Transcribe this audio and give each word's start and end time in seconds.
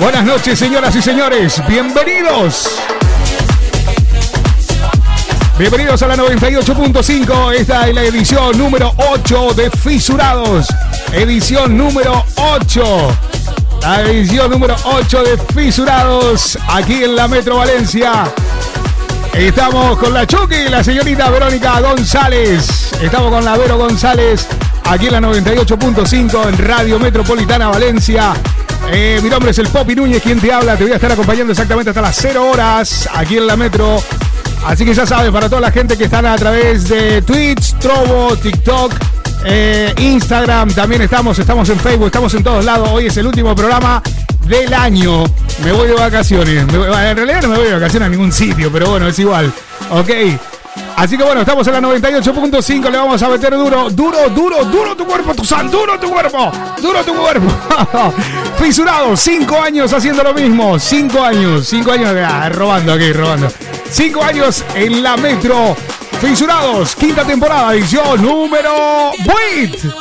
Buenas 0.00 0.24
noches, 0.24 0.58
señoras 0.58 0.96
y 0.96 1.02
señores. 1.02 1.62
Bienvenidos. 1.68 2.68
Bienvenidos 5.58 6.02
a 6.02 6.08
la 6.08 6.16
98.5. 6.16 7.52
Esta 7.54 7.86
es 7.86 7.94
la 7.94 8.04
edición 8.04 8.56
número 8.56 8.94
8 8.96 9.52
de 9.54 9.70
Fisurados. 9.70 10.68
Edición 11.12 11.76
número 11.76 12.24
8. 12.36 13.18
La 13.82 14.00
edición 14.02 14.50
número 14.50 14.74
8 14.84 15.22
de 15.22 15.38
Fisurados 15.54 16.58
aquí 16.68 17.04
en 17.04 17.14
la 17.14 17.28
Metro 17.28 17.56
Valencia. 17.56 18.24
Estamos 19.34 19.98
con 19.98 20.14
la 20.14 20.26
Chucky, 20.26 20.68
la 20.70 20.82
señorita 20.82 21.28
Verónica 21.28 21.78
González. 21.80 22.92
Estamos 23.02 23.30
con 23.30 23.44
la 23.44 23.56
Vero 23.58 23.76
González 23.76 24.48
aquí 24.90 25.06
en 25.06 25.12
la 25.12 25.20
98.5 25.20 26.48
en 26.48 26.58
Radio 26.58 26.98
Metropolitana 26.98 27.68
Valencia. 27.68 28.34
Eh, 28.90 29.20
mi 29.22 29.30
nombre 29.30 29.52
es 29.52 29.58
el 29.58 29.68
Popi 29.68 29.94
Núñez, 29.94 30.20
quien 30.20 30.40
te 30.40 30.52
habla. 30.52 30.76
Te 30.76 30.82
voy 30.82 30.92
a 30.92 30.96
estar 30.96 31.12
acompañando 31.12 31.52
exactamente 31.52 31.90
hasta 31.90 32.02
las 32.02 32.16
0 32.20 32.50
horas 32.50 33.08
aquí 33.14 33.36
en 33.36 33.46
la 33.46 33.56
Metro. 33.56 34.02
Así 34.66 34.84
que 34.84 34.92
ya 34.92 35.06
sabes, 35.06 35.30
para 35.30 35.48
toda 35.48 35.60
la 35.60 35.70
gente 35.70 35.96
que 35.96 36.04
están 36.04 36.26
a 36.26 36.34
través 36.36 36.88
de 36.88 37.22
Twitch, 37.22 37.78
Trovo, 37.78 38.36
TikTok, 38.36 38.92
eh, 39.44 39.94
Instagram, 39.96 40.72
también 40.72 41.02
estamos, 41.02 41.38
estamos 41.38 41.68
en 41.68 41.78
Facebook, 41.78 42.06
estamos 42.06 42.34
en 42.34 42.42
todos 42.42 42.64
lados. 42.64 42.88
Hoy 42.92 43.06
es 43.06 43.16
el 43.16 43.28
último 43.28 43.54
programa 43.54 44.02
del 44.48 44.74
año. 44.74 45.22
Me 45.62 45.70
voy 45.70 45.86
de 45.86 45.94
vacaciones. 45.94 46.64
en 46.64 47.16
realidad 47.16 47.42
no 47.42 47.48
me 47.48 47.58
voy 47.58 47.66
de 47.66 47.74
vacaciones 47.74 48.08
a 48.08 48.10
ningún 48.10 48.32
sitio, 48.32 48.72
pero 48.72 48.90
bueno, 48.90 49.06
es 49.06 49.18
igual. 49.20 49.52
Ok. 49.90 50.10
Así 50.96 51.16
que 51.16 51.24
bueno, 51.24 51.40
estamos 51.40 51.66
en 51.66 51.72
la 51.74 51.80
98.5, 51.80 52.90
le 52.90 52.98
vamos 52.98 53.22
a 53.22 53.28
meter 53.28 53.52
duro, 53.54 53.90
duro, 53.90 54.28
duro, 54.28 54.64
duro 54.64 54.96
tu 54.96 55.06
cuerpo, 55.06 55.34
tu 55.34 55.44
san, 55.44 55.70
duro 55.70 55.98
tu 55.98 56.10
cuerpo, 56.10 56.52
duro 56.80 57.02
tu 57.04 57.14
cuerpo. 57.14 57.46
Fisurado, 58.58 59.16
cinco 59.16 59.60
años 59.60 59.92
haciendo 59.92 60.22
lo 60.22 60.34
mismo, 60.34 60.78
cinco 60.78 61.22
años, 61.22 61.66
cinco 61.66 61.92
años, 61.92 62.14
ah, 62.16 62.48
robando 62.50 62.92
aquí, 62.92 63.12
robando. 63.12 63.48
Cinco 63.90 64.22
años 64.22 64.64
en 64.74 65.02
la 65.02 65.16
metro. 65.16 65.76
Fisurados, 66.20 66.94
quinta 66.96 67.24
temporada, 67.24 67.74
edición 67.74 68.20
número 68.22 69.10
8. 69.10 69.94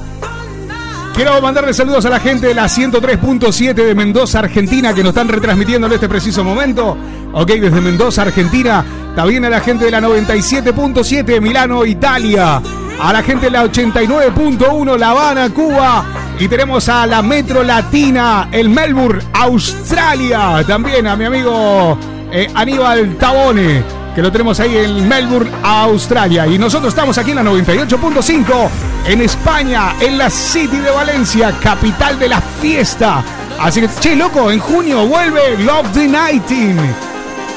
Quiero 1.13 1.39
mandarle 1.43 1.75
saludos 1.75 2.05
a 2.05 2.09
la 2.09 2.19
gente 2.19 2.47
de 2.47 2.55
la 2.55 2.65
103.7 2.65 3.73
de 3.73 3.93
Mendoza, 3.93 4.39
Argentina, 4.39 4.95
que 4.95 5.03
nos 5.03 5.09
están 5.09 5.27
retransmitiendo 5.27 5.85
en 5.85 5.93
este 5.93 6.09
preciso 6.09 6.43
momento. 6.43 6.97
Ok, 7.33 7.49
desde 7.49 7.81
Mendoza, 7.81 8.23
Argentina. 8.23 8.83
También 9.15 9.45
a 9.45 9.49
la 9.49 9.59
gente 9.59 9.85
de 9.85 9.91
la 9.91 10.01
97.7 10.01 11.23
de 11.23 11.39
Milano, 11.39 11.85
Italia. 11.85 12.59
A 12.99 13.13
la 13.13 13.21
gente 13.21 13.45
de 13.45 13.51
la 13.51 13.63
89.1 13.63 14.97
La 14.97 15.11
Habana, 15.11 15.49
Cuba. 15.51 16.03
Y 16.39 16.47
tenemos 16.47 16.89
a 16.89 17.05
la 17.05 17.21
Metro 17.21 17.61
Latina, 17.61 18.49
el 18.51 18.69
Melbourne, 18.69 19.23
Australia. 19.33 20.63
También 20.65 21.05
a 21.05 21.15
mi 21.15 21.25
amigo 21.25 21.95
eh, 22.31 22.49
Aníbal 22.55 23.17
Tabone 23.17 24.02
que 24.13 24.21
lo 24.21 24.31
tenemos 24.31 24.59
ahí 24.59 24.77
en 24.77 25.07
Melbourne, 25.07 25.51
Australia. 25.63 26.47
Y 26.47 26.57
nosotros 26.57 26.89
estamos 26.89 27.17
aquí 27.17 27.31
en 27.31 27.37
la 27.37 27.43
98.5 27.43 28.69
en 29.07 29.21
España, 29.21 29.95
en 29.99 30.17
la 30.17 30.29
City 30.29 30.77
de 30.77 30.91
Valencia, 30.91 31.53
capital 31.61 32.19
de 32.19 32.29
la 32.29 32.41
fiesta. 32.41 33.23
Así 33.59 33.81
que, 33.81 33.89
che, 33.99 34.15
loco, 34.15 34.51
en 34.51 34.59
junio 34.59 35.05
vuelve 35.05 35.57
Love 35.59 35.91
the 35.93 36.07
Nighting. 36.07 36.77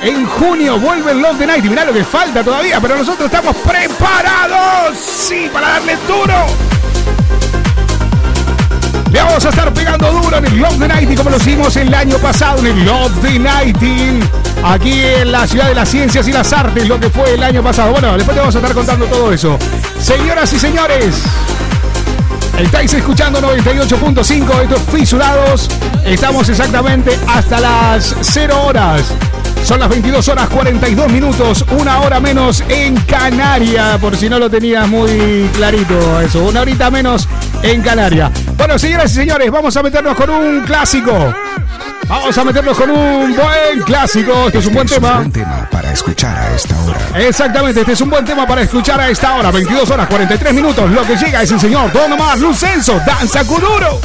En 0.02 0.26
junio 0.26 0.78
vuelve 0.78 1.14
Love 1.14 1.38
the 1.38 1.46
Nighting. 1.46 1.70
Mirá 1.70 1.84
lo 1.84 1.92
que 1.92 2.04
falta 2.04 2.42
todavía, 2.42 2.80
pero 2.80 2.96
nosotros 2.96 3.26
estamos 3.26 3.56
preparados, 3.56 4.96
sí, 4.98 5.48
para 5.52 5.68
darle 5.68 5.96
duro. 6.06 6.75
Le 9.16 9.22
vamos 9.22 9.46
a 9.46 9.48
estar 9.48 9.72
pegando 9.72 10.12
duro 10.12 10.36
en 10.36 10.44
el 10.44 10.58
Love 10.58 10.78
the 10.78 10.88
Nighting 10.88 11.16
como 11.16 11.30
lo 11.30 11.38
hicimos 11.38 11.74
el 11.76 11.94
año 11.94 12.18
pasado 12.18 12.58
en 12.58 12.66
el 12.66 12.84
Love 12.84 13.12
the 13.22 13.38
Nighting 13.38 14.20
aquí 14.62 15.00
en 15.00 15.32
la 15.32 15.46
ciudad 15.46 15.68
de 15.68 15.74
las 15.74 15.88
ciencias 15.88 16.28
y 16.28 16.32
las 16.32 16.52
artes, 16.52 16.86
lo 16.86 17.00
que 17.00 17.08
fue 17.08 17.32
el 17.32 17.42
año 17.42 17.62
pasado. 17.62 17.92
Bueno, 17.92 18.14
después 18.14 18.34
te 18.34 18.40
vamos 18.40 18.54
a 18.54 18.58
estar 18.58 18.74
contando 18.74 19.06
todo 19.06 19.32
eso. 19.32 19.58
Señoras 19.98 20.52
y 20.52 20.58
señores, 20.58 21.22
estáis 22.58 22.92
escuchando 22.92 23.40
98.5, 23.40 24.62
estos 24.64 24.80
fisurados. 24.92 25.70
Estamos 26.04 26.50
exactamente 26.50 27.18
hasta 27.26 27.58
las 27.58 28.14
0 28.20 28.64
horas. 28.66 29.14
Son 29.64 29.80
las 29.80 29.88
22 29.88 30.28
horas 30.28 30.46
42 30.50 31.10
minutos, 31.10 31.64
una 31.70 32.00
hora 32.00 32.20
menos 32.20 32.62
en 32.68 32.94
Canarias, 32.96 33.98
por 33.98 34.14
si 34.14 34.28
no 34.28 34.38
lo 34.38 34.50
tenías 34.50 34.86
muy 34.86 35.48
clarito 35.54 36.20
eso, 36.20 36.44
una 36.44 36.60
horita 36.60 36.90
menos 36.90 37.26
en 37.62 37.80
Canarias. 37.80 38.30
Bueno, 38.56 38.78
señoras 38.78 39.12
y 39.12 39.14
señores, 39.14 39.50
vamos 39.50 39.76
a 39.76 39.82
meternos 39.82 40.16
con 40.16 40.30
un 40.30 40.60
clásico. 40.64 41.12
Vamos 42.08 42.38
a 42.38 42.44
meternos 42.44 42.76
con 42.76 42.90
un 42.90 43.34
buen 43.34 43.82
clásico. 43.84 44.46
Este 44.46 44.58
es 44.58 44.66
un 44.66 44.74
buen 44.74 44.86
tema. 44.86 45.10
Un 45.12 45.16
buen 45.16 45.32
tema 45.32 45.68
para 45.70 45.92
escuchar 45.92 46.36
a 46.36 46.54
esta 46.54 46.74
hora. 46.82 46.98
Exactamente, 47.26 47.80
este 47.80 47.92
es 47.92 48.00
un 48.00 48.10
buen 48.10 48.24
tema 48.24 48.46
para 48.46 48.62
escuchar 48.62 49.00
a 49.00 49.08
esta 49.10 49.34
hora. 49.34 49.50
22 49.50 49.90
horas 49.90 50.06
43 50.06 50.54
minutos. 50.54 50.90
Lo 50.90 51.02
que 51.02 51.16
llega 51.16 51.42
es 51.42 51.50
el 51.50 51.60
señor 51.60 51.92
Don 51.92 52.12
Omar 52.12 52.38
Lucenzo. 52.38 53.00
Danza 53.04 53.44
Kuduro. 53.44 54.00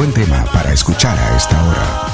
Buen 0.00 0.14
tema 0.14 0.46
para 0.50 0.72
escuchar 0.72 1.18
a 1.18 1.36
esta 1.36 1.62
hora. 1.62 2.09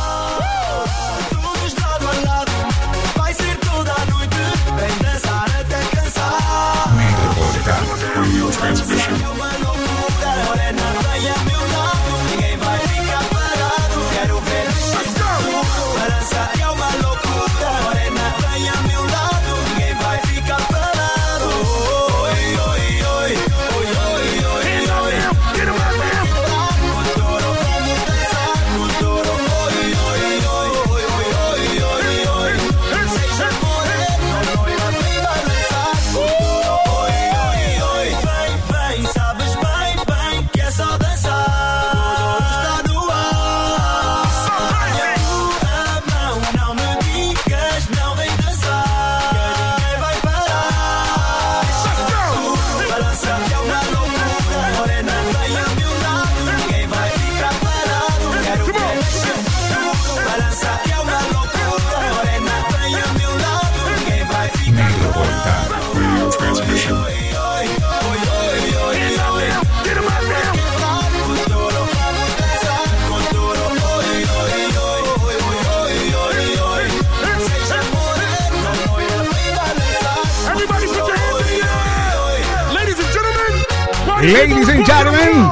Ladies 84.26 84.68
and 84.68 84.84
gentlemen, 84.84 85.48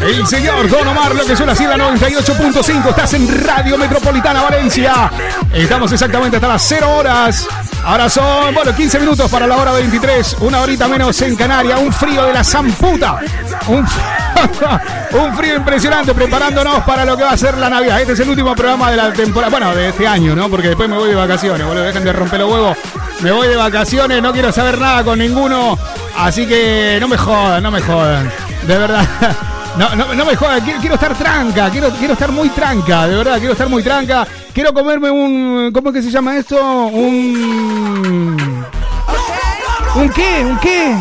el 0.00 0.24
señor 0.24 0.68
Don 0.68 0.86
Omar, 0.86 1.12
lo 1.12 1.24
que 1.24 1.34
suena 1.34 1.52
así 1.52 1.64
la 1.64 1.76
98.5. 1.76 2.88
Estás 2.88 3.14
en 3.14 3.44
Radio 3.44 3.76
Metropolitana 3.76 4.42
Valencia. 4.44 5.10
Estamos 5.52 5.90
exactamente 5.90 6.36
hasta 6.36 6.46
las 6.46 6.62
0 6.68 6.88
horas. 6.88 7.48
Ahora 7.84 8.08
son, 8.08 8.54
bueno, 8.54 8.72
15 8.72 9.00
minutos 9.00 9.28
para 9.28 9.48
la 9.48 9.56
hora 9.56 9.72
23. 9.72 10.36
Una 10.38 10.60
horita 10.60 10.86
menos 10.86 11.20
en 11.22 11.34
Canarias. 11.34 11.80
Un 11.80 11.92
frío 11.92 12.26
de 12.26 12.32
la 12.32 12.44
zamputa. 12.44 13.18
Un, 13.66 13.78
un 15.20 15.34
frío 15.36 15.56
impresionante 15.56 16.14
preparándonos 16.14 16.84
para 16.84 17.04
lo 17.04 17.16
que 17.16 17.24
va 17.24 17.32
a 17.32 17.36
ser 17.36 17.58
la 17.58 17.68
Navidad. 17.68 18.00
Este 18.00 18.12
es 18.12 18.20
el 18.20 18.28
último 18.28 18.54
programa 18.54 18.92
de 18.92 18.98
la 18.98 19.12
temporada, 19.12 19.50
bueno, 19.50 19.74
de 19.74 19.88
este 19.88 20.06
año, 20.06 20.36
¿no? 20.36 20.48
Porque 20.48 20.68
después 20.68 20.88
me 20.88 20.96
voy 20.96 21.08
de 21.08 21.16
vacaciones, 21.16 21.66
boludo. 21.66 21.82
Dejen 21.82 22.04
de 22.04 22.12
romper 22.12 22.38
los 22.38 22.52
huevos. 22.52 22.78
Me 23.20 23.32
voy 23.32 23.48
de 23.48 23.56
vacaciones, 23.56 24.22
no 24.22 24.32
quiero 24.32 24.52
saber 24.52 24.78
nada 24.78 25.02
con 25.02 25.18
ninguno. 25.18 25.76
Así 26.20 26.46
que 26.46 26.98
no 27.00 27.08
me 27.08 27.16
jodan, 27.16 27.62
no 27.62 27.70
me 27.70 27.80
jodan. 27.80 28.30
De 28.66 28.78
verdad. 28.78 29.06
No, 29.78 29.94
no, 29.94 30.24
me 30.26 30.34
jodan, 30.34 30.60
quiero, 30.80 30.96
estar 30.96 31.16
tranca, 31.16 31.70
quiero, 31.70 31.90
quiero 31.90 32.14
estar 32.14 32.32
muy 32.32 32.48
tranca, 32.48 33.06
de 33.06 33.16
verdad, 33.16 33.38
quiero 33.38 33.52
estar 33.52 33.68
muy 33.68 33.84
tranca. 33.84 34.26
Quiero 34.52 34.74
comerme 34.74 35.12
un. 35.12 35.70
¿Cómo 35.72 35.90
es 35.90 35.94
que 35.94 36.02
se 36.02 36.10
llama 36.10 36.36
esto? 36.36 36.60
Un. 36.88 38.36
¿Un 39.94 40.08
qué? 40.10 40.44
¿Un 40.44 40.58
qué? 40.58 40.96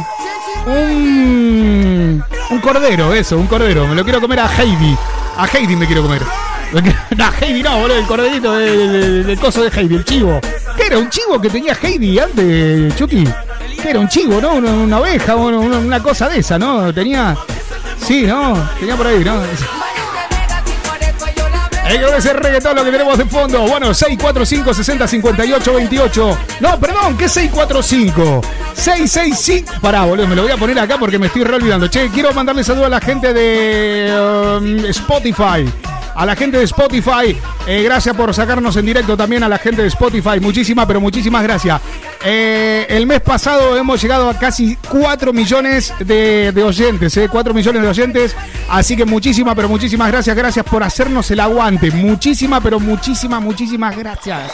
Un. 0.67 2.23
Un 2.51 2.59
cordero, 2.59 3.11
eso, 3.11 3.37
un 3.37 3.47
cordero. 3.47 3.87
Me 3.87 3.95
lo 3.95 4.03
quiero 4.03 4.21
comer 4.21 4.39
a 4.39 4.47
Heidi. 4.47 4.95
A 5.35 5.47
Heidi 5.47 5.75
me 5.75 5.87
quiero 5.87 6.03
comer. 6.03 6.21
No, 7.17 7.31
Heidi 7.41 7.63
no, 7.63 7.79
boludo, 7.79 7.97
el 7.97 8.05
corderito 8.05 8.53
del, 8.53 9.39
coso 9.39 9.63
de 9.63 9.69
Heidi, 9.69 9.95
el 9.95 10.05
chivo. 10.05 10.39
¿Qué 10.77 10.85
era? 10.85 10.99
¿Un 10.99 11.09
chivo 11.09 11.41
que 11.41 11.49
tenía 11.49 11.75
Heidi 11.81 12.19
antes, 12.19 12.95
Chucky? 12.95 13.27
¿Qué 13.81 13.89
era? 13.91 13.99
¿Un 13.99 14.07
chivo, 14.07 14.41
no? 14.41 14.53
Una, 14.53 14.99
oveja, 14.99 15.35
una, 15.35 15.57
una, 15.57 16.03
cosa 16.03 16.27
de 16.27 16.39
esa, 16.39 16.59
¿no? 16.59 16.93
Tenía. 16.93 17.35
Sí, 17.97 18.23
¿no? 18.23 18.69
Tenía 18.79 18.95
por 18.95 19.07
ahí, 19.07 19.23
¿no? 19.23 19.41
Hay 21.85 21.97
que 21.97 22.17
ese 22.17 22.33
reggaetón 22.33 22.75
lo 22.75 22.83
que 22.83 22.91
tenemos 22.91 23.17
de 23.17 23.25
fondo. 23.25 23.61
Bueno, 23.61 23.93
645 23.93 24.73
60 24.73 25.07
58 25.07 25.73
28. 25.73 26.37
No, 26.59 26.79
perdón, 26.79 27.17
¿qué 27.17 27.27
645? 27.27 28.41
665. 28.75 29.81
Pará, 29.81 30.05
boludo, 30.05 30.27
me 30.27 30.35
lo 30.35 30.43
voy 30.43 30.51
a 30.51 30.57
poner 30.57 30.77
acá 30.77 30.97
porque 30.99 31.17
me 31.17 31.27
estoy 31.27 31.43
re 31.43 31.55
olvidando. 31.55 31.87
Che, 31.87 32.09
quiero 32.09 32.31
mandarle 32.31 32.63
saludos 32.63 32.87
a 32.87 32.89
la 32.89 33.01
gente 33.01 33.33
de 33.33 34.57
um, 34.59 34.85
Spotify 34.85 35.65
a 36.19 36.25
la 36.25 36.35
gente 36.35 36.57
de 36.57 36.65
Spotify. 36.65 37.35
Eh, 37.65 37.81
gracias 37.81 38.13
por 38.13 38.33
sacarnos 38.33 38.75
en 38.75 38.85
directo 38.85 39.15
también 39.15 39.41
a 39.43 39.47
la 39.47 39.57
gente 39.57 39.81
de 39.81 39.87
Spotify. 39.87 40.41
Muchísimas, 40.41 40.85
pero 40.85 40.99
muchísimas 40.99 41.41
gracias. 41.41 41.81
Eh, 42.25 42.85
el 42.89 43.07
mes 43.07 43.21
pasado 43.21 43.77
hemos 43.77 44.01
llegado 44.01 44.29
a 44.29 44.37
casi 44.37 44.75
4 44.89 45.31
millones 45.31 45.93
de, 45.99 46.51
oyentes, 46.61 47.15
eh, 47.15 47.29
4 47.31 47.53
millones 47.53 47.81
de 47.81 47.87
oyentes. 47.87 48.35
Así 48.69 48.97
que 48.97 49.05
muchísimas, 49.05 49.55
pero 49.55 49.69
muchísimas 49.69 50.09
gracias. 50.11 50.35
Gracias 50.35 50.65
por 50.65 50.83
hacernos 50.83 51.31
el 51.31 51.39
aguante. 51.39 51.89
Muchísimas, 51.89 52.61
pero 52.61 52.81
muchísimas, 52.81 53.41
muchísimas 53.41 53.97
gracias. 53.97 54.51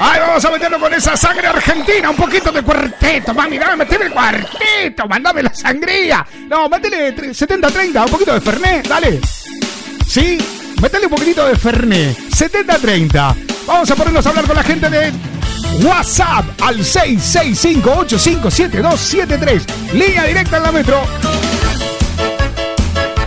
Ay, 0.00 0.18
vamos 0.18 0.44
a 0.44 0.50
meterlo 0.50 0.80
con 0.80 0.92
esa 0.92 1.16
sangre 1.16 1.46
argentina, 1.46 2.10
un 2.10 2.16
poquito 2.16 2.50
de 2.50 2.62
cuarteto, 2.62 3.34
mami, 3.34 3.58
dame, 3.58 3.76
meteme 3.76 4.06
el 4.06 4.12
cuarteto, 4.12 5.06
mandame 5.06 5.42
la 5.42 5.54
sangría. 5.54 6.26
No, 6.48 6.68
métele 6.68 7.14
70-30, 7.14 8.06
un 8.06 8.10
poquito 8.10 8.32
de 8.32 8.40
Fernet, 8.40 8.88
dale. 8.88 9.20
¿Sí? 10.10 10.38
Métale 10.82 11.06
un 11.06 11.12
poquitito 11.12 11.46
de 11.46 11.54
Fernet. 11.54 12.18
70-30. 12.30 13.36
Vamos 13.64 13.88
a 13.88 13.94
ponernos 13.94 14.26
a 14.26 14.30
hablar 14.30 14.44
con 14.44 14.56
la 14.56 14.64
gente 14.64 14.90
de 14.90 15.12
WhatsApp 15.84 16.46
al 16.62 16.80
665857273. 16.80 19.62
Línea 19.92 20.24
directa 20.24 20.56
en 20.56 20.64
la 20.64 20.72
metro. 20.72 21.00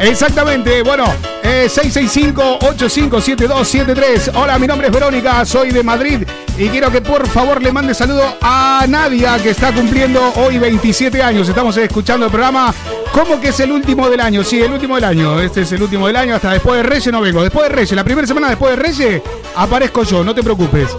Exactamente, 0.03 0.83
bueno, 0.83 1.05
eh, 1.41 1.67
665-857273. 1.69 4.31
Hola, 4.35 4.59
mi 4.59 4.67
nombre 4.67 4.87
es 4.87 4.93
Verónica, 4.93 5.45
soy 5.45 5.71
de 5.71 5.81
Madrid 5.81 6.27
y 6.57 6.67
quiero 6.67 6.91
que 6.91 6.99
por 6.99 7.25
favor 7.29 7.63
le 7.63 7.71
mande 7.71 7.93
saludo 7.93 8.35
a 8.41 8.85
Nadia 8.87 9.37
que 9.41 9.51
está 9.51 9.71
cumpliendo 9.71 10.33
hoy 10.35 10.59
27 10.59 11.23
años. 11.23 11.47
Estamos 11.47 11.77
escuchando 11.77 12.25
el 12.25 12.33
programa. 12.33 12.73
¿Cómo 13.13 13.39
que 13.39 13.47
es 13.49 13.59
el 13.61 13.71
último 13.71 14.09
del 14.09 14.19
año? 14.19 14.43
Sí, 14.43 14.61
el 14.61 14.73
último 14.73 14.95
del 14.95 15.05
año. 15.05 15.39
Este 15.39 15.61
es 15.61 15.71
el 15.71 15.81
último 15.81 16.07
del 16.07 16.17
año. 16.17 16.35
Hasta 16.35 16.51
después 16.51 16.83
de 16.83 16.85
Reyes 16.89 17.13
no 17.13 17.21
vengo. 17.21 17.41
Después 17.41 17.69
de 17.69 17.75
Reyes, 17.75 17.93
la 17.93 18.03
primera 18.03 18.27
semana 18.27 18.49
después 18.49 18.75
de 18.75 18.83
Reyes, 18.83 19.21
aparezco 19.55 20.03
yo, 20.03 20.21
no 20.21 20.35
te 20.35 20.43
preocupes. 20.43 20.89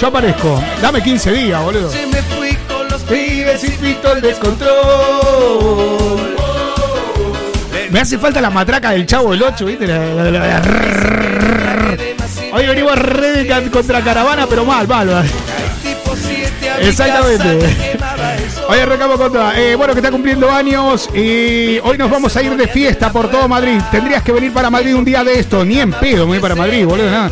Yo 0.00 0.06
aparezco. 0.06 0.58
Dame 0.80 1.02
15 1.02 1.32
días, 1.32 1.62
boludo. 1.62 1.90
me 2.10 2.22
fui 2.22 2.56
con 2.66 2.88
los 2.88 3.02
pibes 3.02 3.62
y 3.62 3.74
el 4.14 4.22
descontrol. 4.22 6.13
Me 7.94 8.00
hace 8.00 8.18
falta 8.18 8.40
la 8.40 8.50
matraca 8.50 8.90
del 8.90 9.06
chavo 9.06 9.30
del 9.30 9.44
8, 9.44 9.66
¿viste? 9.66 9.84
Hoy 12.52 12.66
venimos 12.66 12.92
a 12.92 12.96
red 12.96 13.70
contra 13.70 14.00
caravana, 14.00 14.48
pero 14.50 14.64
mal, 14.64 14.88
mal. 14.88 15.24
Exactamente. 16.80 17.96
Hoy 18.68 18.78
arrancamos 18.80 19.16
contra. 19.16 19.56
Eh, 19.60 19.76
bueno, 19.76 19.92
que 19.92 20.00
está 20.00 20.10
cumpliendo 20.10 20.50
años 20.50 21.08
y 21.14 21.78
hoy 21.84 21.96
nos 21.96 22.10
vamos 22.10 22.36
a 22.36 22.42
ir 22.42 22.56
de 22.56 22.66
fiesta 22.66 23.12
por 23.12 23.30
todo 23.30 23.46
Madrid. 23.46 23.80
Tendrías 23.92 24.24
que 24.24 24.32
venir 24.32 24.52
para 24.52 24.70
Madrid 24.70 24.96
un 24.96 25.04
día 25.04 25.22
de 25.22 25.38
esto. 25.38 25.64
Ni 25.64 25.78
en 25.78 25.92
pedo 25.92 26.26
me 26.26 26.32
voy 26.32 26.40
para 26.40 26.56
Madrid, 26.56 26.84
boludo. 26.84 27.30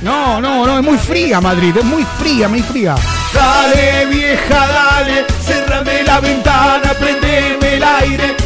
No, 0.00 0.40
no, 0.40 0.64
no, 0.64 0.78
es 0.78 0.84
muy 0.84 0.96
fría 0.96 1.40
Madrid, 1.40 1.74
es 1.76 1.84
muy 1.84 2.06
fría, 2.20 2.46
muy 2.46 2.62
fría. 2.62 2.94
Dale, 3.32 4.06
vieja, 4.06 4.68
dale, 4.68 5.24
cerrame 5.40 6.04
la 6.04 6.20
ventana, 6.20 6.92
prendeme 7.00 7.74
el 7.74 7.82
aire, 7.82 8.36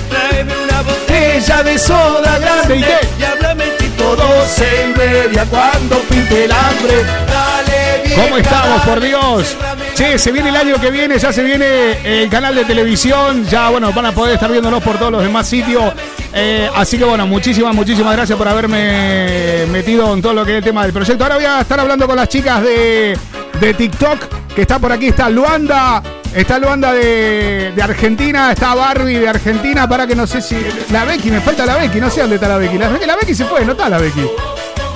botella 1.39 1.63
de 1.63 1.79
soda 1.79 2.39
grande 2.39 2.77
y, 2.77 3.21
y 3.21 3.25
háblame 3.25 3.65
tipo 3.79 4.17
doce 4.17 4.67
y 4.85 4.99
media 4.99 5.45
cuando 5.47 5.99
pinte 6.01 6.45
el 6.45 6.53
hambre. 6.53 7.05
Dale, 7.05 8.03
vieja, 8.05 8.23
¿Cómo 8.23 8.37
estamos, 8.39 8.83
por 8.83 9.01
Dios? 9.01 9.57
Che, 9.95 10.19
se 10.19 10.33
viene 10.33 10.49
el 10.49 10.57
año 10.57 10.81
que 10.81 10.91
viene, 10.91 11.19
ya 11.19 11.33
se 11.33 11.43
viene 11.45 12.23
el 12.23 12.29
canal 12.29 12.55
de 12.55 12.65
televisión, 12.65 13.47
ya 13.47 13.69
bueno, 13.71 13.93
van 13.93 14.07
a 14.07 14.13
poder 14.13 14.35
estar 14.35 14.51
viéndonos 14.51 14.83
por 14.83 14.99
todos 14.99 15.13
los 15.13 15.23
demás 15.23 15.47
sitios. 15.47 15.93
Eh, 16.33 16.69
así 16.75 16.99
que 16.99 17.05
bueno, 17.05 17.27
muchísimas, 17.27 17.75
muchísimas 17.75 18.15
gracias 18.15 18.37
por 18.37 18.49
haberme 18.49 19.67
metido 19.71 20.13
en 20.15 20.23
todo 20.23 20.35
lo 20.35 20.45
que 20.45 20.53
es 20.53 20.59
el 20.59 20.65
tema 20.65 20.83
del 20.83 20.93
proyecto. 20.93 21.23
Ahora 21.23 21.37
voy 21.37 21.45
a 21.45 21.61
estar 21.61 21.79
hablando 21.79 22.07
con 22.07 22.17
las 22.17 22.29
chicas 22.29 22.63
de, 22.63 23.17
de 23.61 23.75
TikTok, 23.75 24.55
que 24.55 24.63
está 24.63 24.79
por 24.79 24.91
aquí, 24.91 25.09
está 25.09 25.31
Luanda, 25.31 26.03
está 26.41 26.59
Luanda 26.59 26.93
de, 26.93 27.73
de, 27.75 27.83
Argentina, 27.83 28.53
está 28.53 28.75
Barbie 28.75 29.19
de 29.19 29.29
Argentina, 29.29 29.89
para 29.89 30.07
que 30.07 30.15
no 30.15 30.27
sé 30.27 30.41
si... 30.41 30.57
La 30.93 31.05
Becky, 31.05 31.31
me 31.31 31.41
falta 31.41 31.67
la 31.67 31.77
Becky, 31.77 32.01
no 32.01 32.11
sé 32.11 32.21
dónde 32.21 32.37
está 32.37 32.49
la 32.49 32.59
Becky. 32.59 32.79
La, 32.79 32.91
la 32.91 33.17
Becky 33.17 33.35
se 33.35 33.45
fue, 33.45 33.65
no 33.65 33.73
está 33.73 33.89
la 33.89 33.99
Becky. 33.99 34.25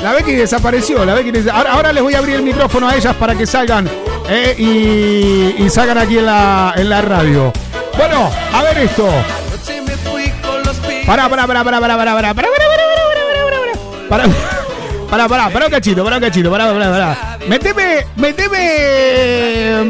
La 0.03 0.13
Becky 0.13 0.33
desapareció, 0.33 1.05
la 1.05 1.15
Becky 1.15 1.49
ahora, 1.49 1.73
ahora, 1.73 1.93
les 1.93 2.03
voy 2.03 2.15
a 2.15 2.19
abrir 2.19 2.37
el 2.37 2.43
micrófono 2.43 2.89
a 2.89 2.97
ellas 2.97 3.15
para 3.17 3.35
que 3.35 3.47
salgan 3.47 3.89
eh, 4.29 5.55
y, 5.59 5.69
salgan 5.69 5.99
aquí 5.99 6.19
en 6.19 6.27
la, 6.27 6.75
en 6.77 6.89
la 6.89 7.03
radio. 7.03 7.53
Bueno, 7.97 8.31
a 8.53 8.63
ver 8.63 8.79
esto. 8.79 9.09
Pará, 11.07 11.29
pará, 11.29 11.47
pará, 11.47 11.65
pará, 11.65 11.81
pará, 11.81 11.97
pará, 11.97 12.15
pará, 12.15 12.35
pará, 12.35 12.35
pará, 12.35 12.35
pará, 12.35 12.85
pará, 14.09 14.27
pará, 14.29 14.29
pará, 14.29 14.62
un 15.13 15.71
cachito, 15.71 16.05
pará 16.05 16.17
un 16.17 16.23
cachito, 16.23 16.51
pará, 16.51 16.73
pará, 16.73 16.91
pará. 16.91 17.39
Meteme, 17.47 18.07
meteme, 18.17 19.85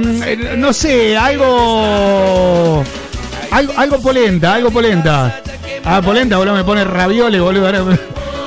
no 0.56 0.72
sé, 0.72 1.16
algo, 1.16 2.82
algo, 3.50 3.72
algo 3.76 4.00
polenta, 4.00 4.54
algo 4.54 4.70
polenta. 4.70 5.40
Ah, 5.84 6.00
polenta, 6.02 6.36
boludo, 6.36 6.54
me 6.54 6.64
pone 6.64 6.84
raviole, 6.84 7.40
boludo. 7.40 7.98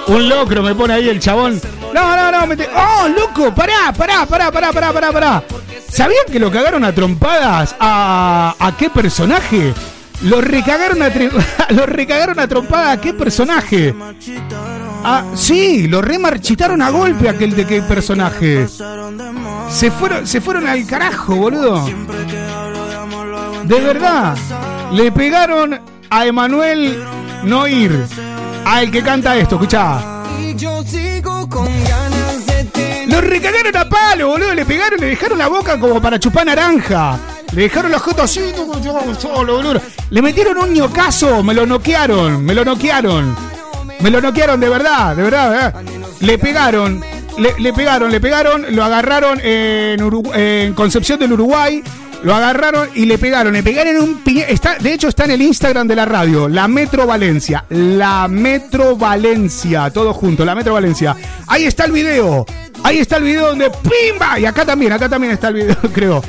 Un 0.08 0.30
locro 0.30 0.62
me 0.62 0.76
pone 0.76 0.94
ahí 0.94 1.10
el 1.10 1.20
chabón. 1.20 1.60
No, 1.94 2.16
no, 2.16 2.32
no, 2.32 2.46
mete. 2.46 2.68
¡Oh, 2.76 3.08
loco! 3.08 3.54
¡Pará, 3.56 3.94
pará, 3.98 4.26
pará, 4.26 4.52
pará, 4.52 4.72
pará, 4.72 4.94
pará, 4.94 5.12
pará! 5.12 5.44
¿Sabían 5.90 6.26
que 6.30 6.40
lo 6.40 6.52
cagaron 6.52 6.84
a 6.84 6.94
trompadas 6.94 7.76
a. 7.80 8.54
a 8.60 8.78
qué 8.78 8.90
personaje? 8.90 9.74
Lo 10.24 10.42
recagaron 10.42 11.02
a, 11.02 11.10
lo 11.70 11.86
recagaron 11.86 12.40
a 12.40 12.48
trompada 12.48 12.92
a 12.92 13.02
qué 13.02 13.14
personaje. 13.14 13.94
Ah, 15.08 15.24
sí, 15.36 15.88
lo 15.88 16.02
remarchitaron 16.02 16.82
a 16.82 16.90
golpe 16.90 17.30
aquel 17.30 17.56
de 17.56 17.68
qué 17.68 17.84
personaje. 17.84 18.68
Se 19.70 19.92
fueron, 19.92 20.26
se 20.26 20.42
fueron 20.42 20.66
al 20.66 20.84
carajo, 20.88 21.36
boludo. 21.36 21.86
De 23.66 23.80
verdad. 23.82 24.36
Le 24.92 25.12
pegaron 25.12 25.80
a 26.10 26.26
Emanuel 26.26 27.04
Noir 27.44 28.08
al 28.66 28.90
que 28.90 29.04
canta 29.04 29.38
esto, 29.38 29.56
escuchá. 29.56 30.24
Lo 33.08 33.22
recagaron 33.22 33.78
a 33.78 33.88
palo, 33.88 34.30
boludo. 34.30 34.56
Le 34.56 34.66
pegaron, 34.66 35.00
le 35.00 35.08
dejaron 35.08 35.38
la 35.38 35.48
boca 35.50 35.80
como 35.80 36.02
para 36.02 36.20
chupar 36.20 36.48
naranja. 36.48 37.20
Le 37.52 37.62
dejaron 37.62 37.92
los 37.92 38.02
jotos 38.02 38.32
solo, 39.20 39.58
boludo. 39.58 39.80
Le 40.10 40.22
metieron 40.24 40.58
un 40.58 40.74
ñocazo, 40.74 41.44
me 41.44 41.54
lo 41.54 41.68
noquearon, 41.68 42.44
me 42.44 42.56
lo 42.56 42.66
noquearon. 42.66 43.55
Me 44.00 44.12
lo 44.12 44.22
noquearon 44.22 44.60
de 44.60 44.70
verdad, 44.70 45.16
de 45.16 45.24
verdad, 45.24 45.74
Le 46.20 46.38
pegaron, 46.38 47.04
le, 47.38 47.74
pegaron, 47.74 48.12
le 48.12 48.20
pegaron, 48.20 48.66
lo 48.76 48.84
agarraron 48.84 49.40
en, 49.42 50.00
en 50.34 50.74
Concepción 50.74 51.20
del 51.20 51.34
Uruguay 51.34 51.84
Lo 52.24 52.34
agarraron 52.34 52.90
y 52.96 53.06
le 53.06 53.18
pegaron. 53.18 53.54
Le 53.54 53.64
pegaron 53.64 53.98
un 53.98 54.22
Está, 54.26 54.78
de 54.80 54.94
hecho, 54.94 55.08
está 55.08 55.26
en 55.26 55.32
el 55.32 55.42
Instagram 55.42 55.88
de 55.88 55.96
la 55.96 56.06
radio. 56.06 56.50
La 56.50 56.68
Metro 56.68 57.06
Valencia. 57.06 57.66
La 57.70 58.28
Metro 58.28 58.96
Valencia. 58.96 59.90
Todo 59.92 60.14
junto. 60.14 60.44
La 60.44 60.56
Metro 60.56 60.74
Valencia. 60.74 61.16
Ahí 61.48 61.66
está 61.66 61.86
el 61.86 61.92
video. 61.92 62.46
Ahí 62.84 63.00
está 63.00 63.18
el 63.18 63.24
video 63.24 63.48
donde 63.48 63.70
¡pimba! 63.70 64.40
Y 64.40 64.46
acá 64.46 64.64
también, 64.64 64.92
acá 64.92 65.10
también 65.10 65.34
está 65.34 65.48
el 65.48 65.56
video, 65.56 65.78
creo. 65.94 66.22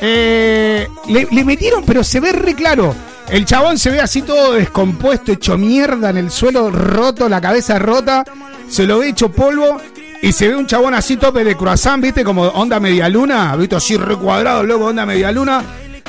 Eh, 0.00 0.86
le, 1.08 1.26
le 1.30 1.44
metieron, 1.44 1.84
pero 1.84 2.04
se 2.04 2.20
ve 2.20 2.32
re 2.32 2.54
claro. 2.54 2.94
El 3.28 3.44
chabón 3.44 3.78
se 3.78 3.90
ve 3.90 4.00
así 4.00 4.22
todo 4.22 4.52
descompuesto, 4.52 5.32
hecho 5.32 5.56
mierda 5.56 6.10
en 6.10 6.18
el 6.18 6.30
suelo, 6.30 6.70
roto, 6.70 7.28
la 7.28 7.40
cabeza 7.40 7.78
rota. 7.78 8.24
Se 8.68 8.86
lo 8.86 8.98
ve 8.98 9.08
hecho 9.08 9.30
polvo. 9.30 9.80
Y 10.22 10.32
se 10.32 10.48
ve 10.48 10.56
un 10.56 10.66
chabón 10.66 10.94
así 10.94 11.16
tope 11.16 11.44
de 11.44 11.54
croissant, 11.54 12.02
¿viste? 12.02 12.24
Como 12.24 12.44
onda 12.44 12.80
media 12.80 13.08
luna, 13.10 13.54
¿viste? 13.56 13.76
Así 13.76 13.96
recuadrado, 13.96 14.62
luego 14.62 14.86
onda 14.86 15.04
media 15.04 15.30
luna. 15.30 15.62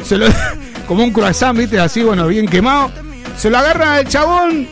Se 0.03 0.17
lo, 0.17 0.27
como 0.87 1.03
un 1.03 1.11
croissant, 1.11 1.57
¿viste? 1.57 1.79
Así, 1.79 2.01
bueno, 2.01 2.27
bien 2.27 2.47
quemado. 2.47 2.91
Se 3.37 3.49
lo 3.49 3.57
agarra 3.57 3.99
el 3.99 4.07
chabón. 4.07 4.67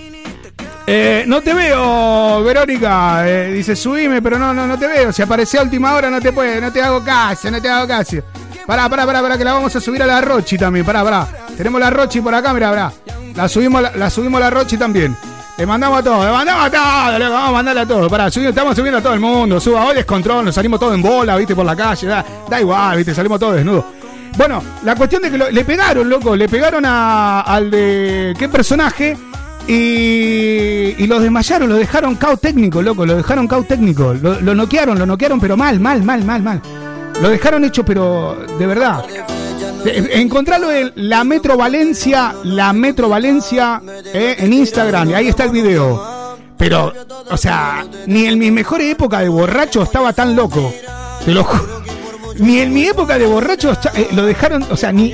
Eh, 0.85 1.23
no 1.27 1.41
te 1.41 1.53
veo, 1.53 2.43
Verónica. 2.43 3.27
Eh, 3.27 3.51
dice, 3.53 3.75
subime, 3.75 4.21
pero 4.21 4.37
no, 4.37 4.53
no, 4.53 4.67
no 4.67 4.77
te 4.77 4.87
veo. 4.87 5.11
Si 5.11 5.21
aparece 5.21 5.57
a 5.57 5.63
última 5.63 5.93
hora, 5.93 6.09
no 6.09 6.21
te 6.21 6.31
puede, 6.31 6.61
no 6.61 6.71
te 6.71 6.81
hago 6.81 7.03
caso, 7.03 7.51
no 7.51 7.61
te 7.61 7.69
hago 7.69 7.87
caso. 7.87 8.17
Pará, 8.65 8.87
pará, 8.87 9.05
pará, 9.05 9.21
pará, 9.21 9.37
que 9.37 9.43
la 9.43 9.53
vamos 9.53 9.75
a 9.75 9.81
subir 9.81 10.01
a 10.03 10.07
la 10.07 10.21
Rochi 10.21 10.57
también. 10.57 10.85
Pará, 10.85 11.03
pará. 11.03 11.27
Tenemos 11.57 11.81
la 11.81 11.89
Rochi 11.89 12.21
por 12.21 12.33
acá, 12.33 12.53
mira, 12.53 12.69
pará. 12.69 12.93
La 13.35 13.49
subimos, 13.49 13.81
la, 13.81 14.09
subimos 14.09 14.37
a 14.39 14.45
la 14.45 14.49
Rochi 14.49 14.77
también. 14.77 15.15
Le 15.57 15.65
mandamos 15.65 15.99
a 15.99 16.03
todos, 16.03 16.25
le 16.25 16.31
mandamos 16.31 16.65
a 16.65 16.71
todos, 16.71 17.19
le 17.19 17.29
vamos 17.29 17.49
a 17.49 17.51
mandarle 17.51 17.81
a 17.81 17.85
todos. 17.85 18.09
Para, 18.09 18.27
estamos 18.27 18.75
subiendo 18.75 18.99
a 18.99 19.01
todo 19.01 19.13
el 19.13 19.19
mundo. 19.19 19.59
Suba, 19.59 19.85
hoy 19.85 19.95
descontrol, 19.95 20.45
nos 20.45 20.55
salimos 20.55 20.79
todos 20.79 20.95
en 20.95 21.01
bola, 21.01 21.35
viste, 21.35 21.55
por 21.55 21.65
la 21.65 21.75
calle. 21.75 22.07
Da, 22.07 22.61
igual, 22.61 22.97
viste, 22.97 23.13
salimos 23.13 23.39
todos 23.39 23.55
desnudos. 23.55 23.85
Bueno, 24.37 24.63
la 24.83 24.95
cuestión 24.95 25.21
de 25.21 25.29
que 25.29 25.37
le 25.37 25.65
pegaron, 25.65 26.09
loco, 26.09 26.35
le 26.35 26.47
pegaron 26.47 26.85
a, 26.85 27.41
al 27.41 27.69
de. 27.69 28.33
¿Qué 28.39 28.49
personaje? 28.49 29.15
Y, 29.67 30.95
y 30.97 31.07
lo 31.07 31.19
desmayaron, 31.19 31.69
lo 31.69 31.75
dejaron 31.75 32.15
cao 32.15 32.35
técnico, 32.37 32.81
loco, 32.81 33.05
lo 33.05 33.15
dejaron 33.15 33.47
cao 33.47 33.63
técnico. 33.63 34.13
Lo, 34.13 34.41
lo 34.41 34.55
noquearon, 34.55 34.97
lo 34.97 35.05
noquearon, 35.05 35.39
pero 35.39 35.55
mal, 35.55 35.79
mal, 35.79 36.01
mal, 36.01 36.23
mal, 36.23 36.41
mal. 36.41 36.61
Lo 37.21 37.29
dejaron 37.29 37.63
hecho, 37.63 37.83
pero 37.85 38.35
de 38.57 38.65
verdad. 38.65 39.05
Encontralo 39.85 40.71
en 40.71 40.93
la 40.95 41.23
Metro 41.23 41.57
Valencia, 41.57 42.33
la 42.43 42.71
Metro 42.73 43.09
Valencia 43.09 43.81
eh, 44.13 44.35
en 44.39 44.53
Instagram, 44.53 45.09
y 45.09 45.13
ahí 45.13 45.27
está 45.27 45.43
el 45.43 45.51
video. 45.51 46.37
Pero, 46.57 46.93
o 47.29 47.37
sea, 47.37 47.85
ni 48.07 48.25
en 48.25 48.39
mi 48.39 48.49
mejor 48.49 48.81
época 48.81 49.19
de 49.19 49.29
borracho 49.29 49.83
estaba 49.83 50.13
tan 50.13 50.35
loco. 50.35 50.73
Te 51.25 51.33
Ni 52.39 52.59
en 52.59 52.73
mi 52.73 52.85
época 52.85 53.17
de 53.17 53.25
borracho 53.25 53.73
eh, 53.93 54.09
lo 54.13 54.23
dejaron, 54.23 54.65
o 54.69 54.77
sea, 54.77 54.91
ni. 54.91 55.13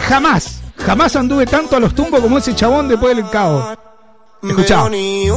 Jamás, 0.00 0.60
jamás 0.76 1.16
anduve 1.16 1.46
tanto 1.46 1.76
a 1.76 1.80
los 1.80 1.94
tumbos 1.94 2.20
como 2.20 2.38
ese 2.38 2.54
chabón 2.54 2.88
después 2.88 3.16
del 3.16 3.28
cabo. 3.30 3.74
Escucha. 4.48 4.88
Ni 4.88 5.28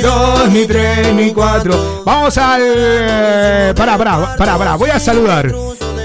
dos, 0.00 0.48
ni 0.50 0.66
tres, 0.66 1.14
ni 1.14 1.32
cuatro. 1.32 2.02
Vamos 2.04 2.36
al. 2.38 2.60
Eh, 2.64 3.74
pará, 3.76 3.96
pará, 3.96 4.36
pará, 4.36 4.58
pará. 4.58 4.76
Voy 4.76 4.90
a 4.90 4.98
saludar. 4.98 5.52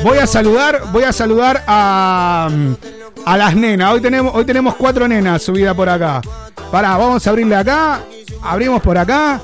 Voy 0.04 0.18
a 0.18 0.26
saludar, 0.26 0.84
voy 0.92 1.04
a 1.04 1.14
saludar 1.14 1.64
a, 1.68 2.50
a 3.26 3.38
las 3.38 3.56
nenas. 3.56 3.94
Hoy 3.94 4.02
tenemos, 4.02 4.34
hoy 4.34 4.46
tenemos 4.46 4.76
cuatro 4.76 5.08
nenas 5.08 5.44
subidas 5.44 5.76
por 5.76 5.88
acá. 5.90 6.22
Pará, 6.72 6.98
vamos 6.98 7.26
a 7.26 7.30
abrirle 7.30 7.56
acá. 7.56 8.02
Abrimos 8.42 8.82
por 8.82 8.98
acá. 8.98 9.42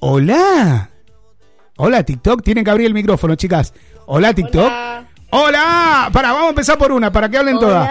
Hola. 0.00 0.88
Hola, 1.76 2.02
TikTok. 2.02 2.42
Tienen 2.42 2.64
que 2.64 2.70
abrir 2.70 2.86
el 2.86 2.94
micrófono, 2.94 3.34
chicas. 3.34 3.74
Hola, 4.06 4.32
TikTok. 4.32 4.72
Hola. 5.30 6.08
Pará, 6.12 6.32
vamos 6.32 6.46
a 6.46 6.50
empezar 6.50 6.78
por 6.78 6.92
una, 6.92 7.12
para 7.12 7.28
que 7.28 7.38
hablen 7.38 7.58
todas. 7.58 7.88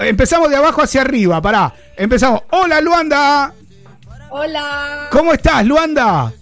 empezamos 0.00 0.48
de 0.48 0.56
abajo 0.56 0.82
hacia 0.82 1.02
arriba, 1.02 1.40
pará. 1.42 1.72
Empezamos. 1.96 2.42
Hola, 2.50 2.80
Luanda. 2.80 3.52
Hola. 4.36 5.06
¿Cómo 5.12 5.32
estás, 5.32 5.64
Luanda? 5.64 6.32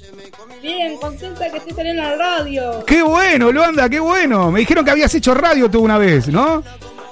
Bien, 0.63 0.97
contenta 0.97 1.51
que 1.51 1.59
estés 1.59 1.77
en 1.77 1.99
la 1.99 2.17
radio. 2.17 2.83
Qué 2.87 3.03
bueno, 3.03 3.53
Luanda, 3.53 3.87
qué 3.91 4.01
bueno. 4.01 4.51
Me 4.51 4.61
dijeron 4.61 4.83
que 4.83 4.93
habías 4.93 5.15
hecho 5.15 5.35
radio 5.35 5.71
tú 5.71 5.83
una 5.83 5.99
vez, 5.99 6.29
¿no? 6.29 6.63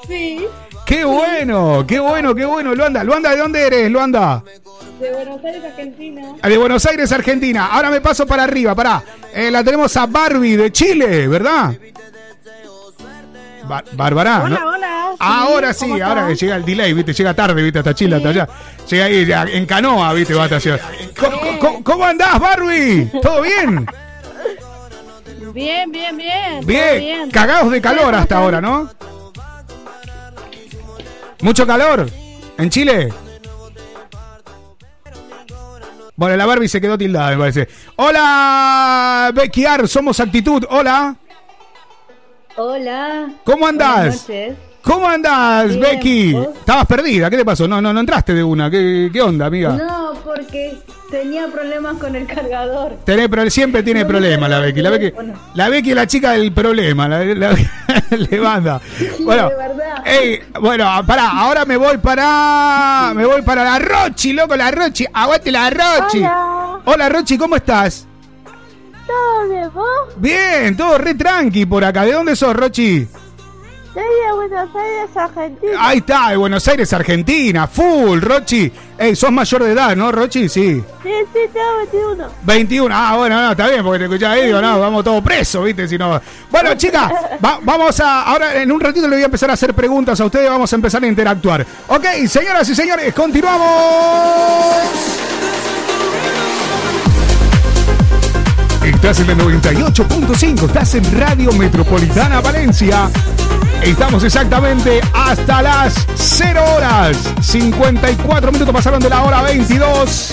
Sí. 0.09 0.47
Qué 0.87 1.05
bueno, 1.05 1.85
qué 1.87 2.01
bueno, 2.01 2.35
qué 2.35 2.47
bueno, 2.47 2.75
Luanda. 2.75 3.05
Luanda, 3.05 3.31
¿de 3.33 3.37
dónde 3.37 3.61
eres, 3.67 3.91
Luanda? 3.91 4.43
De 4.99 5.13
Buenos 5.13 5.45
Aires, 5.45 5.65
Argentina. 5.67 6.23
Ah, 6.41 6.49
de 6.49 6.57
Buenos 6.57 6.87
Aires, 6.87 7.13
Argentina. 7.13 7.67
Ahora 7.67 7.91
me 7.91 8.01
paso 8.01 8.27
para 8.27 8.45
arriba, 8.45 8.75
pará. 8.75 9.03
Eh, 9.35 9.51
la 9.51 9.63
tenemos 9.63 9.95
a 9.99 10.07
Barbie 10.07 10.57
de 10.57 10.73
Chile, 10.73 11.29
¿verdad? 11.29 11.75
Bárbara. 13.93 14.43
Hola, 14.45 14.67
hola. 14.67 15.01
Ahora 15.19 15.73
sí, 15.73 16.01
ahora 16.01 16.27
que 16.27 16.35
llega 16.35 16.57
el 16.57 16.65
delay, 16.65 16.93
¿viste? 16.93 17.13
Llega 17.13 17.35
tarde, 17.35 17.63
¿viste? 17.63 17.79
Hasta 17.79 17.95
Chile, 17.95 18.17
hasta 18.17 18.29
allá. 18.31 18.49
Llega 18.89 19.05
ahí 19.05 19.57
en 19.57 19.67
canoa, 19.67 20.13
¿viste? 20.13 20.35
Va 20.35 20.45
hasta 20.45 20.57
allá. 20.57 20.79
¿Cómo, 21.85 22.05
andás, 22.05 22.39
Barbie? 22.39 23.11
¿Todo 23.23 23.43
bien? 23.43 23.87
Bien, 25.53 25.91
bien, 25.91 26.17
bien. 26.17 26.67
Bien. 26.67 27.31
Cagados 27.31 27.71
de 27.71 27.81
calor 27.81 28.15
hasta 28.15 28.39
ahora, 28.39 28.61
¿no? 28.61 28.91
¿Mucho 31.41 31.67
calor? 31.67 32.09
¿En 32.59 32.71
Chile? 32.71 33.13
Bueno, 36.17 36.37
la 36.37 36.45
Barbie 36.45 36.69
se 36.69 36.81
quedó 36.81 36.99
tildada, 36.99 37.31
me 37.31 37.39
parece. 37.39 37.69
Hola, 37.97 39.33
Beckyar, 39.35 39.89
somos 39.89 40.21
Actitud. 40.21 40.67
Hola. 40.69 41.17
Hola. 42.63 43.31
¿Cómo 43.43 43.67
andás? 43.67 44.27
¿Cómo 44.83 45.09
andás, 45.09 45.79
Becky? 45.79 46.37
Estabas 46.37 46.85
perdida, 46.85 47.31
¿qué 47.31 47.39
te 47.39 47.45
pasó? 47.45 47.67
No, 47.67 47.81
no, 47.81 47.91
no 47.91 48.01
entraste 48.01 48.35
de 48.35 48.45
una. 48.45 48.71
¿Qué, 48.71 49.11
onda, 49.23 49.47
amiga? 49.47 49.71
No, 49.71 50.13
porque 50.23 50.77
tenía 51.11 51.47
problemas 51.47 51.97
con 51.97 52.15
el 52.15 52.27
cargador. 52.27 52.99
siempre 53.49 53.83
tiene 53.83 54.05
problemas 54.05 54.51
la 54.51 54.59
Becky. 54.61 54.83
La 54.83 54.91
Becky, 54.91 55.13
la 55.55 55.69
Becky 55.71 55.89
es 55.89 55.97
la 55.97 56.07
chica 56.07 56.33
del 56.33 56.53
problema. 56.53 57.09
La, 57.09 57.25
le 58.11 58.41
manda. 58.41 58.79
Bueno, 59.21 59.49
de 59.49 59.57
verdad. 59.57 60.61
bueno, 60.61 61.07
pará, 61.07 61.31
ahora 61.31 61.65
me 61.65 61.79
voy 61.79 61.97
para. 61.97 63.13
Me 63.17 63.25
voy 63.25 63.41
para 63.41 63.65
la 63.65 63.79
Rochi, 63.79 64.35
loco, 64.35 64.55
la 64.55 64.71
Rochi. 64.71 65.07
Aguante 65.11 65.51
la 65.51 65.71
Rochi. 65.71 66.19
Hola, 66.19 66.81
Hola 66.85 67.09
Rochi, 67.09 67.39
¿cómo 67.39 67.57
estás? 67.57 68.07
¿Todo 69.11 69.49
bien, 69.49 69.71
vos? 69.75 69.87
Bien, 70.17 70.77
todo 70.77 70.99
re 70.99 71.15
tranqui 71.15 71.67
por 71.67 71.85
acá. 71.85 72.05
¿De 72.05 72.13
dónde 72.13 72.37
sos, 72.37 72.55
Rochi? 72.55 73.09
Soy 73.93 74.05
de 74.05 74.33
Buenos 74.37 74.77
Aires, 74.77 75.17
Argentina. 75.17 75.73
Ahí 75.81 75.99
está, 75.99 76.31
de 76.31 76.37
Buenos 76.37 76.69
Aires, 76.69 76.93
Argentina. 76.93 77.67
Full, 77.67 78.21
Rochi. 78.21 78.73
Ey, 78.97 79.17
sos 79.17 79.33
mayor 79.33 79.65
de 79.65 79.73
edad, 79.73 79.97
¿no, 79.97 80.13
Rochi? 80.13 80.49
Sí. 80.49 80.81
Sí, 81.03 81.13
sí, 81.33 81.41
tengo 81.53 81.77
21. 81.91 82.29
21, 82.43 82.95
ah, 82.97 83.17
bueno, 83.17 83.43
no, 83.43 83.51
está 83.51 83.67
bien, 83.69 83.83
porque 83.83 83.99
te 83.99 84.05
escuchás 84.05 84.35
ahí, 84.35 84.47
digo, 84.47 84.61
no, 84.61 84.79
vamos 84.79 85.03
todos 85.03 85.25
presos, 85.25 85.65
¿viste? 85.65 85.89
Si 85.89 85.99
no... 85.99 86.21
Bueno, 86.49 86.75
chicas, 86.77 87.11
vamos 87.41 87.99
a. 87.99 88.23
Ahora, 88.23 88.63
en 88.63 88.71
un 88.71 88.81
ratito 88.81 89.09
le 89.09 89.17
voy 89.17 89.23
a 89.23 89.27
empezar 89.27 89.51
a 89.51 89.55
hacer 89.55 89.75
preguntas 89.75 90.21
a 90.21 90.25
ustedes, 90.25 90.49
vamos 90.49 90.73
a 90.73 90.77
empezar 90.77 91.03
a 91.03 91.09
interactuar. 91.09 91.67
Ok, 91.89 92.05
señoras 92.29 92.69
y 92.69 92.77
señores, 92.77 93.13
continuamos. 93.13 93.71
Estás 99.03 99.21
en 99.21 99.31
el 99.31 99.39
98.5, 99.39 100.67
estás 100.67 100.95
en 100.95 101.19
Radio 101.19 101.51
Metropolitana 101.53 102.43
Valencia. 102.43 103.09
Estamos 103.81 104.23
exactamente 104.25 105.01
hasta 105.15 105.63
las 105.63 106.07
0 106.15 106.61
horas. 106.77 107.17
54 107.41 108.53
minutos 108.53 108.75
pasaron 108.75 109.01
de 109.01 109.09
la 109.09 109.23
hora 109.23 109.41
22. 109.41 110.33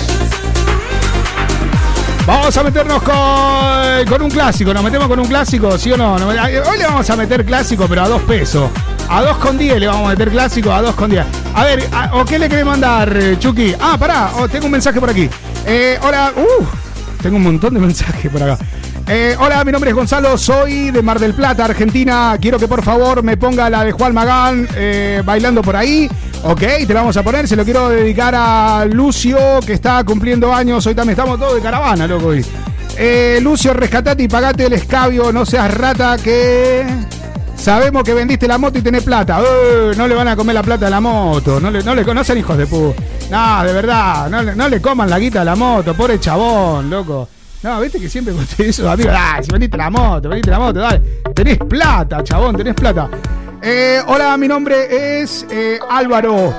Vamos 2.25 2.57
a 2.57 2.63
meternos 2.63 3.01
con, 3.03 4.21
un 4.21 4.29
clásico. 4.29 4.73
¿Nos 4.73 4.83
metemos 4.83 5.07
con 5.07 5.19
un 5.21 5.27
clásico? 5.27 5.77
¿Sí 5.77 5.93
o 5.93 5.95
no? 5.95 6.15
Hoy 6.15 6.77
le 6.77 6.85
vamos 6.85 7.09
a 7.09 7.15
meter 7.15 7.45
clásico, 7.45 7.85
pero 7.87 8.03
a 8.03 8.09
dos 8.09 8.21
pesos. 8.23 8.69
A 9.07 9.21
dos 9.21 9.37
con 9.37 9.57
10 9.57 9.79
le 9.79 9.87
vamos 9.87 10.07
a 10.07 10.09
meter 10.09 10.29
clásico, 10.29 10.73
a 10.73 10.81
dos 10.81 10.93
con 10.93 11.09
10. 11.09 11.25
A 11.53 11.63
ver, 11.63 11.87
¿o 12.11 12.25
qué 12.25 12.37
le 12.37 12.49
querés 12.49 12.65
mandar, 12.65 13.17
Chucky? 13.39 13.73
Ah, 13.79 13.95
pará, 13.97 14.31
oh, 14.37 14.49
tengo 14.49 14.65
un 14.65 14.73
mensaje 14.73 14.99
por 14.99 15.09
aquí. 15.09 15.29
Eh, 15.65 15.97
hola, 16.01 16.33
uh, 16.35 16.86
tengo 17.27 17.37
un 17.37 17.43
montón 17.43 17.73
de 17.73 17.81
mensajes 17.81 18.31
por 18.31 18.41
acá. 18.41 18.57
Eh, 19.05 19.35
hola, 19.37 19.61
mi 19.65 19.71
nombre 19.73 19.89
es 19.89 19.95
Gonzalo, 19.95 20.37
soy 20.37 20.91
de 20.91 21.01
Mar 21.01 21.19
del 21.19 21.33
Plata, 21.33 21.65
Argentina. 21.65 22.37
Quiero 22.39 22.57
que 22.57 22.69
por 22.69 22.81
favor 22.81 23.21
me 23.21 23.35
ponga 23.35 23.69
la 23.69 23.83
de 23.83 23.91
Juan 23.91 24.13
Magán 24.13 24.65
eh, 24.75 25.21
bailando 25.25 25.61
por 25.61 25.75
ahí. 25.75 26.09
Ok, 26.43 26.61
te 26.87 26.93
vamos 26.93 27.17
a 27.17 27.23
poner. 27.23 27.45
Se 27.45 27.57
lo 27.57 27.65
quiero 27.65 27.89
dedicar 27.89 28.33
a 28.33 28.85
Lucio, 28.85 29.59
que 29.65 29.73
está 29.73 30.05
cumpliendo 30.05 30.53
años. 30.53 30.87
Hoy 30.87 30.95
también 30.95 31.19
estamos 31.19 31.37
todos 31.37 31.55
de 31.55 31.61
caravana, 31.61 32.07
loco. 32.07 32.31
Eh, 32.97 33.39
Lucio, 33.41 33.73
rescatate 33.73 34.23
y 34.23 34.29
pagate 34.29 34.67
el 34.67 34.73
escabio. 34.73 35.33
No 35.33 35.45
seas 35.45 35.73
rata 35.73 36.15
que... 36.23 36.85
Sabemos 37.57 38.03
que 38.03 38.13
vendiste 38.13 38.47
la 38.47 38.57
moto 38.57 38.79
y 38.79 38.81
tenés 38.81 39.03
plata. 39.03 39.41
no 39.97 40.07
le 40.07 40.15
van 40.15 40.27
a 40.29 40.35
comer 40.35 40.55
la 40.55 40.63
plata 40.63 40.87
a 40.87 40.89
la 40.89 41.01
moto. 41.01 41.59
No 41.59 41.69
le, 41.69 41.83
no 41.83 41.93
le 41.93 42.05
conocen 42.05 42.37
hijos 42.37 42.57
de 42.57 42.65
pu. 42.65 42.93
No, 43.29 43.63
de 43.63 43.73
verdad. 43.73 44.29
No, 44.29 44.41
no 44.41 44.69
le 44.69 44.81
coman 44.81 45.09
la 45.09 45.19
guita 45.19 45.41
a 45.41 45.45
la 45.45 45.55
moto. 45.55 45.93
Pobre 45.93 46.19
chabón, 46.19 46.89
loco. 46.89 47.27
No, 47.63 47.81
viste 47.81 47.99
que 47.99 48.07
siempre 48.07 48.33
cuando 48.33 48.51
eso, 48.59 48.89
amigo, 48.89 49.09
ah, 49.11 49.39
si 49.41 49.51
vendiste 49.51 49.77
la 49.77 49.89
moto, 49.89 50.29
vendiste 50.29 50.51
la 50.51 50.59
moto, 50.59 50.79
dale. 50.79 51.01
Tenés 51.33 51.57
plata, 51.57 52.23
chabón, 52.23 52.55
tenés 52.55 52.75
plata. 52.75 53.09
Eh, 53.61 53.99
hola, 54.05 54.37
mi 54.37 54.47
nombre 54.47 55.21
es 55.21 55.45
eh, 55.49 55.79
Álvaro. 55.89 56.53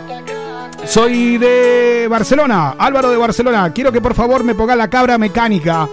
Soy 0.84 1.38
de 1.38 2.06
Barcelona. 2.10 2.74
Álvaro 2.78 3.10
de 3.10 3.16
Barcelona. 3.16 3.72
Quiero 3.72 3.92
que 3.92 4.00
por 4.00 4.14
favor 4.14 4.42
me 4.42 4.54
ponga 4.54 4.74
la 4.74 4.88
cabra 4.88 5.18
mecánica. 5.18 5.88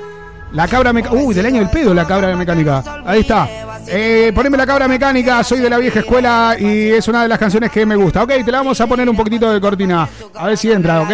La 0.52 0.68
cabra 0.68 0.94
mecánica. 0.94 1.22
Uy, 1.22 1.34
del 1.34 1.46
año 1.46 1.60
del 1.60 1.70
pedo 1.70 1.94
la 1.94 2.06
cabra 2.06 2.36
mecánica. 2.36 2.84
Ahí 3.06 3.22
está. 3.22 3.48
Eh, 3.88 4.32
poneme 4.34 4.58
la 4.58 4.66
cabra 4.66 4.88
mecánica, 4.88 5.44
soy 5.44 5.60
de 5.60 5.70
la 5.70 5.78
vieja 5.78 6.00
escuela 6.00 6.56
y 6.58 6.90
es 6.90 7.08
una 7.08 7.24
de 7.24 7.28
las 7.28 7.38
canciones 7.38 7.72
que 7.72 7.86
me 7.86 7.96
gusta. 7.96 8.24
Ok, 8.24 8.32
te 8.44 8.52
la 8.52 8.60
vamos 8.60 8.80
a 8.82 8.88
poner 8.88 9.08
un 9.10 9.16
poquito 9.16 9.52
de 9.52 9.62
cortina. 9.62 10.08
A 10.34 10.48
ver 10.48 10.58
si 10.58 10.72
entra, 10.72 11.02
ok. 11.02 11.12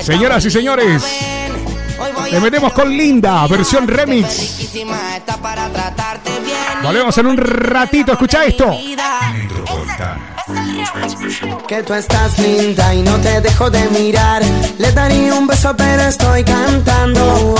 Señoras 0.00 0.44
y 0.44 0.50
señores, 0.50 1.02
le 2.30 2.40
metemos 2.40 2.72
con 2.72 2.90
Linda, 2.90 3.46
versión 3.46 3.86
remix. 3.86 4.72
Volvemos 6.82 7.18
en 7.18 7.26
un 7.26 7.36
ratito, 7.36 8.12
escucha 8.12 8.44
esto. 8.44 8.76
Que 11.66 11.82
tú 11.82 11.94
estás 11.94 12.38
linda 12.38 12.94
y 12.94 13.02
no 13.02 13.16
te 13.18 13.40
dejo 13.40 13.70
de 13.70 13.88
mirar. 13.90 14.42
Le 14.78 14.92
daría 14.92 15.34
un 15.34 15.46
beso, 15.46 15.74
pero 15.76 16.02
estoy 16.02 16.44
cantando. 16.44 17.54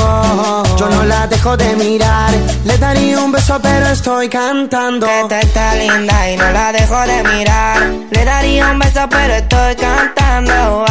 yo 0.78 0.88
no 0.88 1.04
la 1.04 1.26
dejo 1.26 1.56
de 1.56 1.74
mirar. 1.76 2.30
Le 2.64 2.78
daría 2.78 3.18
un 3.20 3.32
beso, 3.32 3.58
pero 3.62 3.86
estoy 3.88 4.28
cantando. 4.28 5.06
Que 5.06 5.24
tú 5.28 5.34
estás 5.34 5.76
linda 5.76 6.30
y 6.30 6.36
no 6.36 6.50
la 6.52 6.72
dejo 6.72 7.00
de 7.00 7.22
mirar. 7.24 7.82
Le 8.10 8.24
daría 8.24 8.70
un 8.70 8.78
beso, 8.78 9.08
pero 9.08 9.34
estoy 9.34 9.76
cantando. 9.76 10.84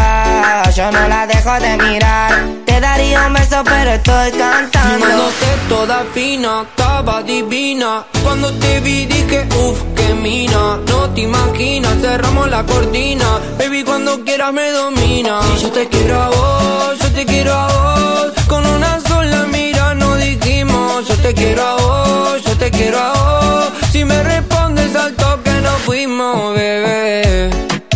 yo 0.75 0.91
no 0.91 1.07
la 1.07 1.27
dejo 1.27 1.53
de 1.59 1.77
mirar. 1.77 2.31
Te 2.65 2.79
daría 2.79 3.27
un 3.27 3.33
beso, 3.33 3.63
pero 3.63 3.91
estoy 3.91 4.31
cantando. 4.31 5.05
sé 5.39 5.53
toda 5.69 6.03
fina, 6.13 6.63
estaba 6.63 7.21
divina. 7.21 8.05
Cuando 8.23 8.51
te 8.53 8.79
vi 8.79 9.05
dije, 9.05 9.47
uff, 9.55 9.81
que 9.95 10.13
mina. 10.15 10.79
No 10.87 11.09
te 11.13 11.21
imaginas 11.21 11.92
cerramos 12.01 12.49
la 12.49 12.63
cortina. 12.65 13.39
Baby, 13.57 13.83
cuando 13.83 14.23
quieras 14.23 14.53
me 14.53 14.69
domina. 14.71 15.41
Si 15.41 15.63
yo 15.63 15.71
te 15.71 15.87
quiero 15.87 16.21
a 16.21 16.29
vos, 16.29 16.99
yo 16.99 17.09
te 17.11 17.25
quiero 17.25 17.53
a 17.53 17.67
vos. 17.67 18.33
Con 18.47 18.65
una 18.65 18.99
sola 19.01 19.45
mira 19.51 19.93
nos 19.95 20.17
dijimos. 20.17 21.07
Yo 21.07 21.15
te 21.17 21.33
quiero 21.33 21.63
a 21.63 21.75
vos, 21.75 22.43
yo 22.43 22.57
te 22.57 22.71
quiero 22.71 22.99
a 22.99 23.13
vos. 23.13 23.65
Si 23.91 24.03
me 24.05 24.21
respondes 24.23 24.95
al 24.95 25.13
toque 25.13 25.51
nos 25.61 25.79
fuimos, 25.81 26.53
bebé. 26.53 27.49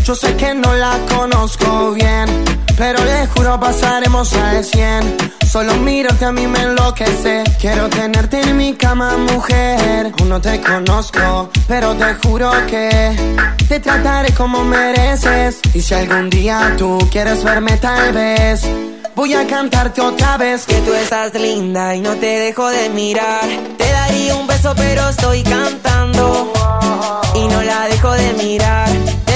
Yo 0.03 0.15
sé 0.15 0.35
que 0.37 0.53
no 0.53 0.73
la 0.73 0.97
conozco 1.13 1.91
bien, 1.91 2.27
pero 2.77 3.03
le 3.03 3.25
juro 3.27 3.59
pasaremos 3.59 4.31
al 4.33 4.63
100. 4.63 5.17
Solo 5.51 5.73
mirarte 5.77 6.25
a 6.25 6.31
mí 6.31 6.45
me 6.45 6.61
enloquece. 6.61 7.43
Quiero 7.59 7.89
tenerte 7.89 8.39
en 8.41 8.55
mi 8.55 8.75
cama, 8.75 9.17
mujer. 9.17 10.13
Aún 10.19 10.29
no 10.29 10.39
te 10.39 10.61
conozco, 10.61 11.49
pero 11.67 11.95
te 11.95 12.13
juro 12.15 12.51
que 12.67 13.15
te 13.67 13.79
trataré 13.79 14.33
como 14.33 14.63
mereces. 14.63 15.59
Y 15.73 15.81
si 15.81 15.93
algún 15.95 16.29
día 16.29 16.75
tú 16.77 16.99
quieres 17.11 17.43
verme, 17.43 17.77
tal 17.77 18.13
vez. 18.13 18.61
Voy 19.15 19.33
a 19.33 19.47
cantarte 19.47 19.99
otra 19.99 20.37
vez 20.37 20.67
que 20.67 20.75
tú 20.81 20.93
estás 20.93 21.33
linda 21.33 21.95
y 21.95 22.01
no 22.01 22.13
te 22.15 22.27
dejo 22.27 22.69
de 22.69 22.89
mirar. 22.89 23.47
Te 23.77 23.91
daría 23.91 24.35
un 24.35 24.45
beso 24.45 24.73
pero 24.75 25.09
estoy 25.09 25.41
cantando 25.41 26.53
y 27.33 27.47
no 27.47 27.63
la 27.63 27.87
dejo 27.87 28.11
de 28.11 28.33
mirar 28.33 29.26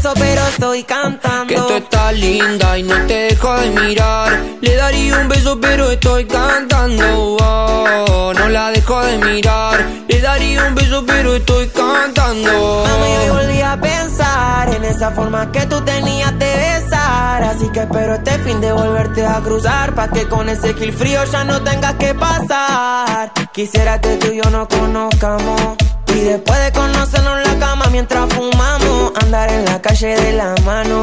beso, 0.00 0.14
pero 0.14 0.40
estoy 0.48 0.84
cantando. 0.84 1.46
Que 1.46 1.56
tú 1.56 1.74
estás 1.74 2.14
linda 2.14 2.78
y 2.78 2.82
no 2.82 2.94
te 3.06 3.14
dejo 3.14 3.54
de 3.54 3.70
mirar. 3.70 4.40
Le 4.60 4.76
daría 4.76 5.18
un 5.18 5.28
beso, 5.28 5.60
pero 5.60 5.90
estoy 5.90 6.24
cantando. 6.24 7.36
Oh, 7.40 8.32
no 8.34 8.48
la 8.48 8.70
dejo 8.70 9.00
de 9.02 9.18
mirar. 9.18 9.84
Le 10.08 10.20
daría 10.20 10.64
un 10.66 10.74
beso, 10.74 11.04
pero 11.06 11.36
estoy 11.36 11.68
cantando. 11.68 12.84
Mami, 12.86 13.16
hoy 13.16 13.30
volví 13.30 13.60
a 13.60 13.78
pensar 13.80 14.74
en 14.74 14.84
esa 14.84 15.10
forma 15.10 15.50
que 15.52 15.66
tú 15.66 15.80
tenías 15.82 16.38
de 16.38 16.56
besar. 16.56 17.42
Así 17.44 17.68
que 17.72 17.80
espero 17.80 18.14
este 18.14 18.38
fin 18.38 18.60
de 18.60 18.72
volverte 18.72 19.26
a 19.26 19.40
cruzar. 19.40 19.94
Pa' 19.94 20.08
que 20.08 20.26
con 20.28 20.48
ese 20.48 20.74
kill 20.74 20.92
frío 20.92 21.24
ya 21.24 21.44
no 21.44 21.62
tengas 21.62 21.94
que 21.94 22.14
pasar. 22.14 23.32
Quisiera 23.52 24.00
que 24.00 24.16
tú 24.16 24.28
y 24.28 24.36
yo 24.36 24.50
nos 24.50 24.68
conozcamos. 24.68 25.76
Y 26.14 26.20
después 26.20 26.64
de 26.64 26.72
conocernos 26.72 27.46
la 27.46 27.58
cama 27.58 27.86
mientras 27.90 28.28
fumamos, 28.32 29.12
andar 29.22 29.50
en 29.52 29.64
la 29.64 29.80
calle 29.80 30.16
de 30.16 30.32
la 30.32 30.54
mano. 30.64 31.00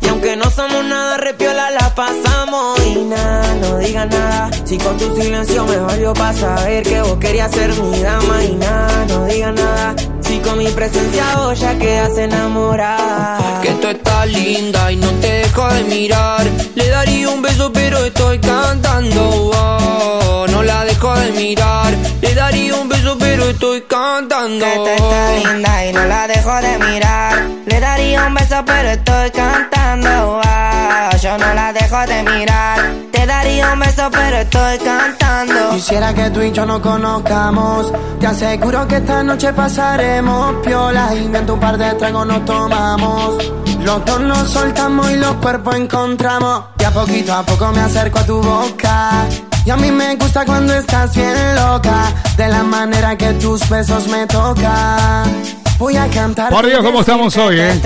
Y 0.00 0.08
aunque 0.08 0.36
no 0.36 0.50
somos 0.50 0.84
nada, 0.84 1.16
repiola 1.18 1.70
la 1.70 1.94
pasamos. 1.94 2.78
Y 2.86 3.04
nada, 3.04 3.54
no 3.54 3.78
digas 3.78 4.08
nada. 4.08 4.50
Si 4.64 4.78
con 4.78 4.96
tu 4.96 5.14
silencio 5.16 5.64
me 5.66 5.76
valió 5.76 6.12
para 6.14 6.32
saber 6.32 6.82
que 6.82 7.00
vos 7.02 7.16
querías 7.18 7.50
ser 7.50 7.74
mi 7.74 8.00
dama. 8.00 8.44
Y 8.44 8.54
nada, 8.54 9.04
no 9.06 9.24
digas 9.26 9.54
nada. 9.54 9.94
Si 10.30 10.38
con 10.38 10.58
mi 10.58 10.68
presencia 10.68 11.24
vos 11.38 11.58
ya 11.58 11.76
quedas 11.76 12.16
enamorada. 12.16 13.60
Que 13.62 13.72
tú 13.72 13.88
estás 13.88 14.28
linda 14.28 14.92
y 14.92 14.94
no 14.94 15.08
te 15.20 15.26
dejo 15.26 15.66
de 15.74 15.82
mirar. 15.82 16.46
Le 16.76 16.88
daría 16.88 17.30
un 17.30 17.42
beso, 17.42 17.72
pero 17.72 17.98
estoy 18.04 18.38
cantando. 18.38 19.50
Oh, 19.52 20.46
no 20.48 20.62
la 20.62 20.84
dejo 20.84 21.12
de 21.14 21.32
mirar. 21.32 21.92
Le 22.20 22.32
daría 22.32 22.76
un 22.76 22.88
beso, 22.88 23.16
pero 23.18 23.42
estoy 23.46 23.80
cantando. 23.88 24.64
Que 24.64 24.76
tú 24.76 25.04
estás 25.04 25.44
linda 25.44 25.86
y 25.86 25.92
no 25.94 26.04
la 26.04 26.28
dejo 26.28 26.54
de 26.62 26.78
mirar. 26.78 27.42
Le 27.66 27.80
daría 27.80 28.26
un 28.28 28.34
beso, 28.34 28.62
pero 28.64 28.88
estoy 28.88 29.30
cantando. 29.32 30.40
Oh, 30.44 31.16
yo 31.20 31.38
no 31.38 31.54
la 31.54 31.72
dejo 31.72 32.06
de 32.06 32.22
mirar. 32.22 32.78
Te 33.10 33.26
daría 33.26 33.72
un 33.72 33.80
beso, 33.80 34.08
pero 34.12 34.36
estoy 34.36 34.78
cantando. 34.78 35.70
Quisiera 35.72 36.14
que 36.14 36.30
tú 36.30 36.40
y 36.40 36.52
yo 36.52 36.64
nos 36.64 36.80
conozcamos. 36.80 37.92
Te 38.20 38.26
aseguro 38.26 38.86
que 38.86 38.96
esta 38.96 39.22
noche 39.22 39.52
pasaremos 39.52 40.19
piola. 40.62 41.14
Y 41.14 41.28
par 41.60 41.78
de 41.78 41.94
tragos 41.94 42.26
nos 42.26 42.44
tomamos. 42.44 43.52
Los 43.82 44.04
dos 44.04 44.20
nos 44.20 44.50
soltamos 44.50 45.10
y 45.10 45.16
los 45.16 45.34
cuerpos 45.36 45.76
encontramos. 45.76 46.64
Y 46.78 46.84
a 46.84 46.90
poquito 46.90 47.34
a 47.34 47.42
poco 47.42 47.72
me 47.72 47.80
acerco 47.80 48.18
a 48.18 48.24
tu 48.24 48.42
boca. 48.42 49.26
Y 49.64 49.70
a 49.70 49.76
mí 49.76 49.90
me 49.90 50.16
gusta 50.16 50.44
cuando 50.44 50.74
estás 50.74 51.14
bien 51.14 51.54
loca, 51.54 52.12
de 52.36 52.48
la 52.48 52.62
manera 52.62 53.16
que 53.16 53.34
tus 53.34 53.68
besos 53.68 54.08
me 54.08 54.26
tocan. 54.26 55.42
Voy 55.78 55.96
a 55.96 56.08
cantar. 56.08 56.50
Por 56.50 56.66
Dios, 56.66 56.82
¿cómo 56.82 57.00
estamos 57.00 57.36
hoy, 57.36 57.60
eh? 57.60 57.80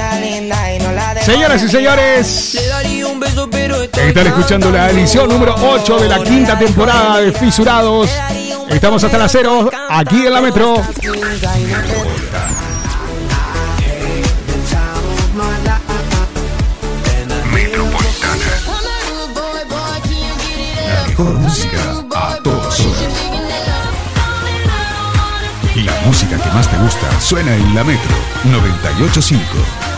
Señoras 1.23 1.63
y 1.63 1.69
señores, 1.69 2.55
están 3.93 4.27
escuchando 4.27 4.71
la 4.71 4.91
edición 4.91 5.29
número 5.29 5.55
8 5.61 5.99
de 5.99 6.09
la 6.09 6.23
quinta 6.23 6.59
temporada 6.59 7.21
de 7.21 7.33
Fisurados. 7.33 8.11
Estamos 8.69 9.05
hasta 9.05 9.19
las 9.19 9.31
0 9.31 9.71
aquí 9.91 10.27
en 10.27 10.33
la 10.33 10.41
Metro. 10.41 10.83
Mejor 21.17 21.39
música 21.39 21.79
a 22.17 22.37
todas 22.43 22.81
horas. 22.81 23.03
La 25.77 26.01
música 26.07 26.37
que 26.37 26.51
más 26.51 26.69
te 26.69 26.77
gusta 26.79 27.21
suena 27.21 27.55
en 27.55 27.75
la 27.75 27.85
Metro 27.85 28.17
985. 28.45 29.94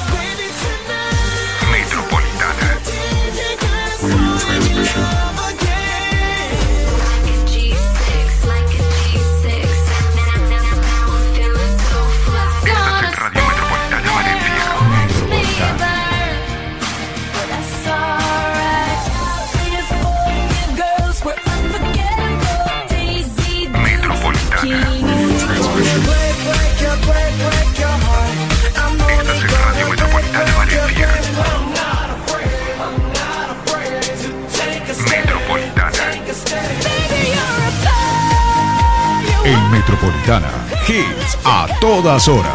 Hits 40.26 41.38
a 41.44 41.68
todas 41.80 42.26
horas. 42.26 42.52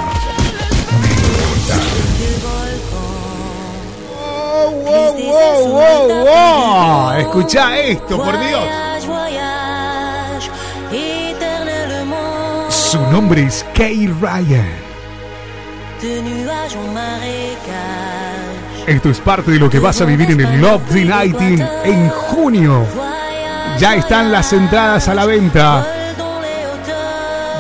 Wow, 4.14 4.82
wow, 4.84 5.68
wow, 5.70 6.08
wow, 6.26 7.12
Escucha 7.18 7.80
esto, 7.80 8.18
por 8.18 8.38
Dios. 8.42 8.62
Su 12.68 13.00
nombre 13.10 13.46
es 13.46 13.66
Kay 13.74 14.08
Ryan. 14.20 14.68
Esto 18.86 19.10
es 19.10 19.20
parte 19.22 19.52
de 19.52 19.60
lo 19.60 19.70
que 19.70 19.80
vas 19.80 20.02
a 20.02 20.06
vivir 20.06 20.30
en 20.32 20.42
el 20.42 20.60
Love 20.60 20.82
the 20.92 21.06
Nighting 21.06 21.66
en 21.86 22.10
junio. 22.10 22.86
Ya 23.80 23.96
están 23.96 24.30
las 24.30 24.52
entradas 24.52 25.08
a 25.08 25.14
la 25.14 25.26
venta. 25.26 26.01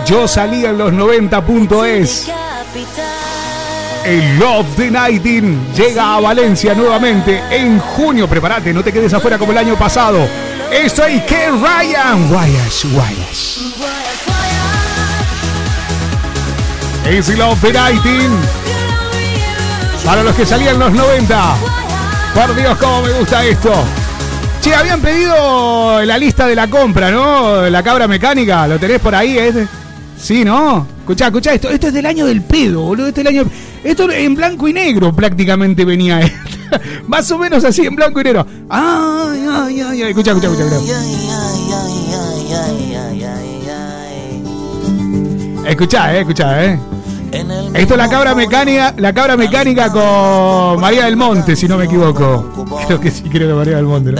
Yo 0.05 0.27
salí 0.27 0.65
en 0.65 0.77
los 0.77 0.91
90.es. 0.91 2.27
El 4.03 4.39
Love 4.39 4.65
the 4.75 4.89
Nighting 4.89 5.73
llega 5.75 6.15
a 6.15 6.19
Valencia 6.19 6.73
nuevamente 6.73 7.41
en 7.51 7.79
junio. 7.79 8.27
Prepárate, 8.27 8.73
no 8.73 8.83
te 8.83 8.91
quedes 8.91 9.13
afuera 9.13 9.37
como 9.37 9.51
el 9.51 9.59
año 9.59 9.75
pasado. 9.77 10.27
Esto 10.71 11.05
es 11.05 11.23
que 11.23 11.49
Ryan. 11.49 12.29
Guayas, 12.29 12.85
guayas. 12.91 13.57
Es 17.07 17.29
Love 17.37 17.61
the 17.61 17.73
Nighting. 17.73 18.31
Para 20.03 20.23
los 20.23 20.35
que 20.35 20.45
salían 20.45 20.79
los 20.79 20.91
90. 20.91 21.55
Por 22.33 22.55
Dios, 22.55 22.77
cómo 22.79 23.03
me 23.03 23.11
gusta 23.11 23.45
esto. 23.45 23.71
Che, 24.61 24.73
habían 24.73 25.01
pedido 25.01 26.03
la 26.03 26.17
lista 26.17 26.47
de 26.47 26.55
la 26.55 26.67
compra, 26.67 27.11
¿no? 27.11 27.69
La 27.69 27.83
cabra 27.83 28.07
mecánica, 28.07 28.67
¿lo 28.67 28.79
tenés 28.79 28.99
por 28.99 29.13
ahí? 29.13 29.37
¿eh? 29.37 29.67
Sí, 30.21 30.45
¿no? 30.45 30.85
Escuchá, 30.99 31.27
escuchá, 31.27 31.53
esto, 31.55 31.69
esto 31.69 31.87
es 31.87 31.93
del 31.93 32.05
año 32.05 32.27
del 32.27 32.43
pedo, 32.43 32.81
boludo. 32.81 33.07
Este 33.07 33.21
es 33.21 33.27
el 33.27 33.39
año. 33.39 33.49
Esto 33.83 34.11
en 34.11 34.35
blanco 34.35 34.67
y 34.67 34.73
negro 34.73 35.11
prácticamente 35.13 35.83
venía. 35.83 36.19
Más 37.07 37.31
o 37.31 37.39
menos 37.39 37.63
así, 37.63 37.83
en 37.85 37.95
blanco 37.95 38.21
y 38.21 38.25
negro. 38.25 38.45
Ay, 38.69 39.45
ay, 39.49 39.81
ay, 39.81 40.01
ay. 40.03 40.09
Escuchá, 40.11 40.31
escuchá, 40.31 40.47
escuchá. 40.47 40.65
Escuchá, 45.65 46.15
eh, 46.15 46.19
escuchá, 46.19 46.65
eh. 46.65 46.79
Esto 47.73 47.93
es 47.93 47.97
la 47.97 48.09
cabra 48.09 48.35
mecánica, 48.35 48.93
la 48.97 49.13
cabra 49.13 49.37
mecánica 49.37 49.89
con 49.91 50.79
María 50.79 51.05
del 51.05 51.17
Monte, 51.17 51.55
si 51.55 51.67
no 51.67 51.77
me 51.77 51.85
equivoco. 51.85 52.67
Creo 52.85 52.99
que 52.99 53.09
sí, 53.09 53.23
creo 53.23 53.47
que 53.47 53.53
María 53.55 53.77
del 53.77 53.85
Monte. 53.85 54.11
¿no? 54.11 54.17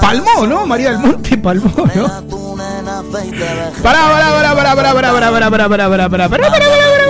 Palmó, 0.00 0.46
¿no? 0.48 0.66
María 0.66 0.90
del 0.92 0.98
Monte 0.98 1.36
palmó, 1.38 1.70
¿no? 1.94 2.37
Pará, 3.82 4.00
pará, 4.08 4.32
pará, 4.32 4.54
pará, 4.54 4.74
pará, 4.74 4.94
pará, 4.94 5.30
pará, 5.30 5.50
pará, 5.50 5.68
pará, 5.68 5.68
pará, 5.68 5.88
pará, 5.88 6.08
pará, 6.08 6.28
pará, 6.28 6.28
pará, 6.28 6.28
pará, 6.28 7.08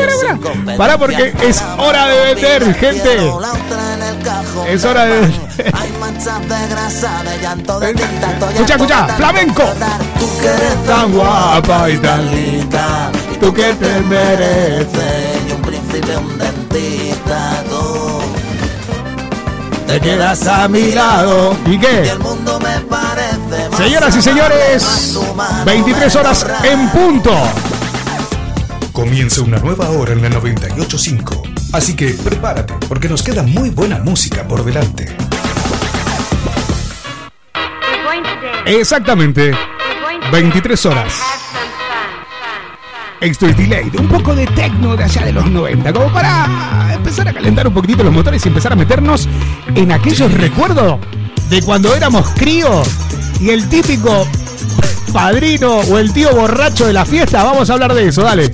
pará, 0.64 0.76
pará, 0.76 0.98
porque 0.98 1.34
es 1.42 1.62
hora 1.78 2.06
de 2.06 2.34
vender, 2.34 2.74
gente. 2.74 3.16
Es 4.68 4.84
hora 4.84 5.04
de 5.04 5.20
vender. 5.20 5.72
Escucha, 8.54 8.74
escucha, 8.74 9.06
flamenco. 9.16 9.62
Tú 10.18 10.26
que 10.40 10.46
eres 10.48 10.84
tan 10.86 11.12
guapa 11.12 11.90
y 11.90 11.98
tan 11.98 12.30
linda, 12.30 13.10
tú 13.40 13.52
que 13.52 13.74
te 13.74 14.00
mereces 14.02 15.48
y 15.48 15.52
un 15.52 15.62
príncipe, 15.62 16.16
un 16.16 16.38
dentista, 16.38 17.62
te 19.88 20.00
quedas 20.00 20.46
a 20.46 20.68
mi 20.68 20.92
lado. 20.92 21.56
¿Y 21.66 21.78
qué? 21.78 22.12
Señoras 23.76 24.16
y 24.16 24.22
señores, 24.22 25.18
23 25.64 26.16
horas 26.16 26.46
en 26.62 26.88
punto. 26.90 27.32
Comienza 28.92 29.40
una 29.40 29.58
nueva 29.58 29.88
hora 29.90 30.12
en 30.12 30.22
la 30.22 30.28
985. 30.28 31.42
Así 31.72 31.96
que 31.96 32.10
prepárate, 32.10 32.74
porque 32.86 33.08
nos 33.08 33.22
queda 33.22 33.42
muy 33.42 33.70
buena 33.70 33.98
música 33.98 34.46
por 34.46 34.64
delante. 34.64 35.16
Exactamente. 38.66 39.52
23 40.30 40.86
horas. 40.86 41.14
Esto 43.20 43.46
un 43.46 44.08
poco 44.08 44.32
de 44.32 44.46
techno 44.46 44.96
de 44.96 45.02
allá 45.02 45.24
de 45.24 45.32
los 45.32 45.50
90, 45.50 45.92
como 45.92 46.12
para 46.12 46.94
empezar 46.94 47.26
a 47.26 47.32
calentar 47.32 47.66
un 47.66 47.74
poquitito 47.74 48.04
los 48.04 48.12
motores 48.12 48.44
y 48.44 48.48
empezar 48.48 48.72
a 48.72 48.76
meternos 48.76 49.28
en 49.74 49.90
aquellos 49.90 50.32
recuerdos 50.34 51.00
de 51.50 51.60
cuando 51.62 51.92
éramos 51.96 52.28
críos 52.36 52.86
y 53.40 53.50
el 53.50 53.68
típico 53.68 54.24
padrino 55.12 55.78
o 55.78 55.98
el 55.98 56.12
tío 56.12 56.32
borracho 56.32 56.86
de 56.86 56.92
la 56.92 57.04
fiesta. 57.04 57.42
Vamos 57.42 57.68
a 57.68 57.72
hablar 57.72 57.92
de 57.92 58.06
eso, 58.06 58.22
dale. 58.22 58.52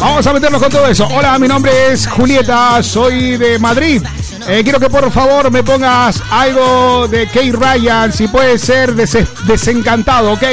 Vamos 0.00 0.26
a 0.26 0.32
meternos 0.32 0.62
con 0.62 0.70
todo 0.70 0.86
eso. 0.86 1.06
Hola, 1.08 1.38
mi 1.38 1.48
nombre 1.48 1.92
es 1.92 2.06
Julieta, 2.06 2.82
soy 2.82 3.36
de 3.36 3.58
Madrid. 3.58 4.02
Eh, 4.48 4.62
quiero 4.62 4.80
que 4.80 4.88
por 4.88 5.10
favor 5.10 5.50
me 5.50 5.62
pongas 5.62 6.22
algo 6.30 7.08
de 7.08 7.26
Kay 7.26 7.52
Ryan, 7.52 8.10
si 8.10 8.26
puede 8.28 8.58
ser 8.58 8.94
des 8.94 9.18
desencantado, 9.46 10.32
¿ok? 10.32 10.44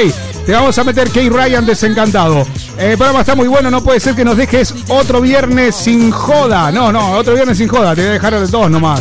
Te 0.46 0.52
vamos 0.52 0.76
a 0.78 0.84
meter 0.84 1.10
Kay 1.10 1.30
Ryan 1.30 1.64
desencantado. 1.64 2.42
Eh, 2.78 2.92
el 2.92 2.98
programa 2.98 3.20
está 3.20 3.34
muy 3.34 3.48
bueno, 3.48 3.70
no 3.70 3.82
puede 3.82 3.98
ser 3.98 4.14
que 4.14 4.26
nos 4.26 4.36
dejes 4.36 4.74
otro 4.88 5.22
viernes 5.22 5.74
sin 5.74 6.10
joda. 6.10 6.70
No, 6.70 6.92
no, 6.92 7.12
otro 7.12 7.34
viernes 7.34 7.56
sin 7.56 7.68
joda, 7.68 7.94
te 7.94 8.02
voy 8.02 8.10
a 8.10 8.12
dejar 8.14 8.50
dos 8.50 8.70
nomás. 8.70 9.00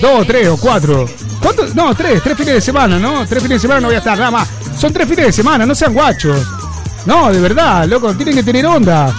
Dos, 0.00 0.26
tres 0.26 0.48
o 0.48 0.58
cuatro. 0.58 1.06
¿Cuántos? 1.40 1.74
No, 1.74 1.94
tres, 1.94 2.22
tres 2.22 2.36
fines 2.36 2.54
de 2.54 2.60
semana, 2.60 2.98
¿no? 2.98 3.26
Tres 3.26 3.42
fines 3.42 3.56
de 3.56 3.60
semana 3.60 3.80
no 3.80 3.86
voy 3.88 3.94
a 3.94 3.98
estar, 3.98 4.18
nada 4.18 4.30
más. 4.30 4.48
Son 4.78 4.92
tres 4.92 5.08
fines 5.08 5.26
de 5.26 5.32
semana, 5.32 5.64
no 5.64 5.74
sean 5.74 5.94
guachos. 5.94 6.46
No, 7.06 7.32
de 7.32 7.40
verdad, 7.40 7.86
loco, 7.86 8.14
tienen 8.14 8.34
que 8.34 8.42
tener 8.42 8.66
onda. 8.66 9.14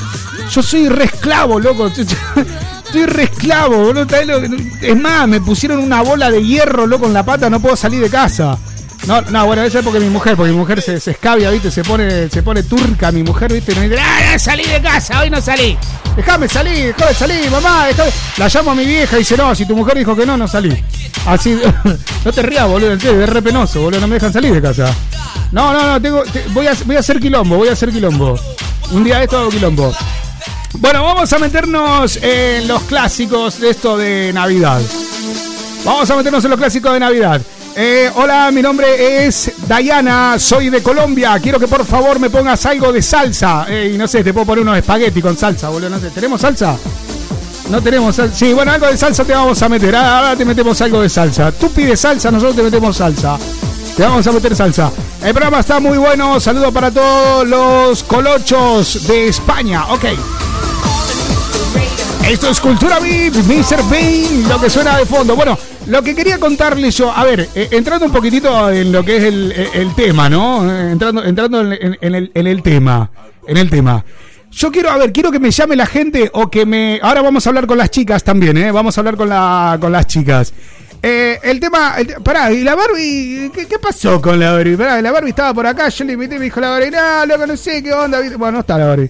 Yo 0.51 0.61
soy 0.61 0.89
re 0.89 1.05
esclavo, 1.05 1.59
loco. 1.59 1.87
Estoy 2.85 3.05
re 3.07 3.23
esclavo, 3.23 3.77
boludo. 3.85 4.05
Es 4.79 4.95
más, 4.95 5.27
me 5.27 5.41
pusieron 5.41 5.79
una 5.79 6.03
bola 6.03 6.29
de 6.29 6.45
hierro, 6.45 6.85
loco, 6.85 7.07
en 7.07 7.13
la 7.13 7.23
pata, 7.23 7.49
no 7.49 7.59
puedo 7.59 7.75
salir 7.75 7.99
de 7.99 8.09
casa. 8.09 8.57
No, 9.05 9.21
no, 9.21 9.45
bueno, 9.45 9.63
eso 9.63 9.79
es 9.79 9.83
porque 9.83 9.99
mi 9.99 10.09
mujer, 10.09 10.37
porque 10.37 10.51
mi 10.51 10.57
mujer 10.57 10.81
se, 10.81 10.99
se 10.99 11.11
escabia, 11.11 11.49
¿viste? 11.49 11.69
Se 11.69 11.83
pone, 11.83 12.29
se 12.29 12.41
pone 12.41 12.63
turca 12.63 13.11
mi 13.11 13.21
mujer, 13.21 13.51
¿viste? 13.51 13.73
Y 13.73 13.75
me 13.75 13.89
dice, 13.89 14.01
¡ah, 14.01 14.39
salí 14.39 14.63
de 14.63 14.81
casa! 14.81 15.19
Hoy 15.21 15.29
no 15.29 15.41
salí. 15.41 15.77
Déjame 16.15 16.47
salir, 16.47 16.95
déjame 16.95 17.13
salir, 17.13 17.51
mamá. 17.51 17.87
La 18.37 18.47
llamo 18.47 18.71
a 18.71 18.75
mi 18.75 18.85
vieja 18.85 19.17
y 19.17 19.19
dice, 19.19 19.35
no, 19.35 19.53
si 19.53 19.65
tu 19.65 19.75
mujer 19.75 19.97
dijo 19.97 20.15
que 20.15 20.25
no, 20.25 20.37
no 20.37 20.47
salí. 20.47 20.83
Así, 21.25 21.59
no 22.25 22.31
te 22.31 22.41
rías, 22.43 22.67
boludo, 22.67 22.93
es 22.93 23.29
re 23.29 23.41
penoso, 23.41 23.81
boludo, 23.81 23.99
no 23.99 24.07
me 24.07 24.15
dejan 24.15 24.31
salir 24.31 24.53
de 24.53 24.61
casa. 24.61 24.93
No, 25.51 25.73
no, 25.73 25.85
no, 25.85 26.01
tengo, 26.01 26.23
voy, 26.51 26.67
a, 26.67 26.73
voy 26.85 26.95
a 26.95 26.99
hacer 26.99 27.19
quilombo, 27.19 27.57
voy 27.57 27.67
a 27.67 27.73
hacer 27.73 27.91
quilombo. 27.91 28.39
Un 28.91 29.03
día 29.03 29.17
de 29.17 29.25
esto 29.25 29.37
hago 29.37 29.49
quilombo. 29.49 29.93
Bueno, 30.75 31.03
vamos 31.03 31.31
a 31.31 31.39
meternos 31.39 32.17
en 32.21 32.67
los 32.67 32.81
clásicos 32.83 33.59
de 33.59 33.69
esto 33.69 33.97
de 33.97 34.31
Navidad. 34.33 34.81
Vamos 35.83 36.09
a 36.09 36.15
meternos 36.15 36.43
en 36.43 36.51
los 36.51 36.59
clásicos 36.59 36.93
de 36.93 36.99
Navidad. 36.99 37.41
Eh, 37.75 38.11
hola, 38.15 38.51
mi 38.51 38.61
nombre 38.61 39.25
es 39.25 39.51
Dayana, 39.67 40.37
soy 40.37 40.69
de 40.69 40.83
Colombia. 40.83 41.39
Quiero 41.41 41.59
que 41.59 41.67
por 41.67 41.83
favor 41.85 42.19
me 42.19 42.29
pongas 42.29 42.63
algo 42.67 42.91
de 42.91 43.01
salsa. 43.01 43.65
Eh, 43.67 43.91
y 43.93 43.97
no 43.97 44.07
sé, 44.07 44.23
te 44.23 44.31
puedo 44.31 44.45
poner 44.45 44.61
unos 44.61 44.77
espagueti 44.77 45.21
con 45.21 45.35
salsa, 45.35 45.69
boludo. 45.69 45.97
¿tenemos 46.13 46.41
salsa? 46.41 46.77
No 47.69 47.81
tenemos 47.81 48.15
salsa. 48.15 48.35
Sí, 48.35 48.53
bueno, 48.53 48.71
algo 48.71 48.87
de 48.87 48.97
salsa 48.97 49.23
te 49.23 49.33
vamos 49.33 49.59
a 49.61 49.69
meter. 49.69 49.95
Ahora 49.95 50.35
te 50.35 50.45
metemos 50.45 50.79
algo 50.81 51.01
de 51.01 51.09
salsa. 51.09 51.51
Tú 51.51 51.71
pides 51.71 51.99
salsa, 51.99 52.29
nosotros 52.29 52.55
te 52.55 52.63
metemos 52.63 52.95
salsa. 52.95 53.37
Te 53.97 54.03
vamos 54.03 54.25
a 54.27 54.31
meter 54.31 54.55
salsa. 54.55 54.91
El 55.23 55.33
programa 55.33 55.59
está 55.59 55.79
muy 55.79 55.97
bueno. 55.97 56.39
Saludo 56.39 56.71
para 56.71 56.91
todos 56.91 57.47
los 57.47 58.03
colochos 58.03 59.07
de 59.07 59.29
España. 59.29 59.85
Ok. 59.91 60.05
Esto 62.27 62.49
es 62.49 62.61
Cultura 62.61 62.99
VIP, 62.99 63.35
Mr. 63.35 63.83
Bean, 63.89 64.47
lo 64.47 64.59
que 64.59 64.69
suena 64.69 64.97
de 64.97 65.05
fondo. 65.05 65.35
Bueno, 65.35 65.59
lo 65.87 66.01
que 66.01 66.15
quería 66.15 66.39
contarles 66.39 66.95
yo, 66.95 67.11
a 67.11 67.25
ver, 67.25 67.49
eh, 67.53 67.67
entrando 67.71 68.05
un 68.05 68.13
poquitito 68.13 68.71
en 68.71 68.93
lo 68.93 69.03
que 69.03 69.17
es 69.17 69.23
el, 69.23 69.51
el 69.73 69.93
tema, 69.93 70.29
¿no? 70.29 70.63
Entrando, 70.89 71.23
entrando 71.23 71.59
en, 71.59 71.97
el, 72.01 72.63
tema, 72.63 73.11
en 73.45 73.57
el 73.57 73.69
tema. 73.69 74.05
Yo 74.51 74.71
quiero, 74.71 74.89
a 74.89 74.97
ver, 74.97 75.11
quiero 75.11 75.31
que 75.31 75.39
me 75.39 75.51
llame 75.51 75.75
la 75.75 75.85
gente 75.85 76.31
o 76.33 76.49
que 76.49 76.65
me... 76.65 76.97
Ahora 77.03 77.21
vamos 77.21 77.45
a 77.45 77.49
hablar 77.49 77.67
con 77.67 77.77
las 77.77 77.91
chicas 77.91 78.23
también, 78.23 78.55
¿eh? 78.55 78.71
Vamos 78.71 78.97
a 78.97 79.01
hablar 79.01 79.17
con, 79.17 79.27
la, 79.27 79.77
con 79.81 79.91
las 79.91 80.07
chicas. 80.07 80.53
Eh, 81.01 81.39
el 81.43 81.59
tema, 81.59 81.95
el, 81.97 82.07
pará, 82.23 82.53
y 82.53 82.63
la 82.63 82.75
Barbie, 82.75 83.51
¿qué, 83.53 83.67
¿qué, 83.67 83.77
pasó 83.79 84.21
con 84.21 84.39
la 84.39 84.53
Barbie? 84.53 84.77
Pará, 84.77 85.01
la 85.01 85.11
Barbie 85.11 85.31
estaba 85.31 85.53
por 85.53 85.67
acá, 85.67 85.89
yo 85.89 86.05
le 86.05 86.13
invité 86.13 86.39
me 86.39 86.45
dijo 86.45 86.61
la 86.61 86.69
Barbie, 86.69 86.91
no, 86.91 87.25
loco, 87.25 87.45
no 87.45 87.57
sé 87.57 87.83
qué 87.83 87.91
onda. 87.91 88.21
Bueno, 88.37 88.53
no 88.53 88.59
está 88.61 88.77
la 88.77 88.85
Barbie. 88.85 89.09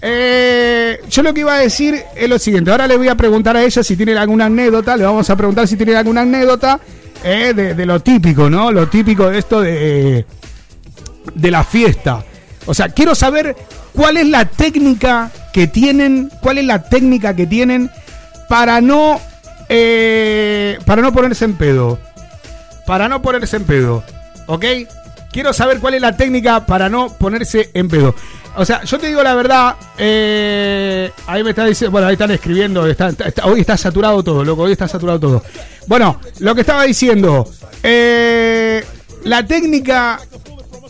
Eh, 0.00 1.00
yo 1.08 1.22
lo 1.22 1.32
que 1.32 1.40
iba 1.40 1.54
a 1.54 1.58
decir 1.58 2.02
es 2.14 2.28
lo 2.28 2.38
siguiente. 2.38 2.70
Ahora 2.70 2.86
le 2.86 2.96
voy 2.96 3.08
a 3.08 3.14
preguntar 3.14 3.56
a 3.56 3.62
ella 3.62 3.82
si 3.82 3.96
tiene 3.96 4.16
alguna 4.16 4.46
anécdota. 4.46 4.96
Le 4.96 5.04
vamos 5.04 5.28
a 5.30 5.36
preguntar 5.36 5.66
si 5.66 5.76
tiene 5.76 5.96
alguna 5.96 6.22
anécdota 6.22 6.80
eh, 7.22 7.52
de, 7.54 7.86
lo 7.86 8.00
típico, 8.00 8.50
¿no? 8.50 8.70
Lo 8.70 8.88
típico 8.88 9.30
de 9.30 9.38
esto 9.38 9.60
de, 9.60 10.26
de 11.34 11.50
la 11.50 11.64
fiesta. 11.64 12.24
O 12.66 12.74
sea, 12.74 12.88
quiero 12.88 13.14
saber 13.14 13.56
cuál 13.92 14.16
es 14.16 14.26
la 14.26 14.44
técnica 14.44 15.30
que 15.52 15.66
tienen, 15.66 16.30
cuál 16.40 16.58
es 16.58 16.64
la 16.64 16.82
técnica 16.82 17.34
que 17.34 17.46
tienen 17.46 17.90
para 18.48 18.80
no, 18.80 19.20
eh, 19.68 20.78
para 20.84 21.02
no 21.02 21.12
ponerse 21.12 21.44
en 21.44 21.54
pedo. 21.54 21.98
Para 22.86 23.08
no 23.08 23.22
ponerse 23.22 23.56
en 23.56 23.64
pedo. 23.64 24.04
¿Ok? 24.46 24.64
Quiero 25.32 25.52
saber 25.52 25.80
cuál 25.80 25.94
es 25.94 26.02
la 26.02 26.16
técnica 26.16 26.66
para 26.66 26.88
no 26.88 27.08
ponerse 27.08 27.70
en 27.74 27.88
pedo. 27.88 28.14
O 28.56 28.64
sea, 28.64 28.84
yo 28.84 28.98
te 28.98 29.08
digo 29.08 29.22
la 29.22 29.34
verdad, 29.34 29.76
eh, 29.98 31.10
ahí 31.26 31.42
me 31.42 31.50
está 31.50 31.64
diciendo, 31.64 31.90
bueno, 31.90 32.06
ahí 32.06 32.12
están 32.12 32.30
escribiendo, 32.30 32.86
está, 32.86 33.12
hoy 33.44 33.60
está 33.60 33.76
saturado 33.76 34.22
todo, 34.22 34.44
loco, 34.44 34.62
hoy 34.62 34.72
está 34.72 34.86
saturado 34.86 35.18
todo. 35.18 35.42
Bueno, 35.86 36.20
lo 36.38 36.54
que 36.54 36.60
estaba 36.60 36.84
diciendo, 36.84 37.48
eh, 37.82 38.84
la 39.24 39.44
técnica 39.44 40.20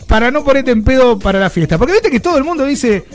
para 0.07 0.29
no 0.29 0.43
ponerte 0.43 0.71
en 0.71 0.83
pedo 0.83 1.17
para 1.17 1.39
la 1.39 1.49
fiesta. 1.49 1.77
Porque 1.77 1.93
viste 1.93 2.11
que 2.11 2.19
todo 2.19 2.37
el 2.37 2.43
mundo 2.43 2.65
dice, 2.65 3.05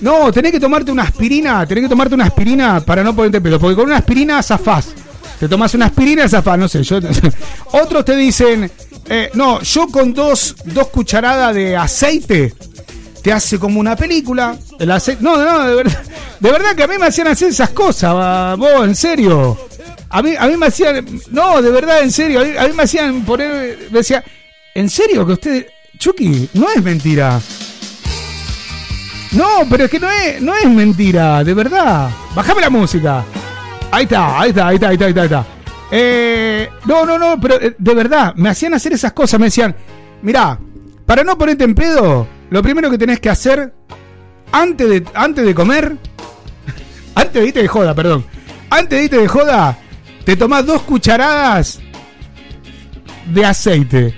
no, 0.00 0.30
tenés 0.32 0.52
que 0.52 0.60
tomarte 0.60 0.92
una 0.92 1.04
aspirina, 1.04 1.66
tenés 1.66 1.84
que 1.84 1.88
tomarte 1.88 2.14
una 2.14 2.26
aspirina 2.26 2.80
para 2.80 3.02
no 3.02 3.14
ponerte 3.14 3.38
en 3.38 3.42
pedo, 3.42 3.58
porque 3.58 3.76
con 3.76 3.86
una 3.86 3.96
aspirina 3.96 4.42
zafás. 4.42 4.88
Te 5.40 5.48
tomas 5.48 5.74
una 5.74 5.86
aspirina, 5.86 6.28
zafás, 6.28 6.58
no 6.58 6.68
sé, 6.68 6.82
yo... 6.82 6.98
Otros 7.72 8.04
te 8.04 8.16
dicen, 8.16 8.70
eh, 9.08 9.30
no, 9.34 9.60
yo 9.62 9.88
con 9.88 10.12
dos, 10.14 10.54
dos 10.64 10.88
cucharadas 10.88 11.54
de 11.54 11.76
aceite 11.76 12.54
te 13.24 13.32
hace 13.32 13.58
como 13.58 13.80
una 13.80 13.96
película. 13.96 14.54
El 14.78 14.90
aceite, 14.90 15.22
no, 15.22 15.38
no, 15.38 15.66
de 15.66 15.74
verdad, 15.76 16.02
de 16.40 16.52
verdad 16.52 16.74
que 16.76 16.82
a 16.82 16.86
mí 16.86 16.96
me 17.00 17.06
hacían 17.06 17.28
hacer 17.28 17.48
esas 17.48 17.70
cosas, 17.70 18.58
vos, 18.58 18.84
en 18.84 18.94
serio. 18.94 19.58
A 20.10 20.20
mí, 20.20 20.34
a 20.38 20.46
mí 20.46 20.58
me 20.58 20.66
hacían, 20.66 21.06
no, 21.30 21.62
de 21.62 21.70
verdad, 21.70 22.02
en 22.02 22.12
serio, 22.12 22.40
a 22.40 22.68
mí, 22.68 22.74
me 22.74 22.82
hacían 22.82 23.24
poner, 23.24 23.88
me 23.90 23.98
decía, 24.00 24.22
¿en 24.74 24.90
serio 24.90 25.26
que 25.26 25.32
usted, 25.32 25.66
Chucky, 25.98 26.50
no 26.52 26.68
es 26.68 26.82
mentira? 26.82 27.40
No, 29.32 29.66
pero 29.70 29.84
es 29.86 29.90
que 29.90 29.98
no 29.98 30.10
es, 30.10 30.42
no 30.42 30.54
es 30.54 30.68
mentira, 30.68 31.42
de 31.42 31.54
verdad. 31.54 32.10
Bajame 32.34 32.60
la 32.60 32.70
música. 32.70 33.24
Ahí 33.90 34.04
está, 34.04 34.38
ahí 34.38 34.50
está, 34.50 34.68
ahí 34.68 34.74
está, 34.74 34.88
ahí 34.88 34.94
está, 34.94 35.06
ahí 35.06 35.10
está. 35.10 35.20
ahí 35.22 35.26
está. 35.26 35.46
Eh, 35.90 36.68
no, 36.84 37.06
no, 37.06 37.18
no, 37.18 37.40
pero 37.40 37.58
eh, 37.58 37.74
de 37.78 37.94
verdad, 37.94 38.34
me 38.36 38.50
hacían 38.50 38.74
hacer 38.74 38.92
esas 38.92 39.14
cosas, 39.14 39.40
me 39.40 39.46
decían, 39.46 39.74
mirá, 40.20 40.58
para 41.06 41.24
no 41.24 41.38
ponerte 41.38 41.64
en 41.64 41.74
pedo, 41.74 42.28
lo 42.54 42.62
primero 42.62 42.88
que 42.88 42.98
tenés 42.98 43.18
que 43.18 43.28
hacer, 43.28 43.74
antes 44.52 44.88
de, 44.88 45.04
antes 45.12 45.44
de 45.44 45.52
comer, 45.56 45.96
antes 47.16 47.32
de 47.32 47.48
irte 47.48 47.62
de 47.62 47.66
joda, 47.66 47.96
perdón, 47.96 48.24
antes 48.70 48.96
de 48.96 49.04
irte 49.06 49.18
de 49.18 49.26
joda, 49.26 49.76
te 50.24 50.36
tomás 50.36 50.64
dos 50.64 50.82
cucharadas 50.82 51.80
de 53.26 53.44
aceite. 53.44 54.14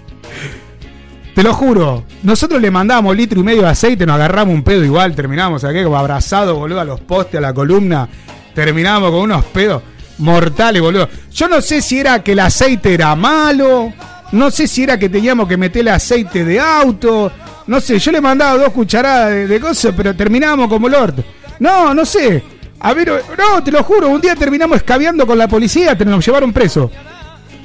Te 1.34 1.42
lo 1.42 1.54
juro. 1.54 2.04
Nosotros 2.22 2.60
le 2.60 2.70
mandábamos 2.70 3.16
litro 3.16 3.40
y 3.40 3.42
medio 3.42 3.62
de 3.62 3.68
aceite, 3.68 4.04
nos 4.04 4.16
agarramos 4.16 4.54
un 4.54 4.62
pedo 4.62 4.84
igual, 4.84 5.14
terminamos 5.14 5.64
aquí 5.64 5.82
como 5.82 5.96
abrazados, 5.96 6.58
boludo, 6.58 6.80
a 6.80 6.84
los 6.84 7.00
postes, 7.00 7.38
a 7.38 7.40
la 7.40 7.54
columna. 7.54 8.06
Terminamos 8.54 9.10
con 9.12 9.20
unos 9.20 9.46
pedos 9.46 9.82
mortales, 10.18 10.82
boludo. 10.82 11.08
Yo 11.32 11.48
no 11.48 11.62
sé 11.62 11.80
si 11.80 12.00
era 12.00 12.22
que 12.22 12.32
el 12.32 12.40
aceite 12.40 12.92
era 12.92 13.16
malo, 13.16 13.94
no 14.32 14.50
sé 14.50 14.66
si 14.66 14.82
era 14.82 14.98
que 14.98 15.08
teníamos 15.08 15.48
que 15.48 15.56
meterle 15.56 15.90
aceite 15.90 16.44
de 16.44 16.60
auto, 16.60 17.30
no 17.66 17.80
sé, 17.80 17.98
yo 17.98 18.12
le 18.12 18.20
mandaba 18.20 18.58
dos 18.58 18.72
cucharadas 18.72 19.48
de, 19.48 19.60
cosas, 19.60 19.94
pero 19.96 20.14
terminábamos 20.14 20.68
como 20.68 20.88
Lord. 20.88 21.24
No, 21.58 21.94
no 21.94 22.04
sé. 22.04 22.42
A 22.80 22.94
ver, 22.94 23.22
no, 23.36 23.62
te 23.62 23.70
lo 23.70 23.82
juro, 23.84 24.08
un 24.08 24.20
día 24.20 24.34
terminamos 24.34 24.78
escabeando 24.78 25.26
con 25.26 25.36
la 25.36 25.46
policía, 25.46 25.96
te 25.96 26.04
nos 26.04 26.24
llevaron 26.24 26.52
preso. 26.52 26.90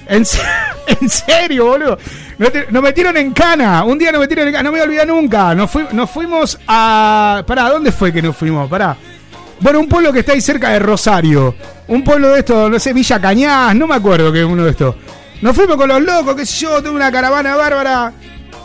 En, 0.08 0.26
se- 0.26 0.42
en 0.88 1.10
serio, 1.10 1.66
boludo. 1.66 1.98
Nos, 2.38 2.84
metieron 2.84 3.16
en 3.18 3.32
cana. 3.32 3.84
Un 3.84 3.98
día 3.98 4.12
nos 4.12 4.22
metieron 4.22 4.48
en 4.48 4.54
cana. 4.54 4.64
No 4.64 4.72
me 4.72 4.78
voy 4.80 4.82
a 4.82 4.84
olvidar 4.90 5.08
nunca. 5.08 5.56
Nos, 5.56 5.72
nos 5.94 6.12
fuimos 6.12 6.60
a. 6.68 7.44
Pará, 7.48 7.70
¿dónde 7.70 7.92
fue 7.92 8.12
que 8.12 8.22
nos 8.22 8.36
fuimos? 8.36 8.70
Pará. 8.70 8.96
Bueno, 9.60 9.80
un 9.80 9.88
pueblo 9.88 10.12
que 10.12 10.20
está 10.20 10.34
ahí 10.34 10.42
cerca 10.42 10.70
de 10.72 10.80
Rosario. 10.80 11.56
Un 11.88 12.04
pueblo 12.04 12.30
de 12.30 12.40
estos, 12.40 12.70
no 12.70 12.78
sé, 12.78 12.94
Villa 12.94 13.20
Cañas, 13.22 13.74
no 13.76 13.88
me 13.88 13.96
acuerdo 13.96 14.32
que 14.32 14.42
es 14.42 14.46
uno 14.46 14.66
de 14.66 14.72
estos. 14.72 14.96
Nos 15.42 15.56
fuimos 15.56 15.76
con 15.76 15.90
los 15.90 16.02
locos, 16.02 16.36
qué 16.36 16.46
sé 16.46 16.62
yo, 16.66 16.82
tuve 16.82 16.92
una 16.92 17.12
caravana 17.12 17.56
bárbara. 17.56 18.14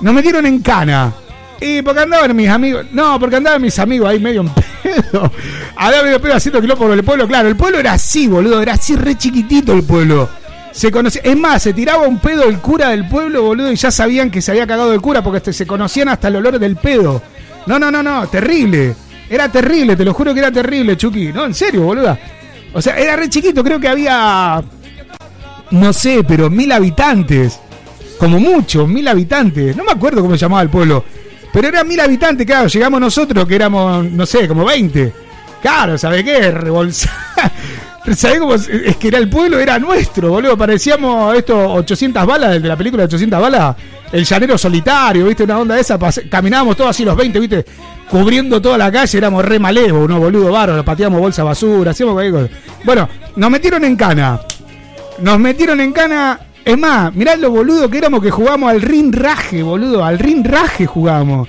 Nos 0.01 0.15
metieron 0.15 0.47
en 0.47 0.61
cana. 0.61 1.13
Y 1.61 1.83
porque 1.83 2.01
andaban 2.01 2.35
mis 2.35 2.49
amigos. 2.49 2.87
No, 2.93 3.21
porque 3.21 3.37
andaban 3.37 3.61
mis 3.61 3.79
amigos 3.79 4.09
ahí 4.09 4.19
medio 4.19 4.41
en 4.41 4.49
pedo. 4.49 5.31
Andaban 5.77 6.07
medio 6.07 6.21
pedo 6.21 6.35
haciendo 6.35 6.61
quilombo 6.61 6.87
por 6.87 6.93
el 6.97 7.05
pueblo. 7.05 7.29
Claro, 7.29 7.49
el 7.49 7.57
pueblo 7.57 7.79
era 7.79 7.93
así, 7.93 8.27
boludo. 8.29 8.63
Era 8.63 8.75
así 8.75 8.97
re 8.97 9.19
chiquitito 9.19 9.75
el 9.75 9.83
pueblo. 9.83 10.29
Se 10.73 10.91
conocía. 10.91 11.21
Es 11.23 11.37
más, 11.37 11.63
se 11.63 11.75
tiraba 11.75 12.07
un 12.09 12.19
pedo 12.19 12.45
el 12.45 12.59
cura 12.61 12.89
del 12.91 13.07
pueblo, 13.09 13.43
boludo, 13.43 13.71
y 13.71 13.77
ya 13.77 13.91
sabían 13.91 14.31
que 14.31 14.41
se 14.41 14.53
había 14.53 14.67
cagado 14.67 14.95
el 14.95 15.01
cura 15.03 15.23
porque 15.23 15.39
este- 15.39 15.53
se 15.53 15.67
conocían 15.67 16.09
hasta 16.09 16.29
el 16.29 16.37
olor 16.37 16.59
del 16.59 16.77
pedo. 16.77 17.21
No, 17.67 17.79
no, 17.79 17.91
no, 17.91 18.03
no. 18.03 18.27
Terrible. 18.29 18.95
Era 19.29 19.51
terrible, 19.51 19.97
te 19.97 20.05
lo 20.05 20.15
juro 20.15 20.33
que 20.33 20.41
era 20.41 20.51
terrible, 20.51 20.97
Chucky. 20.97 21.31
No, 21.33 21.45
en 21.45 21.53
serio, 21.55 21.83
boluda. 21.83 22.19
O 22.73 22.81
sea, 22.81 22.97
era 22.99 23.17
re 23.17 23.29
chiquito. 23.29 23.63
Creo 23.63 23.79
que 23.79 23.89
había. 23.89 24.63
No 25.71 25.93
sé, 25.93 26.25
pero 26.27 26.51
mil 26.51 26.71
habitantes. 26.73 27.61
Como 28.19 28.39
mucho, 28.39 28.87
mil 28.87 29.07
habitantes. 29.09 29.77
No 29.77 29.85
me 29.85 29.93
acuerdo 29.93 30.21
cómo 30.21 30.35
se 30.35 30.41
llamaba 30.41 30.63
el 30.63 30.71
pueblo. 30.71 31.05
Pero 31.53 31.69
eran 31.69 31.89
mil 31.89 32.01
habitantes, 32.01 32.47
claro. 32.47 32.69
Llegamos 32.69 33.01
nosotros, 33.01 33.47
que 33.47 33.55
éramos, 33.55 34.05
no 34.11 34.27
sé, 34.27 34.47
como 34.47 34.65
20. 34.65 35.13
Claro, 35.63 35.99
¿sabe 35.99 36.25
qué? 36.25 36.51
Rebolsa. 36.51 37.11
¿Sabés 38.17 38.39
cómo? 38.39 38.55
Es 38.55 38.97
que 38.97 39.09
era 39.09 39.19
el 39.19 39.29
pueblo, 39.29 39.59
era 39.59 39.79
nuestro, 39.79 40.31
boludo. 40.31 40.57
Parecíamos 40.57 41.37
estos 41.37 41.57
800 41.69 42.27
balas, 42.27 42.63
de 42.63 42.69
la 42.69 42.77
película 42.77 43.03
de 43.03 43.07
800 43.07 43.41
balas. 43.41 43.77
El 44.11 44.25
llanero 44.25 44.59
solitario, 44.59 45.27
¿viste? 45.27 45.45
Una 45.45 45.59
onda 45.59 45.75
de 45.75 45.83
esa. 45.83 45.99
Caminábamos 46.29 46.77
todos 46.77 46.91
así 46.91 47.05
los 47.05 47.17
20, 47.17 47.39
¿viste? 47.39 47.65
Cubriendo 48.09 48.61
toda 48.61 48.77
la 48.77 48.91
calle, 48.91 49.19
éramos 49.19 49.45
re 49.45 49.59
malevos, 49.59 50.09
¿no? 50.09 50.19
Boludo, 50.19 50.51
bárbaro. 50.51 50.85
Pateamos 50.85 51.21
bolsa 51.21 51.45
basura, 51.45 51.91
hacíamos 51.93 52.15
cualquier 52.15 52.43
cosa. 52.43 52.61
Bueno, 52.85 53.09
nos 53.37 53.51
metieron 53.51 53.85
en 53.85 53.97
cana. 53.97 54.41
Nos 55.23 55.39
metieron 55.39 55.81
en 55.81 55.93
cana. 55.93 56.41
Es 56.65 56.79
más, 56.79 57.15
mirá 57.15 57.37
lo 57.37 57.51
boludo 57.51 57.89
que 57.89 57.99
éramos 57.99 58.23
que 58.23 58.31
jugábamos 58.31 58.71
al 58.71 58.83
rinraje, 58.83 59.63
boludo. 59.63 60.05
Al 60.05 60.19
rinraje 60.19 60.87
jugábamos. 60.87 61.49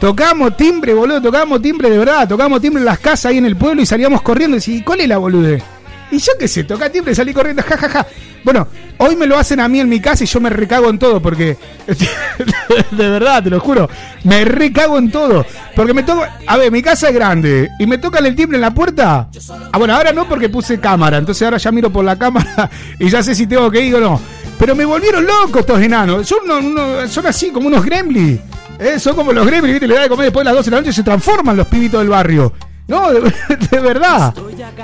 Tocábamos 0.00 0.56
timbre, 0.56 0.94
boludo. 0.94 1.20
Tocábamos 1.20 1.60
timbre 1.60 1.90
de 1.90 1.98
verdad. 1.98 2.28
Tocábamos 2.28 2.60
timbre 2.60 2.80
en 2.80 2.86
las 2.86 2.98
casas 2.98 3.26
ahí 3.26 3.38
en 3.38 3.46
el 3.46 3.56
pueblo 3.56 3.82
y 3.82 3.86
salíamos 3.86 4.22
corriendo. 4.22 4.56
Y 4.64 4.82
¿cuál 4.82 5.00
es 5.00 5.08
la 5.08 5.18
bolude? 5.18 5.62
Y 6.10 6.18
yo 6.18 6.32
qué 6.38 6.48
sé, 6.48 6.64
toca 6.64 6.90
timbre 6.90 7.14
salí 7.14 7.32
corriendo, 7.34 7.62
jajaja. 7.62 8.06
Bueno, 8.44 8.68
hoy 8.98 9.14
me 9.16 9.26
lo 9.26 9.36
hacen 9.38 9.60
a 9.60 9.68
mí 9.68 9.80
en 9.80 9.88
mi 9.88 10.00
casa 10.00 10.24
y 10.24 10.26
yo 10.26 10.40
me 10.40 10.48
recago 10.48 10.88
en 10.88 10.98
todo 10.98 11.20
porque. 11.20 11.56
de 12.90 13.08
verdad, 13.10 13.42
te 13.42 13.50
lo 13.50 13.60
juro. 13.60 13.88
Me 14.24 14.44
recago 14.44 14.98
en 14.98 15.10
todo. 15.10 15.44
Porque 15.74 15.92
me 15.94 16.02
toca. 16.02 16.38
A 16.46 16.56
ver, 16.56 16.70
mi 16.72 16.82
casa 16.82 17.08
es 17.08 17.14
grande 17.14 17.68
y 17.78 17.86
me 17.86 17.98
tocan 17.98 18.24
el 18.26 18.34
timbre 18.34 18.56
en 18.56 18.62
la 18.62 18.72
puerta. 18.72 19.28
Ah, 19.72 19.78
bueno, 19.78 19.94
ahora 19.94 20.12
no 20.12 20.28
porque 20.28 20.48
puse 20.48 20.78
cámara. 20.80 21.18
Entonces 21.18 21.42
ahora 21.42 21.58
ya 21.58 21.70
miro 21.72 21.90
por 21.90 22.04
la 22.04 22.16
cámara 22.16 22.70
y 22.98 23.08
ya 23.08 23.22
sé 23.22 23.34
si 23.34 23.46
tengo 23.46 23.70
que 23.70 23.80
ir 23.84 23.94
o 23.96 24.00
no. 24.00 24.20
Pero 24.58 24.74
me 24.74 24.84
volvieron 24.84 25.24
locos 25.26 25.60
estos 25.60 25.80
enanos. 25.80 26.26
Son, 26.26 26.38
unos- 26.44 26.64
unos- 26.64 27.10
son 27.10 27.26
así 27.26 27.50
como 27.50 27.68
unos 27.68 27.84
gremlins. 27.84 28.40
Eh, 28.78 28.98
son 28.98 29.14
como 29.16 29.32
los 29.32 29.44
gremlins, 29.46 29.74
¿viste? 29.74 29.88
Le 29.88 29.94
da 29.96 30.02
de 30.02 30.08
comer 30.08 30.26
después 30.26 30.42
de 30.42 30.50
las 30.50 30.54
12 30.54 30.70
de 30.70 30.76
la 30.76 30.80
noche 30.80 30.90
y 30.90 30.94
se 30.94 31.02
transforman 31.02 31.56
los 31.56 31.66
pibitos 31.66 32.00
del 32.00 32.08
barrio. 32.08 32.52
No, 32.88 33.12
de, 33.70 33.80
verdad. 33.80 34.34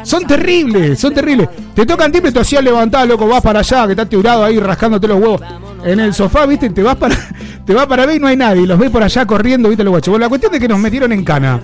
Son 0.02 0.26
terribles, 0.26 1.00
son 1.00 1.14
terribles. 1.14 1.48
Te 1.74 1.86
tocan 1.86 2.12
timbre, 2.12 2.30
te 2.30 2.40
hacían 2.40 2.64
levantar, 2.64 3.08
loco, 3.08 3.26
vas 3.26 3.40
para 3.40 3.60
allá, 3.60 3.86
que 3.86 3.92
estás 3.92 4.08
tirado 4.08 4.44
ahí 4.44 4.60
rascándote 4.60 5.08
los 5.08 5.18
huevos 5.18 5.40
en 5.84 6.00
el 6.00 6.14
sofá, 6.14 6.46
¿viste? 6.46 6.70
Te 6.70 6.82
vas 6.82 6.96
para 6.96 7.16
te 7.66 7.74
vas 7.74 7.86
para 7.86 8.06
ver 8.06 8.16
y 8.16 8.20
no 8.20 8.26
hay 8.26 8.36
nadie. 8.36 8.66
Los 8.66 8.78
ves 8.78 8.90
por 8.90 9.02
allá 9.02 9.26
corriendo, 9.26 9.68
¿viste? 9.70 9.82
Los 9.82 9.92
guachos. 9.92 10.12
Bueno, 10.12 10.26
la 10.26 10.28
cuestión 10.28 10.54
es 10.54 10.60
que 10.60 10.68
nos 10.68 10.78
metieron 10.78 11.12
en 11.12 11.24
cana 11.24 11.60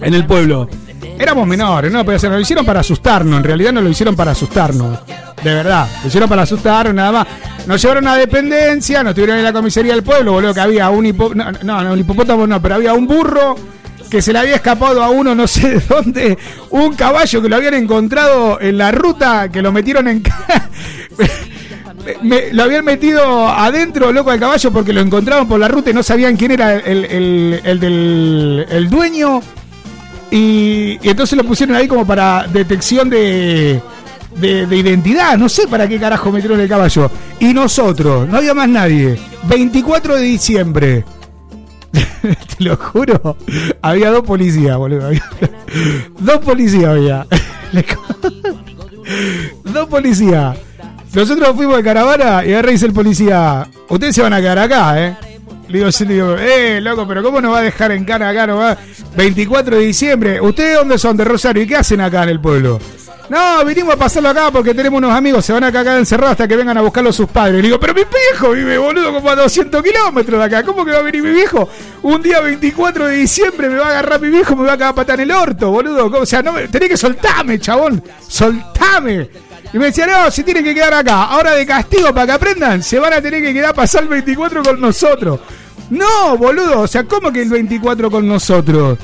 en 0.00 0.14
el 0.14 0.26
pueblo. 0.26 0.68
Éramos 1.18 1.46
menores, 1.46 1.90
¿no? 1.90 2.04
Pero 2.04 2.18
se 2.18 2.28
nos 2.28 2.40
hicieron 2.40 2.66
para 2.66 2.80
asustarnos. 2.80 3.38
En 3.38 3.44
realidad 3.44 3.72
no 3.72 3.80
lo 3.80 3.88
hicieron 3.88 4.14
para 4.14 4.32
asustarnos. 4.32 4.98
De 5.42 5.54
verdad. 5.54 5.88
Lo 6.02 6.08
hicieron 6.08 6.28
para 6.28 6.42
asustarnos, 6.42 6.94
nada 6.94 7.12
más. 7.12 7.26
Nos 7.66 7.80
llevaron 7.80 8.06
a 8.06 8.16
dependencia, 8.16 9.02
nos 9.02 9.14
tuvieron 9.14 9.38
en 9.38 9.44
la 9.44 9.52
comisaría 9.52 9.94
del 9.94 10.02
pueblo, 10.02 10.32
boludo, 10.32 10.52
que 10.52 10.60
había 10.60 10.90
un 10.90 11.06
hipopótamo. 11.06 11.52
No, 11.62 11.82
no, 11.82 11.92
un 11.92 11.98
hipopótamo 11.98 12.46
no, 12.46 12.60
pero 12.60 12.74
había 12.74 12.92
un 12.92 13.06
burro 13.06 13.56
que 14.10 14.22
se 14.22 14.32
le 14.32 14.38
había 14.38 14.54
escapado 14.56 15.02
a 15.02 15.10
uno, 15.10 15.34
no 15.34 15.46
sé 15.46 15.68
de 15.68 15.80
dónde, 15.80 16.38
un 16.70 16.94
caballo 16.94 17.42
que 17.42 17.48
lo 17.48 17.56
habían 17.56 17.74
encontrado 17.74 18.60
en 18.60 18.78
la 18.78 18.90
ruta, 18.92 19.48
que 19.50 19.62
lo 19.62 19.72
metieron 19.72 20.08
en. 20.08 20.22
lo 22.52 22.62
habían 22.62 22.84
metido 22.84 23.48
adentro, 23.48 24.12
loco, 24.12 24.30
al 24.30 24.38
caballo 24.40 24.70
porque 24.72 24.92
lo 24.92 25.00
encontraron 25.00 25.48
por 25.48 25.58
la 25.58 25.68
ruta 25.68 25.90
y 25.90 25.94
no 25.94 26.02
sabían 26.02 26.36
quién 26.36 26.52
era 26.52 26.74
el, 26.76 27.04
el- 27.04 27.60
el 27.64 27.80
del 27.80 28.66
el 28.70 28.90
dueño. 28.90 29.40
Y, 30.30 30.98
y 31.02 31.08
entonces 31.08 31.36
lo 31.36 31.44
pusieron 31.44 31.76
ahí 31.76 31.86
como 31.86 32.04
para 32.06 32.46
detección 32.52 33.08
de, 33.08 33.80
de, 34.36 34.66
de 34.66 34.76
identidad. 34.76 35.36
No 35.38 35.48
sé 35.48 35.68
para 35.68 35.86
qué 35.88 35.98
carajo 35.98 36.32
metieron 36.32 36.60
el 36.60 36.68
caballo. 36.68 37.10
Y 37.40 37.54
nosotros, 37.54 38.28
no 38.28 38.36
había 38.38 38.52
más 38.54 38.68
nadie. 38.68 39.18
24 39.44 40.16
de 40.16 40.22
diciembre. 40.22 41.04
Te 42.56 42.64
lo 42.64 42.76
juro. 42.76 43.36
Había 43.82 44.10
dos 44.10 44.22
policías, 44.24 44.76
boludo. 44.76 45.10
Dos 46.18 46.38
policías 46.38 46.90
había. 46.90 47.26
Dos 49.64 49.88
policías. 49.88 50.56
Nosotros 51.14 51.54
fuimos 51.56 51.76
de 51.76 51.82
caravana 51.82 52.44
y 52.44 52.52
y 52.52 52.62
dice 52.62 52.86
el 52.86 52.92
policía, 52.92 53.66
ustedes 53.88 54.14
se 54.14 54.22
van 54.22 54.32
a 54.32 54.40
quedar 54.40 54.58
acá, 54.58 55.02
¿eh? 55.02 55.16
Le 55.68 55.78
digo, 55.78 55.90
sí, 55.90 56.04
le 56.04 56.14
digo, 56.14 56.36
eh, 56.36 56.80
loco, 56.80 57.06
pero 57.08 57.22
¿cómo 57.22 57.40
nos 57.40 57.54
va 57.54 57.58
a 57.58 57.62
dejar 57.62 57.90
en 57.92 58.04
cana 58.04 58.28
acá? 58.28 58.46
No 58.46 58.56
va? 58.56 58.76
24 59.16 59.76
de 59.76 59.82
diciembre, 59.82 60.40
¿ustedes 60.40 60.76
dónde 60.76 60.98
son? 60.98 61.16
De 61.16 61.24
Rosario, 61.24 61.62
¿y 61.62 61.66
qué 61.66 61.76
hacen 61.76 62.00
acá 62.00 62.22
en 62.24 62.28
el 62.28 62.40
pueblo? 62.40 62.78
No, 63.28 63.64
vinimos 63.64 63.94
a 63.94 63.96
pasarlo 63.96 64.28
acá 64.28 64.50
porque 64.52 64.72
tenemos 64.72 64.98
unos 64.98 65.12
amigos, 65.12 65.44
se 65.44 65.52
van 65.52 65.64
a 65.64 65.72
cagar 65.72 65.98
encerrados 65.98 66.32
hasta 66.32 66.46
que 66.46 66.56
vengan 66.56 66.78
a 66.78 66.82
buscarlo 66.82 67.12
sus 67.12 67.28
padres. 67.28 67.56
Le 67.56 67.62
digo, 67.62 67.80
pero 67.80 67.92
mi 67.92 68.02
viejo 68.04 68.52
vive, 68.52 68.78
boludo, 68.78 69.12
como 69.12 69.28
a 69.30 69.34
200 69.34 69.82
kilómetros 69.82 70.38
de 70.38 70.44
acá. 70.44 70.62
¿Cómo 70.62 70.84
que 70.84 70.92
va 70.92 70.98
a 70.98 71.02
venir 71.02 71.22
mi 71.22 71.30
viejo? 71.30 71.68
Un 72.02 72.22
día 72.22 72.40
24 72.40 73.08
de 73.08 73.16
diciembre 73.16 73.68
me 73.68 73.78
va 73.78 73.86
a 73.86 73.90
agarrar 73.90 74.20
mi 74.20 74.28
viejo, 74.28 74.54
me 74.54 74.66
va 74.66 74.74
a 74.74 74.78
cagar 74.78 74.94
patar 74.94 75.20
en 75.20 75.30
el 75.30 75.36
orto, 75.36 75.70
boludo. 75.70 76.06
O 76.06 76.26
sea, 76.26 76.42
no 76.42 76.52
me, 76.52 76.68
tenés 76.68 76.88
que 76.90 76.96
soltarme, 76.96 77.58
chabón. 77.58 78.02
Soltame. 78.28 79.28
Y 79.72 79.78
me 79.78 79.86
decía, 79.86 80.06
no, 80.06 80.30
se 80.30 80.44
tienen 80.44 80.62
que 80.62 80.74
quedar 80.74 80.94
acá. 80.94 81.24
Ahora 81.24 81.52
de 81.52 81.66
castigo 81.66 82.14
para 82.14 82.26
que 82.26 82.32
aprendan, 82.32 82.82
se 82.82 82.98
van 83.00 83.12
a 83.12 83.20
tener 83.20 83.42
que 83.42 83.52
quedar 83.52 83.70
a 83.70 83.74
pasar 83.74 84.04
el 84.04 84.08
24 84.08 84.62
con 84.62 84.80
nosotros. 84.80 85.40
No, 85.90 86.36
boludo, 86.36 86.80
o 86.80 86.86
sea, 86.86 87.04
¿cómo 87.04 87.32
que 87.32 87.42
el 87.42 87.48
24 87.48 88.10
con 88.10 88.26
nosotros? 88.26 88.98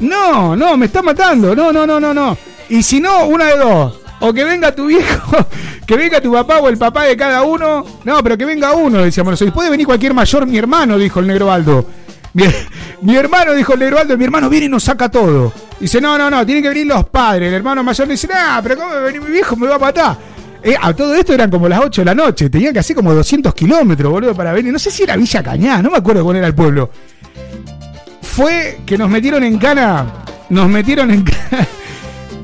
No, 0.00 0.56
no, 0.56 0.76
me 0.76 0.86
está 0.86 1.02
matando. 1.02 1.54
No, 1.54 1.70
no, 1.70 1.86
no, 1.86 2.00
no, 2.00 2.14
no. 2.14 2.36
Y 2.68 2.82
si 2.82 3.00
no, 3.00 3.26
una 3.26 3.46
de 3.46 3.56
dos. 3.58 4.00
o 4.20 4.32
que 4.32 4.44
venga 4.44 4.74
tu 4.74 4.86
viejo, 4.86 5.36
que 5.86 5.96
venga 5.96 6.20
tu 6.20 6.32
papá 6.32 6.58
o 6.58 6.68
el 6.68 6.76
papá 6.76 7.04
de 7.04 7.16
cada 7.16 7.42
uno. 7.42 7.84
No, 8.04 8.22
pero 8.22 8.36
que 8.36 8.44
venga 8.44 8.74
uno, 8.74 9.02
decíamos 9.02 9.32
nosotros. 9.32 9.52
Y 9.52 9.54
puede 9.54 9.70
venir 9.70 9.86
cualquier 9.86 10.14
mayor, 10.14 10.46
mi 10.46 10.58
hermano, 10.58 10.98
dijo 10.98 11.20
el 11.20 11.26
negro 11.26 11.46
Baldo. 11.46 11.86
Mi, 13.00 13.16
hermano, 13.16 13.54
dijo 13.54 13.74
el 13.74 13.80
negro 13.80 13.96
Baldo, 13.96 14.18
mi 14.18 14.24
hermano 14.24 14.48
viene 14.50 14.66
y 14.66 14.68
nos 14.68 14.84
saca 14.84 15.08
todo. 15.08 15.52
Dice, 15.80 16.00
no, 16.00 16.18
no, 16.18 16.28
no, 16.28 16.44
tienen 16.44 16.62
que 16.62 16.68
venir 16.68 16.86
los 16.86 17.06
padres. 17.06 17.48
El 17.48 17.54
hermano 17.54 17.82
mayor 17.82 18.06
le 18.06 18.14
dice, 18.14 18.26
nah, 18.26 18.60
pero 18.60 18.76
¿cómo 18.76 18.90
va 18.90 18.96
a 18.96 19.00
venir 19.00 19.20
mi 19.20 19.30
viejo? 19.30 19.56
Me 19.56 19.66
va 19.66 19.76
a 19.76 19.78
matar. 19.78 20.16
Eh, 20.62 20.74
a 20.80 20.92
todo 20.92 21.14
esto 21.14 21.32
eran 21.32 21.50
como 21.50 21.68
las 21.68 21.80
8 21.80 22.00
de 22.00 22.04
la 22.04 22.14
noche. 22.14 22.50
Tenían 22.50 22.72
que 22.72 22.80
hacer 22.80 22.96
como 22.96 23.14
200 23.14 23.54
kilómetros, 23.54 24.10
boludo, 24.10 24.34
para 24.34 24.52
venir. 24.52 24.72
No 24.72 24.78
sé 24.78 24.90
si 24.90 25.04
era 25.04 25.16
Villa 25.16 25.42
Cañá, 25.42 25.80
no 25.80 25.90
me 25.90 25.98
acuerdo 25.98 26.24
cuál 26.24 26.36
era 26.36 26.46
el 26.46 26.54
pueblo. 26.54 26.90
Fue 28.20 28.80
que 28.84 28.98
nos 28.98 29.08
metieron 29.08 29.42
en 29.44 29.58
cana. 29.58 30.06
Nos 30.50 30.68
metieron 30.68 31.10
en 31.10 31.22
cana. 31.22 31.68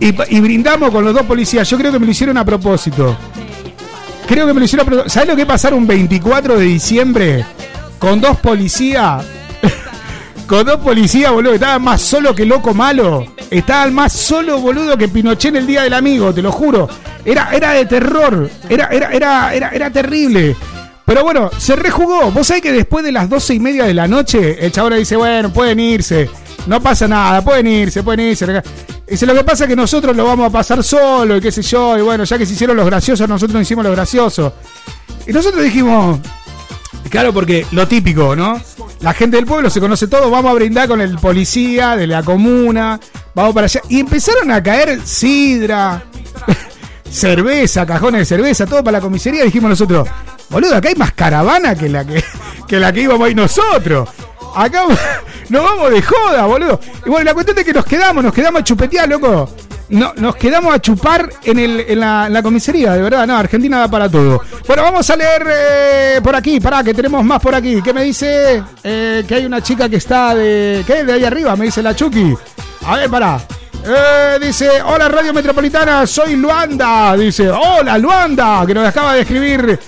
Y, 0.01 0.37
y 0.37 0.41
brindamos 0.41 0.91
con 0.91 1.05
los 1.05 1.15
dos 1.15 1.25
policías. 1.25 1.69
Yo 1.69 1.79
creo 1.79 1.93
que 1.93 1.99
me 1.99 2.07
lo 2.07 2.13
hicieron 2.13 2.37
a 2.37 2.45
propósito. 2.45 3.17
Creo 4.27 4.47
que 4.47 4.55
me 4.55 4.61
lo 4.61 4.65
hicieron 4.65 4.87
a 4.87 4.91
propósito. 4.91 5.11
¿Sabes 5.11 5.29
lo 5.29 5.37
que 5.37 5.47
pasaron 5.47 5.81
un 5.81 5.87
24 5.87 6.59
de 6.59 6.65
diciembre? 6.65 7.45
Con 7.99 8.21
dos 8.21 8.39
policías. 8.39 9.25
con 10.47 10.67
dos 10.67 10.81
policías, 10.81 11.33
boludo. 11.33 11.55
Estaban 11.55 11.83
más 11.83 12.01
solo 12.01 12.35
que 12.35 12.45
loco 12.45 12.75
malo. 12.75 13.27
Estaban 13.51 13.95
más 13.95 14.13
solo, 14.13 14.59
boludo, 14.59 14.97
que 14.97 15.09
Pinochet 15.09 15.51
en 15.51 15.57
el 15.57 15.67
día 15.67 15.83
del 15.83 15.95
amigo, 15.95 16.33
te 16.35 16.43
lo 16.43 16.51
juro. 16.51 16.89
Era, 17.25 17.51
era 17.53 17.73
de 17.73 17.87
terror. 17.87 18.51
Era, 18.69 18.87
era, 18.89 19.11
era, 19.11 19.55
era, 19.55 19.69
era 19.71 19.91
terrible. 19.91 20.57
Pero 21.05 21.23
bueno, 21.23 21.51
se 21.59 21.77
rejugó. 21.77 22.31
Vos 22.31 22.47
sabés 22.47 22.63
que 22.63 22.73
después 22.73 23.05
de 23.05 23.13
las 23.13 23.29
doce 23.29 23.55
y 23.55 23.61
media 23.61 23.85
de 23.85 23.95
la 23.95 24.09
noche, 24.09 24.65
el 24.65 24.73
chabón 24.73 24.97
dice, 24.97 25.17
bueno, 25.17 25.53
pueden 25.53 25.79
irse. 25.81 26.31
No 26.67 26.81
pasa 26.83 27.07
nada, 27.07 27.43
pueden 27.43 27.67
irse, 27.67 28.03
pueden 28.03 28.29
irse. 28.29 28.63
Dice, 29.07 29.27
lo 29.27 29.35
que 29.35 29.45
pasa 29.45 29.65
es 29.65 29.69
que 29.69 29.77
nosotros 29.77 30.17
lo 30.17 30.25
vamos 30.25 30.47
a 30.47 30.51
pasar 30.51 30.83
solo 30.83 31.37
y 31.37 31.41
qué 31.41 31.53
sé 31.53 31.63
yo. 31.63 31.99
Y 31.99 32.03
bueno, 32.03 32.25
ya 32.25 32.39
que 32.39 32.47
se 32.47 32.55
hicieron 32.55 32.77
los 32.77 32.87
graciosos, 32.87 33.29
nosotros 33.29 33.61
hicimos 33.61 33.85
los 33.85 33.95
graciosos. 33.95 34.53
Y 35.27 35.33
nosotros 35.33 35.63
dijimos, 35.63 36.21
claro, 37.11 37.33
porque 37.33 37.67
lo 37.73 37.87
típico, 37.87 38.35
¿no? 38.35 38.61
La 39.01 39.13
gente 39.13 39.37
del 39.37 39.45
pueblo 39.45 39.69
se 39.69 39.81
conoce 39.81 40.09
todo, 40.09 40.31
vamos 40.31 40.51
a 40.51 40.55
brindar 40.55 40.89
con 40.89 41.01
el 41.01 41.19
policía 41.19 41.97
de 41.97 42.07
la 42.07 42.23
comuna, 42.23 42.99
vamos 43.35 43.55
para 43.55 43.67
allá. 43.67 43.83
Y 43.91 44.01
empezaron 44.01 44.51
a 44.51 44.63
caer 44.63 45.01
sidra, 45.05 46.05
cerveza, 47.11 47.85
cajones 47.85 48.21
de 48.21 48.25
cerveza, 48.25 48.65
todo 48.67 48.83
para 48.83 48.99
la 48.99 49.03
comisaría. 49.03 49.45
Dijimos 49.45 49.69
nosotros, 49.69 50.09
boludo, 50.49 50.77
acá 50.77 50.89
hay 50.89 50.95
más 50.95 51.13
caravana 51.13 51.75
que 51.75 51.91
la 51.91 52.07
que, 52.07 52.25
que 52.67 52.81
la 52.81 52.91
que 52.93 53.03
íbamos 53.03 53.27
ahí 53.27 53.35
nosotros. 53.35 54.09
Acá 54.55 54.83
nos 55.49 55.65
vamos 55.65 55.91
de 55.91 56.03
joda, 56.03 56.47
boludo. 56.47 56.81
Y 57.05 57.09
bueno, 57.09 57.25
la 57.25 57.35
cuestión 57.35 57.59
es 57.59 57.65
que 57.65 57.73
nos 57.73 57.85
quedamos, 57.85 58.23
nos 58.23 58.33
quedamos 58.33 58.61
a 58.61 58.65
chupetear, 58.65 59.09
loco. 59.09 59.51
No, 59.91 60.13
nos 60.17 60.37
quedamos 60.37 60.75
a 60.75 60.81
chupar 60.81 61.29
en, 61.45 61.59
el, 61.59 61.81
en, 61.87 62.01
la, 62.01 62.27
en 62.27 62.43
comisaría, 62.43 62.93
de 62.93 63.03
verdad. 63.03 63.27
No, 63.27 63.37
Argentina 63.37 63.79
da 63.81 63.89
para 63.89 64.09
todo. 64.09 64.41
Bueno, 64.67 64.83
vamos 64.83 65.09
a 65.11 65.17
leer 65.17 65.47
eh, 65.47 66.21
por 66.23 66.35
aquí, 66.35 66.59
pará, 66.59 66.83
que 66.83 66.95
tenemos 66.95 67.23
más 67.25 67.41
por 67.41 67.55
aquí. 67.55 67.83
¿Qué 67.83 67.93
me 67.93 68.03
dice? 68.03 68.63
Eh, 68.83 69.25
que 69.29 69.35
hay 69.35 69.45
una 69.45 69.63
chica 69.63 69.89
que 69.89 69.97
está 69.97 70.35
de. 70.35 70.83
¿Qué? 70.87 71.05
De 71.05 71.13
ahí 71.13 71.25
arriba, 71.25 71.55
me 71.57 71.67
dice 71.67 71.83
la 71.83 71.95
Chucky. 71.95 72.35
A 72.87 72.97
ver, 72.97 73.11
pará. 73.11 73.41
Eh, 73.87 74.39
dice, 74.41 74.71
hola 74.83 75.09
Radio 75.09 75.35
Metropolitana, 75.35 76.07
soy 76.07 76.37
Luanda. 76.37 77.15
Dice, 77.17 77.51
hola 77.51 77.99
Luanda, 77.99 78.65
que 78.67 78.73
nos 78.73 78.89
acaba 78.89 79.13
de 79.15 79.21
escribir 79.21 79.79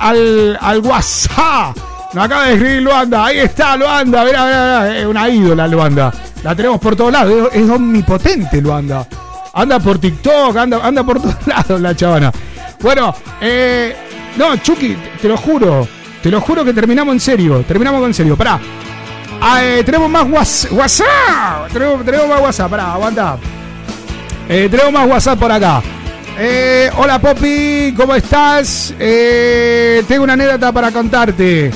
al, 0.00 0.58
al 0.58 0.78
WhatsApp. 0.80 1.76
Nos 2.12 2.24
acaba 2.24 2.46
de 2.46 2.54
escribir 2.54 2.82
Luanda. 2.82 3.26
Ahí 3.26 3.38
está 3.38 3.76
Luanda. 3.76 4.24
Verá, 4.24 4.44
verá. 4.44 4.98
Es 4.98 5.06
una 5.06 5.28
ídola 5.28 5.66
Luanda. 5.66 6.12
La 6.42 6.54
tenemos 6.54 6.80
por 6.80 6.96
todos 6.96 7.12
lados. 7.12 7.50
Es, 7.52 7.62
es 7.62 7.70
omnipotente 7.70 8.60
Luanda. 8.60 9.06
Anda 9.52 9.80
por 9.80 9.98
TikTok, 9.98 10.56
anda, 10.56 10.80
anda 10.82 11.02
por 11.02 11.20
todos 11.22 11.46
lados 11.46 11.80
la 11.80 11.94
chavana. 11.94 12.32
Bueno, 12.80 13.14
eh, 13.40 13.96
no, 14.36 14.56
Chucky, 14.56 14.96
te 15.20 15.28
lo 15.28 15.36
juro. 15.36 15.88
Te 16.22 16.30
lo 16.30 16.40
juro 16.40 16.64
que 16.64 16.72
terminamos 16.72 17.12
en 17.14 17.20
serio. 17.20 17.64
Terminamos 17.66 18.04
en 18.04 18.14
serio. 18.14 18.36
Pará. 18.36 18.58
Ah, 19.40 19.64
eh, 19.64 19.82
tenemos 19.84 20.08
más 20.10 20.68
WhatsApp. 20.70 21.72
Tenemos, 21.72 22.04
tenemos 22.04 22.28
más 22.28 22.40
WhatsApp. 22.40 22.70
Pará, 22.70 22.92
aguanta. 22.94 23.38
Eh, 24.48 24.68
tenemos 24.70 24.92
más 24.92 25.08
WhatsApp 25.08 25.38
por 25.38 25.52
acá. 25.52 25.82
Eh, 26.38 26.90
hola 26.98 27.18
Poppy, 27.18 27.94
¿cómo 27.96 28.14
estás? 28.14 28.94
Eh, 28.98 30.04
tengo 30.06 30.24
una 30.24 30.34
anécdota 30.34 30.70
para 30.70 30.90
contarte. 30.92 31.70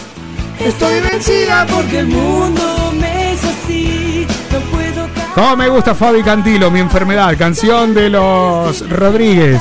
Estoy 0.61 1.01
vencida 1.01 1.67
porque 1.67 2.01
el 2.01 2.07
mundo 2.09 2.93
me 2.99 3.33
hizo 3.33 3.49
así. 3.49 4.27
No 4.53 4.61
puedo 4.71 5.09
Cómo 5.35 5.57
me 5.57 5.69
gusta 5.69 5.95
Fabi 5.95 6.23
Cantilo, 6.23 6.71
mi 6.71 6.81
enfermedad, 6.81 7.37
canción 7.39 7.95
de 7.95 8.11
los 8.11 8.89
Rodríguez, 8.91 9.61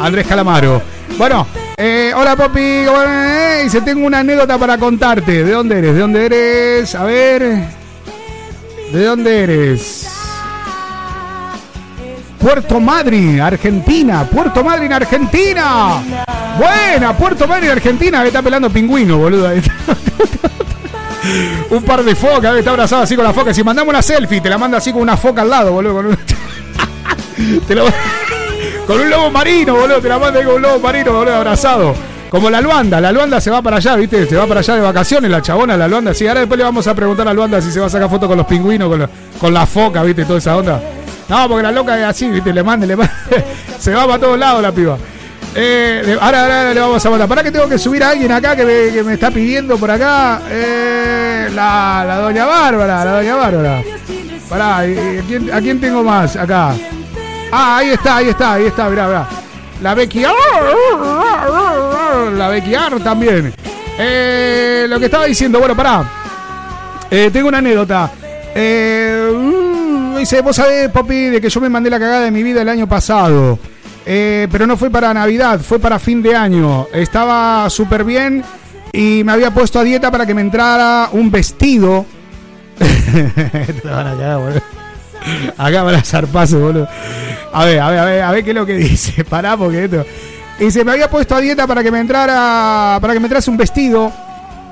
Andrés 0.00 0.26
Calamaro. 0.26 0.80
Bueno, 1.18 1.46
eh, 1.76 2.12
hola 2.14 2.36
Poppy, 2.36 2.84
¿cómo- 2.86 3.02
eh? 3.02 3.60
dice, 3.64 3.80
tengo 3.80 4.06
una 4.06 4.20
anécdota 4.20 4.56
para 4.58 4.78
contarte. 4.78 5.42
¿De 5.44 5.50
dónde 5.52 5.78
eres? 5.78 5.94
¿De 5.94 6.00
dónde 6.00 6.26
eres? 6.26 6.94
A 6.94 7.04
ver. 7.04 7.42
¿De 8.92 9.04
dónde 9.04 9.42
eres? 9.42 10.08
Puerto 12.38 12.78
Madryn, 12.80 13.40
Argentina. 13.40 14.24
Puerto 14.24 14.62
Madryn, 14.62 14.92
Argentina. 14.92 16.02
Buena, 16.58 17.16
Puerto 17.16 17.46
Madryn, 17.48 17.70
Argentina. 17.70 18.24
Está 18.24 18.42
pelando 18.42 18.70
pingüino, 18.70 19.18
boludo. 19.18 19.50
un 21.70 21.82
par 21.82 22.04
de 22.04 22.14
focas, 22.14 22.56
está 22.56 22.70
abrazado 22.70 23.02
así 23.02 23.16
con 23.16 23.24
la 23.24 23.32
foca. 23.32 23.52
Si 23.52 23.62
mandamos 23.64 23.90
una 23.92 24.02
selfie, 24.02 24.40
te 24.40 24.48
la 24.48 24.58
manda 24.58 24.78
así 24.78 24.92
con 24.92 25.02
una 25.02 25.16
foca 25.16 25.42
al 25.42 25.50
lado, 25.50 25.72
boludo. 25.72 25.94
Con 25.94 26.06
un, 26.06 26.16
te 27.66 27.74
lo- 27.74 27.86
con 28.86 29.00
un 29.00 29.10
lobo 29.10 29.30
marino, 29.30 29.74
boludo. 29.74 30.00
Te 30.00 30.08
la 30.08 30.18
manda 30.18 30.44
con 30.44 30.54
un 30.56 30.62
lobo 30.62 30.78
marino, 30.78 31.12
boludo, 31.12 31.34
abrazado. 31.36 31.94
Como 32.30 32.50
la 32.50 32.60
Luanda, 32.60 33.00
la 33.00 33.12
Luanda 33.12 33.40
se 33.40 33.50
va 33.50 33.62
para 33.62 33.76
allá, 33.76 33.96
¿viste? 33.96 34.26
Se 34.26 34.36
va 34.36 34.46
para 34.46 34.60
allá 34.60 34.74
de 34.74 34.80
vacaciones, 34.82 35.30
la 35.30 35.40
chabona, 35.40 35.76
la 35.76 35.88
Luanda. 35.88 36.12
Sí, 36.12 36.26
ahora 36.26 36.40
después 36.40 36.58
le 36.58 36.64
vamos 36.64 36.86
a 36.86 36.94
preguntar 36.94 37.26
a 37.28 37.32
Luanda 37.32 37.60
si 37.62 37.70
se 37.72 37.80
va 37.80 37.86
a 37.86 37.90
sacar 37.90 38.10
foto 38.10 38.28
con 38.28 38.36
los 38.36 38.46
pingüinos, 38.46 38.96
la- 38.98 39.08
con 39.40 39.54
la 39.54 39.64
foca, 39.66 40.02
¿viste? 40.02 40.24
Toda 40.24 40.38
esa 40.38 40.56
onda. 40.56 40.80
No, 41.28 41.48
porque 41.48 41.62
la 41.64 41.72
loca 41.72 41.98
es 41.98 42.04
así, 42.04 42.28
¿viste? 42.28 42.52
Le 42.52 42.62
manda, 42.62 42.86
le 42.86 42.96
manda. 42.96 43.12
se 43.78 43.92
va 43.92 44.06
para 44.06 44.18
todos 44.18 44.38
lados 44.38 44.62
la 44.62 44.72
piba. 44.72 44.96
Eh, 45.58 46.16
ahora, 46.20 46.42
ahora 46.42 46.74
le 46.74 46.80
vamos 46.80 47.04
a 47.04 47.10
mandar. 47.10 47.28
Para 47.28 47.42
que 47.42 47.50
tengo 47.50 47.68
que 47.68 47.78
subir 47.78 48.04
a 48.04 48.10
alguien 48.10 48.30
acá 48.30 48.54
que 48.54 48.64
me, 49.04 49.12
está 49.14 49.30
pidiendo 49.30 49.76
por 49.78 49.90
acá. 49.90 50.42
Eh, 50.50 51.48
la, 51.54 52.18
doña 52.20 52.44
Bárbara, 52.44 53.04
la 53.04 53.12
doña 53.12 53.34
Bárbara. 53.36 53.82
Pará, 54.48 54.86
¿y- 54.86 54.92
y 54.92 55.18
¿a 55.18 55.22
quién, 55.26 55.52
a 55.52 55.60
quién 55.60 55.80
tengo 55.80 56.04
más 56.04 56.36
acá? 56.36 56.74
Ah, 57.50 57.78
ahí 57.78 57.90
está, 57.90 58.16
ahí 58.16 58.28
está, 58.28 58.52
ahí 58.52 58.66
está, 58.66 58.88
mirá, 58.88 59.06
mirá. 59.08 59.26
La 59.82 59.94
Becky 59.94 60.22
La 62.36 62.48
Becky 62.48 62.74
también. 63.02 63.52
Eh, 63.98 64.86
lo 64.88 64.98
que 64.98 65.06
estaba 65.06 65.24
diciendo, 65.24 65.58
bueno, 65.58 65.74
pará. 65.74 66.04
Tengo 67.08 67.48
una 67.48 67.58
anécdota. 67.58 68.10
Dice, 70.16 70.40
vos 70.40 70.56
sabés, 70.56 70.90
Popi, 70.90 71.26
de 71.26 71.40
que 71.40 71.48
yo 71.48 71.60
me 71.60 71.68
mandé 71.68 71.90
la 71.90 71.98
cagada 71.98 72.20
de 72.22 72.30
mi 72.30 72.42
vida 72.42 72.62
el 72.62 72.68
año 72.68 72.88
pasado. 72.88 73.58
Eh, 74.04 74.46
pero 74.52 74.66
no 74.66 74.76
fue 74.76 74.88
para 74.88 75.12
Navidad, 75.12 75.60
fue 75.60 75.78
para 75.78 75.98
fin 75.98 76.22
de 76.22 76.36
año. 76.36 76.86
Estaba 76.92 77.68
súper 77.70 78.04
bien 78.04 78.44
y 78.92 79.22
me 79.24 79.32
había 79.32 79.50
puesto 79.50 79.80
a 79.80 79.84
dieta 79.84 80.10
para 80.10 80.26
que 80.26 80.34
me 80.34 80.40
entrara 80.40 81.08
un 81.12 81.30
vestido. 81.30 82.06
Te 82.78 83.88
van 83.88 84.06
a. 84.06 84.38
Acá 85.58 85.82
van 85.82 85.94
a 85.96 86.02
zarpazo, 86.02 86.60
boludo. 86.60 86.88
A 87.52 87.64
ver, 87.64 87.80
a 87.80 87.90
ver, 87.90 87.98
a 87.98 88.04
ver, 88.04 88.22
a 88.22 88.30
ver 88.32 88.44
qué 88.44 88.50
es 88.50 88.56
lo 88.56 88.66
que 88.66 88.74
dice. 88.74 89.24
Pará, 89.28 89.56
porque 89.56 89.84
esto. 89.84 90.04
Dice, 90.58 90.84
me 90.84 90.92
había 90.92 91.10
puesto 91.10 91.34
a 91.34 91.40
dieta 91.40 91.66
para 91.66 91.82
que 91.82 91.90
me 91.90 92.00
entrara. 92.00 92.98
Para 93.00 93.12
que 93.12 93.20
me 93.20 93.26
entrase 93.26 93.50
un 93.50 93.56
vestido. 93.56 94.12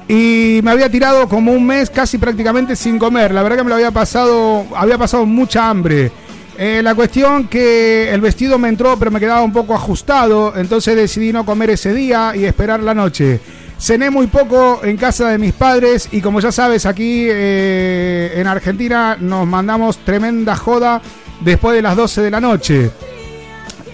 Y 0.09 0.61
me 0.63 0.71
había 0.71 0.91
tirado 0.91 1.29
como 1.29 1.53
un 1.53 1.67
mes 1.67 1.89
casi 1.89 2.19
prácticamente 2.19 2.77
sin 2.77 2.99
comer. 2.99 3.33
La 3.33 3.43
verdad 3.43 3.59
que 3.59 3.65
me 3.65 3.71
lo 3.71 3.77
había 3.77 3.91
pasado. 3.91 4.67
Había 4.77 4.99
pasado 4.99 5.25
mucha 5.25 5.69
hambre. 5.69 6.13
Eh, 6.57 6.83
la 6.83 6.95
cuestión 6.95 7.49
que 7.49 8.13
el 8.13 8.21
vestido 8.21 8.59
me 8.59 8.69
entró, 8.69 8.97
pero 8.99 9.11
me 9.11 9.19
quedaba 9.19 9.43
un 9.43 9.53
poco 9.53 9.75
ajustado. 9.75 10.55
Entonces 10.57 10.95
decidí 10.97 11.33
no 11.33 11.47
comer 11.47 11.71
ese 11.71 11.95
día 11.95 12.33
y 12.35 12.45
esperar 12.45 12.81
la 12.81 12.95
noche. 12.95 13.41
Cené 13.79 14.11
muy 14.11 14.29
poco 14.29 14.81
en 14.85 14.97
casa 14.97 15.29
de 15.29 15.39
mis 15.39 15.53
padres 15.53 16.09
y 16.13 16.21
como 16.21 16.41
ya 16.41 16.53
sabes, 16.53 16.87
aquí 16.87 17.27
eh, 17.29 18.33
en 18.37 18.47
Argentina 18.47 19.17
nos 19.19 19.47
mandamos 19.47 19.99
tremenda 19.99 20.55
joda 20.55 21.03
después 21.41 21.75
de 21.75 21.83
las 21.83 21.97
12 21.97 22.23
de 22.23 22.31
la 22.31 22.41
noche. 22.41 22.91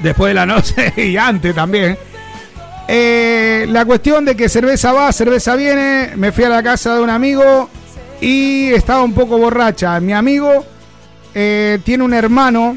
Después 0.03 0.31
de 0.31 0.35
la 0.35 0.47
noche 0.47 0.93
y 1.03 1.17
antes 1.17 1.55
también. 1.55 1.97
Eh, 2.93 3.66
la 3.68 3.84
cuestión 3.84 4.24
de 4.24 4.34
que 4.34 4.49
cerveza 4.49 4.93
va, 4.93 5.12
cerveza 5.12 5.55
viene, 5.55 6.11
me 6.16 6.32
fui 6.32 6.43
a 6.43 6.49
la 6.49 6.61
casa 6.61 6.97
de 6.97 7.01
un 7.01 7.09
amigo 7.09 7.70
y 8.20 8.72
estaba 8.72 9.05
un 9.05 9.12
poco 9.12 9.38
borracha. 9.38 10.01
Mi 10.01 10.12
amigo 10.12 10.64
eh, 11.32 11.78
tiene 11.84 12.03
un 12.03 12.12
hermano 12.12 12.76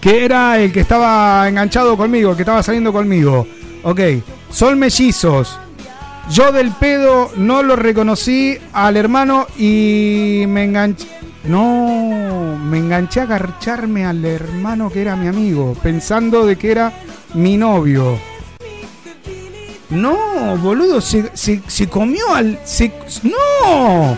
que 0.00 0.24
era 0.24 0.58
el 0.58 0.72
que 0.72 0.80
estaba 0.80 1.48
enganchado 1.48 1.96
conmigo, 1.96 2.30
el 2.30 2.36
que 2.36 2.42
estaba 2.42 2.60
saliendo 2.60 2.92
conmigo. 2.92 3.46
Ok, 3.84 4.00
son 4.50 4.80
mellizos. 4.80 5.60
Yo 6.28 6.50
del 6.50 6.72
pedo 6.72 7.30
no 7.36 7.62
lo 7.62 7.76
reconocí 7.76 8.58
al 8.72 8.96
hermano 8.96 9.46
y 9.56 10.42
me 10.48 10.64
enganché. 10.64 11.06
No, 11.44 12.58
me 12.64 12.78
enganché 12.78 13.20
a 13.20 13.26
garcharme 13.26 14.04
al 14.04 14.24
hermano 14.24 14.90
que 14.90 15.02
era 15.02 15.14
mi 15.14 15.28
amigo, 15.28 15.76
pensando 15.80 16.44
de 16.44 16.56
que 16.56 16.72
era 16.72 16.92
mi 17.34 17.56
novio. 17.56 18.18
No, 19.90 20.56
boludo, 20.58 21.00
se, 21.00 21.30
se- 21.34 21.62
se 21.66 21.88
comió 21.88 22.34
al... 22.34 22.58
se- 22.64 22.92
no, 23.22 24.16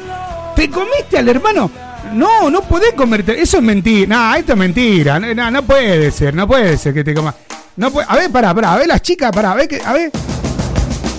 te 0.57 0.69
comiste 0.69 1.19
al 1.19 1.29
hermano. 1.29 1.71
No, 2.13 2.51
no 2.51 2.63
podés 2.63 2.93
comerte. 2.95 3.41
Eso 3.41 3.59
es 3.59 3.63
mentira. 3.63 4.37
Esto 4.37 4.53
es 4.53 4.59
mentira. 4.59 5.19
No, 5.21 5.63
puede 5.63 6.11
ser, 6.11 6.35
no 6.35 6.49
puede 6.49 6.77
ser 6.77 6.93
que 6.93 7.05
te 7.05 7.15
comas. 7.15 7.35
No. 7.77 7.93
A 8.09 8.17
ver, 8.17 8.31
pará, 8.31 8.53
pará, 8.53 8.73
a 8.75 8.79
ver 8.79 8.89
las 8.89 9.01
chicas, 9.01 9.31
pará, 9.31 9.53
a 9.53 9.55
ver, 9.55 9.69
que, 9.69 9.81
a 9.85 9.93
ver. 9.93 10.11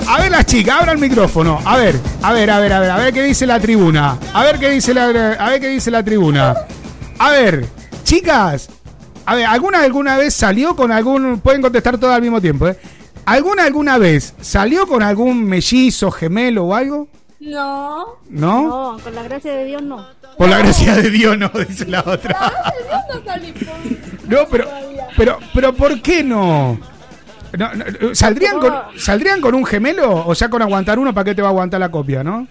A 0.07 0.19
ver 0.19 0.31
las 0.31 0.45
chicas, 0.45 0.75
abra 0.81 0.91
el 0.91 0.97
micrófono. 0.97 1.59
A 1.63 1.77
ver, 1.77 1.95
a 2.21 2.33
ver, 2.33 2.49
a 2.51 2.59
ver, 2.59 2.73
a 2.73 2.79
ver, 2.81 2.91
a 2.91 2.97
ver 2.97 3.13
qué 3.13 3.23
dice 3.23 3.45
la 3.47 3.59
tribuna. 3.59 4.17
A 4.33 4.43
ver 4.43 4.59
qué 4.59 4.69
dice 4.69 4.93
la, 4.93 5.05
a 5.39 5.49
ver 5.49 5.61
qué 5.61 5.69
dice 5.69 5.89
la 5.91 6.03
tribuna. 6.03 6.55
A 7.19 7.29
ver, 7.31 7.65
chicas, 8.03 8.67
a 9.25 9.35
ver, 9.35 9.45
¿alguna 9.45 9.81
alguna 9.81 10.17
vez 10.17 10.33
salió 10.33 10.75
con 10.75 10.91
algún 10.91 11.39
pueden 11.39 11.61
contestar 11.61 11.97
todas 11.97 12.15
al 12.17 12.21
mismo 12.21 12.41
tiempo, 12.41 12.67
eh? 12.67 12.75
¿Alguna 13.25 13.63
alguna 13.63 13.97
vez 13.97 14.33
salió 14.41 14.87
con 14.87 15.03
algún 15.03 15.43
mellizo, 15.45 16.11
gemelo 16.11 16.65
o 16.65 16.75
algo? 16.75 17.07
No. 17.39 18.17
¿No? 18.29 18.67
No, 18.95 19.03
con 19.03 19.15
la 19.15 19.23
gracia 19.23 19.53
de 19.53 19.65
Dios 19.65 19.81
no. 19.81 20.05
Por 20.37 20.49
la 20.49 20.59
gracia 20.59 20.95
de 20.95 21.09
Dios 21.09 21.37
no, 21.37 21.49
dice 21.67 21.85
la 21.87 22.03
otra. 22.05 22.51
No 24.27 24.37
pero 24.49 24.67
pero 25.17 25.39
pero 25.53 25.73
¿por 25.73 26.01
qué 26.01 26.23
no? 26.23 26.79
No, 27.57 27.73
no, 27.73 28.15
¿Saldrían 28.15 28.59
con, 28.59 28.73
¿Saldrían 28.97 29.41
con 29.41 29.55
un 29.55 29.65
gemelo 29.65 30.25
o 30.25 30.33
ya 30.33 30.49
con 30.49 30.61
aguantar 30.61 30.99
uno 30.99 31.13
para 31.13 31.25
qué 31.25 31.35
te 31.35 31.41
va 31.41 31.49
a 31.49 31.51
aguantar 31.51 31.79
la 31.79 31.91
copia, 31.91 32.23
no? 32.23 32.47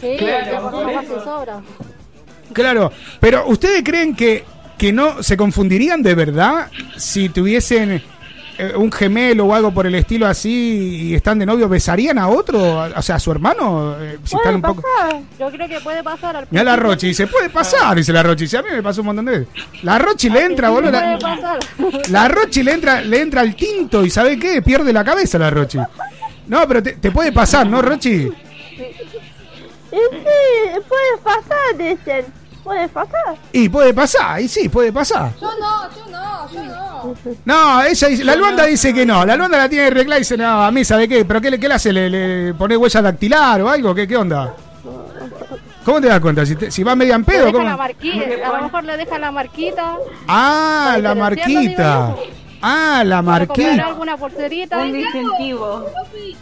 Sí, 0.00 0.16
Claro, 0.18 0.70
sobra. 1.24 1.62
Claro, 2.52 2.92
pero 3.18 3.46
¿ustedes 3.48 3.82
creen 3.82 4.14
que, 4.14 4.44
que 4.76 4.92
no 4.92 5.22
se 5.22 5.36
confundirían 5.36 6.02
de 6.02 6.14
verdad 6.14 6.70
si 6.96 7.28
tuviesen 7.30 8.02
un 8.76 8.92
gemelo 8.92 9.46
o 9.46 9.54
algo 9.54 9.72
por 9.72 9.86
el 9.86 9.94
estilo 9.94 10.26
así 10.26 11.08
y 11.08 11.14
están 11.14 11.38
de 11.38 11.46
novio? 11.46 11.68
¿Besarían 11.68 12.18
a 12.18 12.28
otro? 12.28 12.84
O 12.96 13.02
sea, 13.02 13.16
a 13.16 13.18
su 13.18 13.30
hermano? 13.30 13.96
Eh, 14.00 14.18
si 14.24 14.36
están 14.36 14.60
Puede 14.60 14.74
poco... 14.74 14.82
pasar. 14.82 15.20
Yo 15.38 15.50
creo 15.50 15.68
que 15.68 15.80
puede 15.80 16.02
pasar. 16.02 16.36
Al 16.36 16.46
Mira 16.50 16.64
la. 16.64 16.76
Rochi, 16.76 17.08
dice, 17.08 17.26
puede 17.26 17.50
pasar, 17.50 17.96
dice 17.96 18.12
la 18.12 18.22
Rochi. 18.22 18.44
Dice, 18.44 18.58
a 18.58 18.62
mí 18.62 18.68
me 18.72 18.82
pasó 18.82 19.00
un 19.00 19.06
montón 19.06 19.24
de 19.24 19.40
veces. 19.40 19.48
La 19.82 19.98
Rochi 19.98 20.30
le 20.30 20.44
entra, 20.44 20.70
boludo. 20.70 20.92
La, 22.10 22.28
Rochi 22.28 22.62
le 22.62 22.72
entra, 22.72 23.00
le 23.00 23.20
entra 23.20 23.40
al 23.40 23.54
tinto 23.54 24.04
y 24.04 24.10
¿sabe 24.10 24.38
qué? 24.38 24.62
Pierde 24.62 24.92
la 24.92 25.04
cabeza 25.04 25.38
la 25.38 25.50
Rochi. 25.50 25.78
No, 26.46 26.66
pero 26.68 26.82
te, 26.82 26.92
te 26.94 27.10
puede 27.10 27.32
pasar, 27.32 27.66
¿no, 27.66 27.80
Rochi? 27.82 28.30
Sí, 29.90 30.00
puede 30.88 31.18
pasar, 31.22 31.76
dicen. 31.78 32.43
Puede 32.64 32.88
pasar. 32.88 33.36
Y 33.52 33.68
puede 33.68 33.92
pasar, 33.94 34.40
y 34.40 34.48
sí, 34.48 34.68
puede 34.70 34.90
pasar. 34.90 35.30
Yo 35.40 35.50
no, 35.60 35.90
yo 35.94 36.10
no, 36.10 36.50
yo 36.50 36.64
no. 36.64 37.14
No, 37.44 37.82
ella 37.82 38.08
dice, 38.08 38.24
la 38.24 38.34
Luanda 38.36 38.64
dice 38.64 38.94
que 38.94 39.04
no. 39.04 39.24
La 39.26 39.36
Luanda 39.36 39.58
la 39.58 39.68
tiene 39.68 39.86
arreglada 39.88 40.16
y 40.16 40.20
dice, 40.22 40.36
no, 40.38 40.64
a 40.64 40.70
mí, 40.70 40.82
¿sabe 40.84 41.06
qué? 41.06 41.24
¿Pero 41.26 41.40
qué, 41.42 41.50
le- 41.50 41.60
qué 41.60 41.68
le 41.68 41.74
hace? 41.74 41.92
¿Le, 41.92 42.08
le 42.08 42.54
pone 42.54 42.76
huella 42.76 43.02
dactilar 43.02 43.60
o 43.60 43.68
algo? 43.68 43.94
¿Qué, 43.94 44.08
qué 44.08 44.16
onda? 44.16 44.54
¿Cómo 45.84 46.00
te 46.00 46.08
das 46.08 46.20
cuenta? 46.20 46.46
Si, 46.46 46.56
te- 46.56 46.70
si 46.70 46.82
va 46.82 46.96
media 46.96 47.14
en 47.16 47.20
Le 47.20 47.26
pedo, 47.26 47.40
deja 47.46 47.52
¿cómo? 47.52 47.64
la 47.68 47.76
marquita, 47.76 48.24
a 48.48 48.56
lo 48.56 48.62
mejor 48.62 48.84
le 48.84 48.96
deja 48.96 49.18
la 49.18 49.30
marquita. 49.30 49.96
Ah, 50.26 50.96
la 51.02 51.14
marquita. 51.14 52.16
Ah, 52.62 53.02
la 53.04 53.22
Para 53.22 53.46
comprar 53.46 53.66
marquita. 53.68 53.86
alguna 53.88 54.16
pulserita. 54.16 54.78
Un. 54.78 54.92
Papi, 55.02 56.36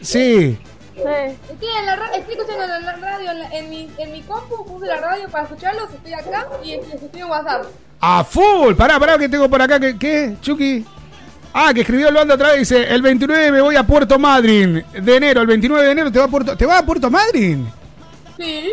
Sí. 0.00 0.56
Sí. 0.94 1.00
estoy, 1.02 1.68
en 1.80 1.86
la 1.86 1.96
ra- 1.96 2.10
estoy 2.14 2.34
escuchando 2.34 2.64
en 2.76 2.84
la 2.86 2.92
radio, 2.96 3.30
en, 3.32 3.38
la- 3.40 3.48
en 3.50 3.68
mi, 3.70 3.90
en 3.98 4.12
mi 4.12 4.22
compu, 4.22 4.64
puse 4.64 4.86
la 4.86 4.96
radio 5.00 5.28
para 5.28 5.44
escucharlos, 5.44 5.92
estoy 5.92 6.12
acá 6.12 6.46
y 6.62 6.76
les 6.76 7.02
estoy 7.02 7.20
en 7.20 7.28
WhatsApp. 7.28 7.64
A 8.00 8.22
full. 8.24 8.74
Pará, 8.74 8.98
pará, 9.00 9.18
que 9.18 9.28
tengo 9.28 9.48
por 9.48 9.60
acá. 9.62 9.80
¿Qué, 9.80 9.96
qué 9.98 10.36
Chucky? 10.40 10.84
Ah, 11.52 11.72
que 11.72 11.80
escribió 11.82 12.10
Luanda 12.10 12.34
otra 12.34 12.48
vez. 12.50 12.58
Dice, 12.60 12.82
el 12.92 13.00
29 13.02 13.50
me 13.52 13.60
voy 13.60 13.76
a 13.76 13.82
Puerto 13.84 14.18
Madryn. 14.18 14.84
De 14.92 15.16
enero, 15.16 15.40
el 15.40 15.46
29 15.46 15.84
de 15.86 15.92
enero 15.92 16.12
te 16.12 16.18
va 16.18 16.26
a 16.26 16.28
Puerto... 16.28 16.56
¿Te 16.56 16.66
vas 16.66 16.82
a 16.82 16.86
Puerto 16.86 17.10
Madryn? 17.10 17.66
Sí. 18.36 18.72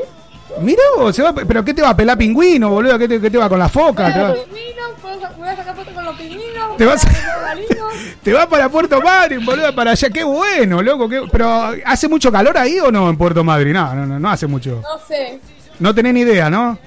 Mira 0.59 0.81
vos, 0.97 1.15
se 1.15 1.21
va, 1.23 1.33
pero 1.33 1.63
¿qué 1.63 1.73
te 1.73 1.81
va 1.81 1.89
a 1.89 1.95
pelar 1.95 2.17
pingüino, 2.17 2.69
boludo? 2.69 2.97
¿Qué 2.99 3.07
te, 3.07 3.19
qué 3.21 3.29
te 3.31 3.37
va 3.37 3.47
con 3.49 3.57
la 3.59 3.69
foca? 3.69 4.13
¿Te 4.13 4.19
va, 4.21 4.29
Los 4.29 4.39
pingüinos, 4.39 5.37
voy 5.37 5.47
a 5.47 5.55
sacar 5.55 5.75
fotos 5.75 5.93
con 5.93 6.05
los 6.05 6.15
pingüinos. 6.17 6.77
Te 6.77 6.85
vas 6.85 7.01
te 8.23 8.33
va 8.33 8.47
para 8.47 8.69
Puerto 8.69 9.01
Madryn, 9.01 9.45
boludo, 9.45 9.73
para 9.73 9.91
allá. 9.91 10.09
Qué 10.09 10.23
bueno, 10.23 10.81
loco. 10.81 11.07
qué- 11.09 11.23
Pero 11.31 11.71
¿hace 11.85 12.07
mucho 12.07 12.31
calor 12.31 12.57
ahí 12.57 12.79
o 12.79 12.91
no 12.91 13.09
en 13.09 13.17
Puerto 13.17 13.43
Madryn? 13.43 13.73
No, 13.73 13.95
no, 13.95 14.05
no, 14.05 14.19
no 14.19 14.29
hace 14.29 14.47
mucho. 14.47 14.81
No 14.81 14.99
sé. 15.07 15.39
No 15.79 15.95
tenés 15.95 16.13
ni 16.13 16.21
idea, 16.21 16.49
¿no? 16.49 16.77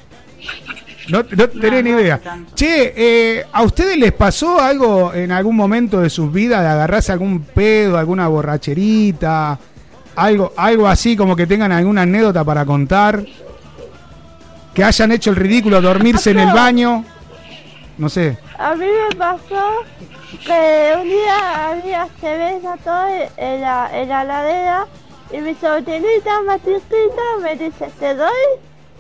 No, 1.08 1.22
no 1.36 1.48
tenés 1.48 1.84
ni 1.84 1.90
idea. 1.90 2.20
Che, 2.54 2.92
eh, 2.96 3.44
¿a 3.52 3.62
ustedes 3.62 3.98
les 3.98 4.12
pasó 4.12 4.60
algo 4.60 5.12
en 5.12 5.32
algún 5.32 5.56
momento 5.56 6.00
de 6.00 6.08
sus 6.08 6.32
vidas 6.32 6.62
de 6.62 6.68
agarrarse 6.68 7.12
algún 7.12 7.42
pedo, 7.42 7.98
alguna 7.98 8.28
borracherita? 8.28 9.58
Algo, 10.16 10.52
algo 10.56 10.86
así 10.86 11.16
como 11.16 11.34
que 11.34 11.46
tengan 11.46 11.72
alguna 11.72 12.02
anécdota 12.02 12.44
para 12.44 12.64
contar. 12.64 13.24
Que 14.75 14.85
hayan 14.85 15.12
hecho 15.12 15.31
el 15.31 15.37
ridículo, 15.37 15.81
dormirse 15.81 16.33
en 16.33 16.41
el 16.41 16.53
baño. 16.53 17.05
No 17.97 18.09
sé. 18.09 18.37
A 18.59 18.75
mí 18.75 18.87
me 18.87 19.14
pasó 19.16 19.70
que 20.45 20.95
un 21.01 21.09
día 21.09 21.68
había 21.70 22.09
cerveza 22.20 22.77
todo 22.83 23.07
en 23.37 23.61
la, 23.61 23.89
en 23.93 24.09
la 24.09 24.25
ladera 24.25 24.87
y 25.33 25.39
mi 25.39 25.55
sobrinita 25.55 26.43
más 26.45 26.59
chiquita 26.59 27.22
me 27.41 27.55
dice, 27.57 27.89
¿te 28.01 28.14
doy? 28.14 28.31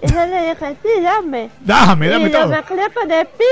Y 0.02 0.06
yo 0.12 0.26
le 0.26 0.48
dije, 0.50 0.76
sí, 0.82 1.00
dame. 1.02 1.50
Dame, 1.60 2.08
dame 2.08 2.28
y 2.28 2.32
todo. 2.32 2.46
mezclé 2.48 2.90
con 2.92 3.10
el 3.10 3.26
pin 3.26 3.46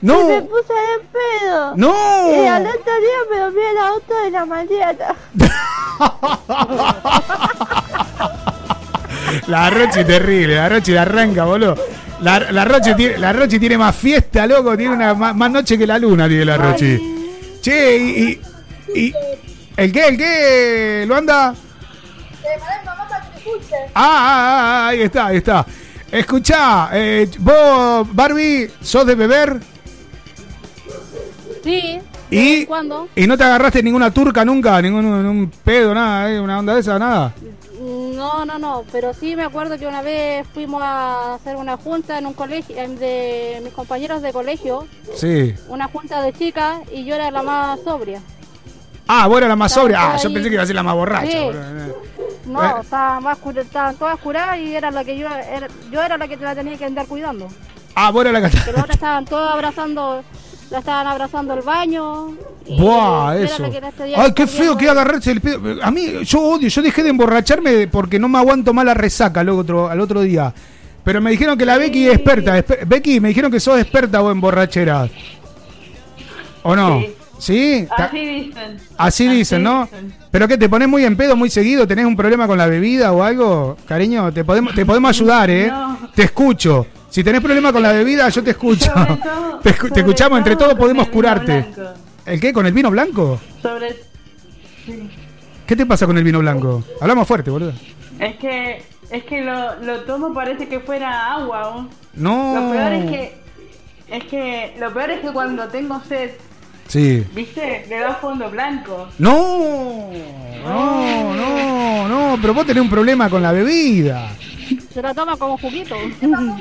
No. 0.00 0.20
y 0.22 0.24
me 0.24 0.42
puse 0.42 0.72
en 0.72 1.06
pedo. 1.08 1.76
No. 1.76 1.94
Y 2.32 2.46
al 2.46 2.66
otro 2.66 3.00
día 3.00 3.18
me 3.30 3.38
dormí 3.38 3.60
en 3.60 3.68
el 3.70 3.78
auto 3.78 4.14
de 4.24 4.30
la 4.30 4.44
mañana. 4.46 5.14
La 9.46 9.70
Rochi 9.70 10.04
terrible, 10.04 10.54
la 10.56 10.68
Rochi 10.68 10.92
la 10.92 11.02
arranca, 11.02 11.44
boludo. 11.44 11.76
La, 12.20 12.38
la, 12.50 12.64
Rochi 12.64 12.94
tiene, 12.94 13.18
la 13.18 13.32
Rochi 13.32 13.58
tiene 13.58 13.78
más 13.78 13.94
fiesta, 13.96 14.46
loco, 14.46 14.76
tiene 14.76 14.94
una 14.94 15.14
más, 15.14 15.34
más 15.34 15.50
noche 15.50 15.78
que 15.78 15.86
la 15.86 15.98
luna, 15.98 16.28
tiene 16.28 16.44
la 16.44 16.56
Rochi. 16.56 16.98
Che, 17.60 17.96
y, 17.96 18.40
y, 18.94 19.00
y- 19.06 19.14
¿El 19.76 19.92
qué? 19.92 20.06
¿El 20.08 20.16
qué? 20.18 21.04
¿Lo 21.06 21.16
anda? 21.16 21.54
Eh. 22.44 22.58
Ah, 23.94 24.02
ah, 24.04 24.84
ah, 24.84 24.88
ahí 24.88 25.02
está, 25.02 25.26
ahí 25.26 25.36
está. 25.38 25.64
Escuchá, 26.12 26.90
eh, 26.92 27.28
vos, 27.38 28.06
Barbie, 28.14 28.68
sos 28.82 29.06
de 29.06 29.14
beber 29.14 29.60
Sí. 31.62 31.98
y, 32.30 32.64
¿Cuándo? 32.66 33.08
y 33.14 33.26
no 33.26 33.36
te 33.38 33.44
agarraste 33.44 33.82
ninguna 33.82 34.10
turca 34.10 34.44
nunca, 34.44 34.80
ningún 34.82 35.04
un 35.06 35.50
pedo, 35.64 35.94
nada, 35.94 36.30
eh, 36.30 36.40
una 36.40 36.58
onda 36.58 36.74
de 36.74 36.80
esa, 36.80 36.98
nada. 36.98 37.32
No, 37.90 38.44
no, 38.44 38.58
no, 38.58 38.84
pero 38.92 39.12
sí 39.14 39.34
me 39.34 39.42
acuerdo 39.44 39.76
que 39.78 39.86
una 39.86 40.02
vez 40.02 40.46
fuimos 40.54 40.80
a 40.82 41.34
hacer 41.34 41.56
una 41.56 41.76
junta 41.76 42.18
en 42.18 42.26
un 42.26 42.34
colegio, 42.34 42.76
de 42.76 43.60
mis 43.64 43.72
compañeros 43.72 44.22
de 44.22 44.32
colegio, 44.32 44.86
Sí. 45.16 45.54
una 45.68 45.88
junta 45.88 46.22
de 46.22 46.32
chicas 46.32 46.78
y 46.92 47.04
yo 47.04 47.14
era 47.16 47.30
la 47.30 47.42
más 47.42 47.80
sobria. 47.80 48.20
Ah, 49.08 49.26
eras 49.26 49.48
la 49.48 49.56
más 49.56 49.72
Estaba 49.72 49.82
sobria. 49.84 50.12
Ah, 50.12 50.16
yo 50.18 50.32
pensé 50.32 50.48
que 50.48 50.54
iba 50.54 50.62
a 50.62 50.66
ser 50.66 50.76
la 50.76 50.82
más 50.84 50.94
borracha. 50.94 51.30
Sí. 51.32 51.50
No, 52.46 52.64
Eh. 52.64 52.80
estaban, 52.82 53.22
más 53.24 53.38
cura- 53.38 53.62
estaban 53.62 53.96
todas 53.96 54.18
curadas 54.18 54.58
y 54.58 54.74
era 54.76 54.90
la 54.90 55.02
que 55.04 55.16
yo 55.18 55.26
era, 55.26 55.66
yo 55.90 56.00
era 56.02 56.16
la 56.16 56.28
que 56.28 56.36
la 56.36 56.54
tenía 56.54 56.76
que 56.76 56.84
andar 56.84 57.06
cuidando. 57.06 57.48
Ah, 57.96 58.12
eras 58.14 58.32
la 58.32 58.48
que... 58.48 58.56
Las 58.56 58.68
otras 58.68 58.90
estaban 58.90 59.24
todas 59.24 59.52
abrazando, 59.52 60.22
la 60.70 60.78
estaban 60.78 61.06
abrazando 61.06 61.54
el 61.54 61.62
baño. 61.62 62.28
Buah, 62.78 63.36
eso. 63.36 63.70
que 63.70 63.80
Ay, 64.16 64.32
qué 64.32 64.46
feo 64.46 64.76
que 64.76 64.88
agarrarse 64.88 65.32
el 65.32 65.40
pedo. 65.40 65.60
A 65.82 65.90
mí, 65.90 66.06
yo 66.24 66.40
odio, 66.40 66.68
yo 66.68 66.82
dejé 66.82 67.02
de 67.02 67.10
emborracharme 67.10 67.88
porque 67.88 68.18
no 68.18 68.28
me 68.28 68.38
aguanto 68.38 68.72
más 68.72 68.84
la 68.84 68.94
resaca 68.94 69.40
al 69.40 69.48
otro, 69.48 69.88
al 69.88 70.00
otro 70.00 70.20
día. 70.22 70.52
Pero 71.02 71.20
me 71.20 71.30
dijeron 71.30 71.56
que 71.58 71.64
la 71.66 71.78
Becky 71.78 72.06
es 72.08 72.14
experta. 72.14 72.58
Espe- 72.58 72.86
Becky, 72.86 73.20
me 73.20 73.28
dijeron 73.28 73.50
que 73.50 73.58
sos 73.58 73.80
experta 73.80 74.20
vos 74.20 74.32
en 74.32 74.40
borrachera. 74.40 75.08
¿O 76.62 76.76
no? 76.76 77.02
¿Sí? 77.38 77.86
Así 77.96 78.18
dicen. 78.18 78.76
Así 78.98 79.26
dicen, 79.28 79.62
¿no? 79.62 79.88
¿Pero 80.30 80.46
qué, 80.46 80.58
te 80.58 80.68
pones 80.68 80.88
muy 80.88 81.04
en 81.04 81.16
pedo 81.16 81.34
muy 81.34 81.48
seguido? 81.48 81.86
¿Tenés 81.88 82.04
un 82.04 82.14
problema 82.14 82.46
con 82.46 82.58
la 82.58 82.66
bebida 82.66 83.12
o 83.12 83.22
algo? 83.22 83.76
Cariño, 83.86 84.30
te 84.30 84.44
podemos, 84.44 84.74
te 84.74 84.84
podemos 84.84 85.08
ayudar, 85.16 85.48
¿eh? 85.50 85.68
No. 85.68 86.10
Te 86.14 86.24
escucho. 86.24 86.86
Si 87.10 87.22
tenés 87.24 87.40
problema 87.40 87.72
con 87.72 87.82
la 87.82 87.92
bebida, 87.92 88.28
yo 88.28 88.42
te 88.42 88.50
escucho. 88.52 88.90
Todo- 88.92 89.58
Te, 89.62 89.74
escu- 89.74 89.92
te 89.92 90.00
escuchamos, 90.00 90.38
entre 90.38 90.54
todo 90.56 90.68
todos 90.68 90.78
podemos 90.80 91.06
el 91.06 91.12
curarte. 91.12 91.60
blanco. 91.74 91.90
¿El 92.24 92.40
qué? 92.40 92.52
¿Con 92.52 92.64
el 92.66 92.72
vino 92.72 92.90
blanco? 92.90 93.38
Sobre. 93.60 93.90
Sí. 94.86 95.10
¿Qué 95.66 95.76
te 95.76 95.84
pasa 95.86 96.06
con 96.06 96.16
el 96.16 96.24
vino 96.24 96.38
blanco? 96.38 96.82
Hablamos 97.00 97.26
fuerte, 97.28 97.50
boludo. 97.50 97.72
Es 98.18 98.36
que. 98.36 98.82
Es 99.10 99.24
que 99.24 99.42
lo, 99.42 99.74
lo 99.82 100.00
tomo 100.04 100.32
parece 100.32 100.68
que 100.68 100.78
fuera 100.80 101.34
agua. 101.34 101.88
No. 102.14 102.54
Lo 102.54 102.70
peor 102.72 102.92
es 102.92 103.10
que. 103.10 103.34
Es 104.08 104.24
que. 104.24 104.76
Lo 104.78 104.92
peor 104.94 105.10
es 105.10 105.20
que 105.20 105.28
cuando 105.32 105.66
tengo 105.68 106.00
sed, 106.08 106.30
Sí. 106.86 107.24
¿viste? 107.34 107.84
Le 107.88 107.98
da 108.00 108.14
fondo 108.14 108.48
blanco. 108.50 109.08
No, 109.18 110.10
no, 110.64 111.34
no, 111.36 112.08
no, 112.08 112.38
pero 112.40 112.54
vos 112.54 112.64
tenés 112.66 112.82
un 112.82 112.90
problema 112.90 113.28
con 113.28 113.42
la 113.42 113.52
bebida. 113.52 114.30
Se 114.92 115.00
la 115.00 115.14
toma 115.14 115.36
como 115.36 115.56
juguito. 115.58 115.94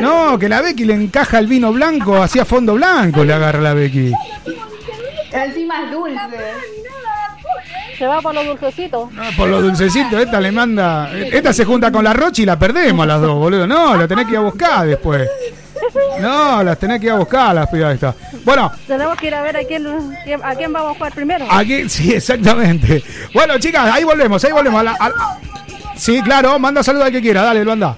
No, 0.00 0.38
que 0.38 0.48
la 0.48 0.62
Becky 0.62 0.84
le 0.84 0.94
encaja 0.94 1.38
el 1.38 1.46
vino 1.46 1.72
blanco, 1.72 2.20
hacia 2.20 2.44
fondo 2.44 2.74
blanco 2.74 3.22
le 3.22 3.32
agarra 3.32 3.60
la 3.60 3.74
Becky. 3.74 4.12
Encima 5.32 5.84
es 5.84 5.92
dulce. 5.92 6.18
Se 7.98 8.06
va 8.06 8.20
por 8.20 8.34
los 8.34 8.46
dulcecitos. 8.46 9.12
No, 9.12 9.22
por 9.36 9.48
los 9.48 9.62
dulcecitos, 9.62 10.20
esta 10.20 10.40
le 10.40 10.50
manda. 10.50 11.12
Esta 11.14 11.52
se 11.52 11.64
junta 11.64 11.92
con 11.92 12.02
la 12.02 12.12
Rochi 12.14 12.42
y 12.42 12.46
la 12.46 12.58
perdemos 12.58 13.04
a 13.04 13.06
las 13.06 13.20
dos, 13.20 13.34
boludo. 13.34 13.66
No, 13.66 13.96
la 13.96 14.08
tenés 14.08 14.24
que 14.24 14.32
ir 14.32 14.38
a 14.38 14.40
buscar 14.40 14.86
después. 14.86 15.28
No, 16.20 16.62
las 16.62 16.78
tenés 16.78 17.00
que 17.00 17.06
ir 17.06 17.12
a 17.12 17.16
buscar 17.16 17.54
las 17.54 17.68
pibas 17.70 17.94
estas. 17.94 18.14
Bueno, 18.44 18.70
Tenemos 18.86 19.16
que 19.16 19.26
ir 19.28 19.34
a 19.34 19.42
ver 19.42 19.56
a 19.56 19.64
quién, 19.64 19.86
a 20.42 20.54
quién 20.54 20.72
vamos 20.72 20.90
a 20.92 20.94
jugar 20.94 21.12
primero. 21.14 21.46
aquí, 21.50 21.88
sí, 21.88 22.12
exactamente. 22.12 23.02
Bueno, 23.32 23.58
chicas, 23.58 23.90
ahí 23.92 24.04
volvemos, 24.04 24.44
ahí 24.44 24.52
volvemos. 24.52 24.80
a 24.80 24.84
la- 24.84 24.96
a- 25.00 25.38
Sí, 25.96 26.20
claro, 26.22 26.58
manda 26.58 26.82
saludo 26.82 27.04
al 27.04 27.12
que 27.12 27.20
quiera, 27.20 27.42
dale, 27.42 27.64
lo 27.64 27.72
anda. 27.72 27.96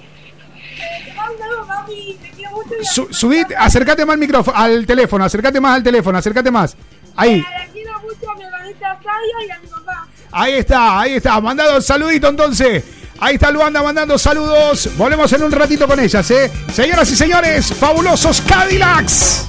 Su, 2.83 3.07
subid, 3.13 3.45
acércate 3.57 4.05
más 4.05 4.13
al 4.13 4.19
micrófono, 4.19 4.57
al 4.57 4.85
teléfono, 4.85 5.23
acércate 5.25 5.59
más 5.61 5.75
al 5.75 5.83
teléfono, 5.83 6.17
acércate 6.17 6.51
más. 6.51 6.75
Ahí, 7.15 7.35
Le 7.37 7.69
quiero 7.71 7.91
mucho 8.01 8.29
a 8.31 8.35
mi 8.35 8.43
hermanita 8.43 8.99
Saya 9.01 9.47
y 9.47 9.51
a 9.51 9.59
mi 9.59 9.67
papá. 9.67 10.07
ahí 10.31 10.53
está, 10.53 10.99
ahí 10.99 11.13
está. 11.13 11.39
Mandado 11.39 11.77
el 11.77 11.83
saludito 11.83 12.27
entonces. 12.27 12.83
Ahí 13.23 13.35
está 13.35 13.51
Luanda 13.51 13.81
mandando 13.81 14.17
saludos. 14.17 14.89
Volvemos 14.97 15.31
en 15.31 15.43
un 15.43 15.51
ratito 15.53 15.87
con 15.87 15.97
ellas, 15.97 16.29
¿eh? 16.29 16.51
Señoras 16.73 17.09
y 17.09 17.15
señores, 17.15 17.73
fabulosos 17.73 18.41
Cadillacs. 18.41 19.45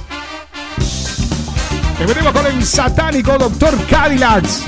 Te 1.97 2.05
venimos 2.05 2.31
con 2.31 2.47
el 2.47 2.65
satánico 2.65 3.37
Doctor 3.37 3.75
Cadillacs. 3.87 4.61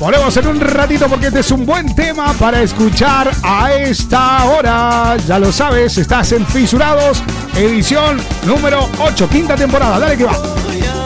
Volvemos 0.00 0.34
en 0.34 0.46
un 0.46 0.60
ratito 0.60 1.08
porque 1.10 1.26
este 1.26 1.40
es 1.40 1.50
un 1.50 1.66
buen 1.66 1.94
tema 1.94 2.32
para 2.32 2.62
escuchar 2.62 3.30
a 3.42 3.74
esta 3.74 4.44
hora. 4.46 5.18
Ya 5.28 5.38
lo 5.38 5.52
sabes, 5.52 5.98
estás 5.98 6.32
en 6.32 6.46
Fisurados, 6.46 7.22
edición 7.54 8.18
número 8.46 8.88
8, 8.98 9.28
quinta 9.28 9.56
temporada. 9.56 9.98
Dale 9.98 10.16
que 10.16 10.24
va. 10.24 11.05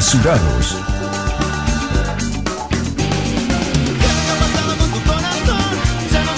Fisurados. 0.00 0.76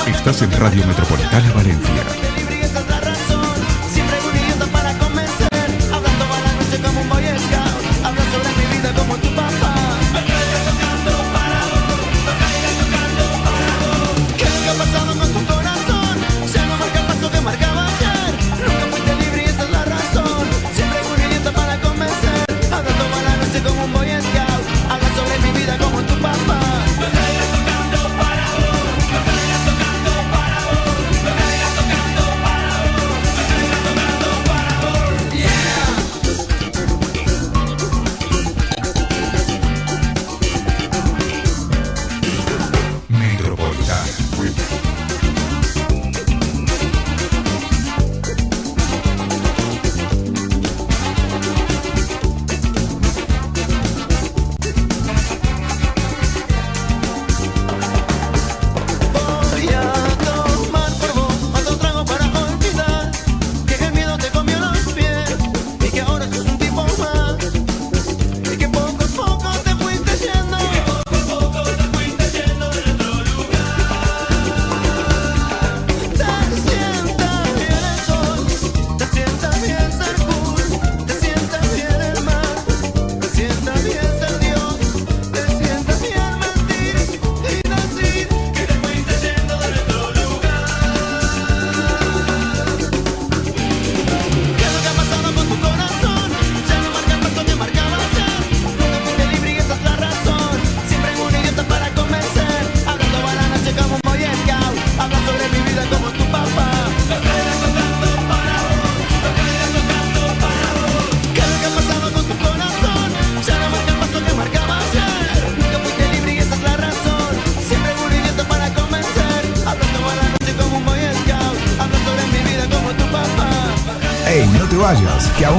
Estás 0.04 0.42
en 0.42 0.50
Radio 0.58 0.84
Metropolitana 0.84 1.52
Valencia. 1.52 2.21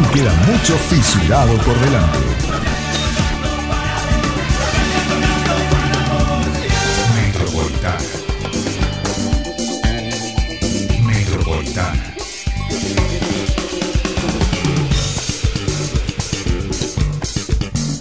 Queda 0.02 0.34
mucho 0.48 0.76
fisurado 0.90 1.56
por 1.58 1.80
delante. 1.80 2.20
Metropolitana. 7.16 8.00
Metropolitana. 11.06 12.16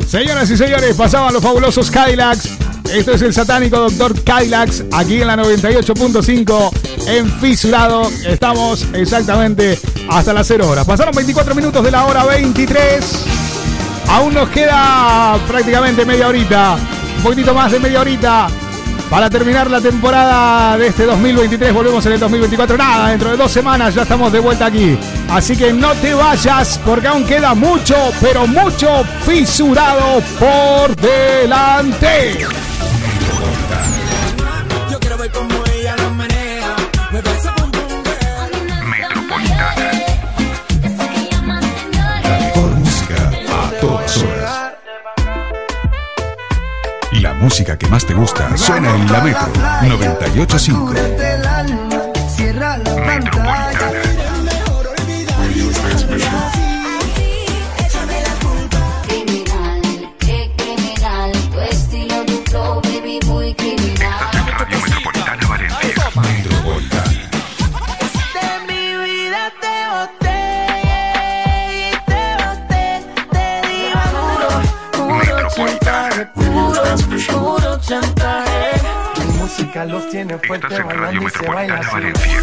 Señoras 0.06 0.50
y 0.50 0.56
señores, 0.56 0.96
pasaban 0.96 1.34
los 1.34 1.42
fabulosos 1.42 1.90
Kylax. 1.90 2.48
Esto 2.92 3.12
es 3.12 3.22
el 3.22 3.34
satánico 3.34 3.78
Doctor 3.78 4.14
Kylax, 4.22 4.84
aquí 4.92 5.20
en 5.20 5.26
la 5.26 5.36
98.5 5.36 6.70
en 7.06 7.30
Fisurado. 7.40 8.10
Estamos 8.24 8.86
exactamente 8.92 9.78
hasta 10.12 10.32
las 10.32 10.46
0 10.46 10.68
horas. 10.68 10.84
Pasaron 10.84 11.14
24 11.14 11.54
minutos 11.54 11.82
de 11.82 11.90
la 11.90 12.04
hora 12.04 12.24
23. 12.24 13.24
Aún 14.08 14.34
nos 14.34 14.48
queda 14.50 15.38
prácticamente 15.46 16.04
media 16.04 16.28
horita, 16.28 16.76
un 17.16 17.22
poquitito 17.22 17.54
más 17.54 17.72
de 17.72 17.80
media 17.80 18.00
horita 18.00 18.48
para 19.08 19.30
terminar 19.30 19.70
la 19.70 19.80
temporada 19.80 20.76
de 20.76 20.88
este 20.88 21.06
2023. 21.06 21.72
Volvemos 21.72 22.04
en 22.06 22.12
el 22.12 22.20
2024. 22.20 22.76
Nada, 22.76 23.08
dentro 23.08 23.30
de 23.30 23.36
dos 23.36 23.50
semanas 23.50 23.94
ya 23.94 24.02
estamos 24.02 24.32
de 24.32 24.40
vuelta 24.40 24.66
aquí. 24.66 24.98
Así 25.30 25.56
que 25.56 25.72
no 25.72 25.92
te 25.94 26.14
vayas 26.14 26.78
porque 26.84 27.08
aún 27.08 27.24
queda 27.24 27.54
mucho, 27.54 27.94
pero 28.20 28.46
mucho 28.46 29.04
fisurado 29.24 30.22
por 30.38 30.94
delante. 30.96 32.46
Yo 34.90 34.98
quiero 35.00 35.16
ver 35.16 35.30
cómo 35.30 35.61
música 47.42 47.76
que 47.76 47.88
más 47.88 48.06
te 48.06 48.14
gusta 48.14 48.56
suena 48.56 48.94
en 48.94 49.10
la 49.10 49.20
Metro 49.20 49.52
985. 49.82 50.94
el 50.94 51.42
los 79.92 80.08
tiene 80.08 80.38
fuerte 80.38 80.66
Estás 80.68 80.80
en 80.80 80.98
Radio 80.98 81.20
Metropolitana. 81.20 81.90
Valencia. 81.92 82.42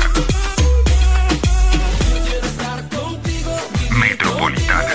Metropolitana. 4.00 4.90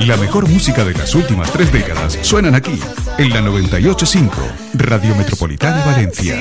La 0.00 0.16
mejor 0.16 0.48
música 0.48 0.84
de 0.84 0.94
las 0.94 1.14
últimas 1.16 1.50
tres 1.52 1.72
décadas 1.72 2.16
suenan 2.22 2.54
aquí, 2.54 2.78
en 3.18 3.30
la 3.30 3.40
985, 3.40 4.36
Radio 4.74 5.16
Metropolitana 5.16 5.84
Valencia. 5.84 6.38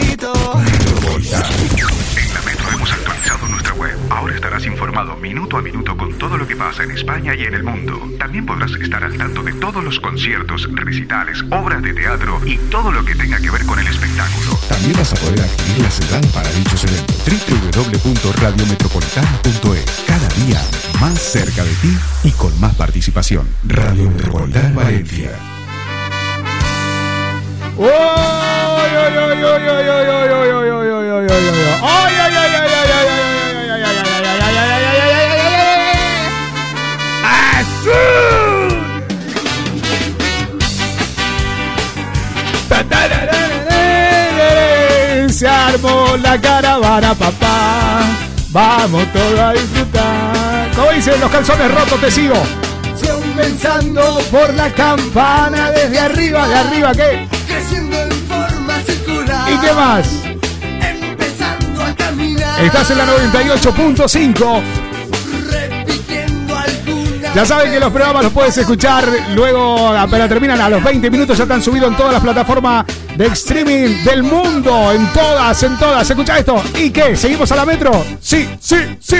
Minuto 5.26 5.58
a 5.58 5.62
minuto 5.64 5.98
con 5.98 6.14
todo 6.20 6.38
lo 6.38 6.48
que 6.48 6.56
pasa 6.56 6.84
en 6.84 6.92
España 6.92 7.34
y 7.34 7.46
en 7.46 7.56
el 7.56 7.64
mundo. 7.64 8.00
También 8.20 8.46
podrás 8.46 8.72
estar 8.74 9.04
al 9.04 9.18
tanto 9.18 9.42
de 9.42 9.54
todos 9.54 9.84
los 9.84 10.00
conciertos, 10.00 10.70
recitales, 10.72 11.44
obras 11.50 11.82
de 11.82 11.96
teatro 11.96 12.40
y 12.46 12.58
todo 12.70 12.92
lo 12.92 13.04
que 13.04 13.16
tenga 13.16 13.40
que 13.40 13.50
ver 13.50 13.66
con 13.66 13.80
el 13.80 13.88
espectáculo. 13.88 14.56
También 14.70 14.94
vas 14.94 15.14
a 15.14 15.16
poder 15.16 15.42
adquirir 15.42 15.82
la 15.82 15.90
señal 15.90 16.22
para 16.32 16.48
dichos 16.52 16.84
eventos. 16.84 17.16
www.radiometropolitana.es 17.26 20.04
Cada 20.06 20.28
día 20.46 20.62
más 21.02 21.20
cerca 21.20 21.64
de 21.64 21.74
ti 21.74 21.98
y 22.24 22.32
con 22.34 22.62
más 22.62 22.76
participación. 22.76 23.48
Radio 23.64 24.12
Metropolitana 24.12 24.76
Valencia. 24.76 25.32
¡Uy, 27.78 27.88
uy, 27.88 27.92
uy, 29.02 29.18
uy, 29.18 29.42
uy, 29.42 29.42
uy, 29.42 29.90
uy, 29.90 29.90
uy, 29.90 30.30
uy, 30.30 30.46
uy, 30.46 30.46
uy, 30.46 30.70
uy, 30.70 31.10
uy, 31.10 31.26
uy, 31.26 31.26
uy, 31.26 32.35
La 46.22 46.40
caravana, 46.40 47.14
papá. 47.14 48.02
Vamos 48.50 49.06
todos 49.12 49.40
a 49.40 49.54
disfrutar. 49.54 50.72
Como 50.76 50.92
dicen 50.92 51.20
los 51.20 51.30
calzones 51.30 51.72
rotos, 51.72 52.00
te 52.00 52.12
sigo. 52.12 52.36
Pensando 53.36 54.20
por 54.32 54.54
la 54.54 54.72
campana 54.72 55.70
desde 55.72 56.00
arriba, 56.00 56.48
de 56.48 56.56
arriba, 56.56 56.92
¿qué? 56.94 57.28
Creciendo 57.46 57.98
en 58.02 58.12
forma 58.12 58.80
circular. 58.86 59.52
¿Y 59.52 59.58
qué 59.58 59.74
más? 59.74 60.08
Empezando 60.82 61.84
a 61.84 61.94
caminar. 61.96 62.64
Estás 62.64 62.92
en 62.92 62.98
la 62.98 63.06
98.5. 63.06 64.62
Repitiendo 65.52 66.58
alguna 66.58 67.34
Ya 67.36 67.46
saben 67.46 67.72
que 67.74 67.80
los 67.80 67.92
programas 67.92 68.24
los 68.24 68.32
puedes 68.32 68.58
escuchar 68.58 69.06
luego, 69.34 69.90
apenas 69.90 70.30
terminan 70.30 70.62
a 70.62 70.70
los 70.70 70.82
20 70.82 71.12
minutos, 71.12 71.38
ya 71.38 71.44
están 71.44 71.62
subidos 71.62 71.90
en 71.90 71.98
todas 71.98 72.14
las 72.14 72.22
plataformas 72.22 72.86
de 73.16 73.28
streaming 73.28 74.03
del 74.03 74.24
mundo. 74.24 74.91
En 74.91 75.11
todas, 75.13 75.63
en 75.63 75.78
todas. 75.78 76.09
Escucha 76.09 76.39
esto. 76.39 76.61
¿Y 76.78 76.89
qué? 76.89 77.16
¿Seguimos 77.16 77.51
a 77.51 77.55
la 77.55 77.66
metro? 77.66 77.91
Sí, 78.20 78.49
sí, 78.59 78.78
sí. 78.99 79.18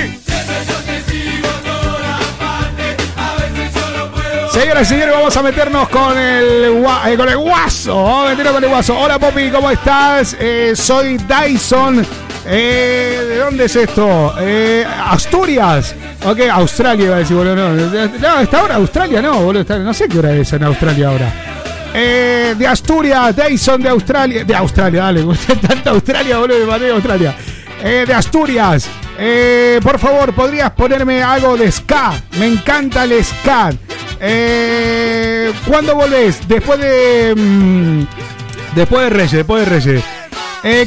Señoras 4.52 4.84
y 4.84 4.86
señores, 4.86 5.14
vamos 5.14 5.36
a 5.36 5.42
meternos 5.44 5.90
con 5.90 6.18
el, 6.18 6.74
eh, 7.06 7.18
con 7.18 7.28
el 7.28 7.38
guaso. 7.38 8.26
Meternos 8.30 8.54
con 8.54 8.64
el 8.64 8.70
guaso. 8.70 8.98
Hola, 8.98 9.20
Poppy, 9.20 9.50
¿cómo 9.50 9.70
estás? 9.70 10.36
Eh, 10.40 10.74
soy 10.76 11.18
Dyson. 11.18 12.06
Eh, 12.48 13.26
¿De 13.28 13.38
dónde 13.38 13.66
es 13.66 13.76
esto? 13.76 14.34
Eh, 14.40 14.86
Asturias. 14.86 15.94
Ok, 16.26 16.40
Australia 16.52 17.06
iba 17.06 17.16
a 17.16 17.20
decir, 17.20 17.36
boludo. 17.36 17.56
No, 17.56 17.74
no 17.74 18.40
está 18.40 18.60
ahora 18.62 18.76
Australia, 18.76 19.22
no, 19.22 19.42
boludo. 19.42 19.80
no 19.80 19.94
sé 19.94 20.08
qué 20.08 20.20
hora 20.20 20.32
es 20.34 20.54
en 20.54 20.64
Australia 20.64 21.10
ahora. 21.10 21.55
Eh, 21.98 22.56
de 22.58 22.68
Asturias, 22.68 23.34
Dyson 23.34 23.82
de 23.82 23.88
Australia. 23.88 24.44
De 24.44 24.54
Australia, 24.54 25.04
dale. 25.04 25.24
Tanta 25.68 25.92
Australia, 25.92 26.40
boludo, 26.40 26.60
me 26.60 26.66
mandé 26.66 26.90
a 26.92 26.94
Australia. 26.94 27.36
Eh, 27.82 28.04
de 28.06 28.14
Asturias. 28.14 28.90
Eh, 29.18 29.80
por 29.82 29.98
favor, 29.98 30.34
¿podrías 30.34 30.72
ponerme 30.72 31.24
algo 31.24 31.56
de 31.56 31.72
ska? 31.72 32.22
Me 32.38 32.48
encanta 32.48 33.06
el 33.06 33.24
ska. 33.24 33.72
Eh, 34.20 35.54
¿Cuándo 35.66 35.96
volvés? 35.96 36.46
Después 36.46 36.80
de. 36.80 37.34
mm, 37.34 38.76
después 38.76 39.04
de 39.04 39.10
Reyes, 39.12 39.32
después 39.32 39.64
de 39.64 39.80
Reyes. 39.80 40.04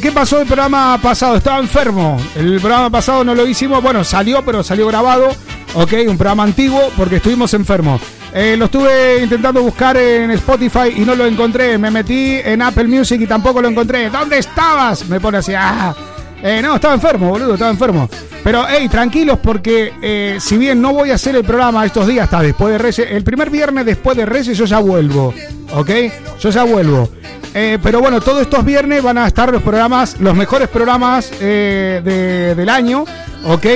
¿Qué 0.03 0.11
pasó 0.13 0.41
el 0.41 0.47
programa 0.47 0.99
pasado? 1.01 1.37
Estaba 1.37 1.59
enfermo. 1.61 2.21
El 2.35 2.59
programa 2.61 2.91
pasado 2.91 3.23
no 3.25 3.35
lo 3.35 3.47
hicimos. 3.47 3.81
Bueno, 3.81 4.03
salió, 4.05 4.45
pero 4.45 4.63
salió 4.63 4.89
grabado. 4.89 5.29
Ok, 5.75 5.93
un 6.09 6.19
programa 6.19 6.43
antiguo 6.43 6.91
porque 6.97 7.17
estuvimos 7.17 7.55
enfermos. 7.55 8.01
Eh, 8.35 8.57
lo 8.59 8.67
estuve 8.67 9.23
intentando 9.23 9.63
buscar 9.63 9.97
en 9.97 10.31
Spotify 10.33 10.93
y 10.97 11.01
no 11.01 11.15
lo 11.15 11.25
encontré. 11.27 11.79
Me 11.79 11.91
metí 11.91 12.39
en 12.45 12.61
Apple 12.63 12.85
Music 12.85 13.21
y 13.21 13.27
tampoco 13.27 13.61
lo 13.63 13.69
encontré. 13.69 14.11
¿Dónde 14.11 14.39
estabas? 14.39 15.07
Me 15.09 15.19
pone 15.21 15.39
así. 15.39 15.53
Ah. 15.57 15.95
Eh, 16.43 16.61
no, 16.63 16.77
estaba 16.77 16.95
enfermo, 16.95 17.31
boludo, 17.31 17.55
estaba 17.55 17.71
enfermo. 17.71 18.09
Pero, 18.45 18.65
hey, 18.69 18.89
tranquilos 18.89 19.39
porque 19.43 19.93
eh, 20.01 20.39
si 20.41 20.57
bien 20.57 20.81
no 20.81 20.93
voy 20.93 21.11
a 21.11 21.15
hacer 21.15 21.35
el 21.35 21.43
programa 21.45 21.85
estos 21.85 22.07
días 22.07 22.25
hasta 22.25 22.41
después 22.43 22.71
de 22.73 22.79
Reyes, 22.79 23.07
el 23.11 23.25
primer 23.25 23.51
viernes 23.51 23.85
después 23.85 24.17
de 24.17 24.25
Reyes 24.25 24.57
yo 24.57 24.65
ya 24.65 24.79
vuelvo, 24.79 25.35
¿ok? 25.75 25.91
Yo 26.41 26.51
ya 26.51 26.63
vuelvo. 26.63 27.09
Eh, 27.55 27.79
pero 27.83 28.01
bueno, 28.01 28.21
todos 28.21 28.43
estos 28.43 28.65
viernes 28.65 29.03
van 29.03 29.19
a 29.19 29.27
estar 29.27 29.51
los 29.51 29.63
programas, 29.63 30.21
los 30.21 30.37
mejores 30.37 30.69
programas 30.69 31.29
de- 31.41 32.55
del 32.57 32.69
año, 32.69 33.05
¿ok? 33.45 33.67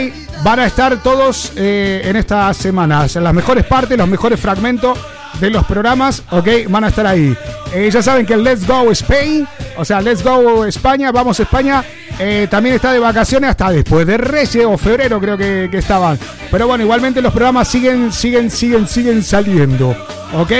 Van 0.42 0.58
a 0.58 0.66
estar 0.66 1.00
todos 1.02 1.52
eh, 1.54 2.02
en 2.04 2.16
estas 2.16 2.56
semanas, 2.56 3.14
las 3.14 3.32
mejores 3.32 3.64
partes, 3.64 3.96
los 3.96 4.08
mejores 4.08 4.40
fragmentos 4.40 4.98
de 5.38 5.50
los 5.50 5.64
programas, 5.64 6.22
¿ok? 6.30 6.48
Van 6.68 6.82
a 6.82 6.88
estar 6.88 7.06
ahí. 7.06 7.36
Eh, 7.72 7.88
ya 7.92 8.02
saben 8.02 8.26
que 8.26 8.34
el 8.34 8.42
Let's 8.42 8.66
Go 8.66 8.90
Spain, 8.90 9.46
o 9.76 9.84
sea, 9.84 10.00
Let's 10.00 10.22
Go 10.22 10.64
España, 10.66 11.12
vamos 11.12 11.38
España, 11.38 11.84
eh, 12.18 12.48
también 12.50 12.74
está 12.74 12.92
de 12.92 12.98
vacaciones 12.98 13.50
hasta 13.50 13.70
después 13.70 14.06
de 14.06 14.18
Reyes 14.18 14.64
o 14.66 14.76
febrero 14.76 15.20
creo 15.20 15.38
que, 15.38 15.68
que 15.70 15.78
estaban. 15.78 16.18
Pero 16.50 16.66
bueno, 16.66 16.82
igualmente 16.82 17.22
los 17.22 17.32
programas 17.32 17.68
siguen, 17.68 18.12
siguen, 18.12 18.50
siguen, 18.50 18.88
siguen 18.88 19.22
saliendo, 19.22 19.90
¿ok? 20.34 20.50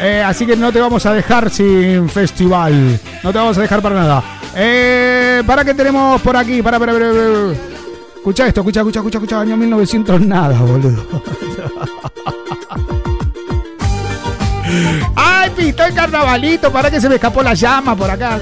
Eh, 0.00 0.24
así 0.26 0.44
que 0.44 0.56
no 0.56 0.72
te 0.72 0.80
vamos 0.80 1.06
a 1.06 1.14
dejar 1.14 1.50
sin 1.50 2.08
festival, 2.08 2.98
no 3.22 3.32
te 3.32 3.38
vamos 3.38 3.56
a 3.58 3.60
dejar 3.60 3.80
para 3.80 3.94
nada. 3.94 4.24
Eh, 4.56 5.42
¿Para 5.46 5.64
qué 5.64 5.72
tenemos 5.72 6.20
por 6.20 6.36
aquí? 6.36 6.62
Para, 6.62 6.80
para, 6.80 6.92
para, 6.92 7.12
para. 7.12 7.79
Escucha 8.20 8.46
esto, 8.46 8.60
escucha, 8.60 8.80
escucha, 8.80 8.98
escucha, 8.98 9.16
escucha, 9.16 9.40
año 9.40 9.56
1900 9.56 10.20
nada, 10.20 10.60
boludo. 10.60 11.06
Ay, 15.16 15.48
pistó 15.56 15.86
el 15.86 15.94
carnavalito, 15.94 16.70
para 16.70 16.90
que 16.90 17.00
se 17.00 17.08
me 17.08 17.14
escapó 17.14 17.42
la 17.42 17.54
llama 17.54 17.96
por 17.96 18.10
acá. 18.10 18.38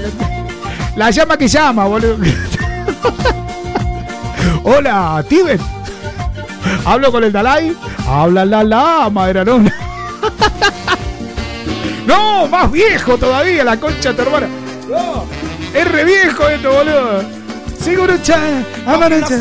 La 0.97 1.09
llama 1.11 1.37
que 1.37 1.47
llama, 1.47 1.85
boludo. 1.85 2.17
Hola, 4.63 5.23
Tibet. 5.29 5.61
¿Hablo 6.83 7.09
con 7.09 7.23
el 7.23 7.31
Dalai? 7.31 7.73
Habla 8.05 8.43
la 8.43 8.65
lama, 8.65 9.29
era 9.29 9.45
no. 9.45 9.63
No, 12.05 12.47
más 12.49 12.69
viejo 12.69 13.17
todavía, 13.17 13.63
la 13.63 13.79
concha 13.79 14.09
de 14.09 14.15
tu 14.15 14.23
hermana. 14.23 14.49
No, 14.89 15.23
es 15.73 15.89
re 15.89 16.03
viejo 16.03 16.49
esto, 16.49 16.69
boludo. 16.69 17.38
Seguro 17.79 18.13
chan, 18.21 18.65
amanecha. 18.85 19.35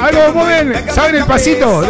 Algo 0.00 0.32
muy 0.34 0.46
bien. 0.46 0.74
¿Saben 0.90 1.16
el 1.16 1.24
pasito? 1.24 1.82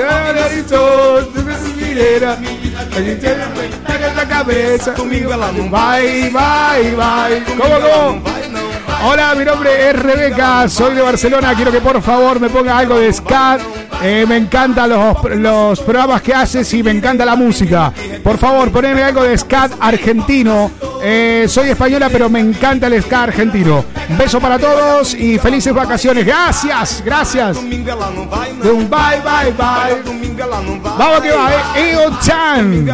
La 4.16 4.28
cabeza. 4.28 4.94
Bye, 4.96 6.30
bye, 6.30 6.94
bye. 6.96 7.57
¿Cómo, 7.57 7.74
cómo? 7.80 8.22
Hola, 9.05 9.34
mi 9.36 9.44
nombre 9.44 9.90
es 9.90 9.96
Rebeca, 9.96 10.68
soy 10.68 10.94
de 10.94 11.03
Barcelona. 11.03 11.55
Quiero 11.55 11.70
que 11.70 11.80
por 11.80 12.03
favor 12.03 12.40
me 12.40 12.49
ponga 12.49 12.78
algo 12.78 12.99
de 12.99 13.12
scat. 13.12 13.61
Eh, 14.03 14.24
me 14.28 14.36
encantan 14.36 14.90
los, 14.90 15.24
los 15.24 15.80
programas 15.80 16.22
que 16.22 16.32
haces 16.32 16.72
y 16.74 16.82
me 16.82 16.92
encanta 16.92 17.24
la 17.24 17.34
música. 17.36 17.92
Por 18.22 18.38
favor, 18.38 18.70
poneme 18.70 19.03
algo 19.03 19.22
de 19.22 19.36
scat 19.36 19.72
argentino. 19.80 20.70
Eh, 21.03 21.46
soy 21.49 21.70
española, 21.70 22.09
pero 22.11 22.28
me 22.28 22.40
encanta 22.40 22.88
el 22.88 23.01
ska 23.03 23.24
argentino. 23.24 23.84
Un 24.09 24.18
beso 24.18 24.40
para 24.40 24.59
todos 24.59 25.14
y 25.14 25.38
felices 25.38 25.72
vacaciones. 25.74 26.24
Gracias, 26.26 27.03
gracias. 27.05 27.59
Bye, 27.62 27.84
bye, 28.88 29.53
bye. 29.57 30.18
Vamos 30.99 31.20
que 31.20 31.30
va, 31.30 31.53
eh. 31.76 31.92
Eo 31.92 32.18
Chan. 32.20 32.88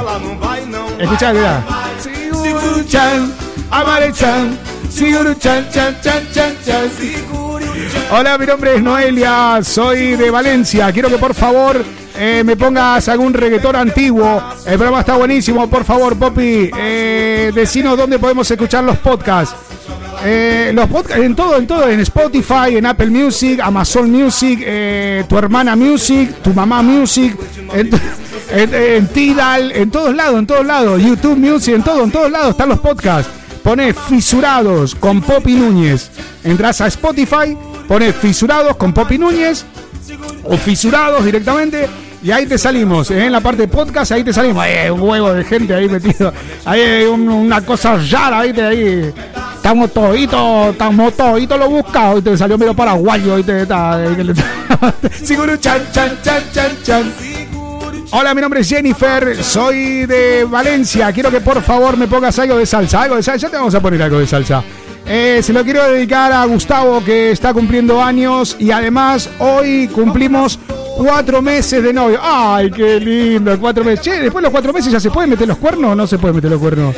Escuchá, 0.98 1.32
mira. 1.32 1.64
Siguru 1.98 2.84
Chan, 2.84 3.32
Amare 3.70 4.12
Chan, 4.12 4.58
Siguru 4.90 5.34
Chan, 5.34 5.68
Chan, 5.70 5.96
Chan, 6.02 6.26
Chan, 6.32 6.54
Chan. 6.64 6.90
Hola, 8.10 8.38
mi 8.38 8.46
nombre 8.46 8.76
es 8.76 8.82
Noelia, 8.82 9.60
soy 9.62 10.16
de 10.16 10.30
Valencia. 10.30 10.92
Quiero 10.92 11.08
que 11.08 11.18
por 11.18 11.34
favor 11.34 11.84
eh, 12.16 12.42
me 12.44 12.56
pongas 12.56 13.08
algún 13.08 13.34
reggaetón 13.34 13.76
antiguo. 13.76 14.42
El 14.66 14.74
programa 14.74 15.00
está 15.00 15.16
buenísimo. 15.16 15.68
Por 15.68 15.84
favor, 15.84 16.16
Poppy, 16.16 16.70
eh, 16.76 17.50
decinos 17.54 17.96
dónde 17.96 18.18
podemos 18.18 18.50
escuchar 18.50 18.84
los 18.84 18.98
podcasts. 18.98 19.54
Eh, 20.24 20.72
los 20.74 20.88
podcasts 20.88 21.22
en 21.22 21.34
todo, 21.34 21.56
en 21.56 21.66
todo, 21.66 21.88
en 21.88 22.00
Spotify, 22.00 22.76
en 22.76 22.86
Apple 22.86 23.10
Music, 23.10 23.60
Amazon 23.62 24.10
Music, 24.10 24.60
eh, 24.64 25.24
tu 25.28 25.36
hermana 25.36 25.76
Music, 25.76 26.36
tu 26.42 26.54
mamá 26.54 26.82
Music, 26.82 27.36
en, 27.74 27.90
en, 28.72 29.06
Tidal, 29.08 29.72
en 29.72 29.90
todos 29.90 30.14
lados, 30.14 30.38
en 30.38 30.46
todos 30.46 30.64
lados, 30.64 31.02
YouTube 31.02 31.36
Music, 31.36 31.74
en 31.74 31.82
todo, 31.82 32.04
en 32.04 32.10
todos 32.10 32.30
lados 32.30 32.50
están 32.50 32.70
los 32.70 32.78
podcasts. 32.78 33.30
Pone 33.62 33.92
Fisurados 33.92 34.94
con 34.94 35.20
Poppy 35.20 35.54
Núñez. 35.54 36.10
Entras 36.42 36.80
a 36.80 36.86
Spotify, 36.86 37.56
pone 37.88 38.12
Fisurados 38.12 38.76
con 38.76 38.92
Poppy 38.92 39.18
Núñez 39.18 39.64
o 40.44 40.56
Fisurados 40.56 41.24
directamente 41.24 41.88
y 42.24 42.30
ahí 42.32 42.46
te 42.46 42.56
salimos. 42.58 43.10
¿eh? 43.10 43.26
En 43.26 43.32
la 43.32 43.40
parte 43.40 43.62
de 43.62 43.68
podcast, 43.68 44.10
ahí 44.12 44.24
te 44.24 44.32
salimos. 44.32 44.64
Hay 44.64 44.88
un 44.90 45.00
huevo 45.00 45.32
de 45.32 45.44
gente 45.44 45.74
ahí 45.74 45.88
metido. 45.88 46.32
Ahí 46.64 46.80
hay 46.80 47.04
un- 47.04 47.28
una 47.28 47.60
cosa 47.60 47.96
rara 48.10 48.40
ahí. 48.40 48.52
Te, 48.52 48.62
ahí. 48.62 49.12
Estamos 49.56 49.92
toditos, 49.92 50.70
estamos 50.72 51.14
toditos 51.14 51.58
lo 51.58 51.68
buscados. 51.68 52.20
Y 52.20 52.22
te 52.22 52.36
salió 52.38 52.56
medio 52.56 52.74
paraguayo. 52.74 53.38
Y 53.38 53.42
te 53.42 53.62
está. 53.62 54.00
Seguro 55.22 55.56
chan, 55.60 55.82
chan, 55.92 56.18
chan, 56.22 56.42
chan, 56.52 56.72
chan. 56.82 57.12
Hola, 58.10 58.32
mi 58.34 58.40
nombre 58.40 58.60
es 58.60 58.68
Jennifer, 58.68 59.42
soy 59.42 60.06
de 60.06 60.44
Valencia. 60.48 61.12
Quiero 61.12 61.30
que 61.30 61.40
por 61.40 61.60
favor 61.62 61.96
me 61.96 62.06
pongas 62.06 62.38
algo 62.38 62.56
de 62.56 62.64
salsa. 62.64 63.02
Algo 63.02 63.16
de 63.16 63.22
salsa, 63.22 63.46
ya 63.48 63.50
te 63.50 63.56
vamos 63.56 63.74
a 63.74 63.80
poner 63.80 64.00
algo 64.02 64.18
de 64.18 64.26
salsa. 64.26 64.62
Eh, 65.06 65.40
se 65.42 65.52
lo 65.52 65.62
quiero 65.64 65.86
dedicar 65.90 66.32
a 66.32 66.44
Gustavo 66.46 67.04
que 67.04 67.30
está 67.32 67.52
cumpliendo 67.52 68.02
años 68.02 68.56
y 68.58 68.70
además 68.70 69.28
hoy 69.40 69.88
cumplimos 69.88 70.58
cuatro 70.96 71.42
meses 71.42 71.82
de 71.82 71.92
novio. 71.92 72.18
¡Ay, 72.22 72.70
qué 72.70 72.98
lindo! 73.00 73.58
Cuatro 73.58 73.84
meses. 73.84 74.04
Che, 74.04 74.12
después 74.20 74.36
de 74.36 74.42
los 74.42 74.50
cuatro 74.50 74.72
meses 74.72 74.92
ya 74.92 75.00
se 75.00 75.10
pueden 75.10 75.30
meter 75.30 75.46
los 75.48 75.58
cuernos 75.58 75.92
o 75.92 75.94
no 75.94 76.06
se 76.06 76.18
pueden 76.18 76.36
meter 76.36 76.50
los 76.50 76.60
cuernos. 76.60 76.94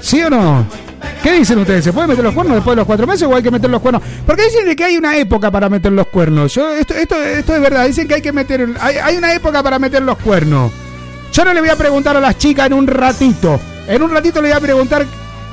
¿Sí 0.00 0.22
o 0.22 0.30
no? 0.30 0.66
¿Qué 1.22 1.32
dicen 1.32 1.58
ustedes? 1.58 1.84
¿Se 1.84 1.92
pueden 1.92 2.10
meter 2.10 2.22
los 2.22 2.34
cuernos 2.34 2.56
después 2.56 2.74
de 2.74 2.80
los 2.80 2.86
cuatro 2.86 3.06
meses 3.06 3.22
o 3.26 3.34
hay 3.34 3.42
que 3.42 3.50
meter 3.50 3.70
los 3.70 3.80
cuernos? 3.80 4.02
Porque 4.26 4.44
dicen 4.44 4.76
que 4.76 4.84
hay 4.84 4.96
una 4.96 5.16
época 5.16 5.50
para 5.50 5.70
meter 5.70 5.92
los 5.92 6.06
cuernos. 6.08 6.54
Esto, 6.56 6.94
es 6.94 7.46
verdad. 7.46 7.86
Dicen 7.86 8.06
que 8.06 8.14
hay 8.14 8.22
que 8.22 8.32
meter. 8.32 8.68
Hay, 8.80 8.96
hay 8.96 9.16
una 9.16 9.32
época 9.34 9.62
para 9.62 9.78
meter 9.78 10.02
los 10.02 10.18
cuernos. 10.18 10.70
Yo 11.32 11.44
no 11.44 11.54
le 11.54 11.60
voy 11.60 11.70
a 11.70 11.76
preguntar 11.76 12.16
a 12.16 12.20
las 12.20 12.36
chicas 12.36 12.66
en 12.66 12.74
un 12.74 12.86
ratito. 12.86 13.58
En 13.88 14.02
un 14.02 14.10
ratito 14.10 14.40
le 14.40 14.48
voy 14.48 14.56
a 14.56 14.60
preguntar 14.60 15.06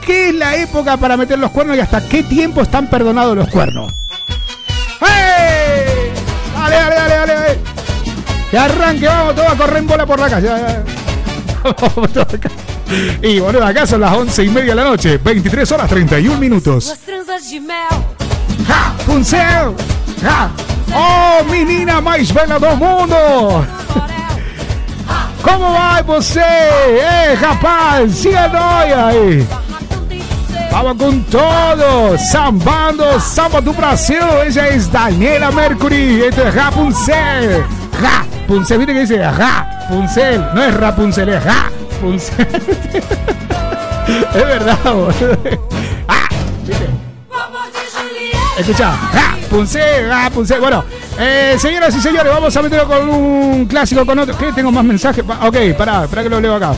qué 0.06 0.30
es 0.30 0.36
la 0.36 0.56
época 0.58 0.98
para 0.98 1.16
meter 1.18 1.40
los 1.40 1.52
cuernos 1.52 1.78
y 1.78 1.80
hasta 1.80 2.08
qué 2.08 2.24
tiempo 2.24 2.62
están 2.62 2.88
perdonados 2.88 3.36
los 3.36 3.48
cuernos. 3.50 3.94
¡Hey! 5.00 6.21
Dale, 6.62 6.76
dale, 6.76 6.96
dale, 6.96 7.16
dale. 7.16 7.34
dale. 7.34 7.60
Que 8.52 8.58
arranque, 8.58 9.08
vamos 9.08 9.36
todos 9.36 9.52
a 9.52 9.56
correr 9.56 9.78
en 9.78 9.88
bola 9.88 10.06
por 10.06 10.20
la 10.20 10.30
calle. 10.30 10.50
Vamos 11.64 12.12
todos 12.12 12.34
acá. 12.34 12.50
Y 13.22 13.40
boludo, 13.40 13.66
acá 13.66 13.86
son 13.86 14.02
las 14.02 14.14
once 14.14 14.44
y 14.44 14.50
media 14.50 14.72
de 14.72 14.76
la 14.76 14.84
noche, 14.84 15.18
23 15.18 15.72
horas 15.72 15.90
31 15.90 16.38
minutos. 16.38 16.94
transas 17.06 17.50
de 17.50 17.60
mel. 17.62 17.88
¡Ja! 18.68 18.94
¡Puncel! 19.06 19.76
¡Ja! 20.22 20.50
¡Oh, 20.94 21.44
menina 21.50 22.02
mais 22.02 22.32
bela 22.32 22.60
do 22.60 22.76
mundo! 22.76 23.66
Como 25.42 25.74
vai 25.74 26.04
você? 26.04 26.40
Ei, 26.42 27.36
rapaz, 27.36 28.12
se 28.16 28.36
a 28.36 28.48
noia 28.48 29.08
aí! 29.08 29.48
Vamos 30.72 30.98
com 30.98 31.20
todo! 31.24 32.18
Sambando, 32.18 33.20
samba 33.20 33.60
do 33.60 33.74
Brasil! 33.74 34.18
Ella 34.46 34.70
es 34.70 34.90
Daniela 34.90 35.52
Mercury, 35.52 36.24
esto 36.24 36.48
es 36.48 36.56
Rapunzel! 36.56 37.66
Rapunzel, 38.02 38.78
¿viste 38.78 38.94
que 38.94 39.02
dice 39.02 39.32
Rapunzel? 39.32 40.46
No 40.56 40.64
es 40.64 40.74
Rapunzel, 40.74 41.28
es 41.30 41.44
Rapunzel. 41.44 42.48
es 44.34 44.46
verdad, 44.46 44.78
boludo. 44.86 45.38
¡Ah! 46.08 46.30
¿Viste? 46.66 46.88
Escucha, 48.58 48.96
Rapunzel, 49.14 50.08
Rapunzel. 50.08 50.62
Bueno, 50.62 50.86
eh, 51.20 51.58
señoras 51.60 51.94
y 51.96 52.00
señores, 52.00 52.32
vamos 52.32 52.56
a 52.56 52.62
meterlo 52.62 52.88
con 52.88 53.10
un 53.10 53.66
clásico, 53.66 54.06
con 54.06 54.20
otro. 54.20 54.38
¿Qué? 54.38 54.54
Tengo 54.54 54.72
más 54.72 54.86
mensajes. 54.86 55.24
Ok, 55.42 55.58
pará, 55.78 56.08
pará 56.08 56.24
que 56.24 56.30
lo 56.30 56.40
leo 56.40 56.56
acá. 56.56 56.74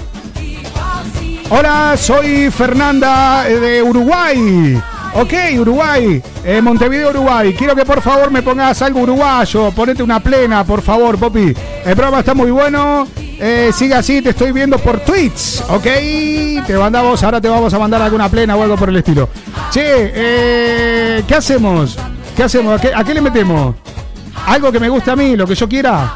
Hola, 1.49 1.95
soy 1.97 2.49
Fernanda 2.49 3.47
eh, 3.47 3.59
de 3.59 3.83
Uruguay. 3.83 4.81
Ok, 5.15 5.33
Uruguay, 5.59 6.21
eh, 6.43 6.61
Montevideo, 6.61 7.11
Uruguay. 7.11 7.53
Quiero 7.53 7.75
que 7.75 7.85
por 7.85 8.01
favor 8.01 8.31
me 8.31 8.41
pongas 8.41 8.81
algo 8.81 9.01
uruguayo. 9.01 9.71
Ponete 9.71 10.01
una 10.01 10.19
plena, 10.19 10.63
por 10.63 10.81
favor, 10.81 11.19
Popi. 11.19 11.53
El 11.85 11.95
programa 11.95 12.19
está 12.19 12.33
muy 12.33 12.49
bueno. 12.49 13.07
Eh, 13.39 13.71
sigue 13.73 13.93
así, 13.93 14.21
te 14.21 14.29
estoy 14.29 14.51
viendo 14.51 14.79
por 14.79 14.99
Twitch. 15.01 15.61
Ok, 15.69 15.83
te 16.65 16.77
mandamos, 16.79 17.21
ahora 17.23 17.39
te 17.39 17.49
vamos 17.49 17.73
a 17.73 17.79
mandar 17.79 18.01
alguna 18.01 18.29
plena 18.29 18.55
o 18.55 18.63
algo 18.63 18.75
por 18.75 18.89
el 18.89 18.95
estilo. 18.95 19.29
Che, 19.69 19.81
eh, 19.85 21.23
¿qué 21.27 21.35
hacemos? 21.35 21.97
¿Qué 22.35 22.43
hacemos? 22.43 22.79
¿A 22.79 22.81
qué, 22.81 22.91
a 22.95 23.03
qué 23.03 23.13
le 23.13 23.21
metemos? 23.21 23.75
¿Algo 24.47 24.71
que 24.71 24.79
me 24.79 24.89
guste 24.89 25.11
a 25.11 25.15
mí, 25.15 25.35
lo 25.35 25.45
que 25.45 25.55
yo 25.55 25.69
quiera? 25.69 26.15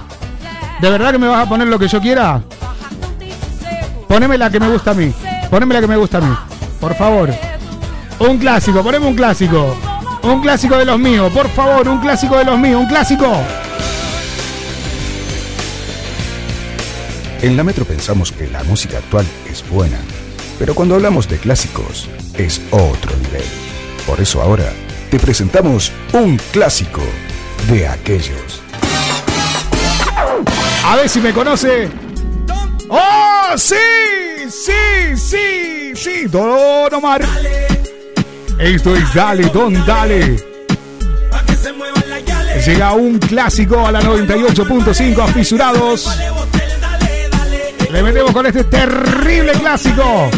¿De 0.82 0.90
verdad 0.90 1.12
que 1.12 1.18
me 1.20 1.28
vas 1.28 1.46
a 1.46 1.50
poner 1.50 1.68
lo 1.68 1.78
que 1.78 1.88
yo 1.88 2.02
quiera? 2.02 2.42
Poneme 4.08 4.38
la 4.38 4.50
que 4.50 4.60
me 4.60 4.70
gusta 4.70 4.92
a 4.92 4.94
mí. 4.94 5.14
Poneme 5.50 5.74
la 5.74 5.82
que 5.82 5.88
me 5.88 5.98
gusta 5.98 6.18
a 6.18 6.22
mí. 6.22 6.36
Por 6.80 6.96
favor. 6.96 7.34
Un 8.20 8.38
clásico, 8.38 8.84
poneme 8.84 9.06
un 9.06 9.16
clásico. 9.16 9.76
Un 10.24 10.42
clásico 10.42 10.78
de 10.78 10.86
los 10.86 11.00
míos, 11.00 11.32
por 11.32 11.48
favor, 11.50 11.88
un 11.88 12.00
clásico 12.00 12.38
de 12.38 12.46
los 12.46 12.58
míos, 12.58 12.82
un 12.82 12.88
clásico. 12.88 13.32
En 17.42 17.56
la 17.56 17.64
Metro 17.64 17.86
pensamos 17.86 18.32
que 18.32 18.48
la 18.48 18.64
música 18.64 18.98
actual 18.98 19.26
es 19.50 19.64
buena, 19.70 20.00
pero 20.58 20.74
cuando 20.74 20.96
hablamos 20.96 21.30
de 21.30 21.38
clásicos 21.38 22.10
es 22.34 22.62
otro 22.72 23.16
nivel. 23.24 23.46
Por 24.08 24.20
eso 24.20 24.42
ahora 24.42 24.66
te 25.12 25.20
presentamos 25.20 25.92
un 26.14 26.38
clásico 26.52 27.02
de 27.70 27.88
aquellos. 27.88 28.62
A 30.84 30.96
ver 30.96 31.08
si 31.08 31.22
me 31.22 31.32
conoce. 31.32 31.90
¡Oh, 32.90 33.37
sí! 33.56 33.76
¡Sí, 34.50 35.16
sí, 35.16 35.96
sí! 35.96 36.28
Don 36.28 36.94
Omar. 36.94 37.22
Esto 38.60 38.96
es 38.96 39.14
Dale, 39.14 39.44
Don 39.50 39.86
Dale. 39.86 40.44
Llega 42.66 42.94
un 42.94 43.20
clásico 43.20 43.88
a 43.88 43.92
la 43.92 44.02
98.5 44.02 45.24
afisurados. 45.24 46.10
Le 47.92 48.04
metemos 48.04 48.32
con 48.32 48.46
este 48.46 48.64
terrible 48.66 49.54
clásico. 49.54 50.30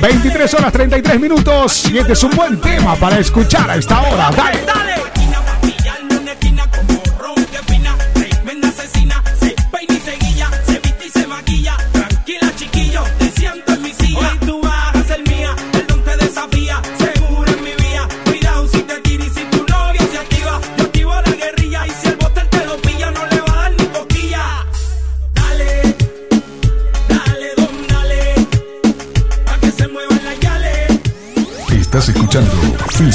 23 0.00 0.54
horas 0.54 0.72
33 0.72 1.20
minutos 1.20 1.84
y 1.90 1.98
este 1.98 2.14
es 2.14 2.22
un 2.22 2.30
buen 2.30 2.58
tema 2.60 2.96
para 2.96 3.18
escuchar 3.18 3.70
a 3.70 3.76
esta 3.76 4.00
hora. 4.00 4.30
Dale, 4.34 4.64
dale. 4.64 5.19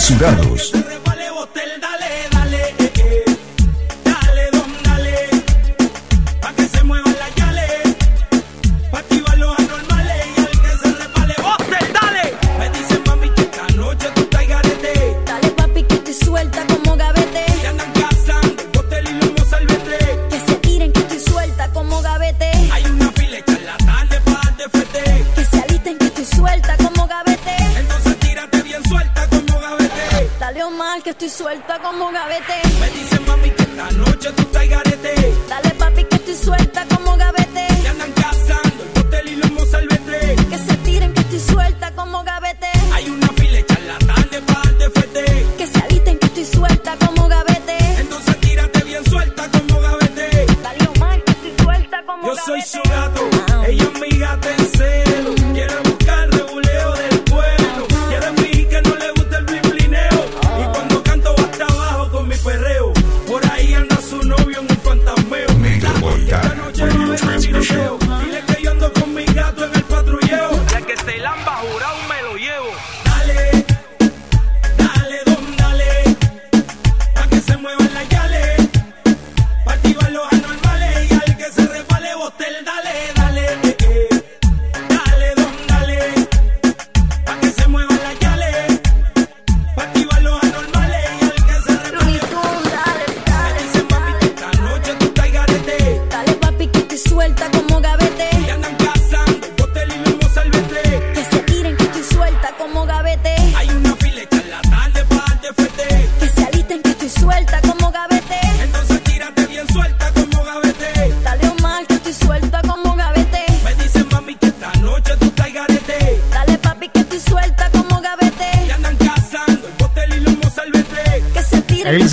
Fisurados. 0.05 0.74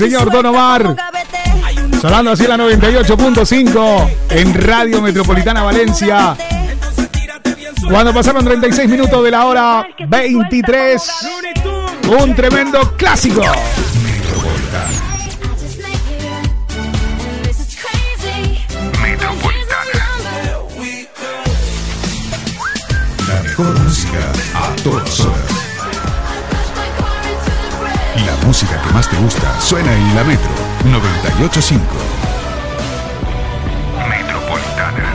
Señor 0.02 0.32
Don 0.32 0.46
Omar. 0.46 0.96
Sonando 2.00 2.32
así 2.32 2.44
la 2.48 2.56
98.5 2.56 4.10
en 4.30 4.54
Radio 4.54 5.00
Metropolitana 5.00 5.62
Valencia. 5.62 6.36
Cuando 7.88 8.12
pasaron 8.12 8.44
36 8.44 8.88
minutos 8.88 9.22
de 9.22 9.30
la 9.30 9.46
hora 9.46 9.86
23. 10.08 11.10
Un 12.20 12.34
tremendo 12.34 12.96
clásico. 12.96 13.42
La 23.28 23.42
mejor 23.44 23.76
a 24.54 24.76
todas. 24.82 25.51
La 28.42 28.48
música 28.48 28.82
que 28.82 28.92
más 28.92 29.08
te 29.08 29.16
gusta 29.18 29.60
suena 29.60 29.94
en 29.94 30.16
la 30.16 30.24
Metro 30.24 30.50
985. 30.84 31.84
Metropolitana. 34.10 35.14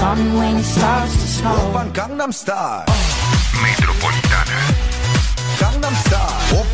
Valencia. 0.00 1.04
Gangnam 1.92 2.32
Style. 2.32 2.84
Metropolitana. 3.62 4.58
Gangnam 5.58 5.94
Style. 5.94 6.64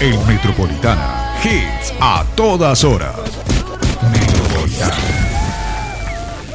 El 0.00 0.18
Metropolitana. 0.26 1.36
Hits 1.44 1.92
a 2.00 2.24
todas 2.34 2.84
horas. 2.84 3.14
Metropolitana. 4.12 4.94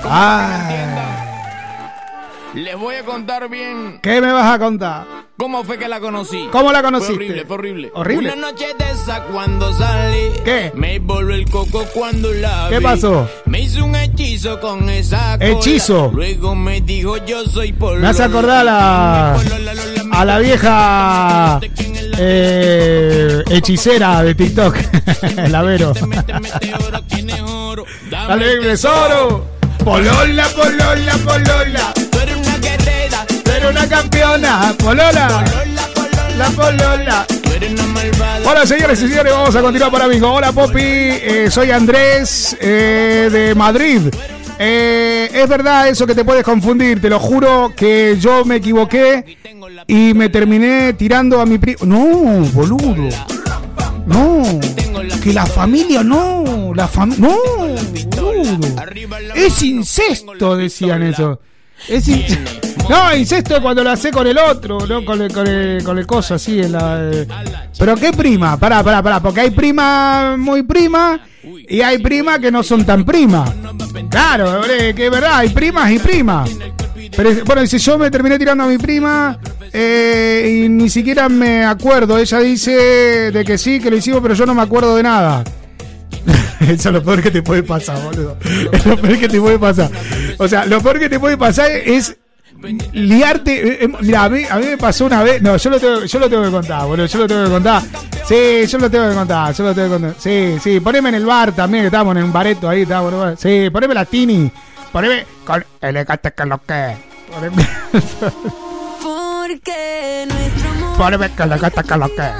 Ah, 0.03 0.69
Les 2.53 2.75
voy 2.77 2.95
a 2.95 3.03
contar 3.03 3.49
bien 3.49 3.99
¿Qué 4.01 4.21
me 4.21 4.31
vas 4.31 4.53
a 4.53 4.59
contar? 4.59 5.24
Cómo 5.37 5.63
fue 5.63 5.77
que 5.77 5.87
la 5.87 5.99
conocí. 5.99 6.47
¿Cómo 6.51 6.71
la 6.71 6.81
conociste? 6.81 7.13
Fue 7.15 7.25
horrible, 7.25 7.45
fue 7.45 7.55
horrible. 7.57 7.91
Horrible. 7.93 8.33
Una 8.33 8.51
noche 8.51 8.67
de 8.77 8.91
esa 8.91 9.23
cuando 9.25 9.73
salí. 9.73 10.31
¿Qué? 10.43 10.71
Me 10.75 10.99
voló 10.99 11.33
el 11.33 11.49
coco 11.49 11.85
cuando 11.93 12.31
la 12.33 12.67
¿Qué 12.69 12.79
vi. 12.79 12.83
pasó? 12.83 13.29
Me 13.45 13.61
hizo 13.61 13.83
un 13.85 13.95
hechizo 13.95 14.59
con 14.59 14.89
esa 14.89 15.37
cola. 15.37 15.51
Hechizo. 15.51 16.11
Luego 16.13 16.55
me 16.55 16.81
dijo 16.81 17.17
yo 17.25 17.43
soy 17.45 17.73
por 17.73 17.97
Me 17.99 18.07
hace 18.07 18.23
acordar 18.23 18.59
a 18.59 18.63
la, 18.63 19.39
a 20.11 20.25
la 20.25 20.39
vieja 20.39 21.59
eh, 22.17 23.43
hechicera 23.49 24.23
de 24.23 24.35
TikTok, 24.35 24.75
la 25.49 25.61
Vero. 25.63 25.93
Dale, 28.09 28.57
tesoro. 28.61 29.45
Polola, 29.83 30.47
polola, 30.55 31.13
polola. 31.23 31.93
Una 33.85 34.01
campeona. 34.01 34.75
Polola. 34.79 35.45
La 36.37 36.49
polola. 36.49 37.27
Hola 38.43 38.65
señores 38.65 38.99
y 39.03 39.07
señores, 39.07 39.31
vamos 39.31 39.55
a 39.55 39.61
continuar 39.61 39.91
para 39.91 40.07
Bingo. 40.07 40.33
Hola 40.33 40.51
Popi, 40.51 40.81
eh, 40.81 41.49
soy 41.51 41.69
Andrés 41.69 42.57
eh, 42.59 43.29
de 43.31 43.53
Madrid. 43.53 44.01
Eh, 44.57 45.29
es 45.31 45.47
verdad 45.47 45.87
eso 45.87 46.07
que 46.07 46.15
te 46.15 46.25
puedes 46.25 46.43
confundir, 46.43 46.99
te 46.99 47.09
lo 47.09 47.19
juro 47.19 47.73
que 47.75 48.17
yo 48.19 48.43
me 48.43 48.55
equivoqué 48.55 49.37
y 49.85 50.15
me 50.15 50.29
terminé 50.29 50.93
tirando 50.93 51.39
a 51.39 51.45
mi 51.45 51.59
primo. 51.59 51.85
No, 51.85 52.43
boludo. 52.53 53.09
No, 54.07 54.43
que 55.23 55.31
la 55.31 55.45
familia 55.45 56.03
no, 56.03 56.73
la 56.73 56.87
familia 56.87 57.29
no, 57.29 57.37
boludo. 58.15 58.83
Es 59.35 59.61
incesto, 59.61 60.57
decían 60.57 61.03
eso. 61.03 61.39
Es 61.87 62.07
No, 62.89 63.15
incesto 63.15 63.55
es 63.55 63.61
cuando 63.61 63.83
lo 63.83 63.89
hace 63.89 64.11
con 64.11 64.27
el 64.27 64.37
otro, 64.37 64.85
¿no? 64.85 65.03
Con 65.03 65.19
el, 65.21 65.33
con 65.33 65.47
el, 65.47 65.83
con 65.83 65.97
el 65.97 66.05
coso 66.05 66.35
así. 66.35 66.59
En 66.59 66.71
la, 66.71 67.09
eh. 67.11 67.27
Pero 67.79 67.95
¿qué 67.95 68.11
prima? 68.13 68.57
Pará, 68.57 68.83
pará, 68.83 69.01
pará. 69.01 69.19
Porque 69.19 69.41
hay 69.41 69.49
prima 69.49 70.35
muy 70.37 70.61
prima 70.61 71.19
y 71.67 71.81
hay 71.81 71.97
primas 71.97 72.37
que 72.39 72.51
no 72.51 72.61
son 72.61 72.85
tan 72.85 73.03
primas. 73.03 73.51
Claro, 74.09 74.61
que 74.95 75.05
es 75.05 75.11
verdad, 75.11 75.37
hay 75.37 75.49
primas 75.49 75.91
y 75.91 75.97
primas. 75.97 76.49
Pero 77.15 77.31
bueno, 77.43 77.65
si 77.65 77.79
yo 77.79 77.97
me 77.97 78.11
terminé 78.11 78.37
tirando 78.37 78.65
a 78.65 78.67
mi 78.67 78.77
prima 78.77 79.39
eh, 79.73 80.63
y 80.65 80.69
ni 80.69 80.89
siquiera 80.89 81.27
me 81.27 81.65
acuerdo. 81.65 82.17
Ella 82.17 82.39
dice 82.39 83.31
de 83.31 83.43
que 83.43 83.57
sí, 83.57 83.79
que 83.79 83.89
lo 83.89 83.97
hicimos, 83.97 84.21
pero 84.21 84.33
yo 84.33 84.45
no 84.45 84.53
me 84.53 84.61
acuerdo 84.61 84.95
de 84.95 85.03
nada. 85.03 85.43
Eso 86.59 86.89
es 86.89 86.93
lo 86.93 87.03
peor 87.03 87.21
que 87.21 87.31
te 87.31 87.41
puede 87.41 87.63
pasar, 87.63 88.01
boludo. 88.01 88.37
Es 88.71 88.85
lo 88.85 88.97
peor 88.97 89.19
que 89.19 89.27
te 89.29 89.39
puede 89.39 89.59
pasar. 89.59 89.89
O 90.37 90.47
sea, 90.47 90.65
lo 90.65 90.81
peor 90.81 90.99
que 90.99 91.09
te 91.09 91.19
puede 91.19 91.37
pasar 91.37 91.69
es 91.71 92.15
liarte. 92.93 93.67
eh, 93.67 93.77
eh, 93.85 93.87
Mira, 94.01 94.23
a 94.23 94.29
mí, 94.29 94.43
a 94.49 94.55
mí 94.57 94.65
me 94.67 94.77
pasó 94.77 95.05
una 95.05 95.21
vez. 95.23 95.41
No, 95.41 95.55
yo 95.57 95.69
lo, 95.69 95.79
tengo, 95.79 96.05
yo 96.05 96.19
lo 96.19 96.29
tengo 96.29 96.43
que 96.43 96.51
contar, 96.51 96.85
boludo. 96.87 97.05
Yo 97.05 97.19
lo 97.19 97.27
tengo 97.27 97.43
que 97.45 97.49
contar. 97.51 97.81
Sí, 98.27 98.65
yo 98.67 98.77
lo 98.79 98.89
tengo 98.89 99.09
que 99.09 99.15
contar. 99.15 99.53
Yo 99.53 99.63
lo 99.63 99.73
tengo 99.75 99.87
que 99.87 99.93
contar. 100.01 100.15
Sí, 100.21 100.55
sí. 100.63 100.79
Poneme 100.79 101.09
en 101.09 101.15
el 101.15 101.25
bar 101.25 101.51
también, 101.51 101.83
que 101.83 101.87
estábamos 101.87 102.15
en 102.17 102.23
un 102.23 102.33
bareto 102.33 102.67
ahí. 102.69 102.81
Estábamos 102.83 103.13
bar. 103.19 103.35
Sí, 103.37 103.69
poneme 103.71 103.93
la 103.93 104.05
Tini. 104.05 104.51
Poneme 104.91 105.25
con 105.45 105.63
el 105.81 106.05
que 106.05 106.45
lo 106.45 106.61
que. 106.63 106.95
Poneme, 107.31 107.67
Porque 109.01 110.25
nuestro 110.27 110.69
amor 110.69 110.97
poneme 110.97 111.29
con 111.31 111.51
el 111.51 111.59
que 111.59 111.97
lo 111.97 112.07
que. 112.07 112.31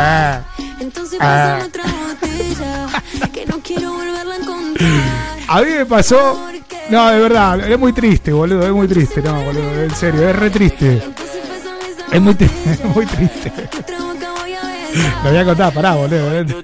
Eh. 0.00 0.38
Entonces 0.80 1.18
Eh. 1.20 1.58
otra 1.66 1.84
botella 1.84 2.97
Que 3.32 3.46
no 3.46 3.60
quiero 3.62 3.92
volverla 3.92 4.34
a 4.34 4.36
encontrar 4.36 4.90
A 5.48 5.60
mí 5.62 5.70
me 5.78 5.86
pasó. 5.86 6.46
No, 6.90 7.08
de 7.10 7.20
verdad, 7.20 7.60
es 7.70 7.78
muy 7.78 7.92
triste, 7.92 8.32
boludo. 8.32 8.64
Es 8.66 8.72
muy 8.72 8.88
triste, 8.88 9.20
no, 9.22 9.42
boludo. 9.42 9.82
En 9.82 9.94
serio, 9.94 10.28
es 10.28 10.36
re 10.36 10.50
triste. 10.50 11.02
Es 12.10 12.20
muy, 12.20 12.34
tri- 12.34 12.50
es 12.66 12.84
muy 12.84 13.06
triste. 13.06 13.52
Lo 15.24 15.30
voy 15.30 15.38
a 15.38 15.44
contar, 15.44 15.72
pará, 15.72 15.94
boludo. 15.94 16.54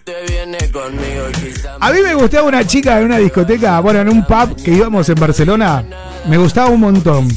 A 1.80 1.90
mí 1.92 1.99
me 2.03 2.14
gustaba 2.14 2.49
una 2.49 2.66
chica 2.66 2.99
en 2.99 3.05
una 3.07 3.18
discoteca, 3.18 3.80
bueno, 3.80 4.01
en 4.01 4.09
un 4.09 4.24
pub 4.24 4.57
que 4.62 4.70
íbamos 4.72 5.09
en 5.09 5.14
Barcelona. 5.16 5.84
Me 6.28 6.38
gustaba 6.38 6.70
un 6.70 6.80
montón. 6.80 7.28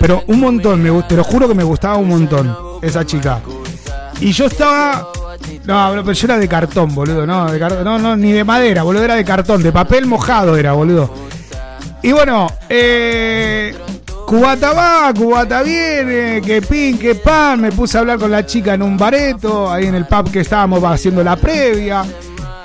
Pero 0.00 0.24
un 0.26 0.40
montón, 0.40 0.82
me, 0.82 1.02
te 1.02 1.16
lo 1.16 1.22
juro 1.24 1.46
que 1.48 1.54
me 1.54 1.62
gustaba 1.64 1.96
un 1.96 2.08
montón 2.08 2.54
esa 2.82 3.06
chica. 3.06 3.40
Y 4.20 4.32
yo 4.32 4.46
estaba. 4.46 5.08
No, 5.64 5.90
pero 6.02 6.12
yo 6.12 6.26
era 6.26 6.38
de 6.38 6.48
cartón, 6.48 6.94
boludo. 6.94 7.26
No, 7.26 7.50
de 7.50 7.58
car- 7.58 7.82
no, 7.84 7.98
no, 7.98 8.16
ni 8.16 8.32
de 8.32 8.44
madera, 8.44 8.82
boludo. 8.82 9.04
Era 9.04 9.14
de 9.16 9.24
cartón, 9.24 9.62
de 9.62 9.72
papel 9.72 10.06
mojado 10.06 10.56
era, 10.56 10.72
boludo. 10.72 11.12
Y 12.02 12.12
bueno, 12.12 12.48
eh, 12.68 13.74
cubata 14.26 14.72
va, 14.72 15.12
cubata 15.14 15.62
viene, 15.62 16.42
que 16.44 16.60
pin, 16.62 16.98
que 16.98 17.14
pan. 17.14 17.60
Me 17.60 17.72
puse 17.72 17.96
a 17.96 18.00
hablar 18.00 18.18
con 18.18 18.30
la 18.30 18.44
chica 18.44 18.74
en 18.74 18.82
un 18.82 18.96
bareto, 18.96 19.70
ahí 19.72 19.86
en 19.86 19.94
el 19.94 20.06
pub 20.06 20.30
que 20.30 20.40
estábamos 20.40 20.82
haciendo 20.84 21.24
la 21.24 21.36
previa. 21.36 22.04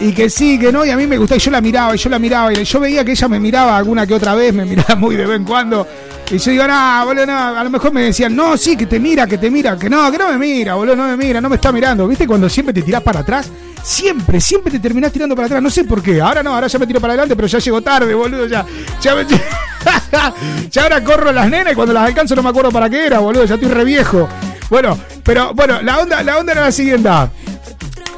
Y 0.01 0.13
que 0.13 0.29
sí, 0.29 0.57
que 0.57 0.71
no, 0.71 0.85
y 0.85 0.89
a 0.91 0.95
mí 0.97 1.05
me 1.07 1.17
gustaba, 1.17 1.37
y 1.37 1.41
yo 1.41 1.51
la 1.51 1.59
miraba, 1.59 1.93
y 1.93 1.97
yo 1.97 2.09
la 2.09 2.19
miraba, 2.19 2.53
y 2.53 2.63
yo 2.63 2.79
veía 2.79 3.03
que 3.03 3.11
ella 3.11 3.27
me 3.27 3.37
miraba 3.39 3.75
alguna 3.77 4.07
que 4.07 4.13
otra 4.13 4.33
vez, 4.33 4.53
me 4.53 4.63
miraba 4.63 4.95
muy 4.95 5.17
de 5.17 5.25
vez 5.25 5.35
en 5.37 5.43
cuando. 5.43 5.85
Y 6.31 6.37
yo 6.37 6.51
digo, 6.51 6.67
no, 6.67 7.05
boludo, 7.05 7.25
no, 7.25 7.37
a 7.57 7.63
lo 7.63 7.69
mejor 7.71 7.91
me 7.91 8.03
decían, 8.03 8.35
no, 8.35 8.55
sí, 8.55 8.77
que 8.77 8.85
te 8.85 8.99
mira, 8.99 9.25
que 9.25 9.39
te 9.39 9.49
mira, 9.49 9.75
que 9.77 9.89
no, 9.89 10.11
que 10.11 10.17
no 10.19 10.29
me 10.29 10.37
mira, 10.37 10.75
boludo, 10.75 10.95
no 10.95 11.07
me 11.07 11.17
mira, 11.17 11.41
no 11.41 11.49
me 11.49 11.55
está 11.55 11.71
mirando. 11.71 12.07
¿Viste 12.07 12.27
cuando 12.27 12.47
siempre 12.47 12.71
te 12.73 12.83
tirás 12.83 13.01
para 13.01 13.21
atrás? 13.21 13.49
Siempre, 13.81 14.39
siempre 14.39 14.71
te 14.71 14.79
terminás 14.79 15.11
tirando 15.11 15.35
para 15.35 15.47
atrás, 15.47 15.61
no 15.63 15.71
sé 15.71 15.85
por 15.85 16.03
qué. 16.03 16.21
Ahora 16.21 16.43
no, 16.43 16.53
ahora 16.53 16.67
ya 16.67 16.77
me 16.77 16.85
tiro 16.85 16.99
para 17.01 17.13
adelante, 17.13 17.35
pero 17.35 17.47
ya 17.47 17.57
llego 17.57 17.81
tarde, 17.81 18.13
boludo, 18.13 18.45
ya. 18.45 18.63
Ya, 19.01 19.15
me- 19.15 19.25
ya 20.69 20.83
ahora 20.83 21.03
corro 21.03 21.31
las 21.31 21.49
nenas 21.49 21.73
y 21.73 21.75
cuando 21.75 21.93
las 21.95 22.05
alcanzo 22.05 22.35
no 22.35 22.43
me 22.43 22.49
acuerdo 22.49 22.71
para 22.71 22.89
qué 22.89 23.07
era, 23.07 23.19
boludo, 23.19 23.45
ya 23.45 23.55
estoy 23.55 23.69
re 23.69 23.83
viejo. 23.83 24.27
Bueno, 24.69 24.99
pero 25.23 25.53
bueno, 25.55 25.81
la 25.81 25.97
onda, 25.97 26.21
la 26.21 26.37
onda 26.37 26.51
era 26.51 26.61
la 26.61 26.71
siguiente. 26.71 27.09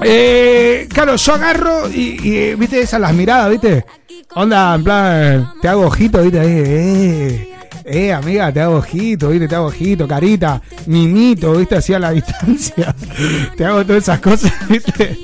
Eh, 0.02 0.88
claro, 0.92 1.16
yo 1.16 1.34
agarro 1.34 1.88
y, 1.90 2.28
y, 2.28 2.36
eh, 2.38 2.56
viste 2.58 2.82
esas 2.82 3.00
las 3.00 3.14
miradas, 3.14 3.50
viste. 3.52 3.86
Onda, 4.34 4.76
en 4.76 4.84
plan, 4.84 5.54
te 5.62 5.68
hago 5.70 5.86
ojito, 5.86 6.22
viste, 6.24 6.40
ahí, 6.40 6.50
eh, 6.50 7.51
eh, 7.92 8.14
amiga, 8.14 8.52
te 8.54 8.62
hago 8.62 8.78
ojito, 8.78 9.30
viste, 9.30 9.48
te 9.48 9.56
hago 9.56 9.68
ojito, 9.68 10.08
carita, 10.08 10.62
mimito, 10.88 11.54
viste, 11.54 11.76
así 11.76 11.94
a 11.94 12.00
la 12.00 12.12
distancia. 12.14 12.96
te 13.58 13.66
hago 13.66 13.86
todas 13.86 14.04
esas 14.04 14.20
cosas, 14.20 14.54
viste. 14.70 15.20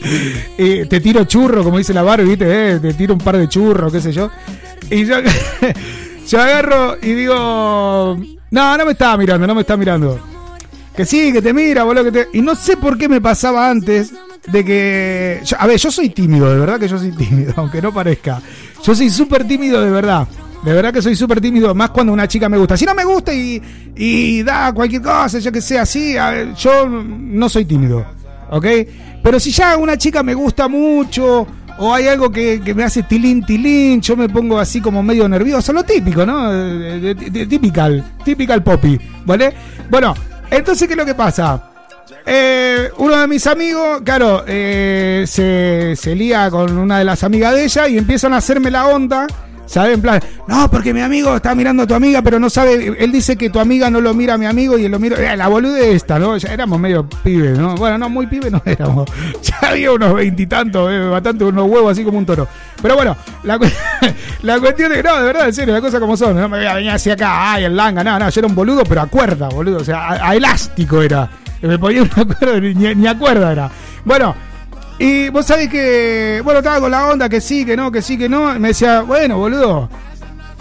Eh, 0.58 0.86
te 0.90 1.00
tiro 1.00 1.24
churro, 1.24 1.64
como 1.64 1.78
dice 1.78 1.94
la 1.94 2.04
Barbie, 2.04 2.30
viste, 2.30 2.74
eh, 2.74 2.80
te 2.80 2.94
tiro 2.94 3.14
un 3.14 3.20
par 3.20 3.38
de 3.38 3.48
churros, 3.48 3.92
qué 3.92 4.02
sé 4.02 4.12
yo. 4.12 4.30
Y 4.90 5.06
yo, 5.06 5.16
agarro 6.40 6.98
y 7.02 7.14
digo, 7.14 8.18
no, 8.52 8.78
no 8.78 8.86
me 8.86 8.92
estaba 8.92 9.18
mirando, 9.18 9.48
no 9.48 9.56
me 9.56 9.62
está 9.62 9.78
mirando. 9.78 10.20
Que 10.96 11.06
sí, 11.06 11.32
que 11.32 11.42
te 11.42 11.54
mira, 11.54 11.84
boludo, 11.84 12.06
que 12.06 12.12
te... 12.12 12.28
Y 12.34 12.42
no 12.42 12.56
sé 12.56 12.76
por 12.76 12.98
qué 12.98 13.08
me 13.08 13.22
pasaba 13.22 13.70
antes 13.70 14.12
de 14.48 14.66
que. 14.66 15.42
a 15.58 15.68
ver, 15.68 15.78
yo 15.78 15.92
soy 15.92 16.10
tímido, 16.10 16.52
de 16.52 16.60
verdad 16.60 16.80
que 16.80 16.88
yo 16.88 16.98
soy 16.98 17.12
tímido, 17.12 17.54
aunque 17.58 17.82
no 17.82 17.94
parezca. 17.94 18.42
Yo 18.84 18.96
soy 18.96 19.10
súper 19.10 19.48
tímido, 19.48 19.82
de 19.82 19.92
verdad. 19.92 20.28
De 20.68 20.74
verdad 20.74 20.92
que 20.92 21.02
soy 21.02 21.16
súper 21.16 21.40
tímido, 21.40 21.74
más 21.74 21.92
cuando 21.92 22.12
una 22.12 22.28
chica 22.28 22.50
me 22.50 22.58
gusta. 22.58 22.76
Si 22.76 22.84
no 22.86 22.94
me 22.94 23.06
gusta 23.06 23.34
y, 23.34 23.62
y 23.96 24.44
da 24.44 24.74
cualquier 24.74 25.02
cosa, 25.02 25.40
yo 25.40 25.50
que 25.50 25.62
sé, 25.62 25.80
así, 25.80 26.16
yo 26.58 26.86
no 26.90 27.48
soy 27.48 27.64
tímido. 27.64 28.06
¿Ok? 28.52 28.66
Pero 29.24 29.40
si 29.40 29.52
ya 29.52 29.78
una 29.78 29.98
chica 29.98 30.24
me 30.24 30.34
gusta 30.34 30.68
mucho, 30.68 31.48
o 31.78 31.94
hay 31.94 32.10
algo 32.10 32.30
que, 32.30 32.60
que 32.60 32.74
me 32.74 32.84
hace 32.84 33.04
tilín, 33.04 33.46
tilín, 33.46 34.02
yo 34.02 34.18
me 34.18 34.28
pongo 34.28 34.60
así 34.60 34.82
como 34.82 35.02
medio 35.02 35.30
nervioso, 35.30 35.72
lo 35.72 35.86
típico, 35.86 36.26
¿no? 36.26 36.52
De- 36.52 37.00
de- 37.00 37.16
de- 37.16 37.46
Typical, 37.46 38.04
typical 38.26 38.62
poppy, 38.62 39.00
¿vale? 39.26 39.54
Bueno, 39.90 40.14
entonces, 40.52 40.86
¿qué 40.86 40.96
es 40.96 40.98
lo 40.98 41.06
que 41.06 41.16
pasa? 41.16 41.64
Eh, 42.26 42.90
uno 42.98 43.18
de 43.22 43.28
mis 43.28 43.48
amigos, 43.48 44.02
claro, 44.04 44.44
eh, 44.46 45.24
se, 45.28 45.96
se 45.96 46.14
lía 46.14 46.50
con 46.52 46.78
una 46.78 47.00
de 47.00 47.06
las 47.06 47.24
amigas 47.24 47.54
de 47.54 47.64
ella 47.64 47.88
y 47.88 47.98
empiezan 47.98 48.34
a 48.34 48.38
hacerme 48.38 48.70
la 48.70 48.88
onda. 48.88 49.28
¿Sabe? 49.68 49.94
En 49.94 50.02
plan, 50.02 50.20
no, 50.48 50.72
porque 50.72 50.94
mi 50.94 51.02
amigo 51.02 51.36
está 51.36 51.54
mirando 51.54 51.84
a 51.84 51.88
tu 51.88 51.94
amiga, 51.94 52.22
pero 52.22 52.40
no 52.40 52.50
sabe. 52.50 52.96
Él 52.98 53.12
dice 53.12 53.36
que 53.36 53.50
tu 53.50 53.60
amiga 53.60 53.90
no 53.92 54.02
lo 54.02 54.14
mira 54.14 54.34
a 54.36 54.38
mi 54.38 54.46
amigo 54.46 54.78
y 54.78 54.86
él 54.86 54.92
lo 54.92 54.98
mira. 54.98 55.18
eh, 55.34 55.38
la 55.38 55.48
bolude 55.50 55.94
esta, 55.94 56.18
¿no? 56.18 56.38
Ya 56.38 56.54
éramos 56.54 56.80
medio 56.80 57.08
pibes, 57.08 57.60
¿no? 57.60 57.76
Bueno, 57.76 57.98
no, 57.98 58.10
muy 58.10 58.28
pibes 58.28 58.52
no 58.52 58.62
éramos. 58.66 59.08
Ya 59.44 59.70
había 59.70 59.92
unos 59.92 60.14
veintitantos, 60.16 60.90
eh, 60.92 61.00
bastante, 61.10 61.44
unos 61.44 61.70
huevos 61.70 61.92
así 61.92 62.04
como 62.04 62.18
un 62.18 62.26
toro. 62.26 62.48
Pero 62.82 62.96
bueno, 62.96 63.16
la, 63.44 63.60
la 64.42 64.60
cuestión 64.60 64.92
es 64.94 65.04
no, 65.04 65.18
de 65.18 65.24
verdad, 65.26 65.48
en 65.48 65.54
serio, 65.54 65.74
las 65.74 65.82
cosas 65.82 66.00
como 66.00 66.16
son. 66.16 66.36
No 66.36 66.48
me 66.48 66.58
voy 66.60 66.66
a 66.66 66.74
venir 66.76 66.92
hacia 66.92 67.14
acá, 67.14 67.52
ay, 67.54 67.66
el 67.66 67.76
langa, 67.76 68.04
no, 68.04 68.18
no, 68.18 68.30
yo 68.30 68.40
era 68.40 68.48
un 68.48 68.56
boludo, 68.56 68.84
pero 68.84 69.02
a 69.02 69.08
cuerda, 69.08 69.50
boludo. 69.50 69.78
O 69.80 69.84
sea, 69.84 70.28
a 70.28 70.34
elástico 70.36 71.02
era. 71.02 71.30
Me 71.62 71.78
ponía 71.78 72.04
una 72.04 72.26
cuerda, 72.36 72.60
ni, 72.60 72.74
ni 72.74 73.08
a 73.08 73.18
cuerda 73.18 73.52
era. 73.52 73.70
Bueno, 74.06 74.34
y 75.00 75.30
vos 75.30 75.46
sabés 75.46 75.70
que, 75.70 76.42
bueno, 76.44 76.60
estaba 76.60 76.80
con 76.80 76.92
la 76.92 77.08
onda 77.08 77.30
que 77.30 77.40
sí, 77.40 77.66
que 77.66 77.78
no, 77.78 77.92
que 77.92 78.02
sí, 78.02 78.18
que 78.18 78.28
no. 78.28 78.56
Y 78.56 78.60
me 78.60 78.70
decía, 78.70 79.02
bueno, 79.02 79.38
boludo, 79.38 79.90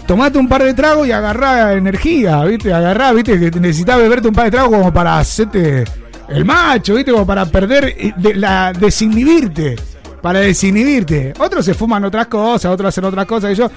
tomate 0.05 0.37
un 0.37 0.47
par 0.47 0.63
de 0.63 0.73
tragos 0.73 1.07
y 1.07 1.11
agarrá 1.11 1.73
energía, 1.73 2.43
¿viste? 2.45 2.71
Agarrá, 2.71 3.13
¿viste? 3.13 3.39
Que 3.39 3.59
necesitas 3.59 3.97
beberte 3.97 4.27
un 4.27 4.35
par 4.35 4.45
de 4.45 4.51
tragos 4.51 4.77
como 4.77 4.93
para 4.93 5.17
hacerte 5.17 5.85
el 6.29 6.45
macho, 6.45 6.95
¿viste? 6.95 7.11
Como 7.11 7.25
para 7.25 7.45
perder, 7.45 7.95
eh, 7.97 8.13
la, 8.35 8.73
desinhibirte. 8.73 9.75
Para 10.21 10.39
desinhibirte. 10.39 11.33
Otros 11.39 11.65
se 11.65 11.73
fuman 11.73 12.03
otras 12.05 12.27
cosas, 12.27 12.71
otros 12.71 12.89
hacen 12.89 13.05
otras 13.05 13.25
cosas 13.25 13.49
que 13.51 13.55
yo. 13.55 13.71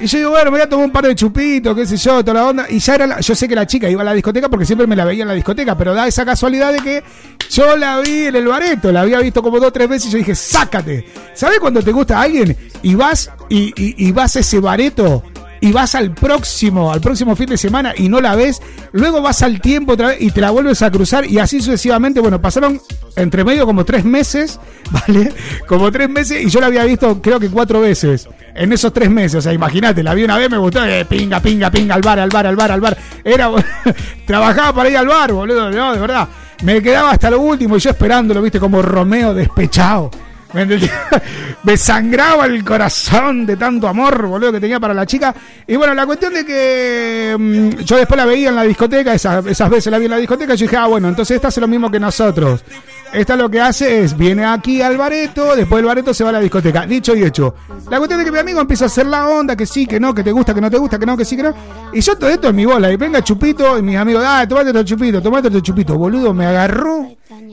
Y 0.00 0.06
yo 0.06 0.18
digo, 0.18 0.30
bueno, 0.30 0.46
me 0.46 0.50
voy 0.52 0.60
a 0.62 0.68
tomar 0.68 0.86
un 0.86 0.90
par 0.92 1.06
de 1.06 1.14
chupitos, 1.14 1.76
qué 1.76 1.84
sé 1.86 1.96
yo, 1.98 2.24
toda 2.24 2.34
la 2.40 2.46
onda. 2.48 2.66
Y 2.70 2.78
ya 2.78 2.94
era 2.94 3.06
la- 3.06 3.20
yo 3.20 3.34
sé 3.34 3.46
que 3.46 3.54
la 3.54 3.66
chica 3.66 3.88
iba 3.88 4.00
a 4.00 4.04
la 4.04 4.14
discoteca 4.14 4.48
porque 4.48 4.64
siempre 4.64 4.86
me 4.86 4.96
la 4.96 5.04
veía 5.04 5.22
en 5.22 5.28
la 5.28 5.34
discoteca, 5.34 5.76
pero 5.76 5.94
da 5.94 6.06
esa 6.08 6.24
casualidad 6.24 6.72
de 6.72 6.78
que 6.80 7.04
yo 7.50 7.76
la 7.76 8.00
vi 8.00 8.26
en 8.26 8.36
el 8.36 8.46
bareto, 8.46 8.90
la 8.92 9.02
había 9.02 9.18
visto 9.20 9.42
como 9.42 9.58
dos 9.58 9.68
o 9.68 9.72
tres 9.72 9.88
veces 9.88 10.08
y 10.08 10.12
yo 10.12 10.18
dije, 10.18 10.34
sácate. 10.34 11.04
¿Sabes 11.34 11.58
cuando 11.60 11.82
te 11.82 11.92
gusta 11.92 12.20
alguien 12.20 12.56
y 12.82 12.94
vas 12.94 13.30
y, 13.50 13.72
y- 13.76 14.06
y 14.08 14.12
vas 14.12 14.36
a 14.36 14.40
ese 14.40 14.58
bareto 14.58 15.22
y 15.60 15.72
vas 15.72 15.94
al 15.94 16.12
próximo, 16.14 16.92
al 16.92 17.00
próximo 17.00 17.36
fin 17.36 17.46
de 17.46 17.56
semana 17.56 17.92
y 17.96 18.08
no 18.08 18.20
la 18.20 18.34
ves, 18.34 18.62
luego 18.92 19.20
vas 19.20 19.42
al 19.42 19.60
tiempo 19.60 19.92
otra 19.92 20.08
vez 20.08 20.18
y 20.20 20.30
te 20.30 20.40
la 20.40 20.50
vuelves 20.50 20.82
a 20.82 20.90
cruzar 20.90 21.26
y 21.26 21.38
así 21.38 21.60
sucesivamente, 21.60 22.20
bueno, 22.20 22.40
pasaron 22.40 22.80
entre 23.16 23.44
medio 23.44 23.66
como 23.66 23.84
tres 23.84 24.04
meses, 24.04 24.58
¿vale? 24.90 25.32
Como 25.66 25.90
tres 25.92 26.08
meses 26.08 26.42
y 26.44 26.50
yo 26.50 26.60
la 26.60 26.66
había 26.66 26.84
visto 26.84 27.20
creo 27.20 27.38
que 27.38 27.50
cuatro 27.50 27.80
veces 27.80 28.28
en 28.54 28.72
esos 28.72 28.92
tres 28.92 29.10
meses, 29.10 29.36
o 29.36 29.42
sea, 29.42 29.52
imagínate, 29.52 30.02
la 30.02 30.14
vi 30.14 30.24
una 30.24 30.36
vez, 30.36 30.50
me 30.50 30.58
gustó, 30.58 30.84
eh, 30.84 31.04
pinga, 31.04 31.40
pinga, 31.40 31.70
pinga, 31.70 31.94
al 31.94 32.02
bar, 32.02 32.18
al 32.18 32.30
bar, 32.30 32.46
al 32.46 32.56
bar, 32.56 32.72
al 32.72 32.80
bar, 32.80 32.96
era, 33.22 33.50
trabajaba 34.26 34.74
para 34.74 34.90
ir 34.90 34.96
al 34.96 35.06
bar, 35.06 35.32
boludo, 35.32 35.70
no, 35.70 35.92
de 35.92 36.00
verdad, 36.00 36.28
me 36.62 36.82
quedaba 36.82 37.12
hasta 37.12 37.30
lo 37.30 37.40
último 37.40 37.76
y 37.76 37.80
yo 37.80 37.90
esperándolo, 37.90 38.42
viste, 38.42 38.58
como 38.58 38.82
Romeo 38.82 39.34
despechado. 39.34 40.10
¿Me 41.62 41.76
sangraba 41.76 42.46
el 42.46 42.64
corazón 42.64 43.46
de 43.46 43.56
tanto 43.56 43.86
amor, 43.86 44.26
boludo, 44.26 44.52
que 44.52 44.60
tenía 44.60 44.80
para 44.80 44.94
la 44.94 45.06
chica. 45.06 45.34
Y 45.66 45.76
bueno, 45.76 45.94
la 45.94 46.06
cuestión 46.06 46.34
de 46.34 46.44
que 46.44 47.36
mm, 47.38 47.82
yo 47.82 47.96
después 47.96 48.16
la 48.16 48.24
veía 48.24 48.48
en 48.48 48.56
la 48.56 48.62
discoteca, 48.64 49.14
esas, 49.14 49.44
esas 49.46 49.70
veces 49.70 49.90
la 49.90 49.98
vi 49.98 50.06
en 50.06 50.10
la 50.12 50.16
discoteca, 50.16 50.54
yo 50.54 50.64
dije, 50.64 50.76
ah, 50.76 50.86
bueno, 50.86 51.08
entonces 51.08 51.36
esta 51.36 51.48
hace 51.48 51.60
lo 51.60 51.68
mismo 51.68 51.90
que 51.90 52.00
nosotros. 52.00 52.64
Esta 53.12 53.34
lo 53.34 53.50
que 53.50 53.60
hace 53.60 54.04
es, 54.04 54.16
viene 54.16 54.44
aquí 54.44 54.80
al 54.82 54.96
bareto, 54.96 55.56
después 55.56 55.78
del 55.78 55.86
bareto 55.86 56.14
se 56.14 56.22
va 56.22 56.30
a 56.30 56.34
la 56.34 56.40
discoteca. 56.40 56.86
Dicho 56.86 57.14
y 57.16 57.24
hecho. 57.24 57.54
La 57.90 57.98
cuestión 57.98 58.20
de 58.20 58.24
que 58.24 58.30
mi 58.30 58.38
amigo 58.38 58.60
empieza 58.60 58.84
a 58.84 58.86
hacer 58.86 59.06
la 59.06 59.28
onda, 59.28 59.56
que 59.56 59.66
sí, 59.66 59.84
que 59.84 59.98
no, 59.98 60.14
que 60.14 60.22
te 60.22 60.30
gusta, 60.30 60.54
que 60.54 60.60
no 60.60 60.70
te 60.70 60.78
gusta, 60.78 60.96
que 60.96 61.06
no, 61.06 61.16
que 61.16 61.24
sí, 61.24 61.36
que 61.36 61.42
no. 61.42 61.54
Y 61.92 62.00
yo 62.00 62.16
todo 62.16 62.30
esto 62.30 62.50
en 62.50 62.56
mi 62.56 62.64
bola. 62.64 62.92
Y 62.92 62.96
venga 62.96 63.22
chupito, 63.22 63.78
y 63.78 63.82
mis 63.82 63.96
amigos, 63.96 64.22
ah, 64.24 64.46
tomate 64.48 64.70
otro 64.70 64.84
chupito, 64.84 65.20
tomate 65.20 65.48
otro 65.48 65.60
chupito. 65.60 65.98
Boludo, 65.98 66.32
me 66.32 66.46
agarró 66.46 67.08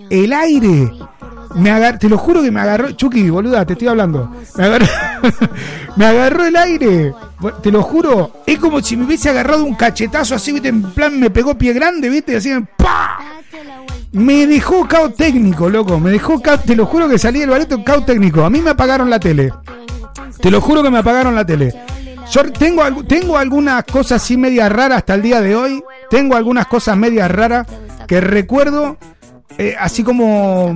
el 0.09 0.31
aire. 0.31 0.91
Me 1.57 1.71
agar- 1.71 1.97
te 1.97 2.07
lo 2.09 2.17
juro 2.17 2.41
que 2.41 2.51
me 2.51 2.59
agarró, 2.61 2.91
Chucky, 2.91 3.29
boluda, 3.29 3.65
te 3.65 3.73
estoy 3.73 3.87
hablando. 3.87 4.31
Me 4.55 4.65
agarró, 4.65 4.85
me 5.95 6.05
agarró 6.05 6.45
el 6.45 6.55
aire. 6.55 7.13
Te 7.61 7.71
lo 7.71 7.81
juro, 7.83 8.31
es 8.45 8.57
como 8.59 8.81
si 8.81 8.95
me 8.97 9.05
hubiese 9.05 9.29
agarrado 9.29 9.63
un 9.63 9.75
cachetazo 9.75 10.35
así, 10.35 10.51
viste, 10.51 10.69
en 10.69 10.81
plan 10.91 11.19
me 11.19 11.29
pegó 11.29 11.55
pie 11.57 11.73
grande, 11.73 12.09
viste, 12.09 12.35
así, 12.37 12.51
¡pa! 12.77 13.19
Me 14.11 14.47
dejó 14.47 14.87
cao 14.87 15.11
técnico, 15.11 15.69
loco, 15.69 15.99
me 15.99 16.09
dejó 16.11 16.41
cao, 16.41 16.59
te 16.59 16.75
lo 16.75 16.85
juro 16.85 17.07
que 17.09 17.17
salí 17.19 17.39
del 17.39 17.49
bareto 17.49 17.83
cao 17.83 18.03
técnico. 18.03 18.43
A 18.43 18.49
mí 18.49 18.61
me 18.61 18.71
apagaron 18.71 19.09
la 19.09 19.19
tele. 19.19 19.51
Te 20.41 20.49
lo 20.51 20.61
juro 20.61 20.81
que 20.83 20.89
me 20.89 20.99
apagaron 20.99 21.35
la 21.35 21.45
tele. 21.45 21.73
Yo 22.31 22.51
tengo, 22.51 22.83
tengo 23.05 23.37
algunas 23.37 23.83
cosas 23.85 24.21
así 24.23 24.35
medias 24.37 24.71
raras 24.71 24.99
hasta 24.99 25.13
el 25.15 25.21
día 25.21 25.41
de 25.41 25.55
hoy. 25.55 25.83
Tengo 26.09 26.35
algunas 26.35 26.67
cosas 26.67 26.97
medias 26.97 27.29
raras 27.31 27.67
que 28.07 28.19
recuerdo 28.21 28.97
eh, 29.57 29.75
así 29.79 30.03
como 30.03 30.73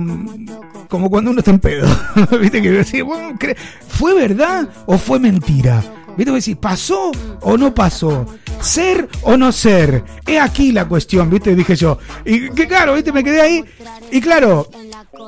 como 0.92 1.08
cuando 1.08 1.30
uno 1.30 1.38
está 1.40 1.50
en 1.52 1.58
pedo. 1.58 1.88
¿Viste? 2.38 2.60
Que 2.60 2.82
cre- 2.84 3.56
¿fue 3.88 4.12
verdad 4.12 4.68
o 4.84 4.98
fue 4.98 5.18
mentira? 5.18 5.82
¿Viste? 6.18 6.54
¿pasó 6.56 7.10
o 7.40 7.56
no 7.56 7.74
pasó? 7.74 8.26
¿Ser 8.60 9.08
o 9.22 9.38
no 9.38 9.50
ser? 9.52 10.04
Es 10.26 10.38
aquí 10.38 10.70
la 10.70 10.86
cuestión, 10.86 11.30
¿viste? 11.30 11.56
Dije 11.56 11.74
yo. 11.76 11.96
Y 12.26 12.50
que 12.50 12.68
claro, 12.68 12.92
¿viste? 12.94 13.10
Me 13.10 13.24
quedé 13.24 13.40
ahí. 13.40 13.64
Y 14.10 14.20
claro, 14.20 14.68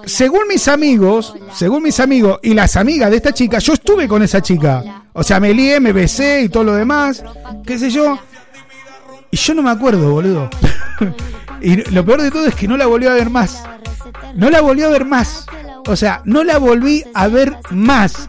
según 0.04 0.42
mis 0.48 0.68
amigos, 0.68 1.34
según 1.54 1.82
mis 1.82 1.98
amigos 1.98 2.40
y 2.42 2.52
las 2.52 2.76
amigas 2.76 3.10
de 3.10 3.16
esta 3.16 3.32
chica, 3.32 3.58
yo 3.58 3.72
estuve 3.72 4.06
con 4.06 4.22
esa 4.22 4.42
chica. 4.42 5.04
O 5.14 5.22
sea, 5.22 5.40
me 5.40 5.54
lié, 5.54 5.80
me 5.80 5.94
besé 5.94 6.42
y 6.42 6.50
todo 6.50 6.64
lo 6.64 6.74
demás. 6.74 7.24
¿Qué 7.66 7.78
sé 7.78 7.88
yo? 7.88 8.18
Y 9.30 9.36
yo 9.38 9.54
no 9.54 9.62
me 9.62 9.70
acuerdo, 9.70 10.10
boludo. 10.10 10.50
y 11.64 11.76
lo 11.90 12.04
peor 12.04 12.22
de 12.22 12.30
todo 12.30 12.46
es 12.46 12.54
que 12.54 12.68
no 12.68 12.76
la 12.76 12.86
volví 12.86 13.06
a 13.06 13.14
ver 13.14 13.30
más. 13.30 13.64
No 14.34 14.50
la 14.50 14.60
volví 14.60 14.82
a 14.82 14.88
ver 14.88 15.04
más. 15.04 15.46
O 15.86 15.96
sea, 15.96 16.22
no 16.24 16.44
la 16.44 16.58
volví 16.58 17.04
a 17.14 17.28
ver 17.28 17.56
más. 17.70 18.28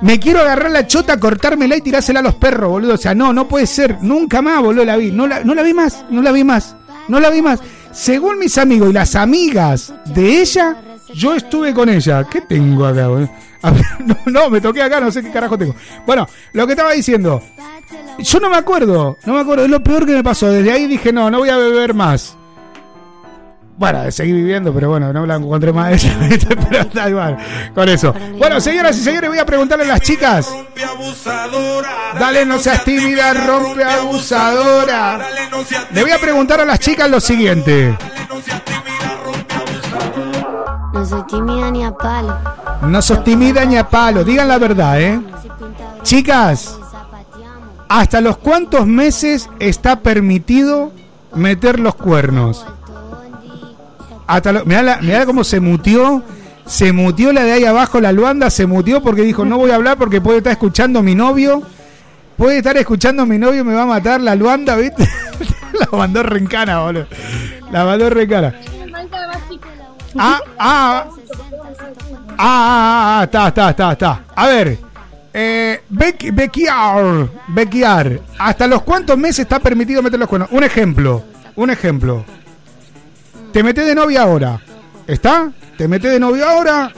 Me 0.00 0.18
quiero 0.18 0.40
agarrar 0.40 0.70
la 0.70 0.86
chota, 0.86 1.18
cortármela 1.20 1.76
y 1.76 1.80
tirársela 1.80 2.20
a 2.20 2.22
los 2.22 2.34
perros, 2.34 2.70
boludo. 2.70 2.94
O 2.94 2.98
sea, 2.98 3.14
no, 3.14 3.32
no 3.32 3.46
puede 3.46 3.66
ser. 3.66 3.98
Nunca 4.02 4.42
más, 4.42 4.60
boludo, 4.60 4.84
la 4.84 4.96
vi. 4.96 5.12
No 5.12 5.26
la, 5.26 5.44
no 5.44 5.54
la 5.54 5.62
vi 5.62 5.74
más, 5.74 6.04
no 6.10 6.22
la 6.22 6.32
vi 6.32 6.44
más. 6.44 6.74
No 7.08 7.20
la 7.20 7.30
vi 7.30 7.42
más. 7.42 7.60
Según 7.92 8.38
mis 8.38 8.56
amigos 8.58 8.90
y 8.90 8.92
las 8.94 9.14
amigas 9.16 9.92
de 10.06 10.40
ella, 10.40 10.76
yo 11.14 11.34
estuve 11.34 11.74
con 11.74 11.88
ella. 11.88 12.24
¿Qué 12.24 12.40
tengo 12.42 12.86
acá, 12.86 13.08
boludo? 13.08 13.30
No, 14.04 14.16
no, 14.26 14.50
me 14.50 14.60
toqué 14.60 14.82
acá, 14.82 14.98
no 14.98 15.12
sé 15.12 15.22
qué 15.22 15.30
carajo 15.30 15.56
tengo. 15.56 15.76
Bueno, 16.04 16.26
lo 16.52 16.66
que 16.66 16.72
estaba 16.72 16.92
diciendo. 16.92 17.40
Yo 18.18 18.40
no 18.40 18.50
me 18.50 18.56
acuerdo, 18.56 19.16
no 19.24 19.34
me 19.34 19.40
acuerdo. 19.40 19.64
Es 19.64 19.70
lo 19.70 19.82
peor 19.82 20.04
que 20.04 20.14
me 20.14 20.24
pasó. 20.24 20.50
Desde 20.50 20.72
ahí 20.72 20.88
dije, 20.88 21.12
no, 21.12 21.30
no 21.30 21.38
voy 21.38 21.48
a 21.48 21.56
beber 21.56 21.94
más. 21.94 22.36
Bueno, 23.76 24.10
seguí 24.10 24.32
viviendo, 24.32 24.72
pero 24.72 24.90
bueno, 24.90 25.12
no 25.12 25.24
la 25.24 25.36
encontré 25.36 25.72
más 25.72 25.90
de 26.02 26.46
pero 26.70 26.84
da 26.92 27.08
igual 27.08 27.36
con 27.74 27.88
eso. 27.88 28.14
Bueno, 28.38 28.60
señoras 28.60 28.96
y 28.98 29.02
señores, 29.02 29.30
voy 29.30 29.38
a 29.38 29.46
preguntarle 29.46 29.84
a 29.84 29.88
las 29.88 30.00
chicas. 30.00 30.54
Dale, 32.18 32.44
no 32.44 32.58
seas 32.58 32.84
tímida, 32.84 33.32
rompe 33.32 33.82
abusadora. 33.82 35.20
Le 35.92 36.02
voy 36.02 36.10
a 36.10 36.18
preguntar 36.18 36.60
a 36.60 36.64
las 36.64 36.78
chicas 36.78 37.10
lo 37.10 37.20
siguiente. 37.20 37.96
No 40.92 41.06
soy 41.06 41.22
tímida 41.26 41.70
ni 41.70 41.84
a 41.84 41.92
palo. 41.92 42.38
No 42.82 43.00
sos 43.00 43.24
tímida 43.24 43.64
ni 43.64 43.76
a 43.76 43.88
palo, 43.88 44.22
digan 44.22 44.48
la 44.48 44.58
verdad, 44.58 45.00
¿eh? 45.00 45.20
Chicas, 46.02 46.78
¿hasta 47.88 48.20
los 48.20 48.36
cuántos 48.36 48.86
meses 48.86 49.48
está 49.58 50.00
permitido 50.00 50.92
meter 51.34 51.80
los 51.80 51.94
cuernos? 51.94 52.66
Hasta 54.26 54.52
lo, 54.52 54.64
mirá, 54.64 54.82
la- 54.82 54.98
mirá 54.98 55.26
cómo 55.26 55.44
se 55.44 55.60
mutió. 55.60 56.22
Se 56.66 56.92
mutió 56.92 57.32
la 57.32 57.42
de 57.42 57.52
ahí 57.52 57.64
abajo, 57.64 58.00
la 58.00 58.12
Luanda, 58.12 58.48
se 58.48 58.66
mutió 58.66 59.02
porque 59.02 59.22
dijo, 59.22 59.44
no 59.44 59.58
voy 59.58 59.72
a 59.72 59.74
hablar 59.74 59.98
porque 59.98 60.20
puede 60.20 60.38
estar 60.38 60.52
escuchando 60.52 61.02
mi 61.02 61.14
novio. 61.14 61.62
Puede 62.36 62.58
estar 62.58 62.76
escuchando 62.76 63.26
mi 63.26 63.36
novio, 63.38 63.64
me 63.64 63.74
va 63.74 63.82
a 63.82 63.86
matar 63.86 64.20
la 64.20 64.34
Luanda, 64.36 64.76
¿viste? 64.76 65.08
la 65.78 65.88
mandó 65.96 66.22
rencana, 66.22 66.80
boludo. 66.80 67.06
La 67.70 67.84
mandó 67.84 68.08
rencana. 68.10 68.54
Ah, 70.18 70.38
ah, 70.58 71.06
Ah, 72.38 72.38
ah, 72.38 72.38
ah, 72.38 73.18
ah, 73.20 73.24
está, 73.24 73.48
está, 73.48 73.70
está, 73.70 73.92
está. 73.92 74.20
A 74.34 74.46
ver, 74.46 74.78
eh, 75.34 75.80
Beckyar, 75.88 77.28
Beckyar, 77.48 78.20
¿hasta 78.38 78.66
los 78.66 78.82
cuántos 78.82 79.16
meses 79.18 79.40
está 79.40 79.58
permitido 79.58 80.02
meter 80.02 80.18
los 80.18 80.28
cuernos? 80.28 80.50
Un 80.52 80.64
ejemplo, 80.64 81.22
un 81.56 81.70
ejemplo. 81.70 82.24
Te 83.52 83.62
metes 83.62 83.86
de 83.86 83.94
novia 83.94 84.22
ahora, 84.22 84.60
¿está? 85.06 85.52
Te 85.76 85.88
metes 85.88 86.12
de 86.12 86.20
novia 86.20 86.50
ahora 86.50 86.92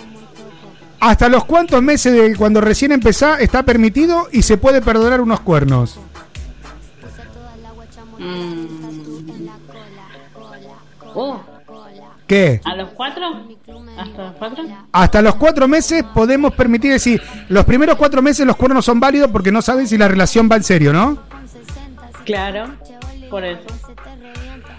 ¿Hasta 1.05 1.29
los 1.29 1.45
cuántos 1.45 1.83
meses 1.83 2.15
de 2.15 2.35
cuando 2.35 2.63
recién 2.63 2.91
empezá 2.91 3.39
está 3.39 3.63
permitido 3.63 4.29
y 4.33 4.41
se 4.41 4.57
puede 4.57 4.81
perdonar 4.81 5.21
unos 5.21 5.41
cuernos? 5.41 6.01
Mm. 8.19 8.65
Oh, 11.15 11.41
¿Qué? 12.27 12.63
¿A 12.65 12.75
los 12.75 12.89
cuatro? 12.93 13.23
¿Hasta 13.99 14.23
los 14.25 14.33
cuatro? 14.37 14.65
Hasta 14.93 15.21
los 15.21 15.35
cuatro 15.35 15.69
meses 15.69 16.03
podemos 16.15 16.55
permitir 16.55 16.93
decir, 16.93 17.23
los 17.51 17.67
primeros 17.67 17.99
cuatro 17.99 18.23
meses 18.23 18.47
los 18.47 18.57
cuernos 18.57 18.87
son 18.87 18.99
válidos 18.99 19.31
porque 19.31 19.53
no 19.53 19.61
saben 19.61 19.87
si 19.87 19.99
la 19.99 20.09
relación 20.09 20.49
va 20.51 20.57
en 20.57 20.63
serio, 20.63 20.95
¿no? 20.95 21.19
Claro, 22.25 22.69
por 23.31 23.45
eso. 23.45 23.63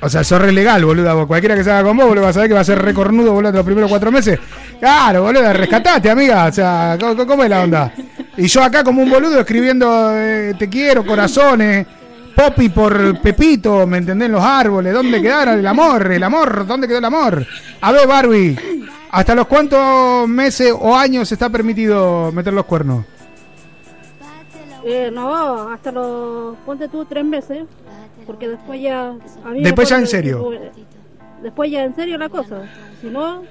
O 0.02 0.10
sea, 0.10 0.24
sos 0.24 0.42
re 0.42 0.52
legal, 0.52 0.84
boluda. 0.86 1.14
vos. 1.14 1.28
Cualquiera 1.28 1.56
que 1.56 1.64
se 1.64 1.72
haga 1.72 1.84
con 1.84 1.98
vos, 1.98 2.08
boludo, 2.08 2.24
va 2.24 2.30
a 2.30 2.34
saber 2.34 2.50
que 2.50 2.54
va 2.54 2.62
a 2.62 2.66
ser 2.66 2.82
recornudo, 2.82 3.34
boludo, 3.34 3.52
los 3.52 3.66
primeros 3.66 3.90
cuatro 3.90 4.12
meses. 4.12 4.40
Claro, 4.80 5.24
boludo, 5.24 5.54
rescatate, 5.54 6.10
amiga. 6.10 6.46
O 6.46 6.52
sea, 6.52 6.98
¿cómo, 7.00 7.26
cómo 7.26 7.44
es 7.44 7.50
la 7.50 7.62
onda? 7.62 7.94
Y 8.38 8.48
yo 8.48 8.64
acá 8.64 8.84
como 8.84 9.02
un 9.02 9.10
boludo 9.10 9.40
escribiendo 9.40 10.12
eh, 10.14 10.54
te 10.58 10.70
quiero, 10.70 11.06
corazones, 11.06 11.88
Poppy 12.36 12.70
por 12.70 13.22
Pepito, 13.22 13.88
¿me 13.88 13.98
entendés? 13.98 14.30
Los 14.30 14.44
árboles, 14.44 14.94
¿dónde 14.94 15.22
quedaron 15.22 15.58
el 15.58 15.66
amor? 15.66 16.12
El 16.12 16.24
amor, 16.24 16.68
¿dónde 16.68 16.88
quedó 16.88 16.98
el 16.98 17.06
amor? 17.06 17.48
A 17.80 17.92
ver, 17.94 18.06
Barbie, 18.06 18.58
¿hasta 19.12 19.36
los 19.36 19.48
cuántos 19.48 20.28
meses 20.28 20.74
o 20.78 20.96
años 20.98 21.32
está 21.32 21.50
permitido 21.50 22.32
meter 22.34 22.52
los 22.52 22.66
cuernos? 22.66 23.06
Eh, 24.88 25.10
no, 25.12 25.70
hasta 25.72 25.92
los, 25.92 26.56
ponte 26.66 26.88
tú 26.88 27.06
tres 27.06 27.26
meses, 27.26 27.64
porque 28.28 28.48
después 28.50 28.80
ya... 28.80 29.08
a 29.10 29.50
mí 29.50 29.58
me 29.60 29.62
Después 29.64 29.90
ya 29.90 29.98
en 29.98 30.06
serio. 30.08 30.48
Después 31.42 31.72
ya 31.72 31.84
en 31.84 31.96
serio 31.96 32.18
la 32.20 32.30
cosa, 32.30 32.62
si 33.02 33.08
no, 33.08 33.44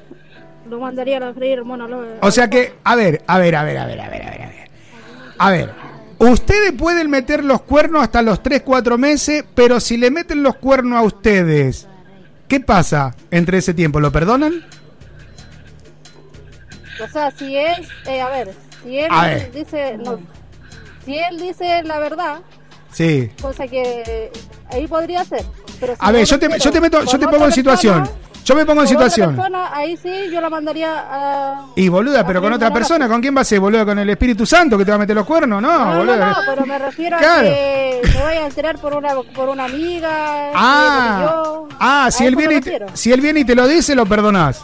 lo 0.70 0.78
mandaría 0.78 1.16
a 1.16 1.20
la 1.20 1.34
freír, 1.34 1.62
bueno, 1.62 1.88
lo- 1.88 2.04
O 2.22 2.30
sea 2.30 2.48
que, 2.48 2.74
a 2.84 2.94
ver, 2.94 3.22
a 3.26 3.38
ver, 3.38 3.56
a 3.56 3.64
ver, 3.64 3.78
a 3.78 3.84
ver, 3.86 4.00
a 4.00 4.08
ver, 4.08 4.22
a 4.22 4.30
ver, 4.30 4.42
a 4.42 4.46
ver. 4.48 4.70
A 5.36 5.50
ver, 5.50 5.70
ustedes 6.18 6.72
pueden 6.72 7.10
meter 7.10 7.44
los 7.44 7.62
cuernos 7.62 8.04
hasta 8.04 8.22
los 8.22 8.40
3, 8.40 8.62
4 8.64 8.96
meses, 8.96 9.44
pero 9.56 9.80
si 9.80 9.96
le 9.96 10.12
meten 10.12 10.42
los 10.44 10.54
cuernos 10.54 10.98
a 10.98 11.02
ustedes, 11.02 11.88
¿qué 12.46 12.60
pasa 12.60 13.12
entre 13.32 13.58
ese 13.58 13.74
tiempo? 13.74 13.98
¿Lo 13.98 14.12
perdonan? 14.12 14.64
O 17.02 17.08
sea, 17.08 17.32
si 17.32 17.56
es, 17.56 17.80
eh, 18.06 18.20
a 18.20 18.28
ver, 18.30 18.52
si 18.84 18.98
él 19.00 19.08
A 19.10 19.26
ver. 19.26 19.50
dice, 19.52 19.98
no, 19.98 20.20
si 21.04 21.18
él 21.18 21.38
dice 21.40 21.82
la 21.84 21.98
verdad, 21.98 22.40
Sí. 22.92 23.30
cosa 23.42 23.66
que 23.66 24.30
ahí 24.70 24.86
podría 24.86 25.24
ser. 25.24 25.44
Pero 25.80 25.94
si 25.94 25.98
A 26.00 26.12
ver, 26.12 26.20
no 26.22 26.26
yo 26.26 26.38
te, 26.38 26.58
yo 26.58 26.70
te 26.70 26.80
meto, 26.80 27.02
yo 27.04 27.18
te 27.18 27.26
pongo 27.28 27.46
en 27.46 27.52
situación. 27.52 28.08
Yo 28.44 28.54
me 28.54 28.66
pongo 28.66 28.82
en 28.82 28.88
situación. 28.88 29.34
persona, 29.36 29.70
ahí 29.74 29.96
sí, 29.96 30.10
yo 30.30 30.38
la 30.38 30.50
mandaría 30.50 30.90
a... 31.10 31.66
Y 31.76 31.88
boluda, 31.88 32.26
pero 32.26 32.42
con 32.42 32.52
otra 32.52 32.70
persona, 32.70 33.08
¿con 33.08 33.22
quién 33.22 33.34
va 33.34 33.40
a 33.40 33.44
ser, 33.44 33.58
boluda? 33.58 33.86
¿Con 33.86 33.98
el 33.98 34.10
Espíritu 34.10 34.44
Santo 34.44 34.76
que 34.76 34.84
te 34.84 34.90
va 34.90 34.96
a 34.96 34.98
meter 34.98 35.16
los 35.16 35.24
cuernos? 35.24 35.62
No, 35.62 35.72
No, 35.78 35.90
no, 35.92 35.96
boluda. 36.00 36.28
no, 36.28 36.36
pero 36.46 36.66
me 36.66 36.78
refiero 36.78 37.16
Claro. 37.16 37.40
a 37.48 37.50
que 37.50 38.00
se 38.04 38.22
vaya 38.22 38.40
a 38.42 38.46
enterar 38.46 38.78
por 38.78 38.94
una, 38.94 39.14
por 39.34 39.48
una 39.48 39.64
amiga. 39.64 40.50
Ah, 40.54 41.20
yo- 41.44 41.68
ah, 41.80 42.10
si 42.10 42.26
él 42.26 42.36
me 42.36 42.46
viene 42.46 42.56
y 42.56 42.60
te, 42.60 42.84
si 42.92 43.12
él 43.12 43.22
viene 43.22 43.40
y 43.40 43.44
te 43.46 43.54
lo 43.54 43.66
dice, 43.66 43.94
lo 43.94 44.04
perdonás. 44.04 44.60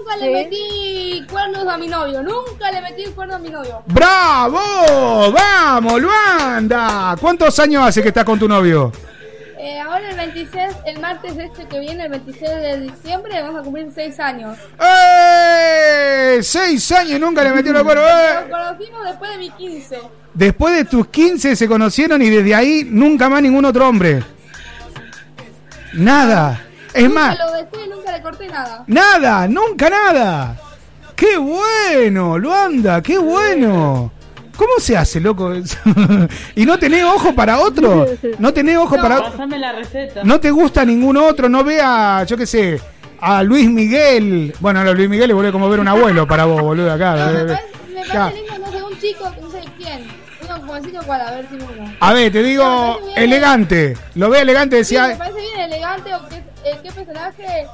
Nunca 0.00 0.16
le 0.16 0.30
metí 0.30 1.26
cuernos 1.30 1.68
a 1.68 1.76
mi 1.76 1.86
novio, 1.86 2.22
nunca 2.22 2.70
le 2.72 2.80
metí 2.80 3.04
cuernos 3.10 3.36
a 3.36 3.38
mi 3.38 3.50
novio. 3.50 3.82
¡Bravo! 3.86 5.30
¡Vamos, 5.30 6.00
Luanda! 6.00 7.16
¿Cuántos 7.20 7.58
años 7.58 7.86
hace 7.86 8.00
que 8.00 8.08
estás 8.08 8.24
con 8.24 8.38
tu 8.38 8.48
novio? 8.48 8.90
Eh, 9.58 9.78
ahora 9.78 10.08
el 10.08 10.16
26, 10.16 10.70
el 10.86 11.00
martes 11.00 11.36
este 11.36 11.66
que 11.66 11.80
viene, 11.80 12.04
el 12.04 12.10
26 12.12 12.50
de 12.50 12.80
diciembre, 12.80 13.42
vamos 13.42 13.60
a 13.60 13.62
cumplir 13.62 13.90
6 13.94 14.20
años. 14.20 14.56
¡Eh! 14.80 16.38
Seis 16.42 16.90
años 16.92 17.12
y 17.12 17.18
nunca 17.18 17.44
le 17.44 17.52
metió 17.52 17.70
los 17.74 17.82
cuernos. 17.82 18.06
¡Eh! 18.06 18.48
Nos 18.48 18.58
conocimos 18.58 19.04
después 19.04 19.30
de 19.32 19.36
mi 19.36 19.50
15. 19.50 19.98
Después 20.32 20.74
de 20.76 20.84
tus 20.86 21.08
15 21.08 21.56
se 21.56 21.68
conocieron 21.68 22.22
y 22.22 22.30
desde 22.30 22.54
ahí 22.54 22.86
nunca 22.88 23.28
más 23.28 23.42
ningún 23.42 23.66
otro 23.66 23.86
hombre. 23.86 24.22
Nada. 25.92 26.69
Es 26.94 27.04
nunca 27.04 27.20
más, 27.20 27.38
lo 27.38 27.52
dejé, 27.52 27.88
nunca 27.88 28.12
le 28.12 28.22
corté 28.22 28.48
nada. 28.48 28.84
nada, 28.86 29.48
nunca 29.48 29.90
nada. 29.90 30.56
¡Qué 31.16 31.36
bueno, 31.36 32.38
Luanda! 32.38 33.02
¡Qué 33.02 33.18
bueno! 33.18 34.10
¿Cómo 34.56 34.72
se 34.78 34.96
hace, 34.96 35.20
loco? 35.20 35.52
¿Y 36.54 36.66
no 36.66 36.78
tenés 36.78 37.04
ojo 37.04 37.34
para 37.34 37.58
otro? 37.60 38.06
¿No 38.38 38.52
tenés 38.52 38.76
ojo 38.76 38.96
para 38.96 39.22
Pásame 39.22 39.58
la 39.58 39.72
receta. 39.72 40.22
¿No 40.24 40.38
te 40.40 40.50
gusta 40.50 40.84
ningún 40.84 41.16
otro? 41.16 41.48
¿No 41.48 41.64
vea, 41.64 42.24
yo 42.24 42.36
qué 42.36 42.46
sé, 42.46 42.80
a 43.20 43.42
Luis 43.42 43.70
Miguel? 43.70 44.54
Bueno, 44.60 44.80
a 44.80 44.84
Luis 44.92 45.08
Miguel 45.08 45.28
le 45.28 45.34
vuelve 45.34 45.52
como 45.52 45.68
ver 45.70 45.80
un 45.80 45.88
abuelo 45.88 46.26
para 46.26 46.44
vos, 46.44 46.60
boludo, 46.60 46.92
acá. 46.92 47.14
No, 47.32 47.32
me 47.32 47.44
parece, 47.44 47.64
me 47.94 48.00
Acá. 48.02 48.12
parece 48.32 48.42
lindo, 48.42 48.58
no 48.66 48.72
sé, 48.72 48.82
un 48.82 48.98
chico, 49.00 49.32
no 49.40 49.50
sé 49.50 49.60
quién. 49.78 50.06
Uno 50.44 50.60
como 50.60 50.74
decirlo 50.74 51.00
cuál, 51.06 51.20
a 51.22 51.30
ver 51.32 51.46
si 51.48 51.54
uno. 51.56 51.94
A 52.00 52.12
ver, 52.12 52.32
te 52.32 52.42
digo, 52.42 52.98
elegante. 53.16 53.96
Lo 54.14 54.28
ve 54.30 54.40
elegante, 54.40 54.84
Sí, 54.84 54.94
me 54.94 55.00
decía. 55.02 55.18
parece 55.18 55.40
bien 55.40 55.60
elegante 55.60 56.14
o 56.14 56.28
qué, 56.28 56.42
eh, 56.64 56.78
qué 56.82 56.92
personaje 56.92 57.66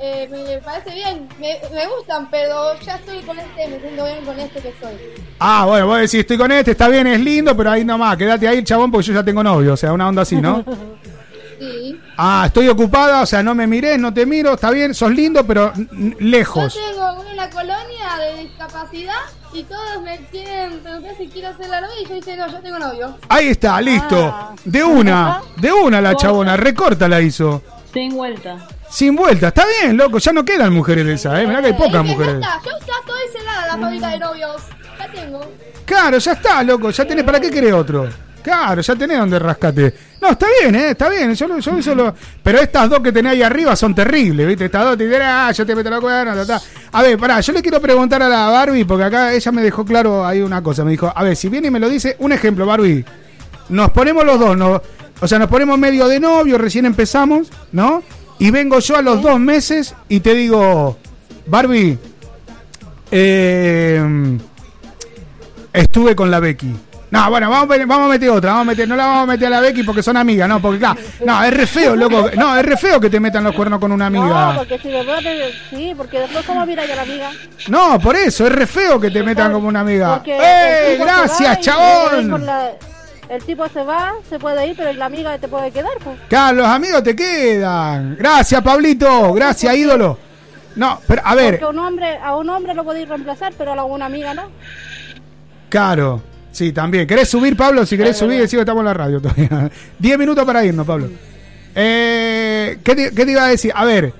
eh, 0.00 0.28
me 0.30 0.58
parece 0.58 0.94
bien. 0.94 1.28
Me, 1.38 1.58
me 1.74 1.86
gustan, 1.88 2.30
pero 2.30 2.78
ya 2.80 2.96
estoy 2.96 3.20
con 3.22 3.38
este, 3.38 3.68
me 3.68 3.80
siento 3.80 4.04
bien 4.04 4.24
con 4.24 4.38
este 4.38 4.60
que 4.60 4.74
soy. 4.80 4.94
Ah, 5.38 5.64
bueno, 5.66 5.86
vos 5.86 5.96
decís, 5.98 6.14
estoy 6.20 6.38
con 6.38 6.50
este, 6.52 6.70
está 6.70 6.88
bien, 6.88 7.06
es 7.06 7.20
lindo, 7.20 7.56
pero 7.56 7.70
ahí 7.70 7.84
nomás, 7.84 8.16
quédate 8.16 8.48
ahí, 8.48 8.64
chabón, 8.64 8.90
porque 8.90 9.08
yo 9.08 9.14
ya 9.14 9.24
tengo 9.24 9.42
novio, 9.42 9.74
o 9.74 9.76
sea, 9.76 9.92
una 9.92 10.08
onda 10.08 10.22
así, 10.22 10.36
¿no? 10.36 10.64
Sí. 11.60 12.00
Ah, 12.16 12.44
estoy 12.46 12.68
ocupada, 12.68 13.20
o 13.20 13.26
sea, 13.26 13.42
no 13.42 13.54
me 13.54 13.66
mires, 13.66 13.98
no 13.98 14.14
te 14.14 14.24
miro, 14.24 14.54
está 14.54 14.70
bien, 14.70 14.94
sos 14.94 15.10
lindo, 15.10 15.46
pero 15.46 15.74
lejos. 16.18 16.74
Yo 16.74 16.80
tengo 16.90 17.22
una 17.30 17.50
colonia 17.50 18.16
de 18.18 18.44
discapacidad 18.44 19.20
y 19.52 19.64
todos 19.64 20.02
me 20.02 20.16
quieren 20.28 20.78
preguntar 20.78 21.14
si 21.18 21.28
quiero 21.28 21.48
hacer 21.48 21.68
la 21.68 21.82
novia 21.82 22.00
y 22.02 22.08
yo 22.08 22.14
dice 22.14 22.34
no, 22.38 22.48
yo 22.48 22.60
tengo 22.60 22.78
novio. 22.78 23.14
Ahí 23.28 23.48
está, 23.48 23.78
listo. 23.82 24.54
De 24.64 24.82
una, 24.82 25.42
de 25.58 25.70
una 25.70 26.00
la 26.00 26.16
chabona, 26.16 26.56
recorta 26.56 27.06
la 27.06 27.20
hizo. 27.20 27.62
Sin 27.92 28.14
vuelta. 28.14 28.56
Sin 28.88 29.16
vuelta, 29.16 29.48
está 29.48 29.64
bien, 29.80 29.96
loco, 29.96 30.18
ya 30.18 30.32
no 30.32 30.44
quedan 30.44 30.72
mujeres 30.72 31.06
de 31.06 31.14
esas, 31.14 31.38
¿eh? 31.40 31.46
Mirá 31.46 31.60
que 31.60 31.66
hay 31.68 31.72
pocas 31.72 31.86
Es 31.86 32.00
que 32.02 32.08
ya 32.08 32.12
mujeres. 32.12 32.34
está, 32.34 32.60
yo 32.64 32.70
ya 32.86 32.94
estoy 33.00 33.40
celada 33.40 33.66
la 33.66 33.78
fábrica 33.78 34.08
de 34.08 34.18
novios. 34.18 34.62
Ya 34.98 35.12
tengo. 35.12 35.52
Claro, 35.84 36.18
ya 36.18 36.32
está, 36.32 36.62
loco, 36.62 36.90
ya 36.90 37.04
tenés, 37.04 37.24
¿para 37.24 37.40
qué 37.40 37.50
querés 37.50 37.72
otro? 37.72 38.08
Claro, 38.42 38.80
ya 38.80 38.96
tenés 38.96 39.18
donde 39.18 39.38
rascate. 39.38 39.94
No, 40.20 40.30
está 40.30 40.46
bien, 40.60 40.74
¿eh? 40.74 40.90
Está 40.90 41.08
bien, 41.10 41.34
yo, 41.34 41.58
yo 41.58 41.94
lo... 41.94 42.14
Pero 42.42 42.58
estas 42.58 42.88
dos 42.88 43.00
que 43.00 43.12
tenés 43.12 43.32
ahí 43.32 43.42
arriba 43.42 43.76
son 43.76 43.94
terribles, 43.94 44.46
¿viste? 44.46 44.64
Estas 44.66 44.84
dos 44.84 44.96
te 44.96 45.06
dicen, 45.06 45.20
ah, 45.22 45.52
yo 45.52 45.66
te 45.66 45.74
meto 45.74 45.90
la 45.90 46.00
cuerda, 46.00 46.34
ta, 46.34 46.46
ta. 46.46 46.62
A 46.92 47.02
ver, 47.02 47.18
pará, 47.18 47.40
yo 47.40 47.52
le 47.52 47.60
quiero 47.60 47.80
preguntar 47.80 48.22
a 48.22 48.28
la 48.28 48.48
Barbie, 48.48 48.84
porque 48.84 49.04
acá 49.04 49.32
ella 49.34 49.52
me 49.52 49.62
dejó 49.62 49.84
claro 49.84 50.24
ahí 50.24 50.40
una 50.40 50.62
cosa. 50.62 50.84
Me 50.84 50.92
dijo, 50.92 51.12
a 51.14 51.22
ver, 51.22 51.36
si 51.36 51.48
viene 51.50 51.68
y 51.68 51.70
me 51.70 51.80
lo 51.80 51.88
dice, 51.88 52.16
un 52.20 52.32
ejemplo, 52.32 52.64
Barbie. 52.64 53.04
Nos 53.68 53.90
ponemos 53.90 54.24
los 54.24 54.38
dos, 54.40 54.56
¿no? 54.56 54.80
O 55.20 55.28
sea, 55.28 55.38
nos 55.38 55.48
ponemos 55.48 55.78
medio 55.78 56.08
de 56.08 56.18
novio, 56.20 56.56
recién 56.58 56.86
empezamos, 56.86 57.48
¿no? 57.72 58.02
Y 58.38 58.50
vengo 58.50 58.78
yo 58.78 58.96
a 58.96 59.02
los 59.02 59.20
dos 59.22 59.38
meses 59.38 59.94
y 60.08 60.20
te 60.20 60.34
digo, 60.34 60.96
Barbie, 61.46 61.98
eh, 63.10 64.38
estuve 65.72 66.14
con 66.16 66.30
la 66.30 66.40
Becky. 66.40 66.74
No, 67.10 67.28
bueno, 67.28 67.50
vamos, 67.50 67.64
a 67.64 67.66
ver- 67.76 67.86
vamos 67.86 68.06
a 68.06 68.10
meter 68.12 68.30
otra, 68.30 68.52
vamos 68.52 68.62
a 68.68 68.70
meter, 68.70 68.88
no 68.88 68.94
la 68.94 69.04
vamos 69.06 69.22
a 69.24 69.26
meter 69.32 69.48
a 69.48 69.50
la 69.50 69.60
Becky 69.60 69.82
porque 69.82 70.00
son 70.00 70.16
amigas, 70.16 70.48
no, 70.48 70.62
porque 70.62 70.78
claro, 70.78 71.00
no, 71.26 71.42
es 71.42 71.52
re 71.52 71.66
feo, 71.66 71.96
loco, 71.96 72.30
no, 72.36 72.56
es 72.56 72.64
re 72.64 72.76
feo 72.76 73.00
que 73.00 73.10
te 73.10 73.18
metan 73.18 73.42
los 73.42 73.52
cuernos 73.52 73.80
con 73.80 73.90
una 73.90 74.08
No, 74.08 74.20
amiga. 74.22 74.54
porque 74.58 74.78
si 74.78 74.88
de 74.90 75.02
te- 75.04 75.76
sí, 75.76 75.92
porque 75.96 76.20
después 76.20 76.46
cómo 76.46 76.64
mira 76.64 76.86
yo 76.86 76.92
a 76.92 76.96
la 76.96 77.02
amiga. 77.02 77.30
No, 77.68 77.98
por 77.98 78.14
eso, 78.14 78.46
es 78.46 78.52
re 78.52 78.64
feo 78.66 79.00
que 79.00 79.10
te 79.10 79.24
metan 79.24 79.52
como 79.52 79.66
una 79.66 79.80
amiga. 79.80 80.14
Porque 80.18 80.38
¡Eh, 80.40 80.98
gracias, 81.00 81.58
chabón! 81.60 82.44
El 83.30 83.42
tipo 83.44 83.66
se 83.68 83.82
va, 83.82 84.12
se 84.28 84.38
puede 84.38 84.66
ir, 84.66 84.76
pero 84.76 84.92
la 84.92 85.06
amiga 85.06 85.38
te 85.38 85.48
puede 85.48 85.70
quedar, 85.70 85.92
pues. 86.02 86.18
Claro, 86.28 86.58
los 86.58 86.66
amigos 86.66 87.02
te 87.02 87.14
quedan. 87.16 88.16
Gracias, 88.18 88.60
Pablito, 88.62 89.32
gracias, 89.32 89.74
ídolo. 89.76 90.18
No, 90.76 91.00
pero 91.06 91.22
a 91.24 91.34
ver, 91.34 91.58
Porque 91.58 91.66
un 91.76 91.78
hombre, 91.84 92.16
a 92.18 92.36
un 92.36 92.48
hombre 92.48 92.74
lo 92.74 92.84
podéis 92.84 93.08
reemplazar, 93.08 93.52
pero 93.56 93.72
a 93.72 93.84
una 93.84 94.06
amiga 94.06 94.34
no. 94.34 94.44
Claro, 95.68 96.22
sí, 96.52 96.72
también. 96.72 97.06
¿Querés 97.06 97.28
subir, 97.28 97.56
Pablo? 97.56 97.84
Si 97.86 97.96
querés 97.96 98.16
subir, 98.16 98.40
decimos 98.40 98.60
que 98.64 98.70
estamos 98.70 98.80
en 98.80 98.86
la 98.86 98.94
radio 98.94 99.20
todavía. 99.20 99.70
Diez 99.98 100.18
minutos 100.18 100.44
para 100.44 100.64
irnos, 100.64 100.86
Pablo. 100.86 101.08
Eh, 101.74 102.78
¿qué, 102.82 102.94
te, 102.96 103.14
qué 103.14 103.24
te 103.24 103.30
iba 103.32 103.44
a 103.44 103.48
decir? 103.48 103.72
A 103.74 103.84
ver, 103.84 104.12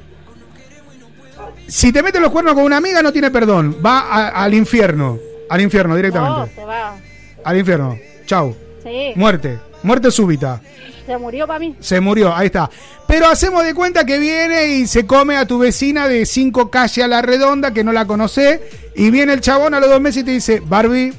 si 1.67 1.93
te 1.93 2.03
metes 2.03 2.21
los 2.21 2.31
cuernos 2.31 2.55
con 2.55 2.65
una 2.65 2.77
amiga, 2.77 3.03
no 3.03 3.13
tiene 3.13 3.31
perdón. 3.31 3.77
Va 3.85 4.01
a- 4.01 4.29
al 4.45 4.55
infierno. 4.55 5.19
Al 5.49 5.61
infierno, 5.61 5.91
No, 5.91 5.97
directamente. 5.97 6.55
se 6.55 6.65
va. 6.65 6.97
Al 7.45 7.59
infierno. 7.59 7.97
Chau. 8.27 8.55
Sí. 8.83 9.13
Muerte. 9.17 9.59
Muerte 9.83 10.11
súbita. 10.11 10.61
Se 11.07 11.17
murió 11.17 11.47
para 11.47 11.59
mí. 11.59 11.77
Se 11.81 12.01
murió, 12.01 12.35
ahí 12.35 12.47
está. 12.47 12.71
Pero 13.07 13.29
hacemos 13.29 13.65
de 13.65 13.75
cuenta 13.75 14.05
que 14.05 14.19
viene 14.19 14.69
y 14.69 14.87
se 14.87 15.07
come 15.07 15.37
a 15.37 15.47
tu 15.47 15.59
vecina 15.59 16.07
de 16.07 16.27
cinco 16.27 16.71
calles 16.71 17.05
a 17.05 17.09
la 17.09 17.23
redonda, 17.23 17.73
que 17.73 17.83
no 17.83 17.93
la 17.93 18.07
conoce, 18.07 18.63
y 18.95 19.11
viene 19.11 19.33
el 19.33 19.41
chabón 19.41 19.75
a 19.75 19.81
los 19.81 19.89
dos 19.91 20.01
meses 20.01 20.23
y 20.23 20.25
te 20.25 20.31
dice, 20.33 20.63
Barbie, 20.65 21.13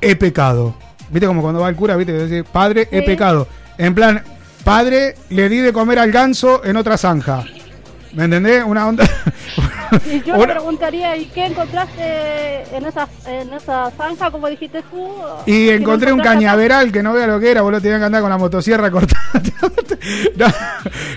he 0.00 0.16
pecado. 0.16 0.74
¿Viste 1.10 1.26
como 1.26 1.42
cuando 1.42 1.60
va 1.60 1.68
el 1.68 1.76
cura, 1.76 1.96
viste? 1.96 2.26
Dice, 2.26 2.44
padre, 2.44 2.88
he 2.90 3.02
pecado. 3.02 3.48
En 3.78 3.94
plan, 3.94 4.22
padre, 4.62 5.16
le 5.30 5.48
di 5.48 5.58
de 5.58 5.72
comer 5.72 5.98
al 5.98 6.12
ganso 6.12 6.64
en 6.64 6.76
otra 6.76 6.96
zanja. 6.98 7.44
¿Me 8.12 8.24
entendés? 8.24 8.62
Una 8.64 8.86
onda, 8.86 9.04
Y 10.06 10.22
yo 10.22 10.36
le 10.36 10.46
preguntaría, 10.46 11.16
¿y 11.16 11.26
qué 11.26 11.46
encontraste 11.46 12.76
en 12.76 12.84
esa, 12.86 13.08
en 13.26 13.52
esa 13.52 13.90
zanja, 13.92 14.30
como 14.30 14.48
dijiste 14.48 14.82
tú? 14.90 15.08
Y 15.46 15.66
¿Qué 15.66 15.74
encontré 15.76 16.12
un 16.12 16.20
cañaveral 16.20 16.90
que 16.92 17.02
no 17.02 17.12
vea 17.12 17.26
lo 17.26 17.38
que 17.40 17.50
era, 17.50 17.62
boludo, 17.62 17.80
tenía 17.80 17.98
que 17.98 18.04
andar 18.04 18.20
con 18.22 18.30
la 18.30 18.38
motosierra 18.38 18.90
cortada. 18.92 19.42
no, 20.36 20.46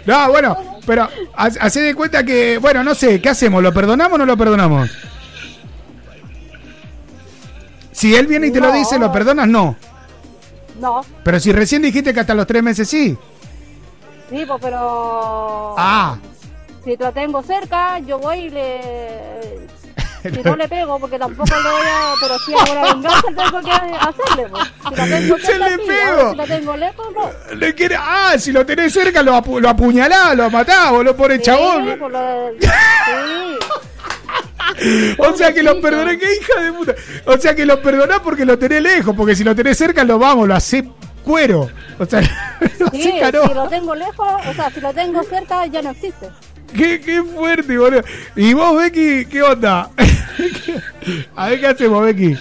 no, 0.06 0.30
bueno, 0.32 0.58
pero 0.86 1.04
ha- 1.36 1.46
hacé 1.46 1.82
de 1.82 1.96
cuenta 1.96 2.24
que, 2.24 2.58
bueno, 2.60 2.84
no 2.84 2.96
sé, 2.96 3.22
¿qué 3.22 3.30
hacemos? 3.30 3.62
¿Lo 3.62 3.74
perdonamos 3.74 4.16
o 4.16 4.18
no 4.20 4.26
lo 4.26 4.38
perdonamos? 4.38 4.90
Si 7.92 8.16
él 8.16 8.28
viene 8.28 8.48
y 8.48 8.52
te 8.52 8.60
lo 8.60 8.72
dice, 8.72 8.98
¿lo 8.98 9.12
perdonas? 9.12 9.48
No. 9.48 9.76
No, 10.80 11.02
Pero 11.24 11.40
si 11.40 11.52
recién 11.52 11.82
dijiste 11.84 12.12
que 12.14 12.22
hasta 12.22 12.34
los 12.34 12.48
tres 12.48 12.64
meses 12.64 12.90
sí. 12.90 13.16
sí, 14.30 14.44
pues, 14.48 14.60
pero... 14.62 15.76
Ah, 15.78 16.18
Si 16.84 16.98
lo 16.98 17.12
tengo 17.12 17.44
cerca, 17.44 18.00
yo 18.00 18.18
voy 18.20 18.38
y 18.46 18.50
le... 18.50 18.80
Si 20.24 20.30
no 20.44 20.56
le 20.56 20.68
pego, 20.68 21.00
porque 21.00 21.18
tampoco 21.18 21.50
le 21.56 21.70
voy 21.72 21.82
a... 21.88 22.14
Pero 22.22 22.40
si 22.40 22.54
hago 22.54 22.74
la 22.76 22.94
venganza, 22.94 23.22
tengo 23.28 23.62
que 23.62 23.72
hacerle, 23.72 24.50
pues. 24.50 24.64
Si 24.90 24.96
la 24.96 25.06
tengo 25.06 25.38
Se 25.38 25.46
cerca, 25.46 25.70
le 25.70 25.76
sí, 25.78 25.82
pego. 25.88 26.32
Si 26.32 26.36
la 26.38 26.46
tengo 26.46 26.78
lejos, 26.78 27.08
no. 27.16 27.56
le 27.56 27.76
quiere, 27.76 27.96
ah, 28.00 28.34
si 28.38 28.52
lo 28.52 28.64
tenés 28.66 28.94
cerca, 28.94 29.24
lo, 29.24 29.34
apu- 29.36 29.60
lo 29.60 29.70
apuñalás, 29.70 30.36
lo 30.36 30.50
matás, 30.52 30.92
boludo, 30.92 31.16
por 31.16 31.32
el 31.32 31.40
Sí, 31.40 31.46
chabón. 31.46 31.98
por 32.00 32.12
lo 32.12 32.20
de- 32.22 32.58
sí. 34.78 35.16
O 35.18 35.34
sea 35.36 35.54
que 35.54 35.64
lo 35.64 35.80
perdonás, 35.82 36.18
qué 36.18 36.28
hija 36.36 36.62
de 36.62 36.72
puta. 36.74 36.96
O 37.26 37.38
sea 37.38 37.56
que 37.56 37.66
lo 37.66 37.82
perdonás 37.82 38.20
porque 38.20 38.46
lo 38.46 38.58
tenés 38.58 38.82
lejos, 38.82 39.16
porque 39.16 39.36
si 39.36 39.44
lo 39.44 39.56
tenés 39.56 39.78
cerca, 39.78 40.04
lo 40.04 40.18
vamos, 40.20 40.48
lo 40.48 40.56
hace 40.56 40.88
cuero. 41.24 41.70
O 42.00 42.06
sea, 42.06 42.22
lo 42.80 42.88
Sí, 42.92 43.04
si 43.04 43.20
lo 43.54 43.68
tengo 43.70 43.96
lejos, 43.96 44.28
o 44.48 44.54
sea, 44.54 44.70
si 44.72 44.82
lo 44.82 44.94
tengo 44.94 45.22
cerca, 45.24 45.66
ya 45.68 45.82
no 45.82 45.92
existe. 45.92 46.30
Qué, 46.76 47.02
qué 47.02 47.24
fuerte, 47.24 47.78
boludo. 47.78 48.04
Y 48.36 48.54
vos, 48.54 48.78
Becky, 48.78 49.26
¿qué 49.26 49.42
onda? 49.42 49.90
A 51.36 51.50
ver 51.50 51.60
qué 51.60 51.68
hacemos, 51.68 52.04
Becky. 52.04 52.38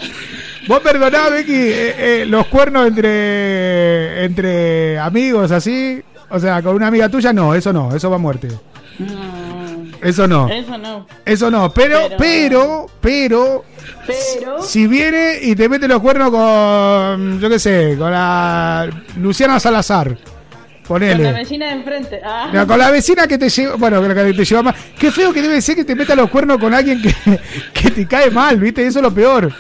¿Vos 0.69 0.81
perdonás, 0.81 1.31
Becky, 1.31 1.53
eh, 1.53 1.95
eh, 2.23 2.25
los 2.27 2.47
cuernos 2.47 2.87
entre, 2.87 4.25
entre 4.25 4.99
amigos 4.99 5.51
así? 5.51 6.03
O 6.29 6.39
sea, 6.39 6.63
con 6.63 6.77
una 6.77 6.87
amiga 6.87 7.09
tuya, 7.09 7.33
no, 7.33 7.55
eso 7.55 7.73
no, 7.73 7.95
eso 7.95 8.09
va 8.09 8.17
a 8.17 8.21
muerte. 8.21 8.49
Eso 10.03 10.27
no. 10.27 10.49
Eso 10.49 10.79
no. 10.79 11.07
Eso 11.25 11.51
no, 11.51 11.73
pero, 11.73 12.09
pero, 12.17 12.87
pero, 13.01 13.65
Pero. 14.07 14.63
si 14.63 14.87
viene 14.87 15.39
y 15.43 15.55
te 15.55 15.69
mete 15.69 15.89
los 15.89 16.01
cuernos 16.01 16.31
con, 16.31 17.41
yo 17.41 17.49
qué 17.49 17.59
sé, 17.59 17.97
con 17.99 18.11
la 18.11 18.89
Luciana 19.17 19.59
Salazar, 19.61 20.17
Con 21.25 21.33
la 21.33 21.39
vecina 21.39 21.67
de 21.67 21.73
enfrente. 21.73 22.21
Ah. 22.25 22.51
No, 22.53 22.67
con 22.67 22.79
la 22.79 22.91
vecina 22.91 23.27
que 23.27 23.39
te 23.39 23.49
lleva, 23.49 23.77
bueno, 23.77 24.03
que 24.03 24.33
te 24.33 24.45
lleva 24.45 24.63
más. 24.63 24.75
Qué 24.99 25.11
feo 25.11 25.33
que 25.33 25.43
debe 25.43 25.61
ser 25.61 25.77
que 25.77 25.85
te 25.85 25.95
meta 25.95 26.15
los 26.15 26.31
cuernos 26.31 26.59
con 26.59 26.75
alguien 26.75 27.01
que, 27.01 27.15
que 27.73 27.91
te 27.91 28.07
cae 28.07 28.31
mal, 28.31 28.59
¿viste? 28.59 28.87
Eso 28.87 28.99
es 28.99 29.03
lo 29.03 29.15
peor. 29.15 29.53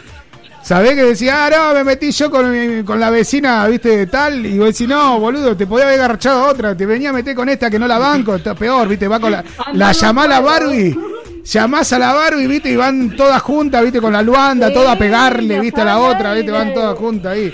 ¿Sabés 0.62 0.94
que 0.94 1.04
decía, 1.04 1.46
ah, 1.46 1.50
no, 1.50 1.74
me 1.74 1.84
metí 1.84 2.10
yo 2.10 2.30
con, 2.30 2.84
con 2.84 3.00
la 3.00 3.10
vecina, 3.10 3.66
¿viste? 3.66 4.06
Tal, 4.06 4.44
y 4.44 4.58
vos 4.58 4.68
decís, 4.68 4.86
no, 4.86 5.18
boludo, 5.18 5.56
te 5.56 5.66
podía 5.66 5.86
haber 5.86 6.00
agarrado 6.00 6.44
a 6.44 6.50
otra, 6.50 6.76
te 6.76 6.84
venía 6.84 7.10
a 7.10 7.12
meter 7.12 7.34
con 7.34 7.48
esta 7.48 7.70
que 7.70 7.78
no 7.78 7.88
la 7.88 7.98
banco, 7.98 8.34
está 8.34 8.54
peor, 8.54 8.86
¿viste? 8.86 9.08
Va 9.08 9.18
con 9.18 9.32
la. 9.32 9.42
La 9.72 9.92
llamás 9.92 10.26
a 10.26 10.28
la 10.28 10.40
Barbie, 10.40 10.96
llamás 11.44 11.92
a 11.94 11.98
la 11.98 12.12
Barbie, 12.12 12.46
¿viste? 12.46 12.70
Y 12.70 12.76
van 12.76 13.16
todas 13.16 13.40
juntas, 13.40 13.82
¿viste? 13.82 14.00
Con 14.00 14.12
la 14.12 14.22
Luanda, 14.22 14.68
Sí, 14.68 14.74
todas 14.74 14.94
a 14.94 14.98
pegarle, 14.98 15.60
¿viste? 15.60 15.80
A 15.80 15.84
la 15.84 15.98
otra, 15.98 16.34
¿viste? 16.34 16.50
Van 16.50 16.74
todas 16.74 16.96
juntas 16.98 17.32
ahí. 17.32 17.52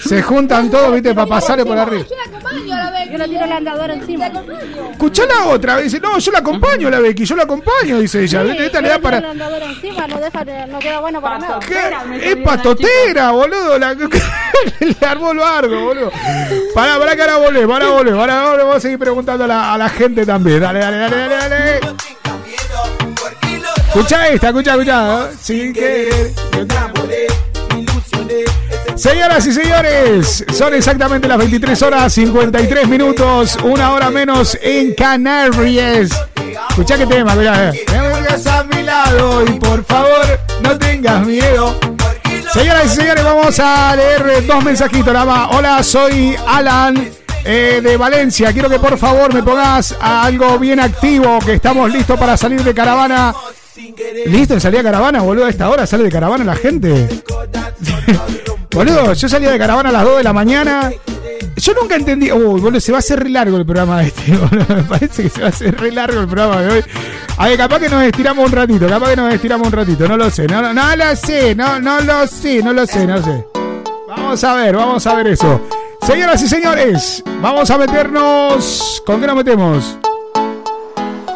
Se 0.00 0.22
juntan 0.22 0.70
todos, 0.70 0.92
¿viste? 0.92 1.14
Para 1.14 1.26
pasarle 1.26 1.64
por 1.64 1.78
arriba. 1.78 2.04
Acompaño 2.52 2.74
a 2.74 2.78
la 2.84 2.90
vez. 2.90 3.10
Yo 3.10 3.18
le 3.18 3.28
tiro 3.28 3.46
la 3.46 3.56
andadora 3.56 3.94
encima. 3.94 4.26
Escuchá 4.92 5.22
la 5.26 5.44
otra, 5.46 5.78
dice, 5.78 6.00
no, 6.00 6.18
yo 6.18 6.32
la 6.32 6.38
acompaño 6.38 6.90
la 6.90 7.00
Becky, 7.00 7.24
yo 7.24 7.36
la 7.36 7.42
acompaño, 7.44 7.98
dice 7.98 8.22
ella. 8.22 8.42
Esta 8.42 8.80
le 8.80 8.88
da 8.88 8.98
para. 8.98 9.20
la 9.20 9.30
andadora 9.30 9.64
encima, 9.66 10.06
no, 10.06 10.18
deja, 10.20 10.44
de- 10.44 10.66
no 10.66 10.78
queda 10.78 11.00
bueno 11.00 11.20
para 11.20 11.38
nada. 11.38 11.58
Es 12.20 12.36
patotera, 12.36 13.30
boludo. 13.30 13.78
La... 13.78 13.94
Le 14.80 14.96
armó 15.06 15.32
el 15.32 15.38
bardo, 15.38 15.80
boludo. 15.80 16.12
Pará, 16.74 16.98
pará 16.98 17.16
que 17.16 17.22
ahora 17.22 17.36
volvé, 17.38 17.66
pará, 17.66 17.88
volvé, 17.88 18.12
pará, 18.12 18.42
volvé. 18.50 18.58
Vamos 18.62 18.76
a 18.76 18.80
seguir 18.80 18.98
preguntando 18.98 19.44
a 19.44 19.46
la, 19.48 19.74
a 19.74 19.78
la 19.78 19.88
gente 19.88 20.24
también. 20.24 20.60
Dale, 20.60 20.78
dale, 20.80 20.96
dale, 20.98 21.16
dale, 21.16 21.36
dale. 21.38 21.80
Escucha 23.88 24.28
esta, 24.28 24.48
escucha, 24.48 24.72
escucha. 24.72 25.24
¿eh? 25.30 25.34
Sin 25.40 25.72
querer. 25.72 26.32
Señoras 29.02 29.44
y 29.48 29.52
señores, 29.52 30.44
son 30.52 30.74
exactamente 30.74 31.26
las 31.26 31.36
23 31.36 31.82
horas 31.82 32.12
53 32.12 32.86
minutos, 32.86 33.58
una 33.64 33.90
hora 33.92 34.10
menos 34.10 34.56
en 34.62 34.94
Canarias. 34.94 36.10
Escucha 36.68 36.96
qué 36.96 37.06
tema, 37.06 37.32
escuchá. 37.32 37.70
eh. 37.70 37.84
Me 37.90 38.10
vuelvas 38.10 38.46
a 38.46 38.62
mi 38.62 38.80
lado 38.84 39.44
y 39.44 39.58
por 39.58 39.84
favor 39.84 40.38
no 40.62 40.78
tengas 40.78 41.26
miedo. 41.26 41.76
Señoras 42.52 42.84
y 42.86 42.88
señores, 42.90 43.24
vamos 43.24 43.58
a 43.58 43.96
leer 43.96 44.46
dos 44.46 44.62
mensajitos 44.62 45.12
nada 45.12 45.24
más. 45.24 45.48
Hola, 45.50 45.82
soy 45.82 46.36
Alan 46.46 47.10
eh, 47.44 47.80
de 47.82 47.96
Valencia. 47.96 48.52
Quiero 48.52 48.70
que 48.70 48.78
por 48.78 48.96
favor 48.96 49.34
me 49.34 49.42
pongas 49.42 49.96
algo 50.00 50.60
bien 50.60 50.78
activo, 50.78 51.40
que 51.44 51.54
estamos 51.54 51.92
listos 51.92 52.16
para 52.20 52.36
salir 52.36 52.62
de 52.62 52.72
caravana. 52.72 53.34
¿Listo 54.26 54.54
de 54.54 54.82
caravana, 54.84 55.22
boludo? 55.22 55.46
A 55.46 55.50
esta 55.50 55.68
hora 55.68 55.88
sale 55.88 56.04
de 56.04 56.10
caravana 56.10 56.44
la 56.44 56.54
gente. 56.54 57.08
boludo, 58.72 59.12
yo 59.12 59.28
salía 59.28 59.50
de 59.50 59.58
caravana 59.58 59.88
a 59.90 59.92
las 59.92 60.04
2 60.04 60.18
de 60.18 60.22
la 60.22 60.32
mañana. 60.32 60.90
Yo 61.56 61.74
nunca 61.74 61.96
entendí. 61.96 62.32
Uy, 62.32 62.60
boludo, 62.60 62.80
se 62.80 62.92
va 62.92 62.98
a 62.98 63.00
hacer 63.00 63.22
re 63.22 63.30
largo 63.30 63.56
el 63.56 63.64
programa 63.64 64.02
este, 64.02 64.36
boludo. 64.36 64.66
Me 64.68 64.82
parece 64.82 65.24
que 65.24 65.28
se 65.28 65.40
va 65.40 65.46
a 65.46 65.50
hacer 65.50 65.78
re 65.78 65.92
largo 65.92 66.20
el 66.20 66.26
programa 66.26 66.62
de 66.62 66.68
hoy. 66.72 66.84
A 67.36 67.48
ver, 67.48 67.56
capaz 67.56 67.80
que 67.80 67.88
nos 67.88 68.02
estiramos 68.02 68.46
un 68.46 68.52
ratito, 68.52 68.88
capaz 68.88 69.10
que 69.10 69.16
nos 69.16 69.34
estiramos 69.34 69.66
un 69.66 69.72
ratito, 69.72 70.06
no 70.06 70.16
lo 70.16 70.30
sé, 70.30 70.46
no, 70.46 70.60
no, 70.60 70.72
no 70.72 70.96
lo 70.96 71.16
sé, 71.16 71.54
no, 71.54 71.80
no 71.80 72.00
lo 72.00 72.26
sé, 72.26 72.62
no 72.62 72.72
lo 72.72 72.86
sé, 72.86 73.06
no 73.06 73.16
lo 73.16 73.22
sé. 73.22 73.46
Vamos 74.08 74.44
a 74.44 74.54
ver, 74.54 74.76
vamos 74.76 75.06
a 75.06 75.14
ver 75.14 75.28
eso. 75.28 75.60
Señoras 76.06 76.42
y 76.42 76.48
señores, 76.48 77.22
vamos 77.40 77.70
a 77.70 77.78
meternos. 77.78 79.02
¿Con 79.06 79.20
qué 79.20 79.26
nos 79.26 79.36
metemos? 79.36 79.98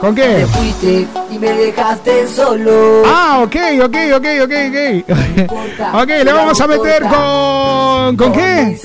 ¿Con 0.00 0.14
qué? 0.14 0.22
Te 0.22 0.46
fuiste 0.46 1.06
y 1.30 1.38
me 1.38 1.52
dejaste 1.52 2.26
solo. 2.28 3.02
Ah, 3.06 3.40
ok, 3.42 3.56
ok, 3.84 3.96
ok, 4.16 4.26
ok, 4.44 4.52
ok. 4.66 5.56
Ok, 5.94 6.08
le 6.08 6.32
vamos 6.32 6.60
a 6.60 6.66
meter 6.66 7.02
con. 7.02 8.16
¿Con, 8.16 8.32
qué? 8.32 8.78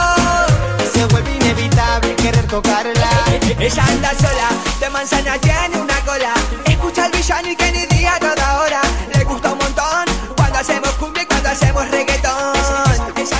Se 0.92 1.04
vuelve 1.06 1.34
inevitable 1.36 2.14
querer 2.16 2.46
tocarla. 2.46 3.10
Ella 3.58 3.84
anda 3.86 4.10
sola, 4.14 4.48
de 4.80 4.90
manzana 4.90 5.38
tiene 5.38 5.80
una 5.80 6.00
cola. 6.04 6.34
Escucha 6.66 7.06
el 7.06 7.12
villano 7.12 7.48
y 7.48 7.56
que 7.56 7.72
ni 7.72 7.86
día 7.96 8.18
toda 8.20 8.60
hora. 8.60 8.80
Le 9.14 9.24
gusta 9.24 9.52
un 9.52 9.58
montón 9.58 10.04
cuando 10.36 10.58
hacemos 10.58 10.90
cumbia 10.92 11.22
y 11.22 11.26
cuando 11.26 11.48
hacemos 11.50 11.88
reggaetón. 11.90 12.54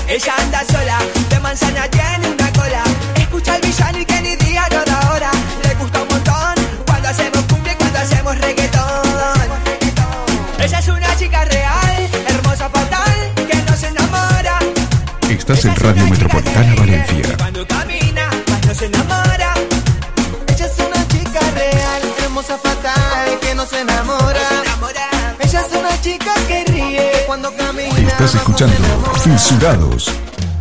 Ella 0.09 0.35
anda 0.39 0.65
sola, 0.65 0.99
de 1.29 1.41
manzana 1.41 1.89
tiene 1.89 2.29
una 2.29 2.53
cola. 2.53 2.83
Escucha 3.17 3.57
el 3.57 3.63
villano 3.63 3.99
y 3.99 4.05
que 4.05 4.12
Estás 15.63 15.79
en 15.79 15.85
Radio 15.87 16.07
Metropolitana 16.09 16.75
Valencia. 16.75 17.37
Cuando 17.37 17.65
camina, 17.69 18.31
cuando 18.49 18.75
se 18.75 18.87
enamora. 18.87 19.55
Ella 20.49 20.67
es 20.67 20.79
una 20.81 21.07
chica 21.07 21.41
real, 21.55 22.03
hermosa 22.25 22.59
fatal, 22.59 23.39
que 23.41 23.55
no 23.55 23.65
se 23.65 23.81
enamora. 23.81 24.41
Ella 25.39 25.61
es 25.61 25.79
una 25.79 26.01
chica 26.01 26.35
que 26.49 26.65
ríe 26.65 27.13
cuando 27.29 27.55
camina. 27.55 27.97
Estás 27.97 28.35
escuchando 28.35 28.75
Fisurados. 29.23 30.11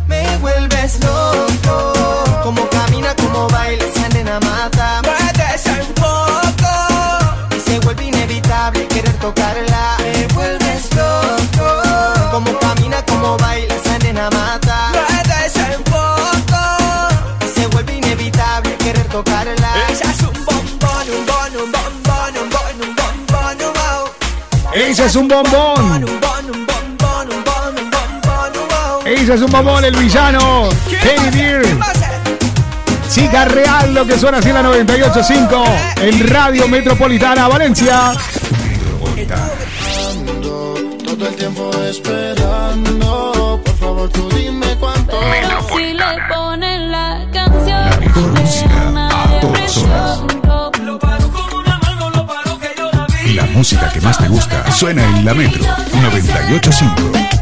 Me 0.06 0.36
vuelves 0.38 1.00
loco. 1.00 1.92
Como 2.44 2.68
camina, 2.68 3.12
como 3.16 3.48
baila, 3.48 3.84
esa 3.84 4.08
nena 4.10 4.38
mata. 4.38 4.81
Es 25.04 25.16
un 25.16 25.26
bombón. 25.26 26.04
Es 29.04 29.40
un 29.40 29.50
bombón, 29.50 29.84
el 29.84 29.96
villano. 29.96 30.68
Kenny 30.88 31.30
Beer. 31.30 31.66
Chica 33.08 33.44
real, 33.46 33.94
lo 33.94 34.06
que 34.06 34.18
suena 34.18 34.38
así 34.38 34.48
en 34.48 34.54
la 34.54 34.62
98.5 34.62 35.64
en 36.02 36.28
Radio 36.28 36.68
Metropolitana 36.68 37.48
Valencia. 37.48 38.12
Música 53.72 53.92
que 53.92 54.00
más 54.02 54.18
te 54.18 54.28
gusta 54.28 54.70
suena 54.70 55.02
en 55.04 55.24
la 55.24 55.32
Metro 55.32 55.64
98.5. 55.64 57.41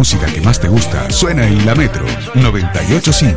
música 0.00 0.24
que 0.32 0.40
más 0.40 0.58
te 0.58 0.66
gusta 0.66 1.10
suena 1.10 1.46
en 1.46 1.66
la 1.66 1.74
Metro 1.74 2.06
98.5. 2.34 3.36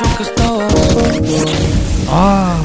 Yo 0.00 0.16
que 0.16 0.22
estaba 0.24 0.68
solo, 0.70 1.44
Ah, 2.10 2.56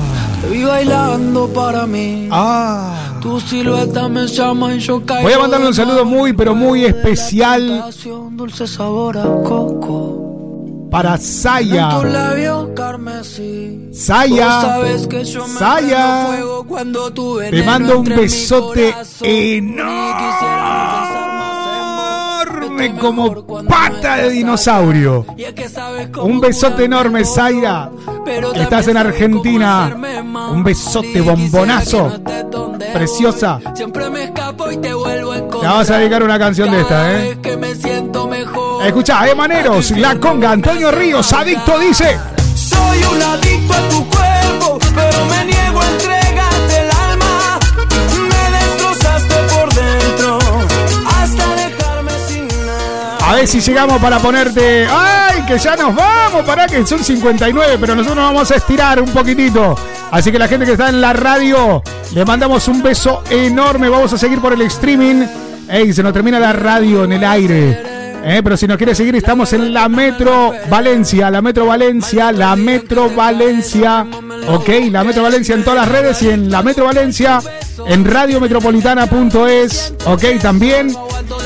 te 0.42 0.48
vi 0.50 0.64
bailando 0.64 1.48
para 1.54 1.86
mí. 1.86 2.28
ah. 2.32 3.20
Tu 3.22 3.40
silueta 3.40 4.10
me 4.10 4.26
llama 4.26 4.74
y 4.74 4.80
yo 4.80 5.06
caigo. 5.06 5.22
Voy 5.26 5.34
a 5.34 5.40
mandarle 5.40 5.68
un 5.68 5.76
saludo 5.76 6.06
muy, 6.06 6.34
pero 6.34 6.56
muy 6.56 6.86
especial 6.86 7.86
Un 8.04 8.36
dulce 8.36 8.66
sabor 8.66 9.20
a 9.20 9.24
coco. 9.44 10.90
para 10.90 11.20
Saya. 11.20 11.90
Saya. 13.92 14.80
Saya. 15.60 16.38
Te 17.52 17.64
mando 17.64 18.00
un 18.00 18.06
besote 18.06 18.92
corazón. 18.92 19.28
Como 22.92 23.46
pata 23.68 24.18
de 24.18 24.30
dinosaurio. 24.30 25.26
Un 26.22 26.40
besote 26.40 26.86
enorme, 26.86 27.26
Zaira. 27.26 27.90
Estás 28.56 28.88
en 28.88 28.98
Argentina. 28.98 29.96
Un 30.52 30.64
besote 30.64 31.22
bombonazo. 31.22 32.12
Preciosa. 32.94 33.60
Te 33.76 33.86
vas 35.68 35.90
a 35.90 35.98
dedicar 35.98 36.24
una 36.24 36.40
canción 36.40 36.72
de 36.72 36.82
esta, 36.82 36.90
Cada 36.90 37.26
¿eh? 37.26 37.38
Escucha, 38.86 39.28
Emaneros, 39.30 39.92
La 39.92 40.20
Conga, 40.20 40.52
Antonio 40.52 40.92
Ríos, 40.92 41.32
Adicto 41.34 41.80
dice. 41.80 42.35
Ver 53.36 53.48
si 53.48 53.60
llegamos 53.60 54.02
para 54.02 54.20
ponerte. 54.20 54.88
¡Ay! 54.90 55.44
Que 55.48 55.58
ya 55.58 55.76
nos 55.76 55.96
vamos. 55.96 56.44
Para 56.46 56.68
que 56.68 56.86
son 56.86 57.04
59, 57.04 57.78
pero 57.80 57.96
nosotros 57.96 58.16
nos 58.16 58.34
vamos 58.34 58.52
a 58.52 58.56
estirar 58.56 59.02
un 59.02 59.10
poquitito. 59.10 59.76
Así 60.12 60.32
que 60.32 60.40
la 60.40 60.48
gente 60.48 60.66
que 60.66 60.72
está 60.72 60.90
en 60.90 61.02
la 61.02 61.14
radio, 61.14 61.84
le 62.14 62.26
mandamos 62.26 62.68
un 62.68 62.82
beso 62.82 63.24
enorme. 63.30 63.90
Vamos 63.90 64.14
a 64.14 64.18
seguir 64.18 64.40
por 64.40 64.54
el 64.54 64.62
streaming. 64.64 65.26
¡Ey! 65.70 65.94
Se 65.94 66.04
nos 66.04 66.14
termina 66.14 66.40
la 66.40 66.54
radio 66.54 67.04
en 67.04 67.14
el 67.14 67.24
aire. 67.24 67.96
Eh, 68.28 68.42
pero 68.44 68.58
si 68.58 68.66
nos 68.66 68.78
quiere 68.78 68.96
seguir, 68.96 69.16
estamos 69.16 69.54
en 69.54 69.72
la 69.72 69.88
Metro 69.88 70.52
Valencia, 70.68 71.30
la 71.30 71.44
Metro 71.44 71.68
Valencia, 71.68 72.32
la 72.32 72.56
Metro 72.56 73.12
Valencia, 73.12 74.04
ok, 74.48 74.68
la 74.90 75.04
Metro 75.04 75.22
Valencia 75.22 75.54
en 75.54 75.64
todas 75.64 75.88
las 75.88 75.90
redes 75.90 76.24
y 76.24 76.30
en 76.30 76.50
la 76.50 76.64
Metro 76.64 76.86
Valencia, 76.86 77.40
en 77.88 78.06
radiometropolitana.es, 78.06 79.94
ok, 80.06 80.24
también, 80.42 80.96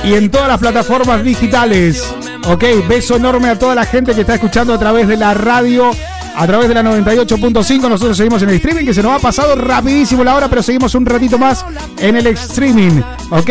y 0.04 0.14
en 0.14 0.30
todas 0.30 0.48
las 0.48 0.60
plataformas 0.60 1.24
digitales, 1.24 2.04
ok, 2.48 2.64
beso 2.88 3.16
enorme 3.16 3.50
a 3.50 3.60
toda 3.60 3.76
la 3.76 3.86
gente 3.86 4.14
que 4.14 4.22
está 4.22 4.36
escuchando 4.36 4.74
a 4.74 4.80
través 4.80 5.08
de 5.08 5.18
la 5.18 5.34
radio, 5.34 5.92
a 6.36 6.48
través 6.48 6.70
de 6.70 6.76
la 6.76 6.84
98.5, 6.84 7.90
nosotros 7.90 8.16
seguimos 8.16 8.42
en 8.44 8.50
el 8.50 8.56
streaming, 8.56 8.86
que 8.86 8.94
se 8.94 9.04
nos 9.04 9.14
ha 9.14 9.20
pasado 9.20 9.56
rapidísimo 9.56 10.24
la 10.24 10.36
hora, 10.36 10.48
pero 10.48 10.64
seguimos 10.64 10.96
un 10.96 11.06
ratito 11.06 11.38
más 11.38 11.66
en 11.98 12.16
el 12.16 12.28
streaming, 12.28 13.02
ok, 13.30 13.50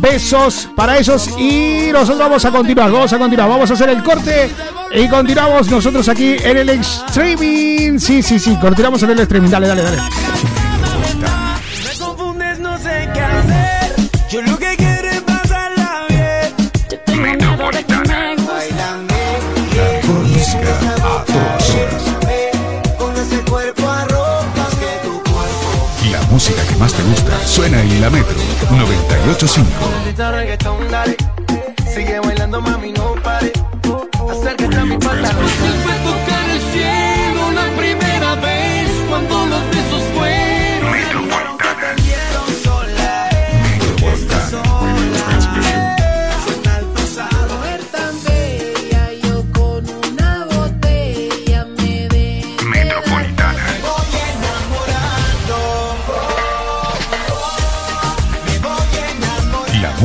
besos 0.00 0.68
para 0.76 0.98
ellos 0.98 1.30
y 1.38 1.88
nosotros 1.92 2.18
vamos 2.18 2.44
a 2.44 2.50
continuar, 2.50 2.90
vamos 2.90 3.12
a 3.12 3.18
continuar, 3.18 3.48
vamos 3.48 3.70
a 3.70 3.74
hacer 3.74 3.88
el 3.88 4.02
corte 4.02 4.50
y 4.94 5.08
continuamos 5.08 5.70
nosotros 5.70 6.08
aquí 6.08 6.36
en 6.42 6.58
el 6.58 6.68
streaming, 6.70 7.98
sí, 7.98 8.22
sí, 8.22 8.38
sí, 8.38 8.56
continuamos 8.60 9.02
en 9.02 9.10
el 9.10 9.20
streaming, 9.20 9.48
dale, 9.48 9.68
dale, 9.68 9.82
dale. 9.82 10.59
Más 26.80 26.94
te 26.94 27.02
gusta 27.02 27.46
suena 27.46 27.82
en 27.82 28.00
la 28.00 28.08
Metro 28.08 28.34
98.5. 28.70 29.64
Necesita 29.98 30.30
reggaetón, 30.32 30.90
dale. 30.90 31.16
Sigue 31.94 32.18
bailando, 32.20 32.60
mami, 32.62 32.92
no 32.92 33.14
pare. 33.22 33.52
Acércate 34.30 34.76
a 34.76 34.84
mi 34.86 34.96
pantalón. 34.96 36.29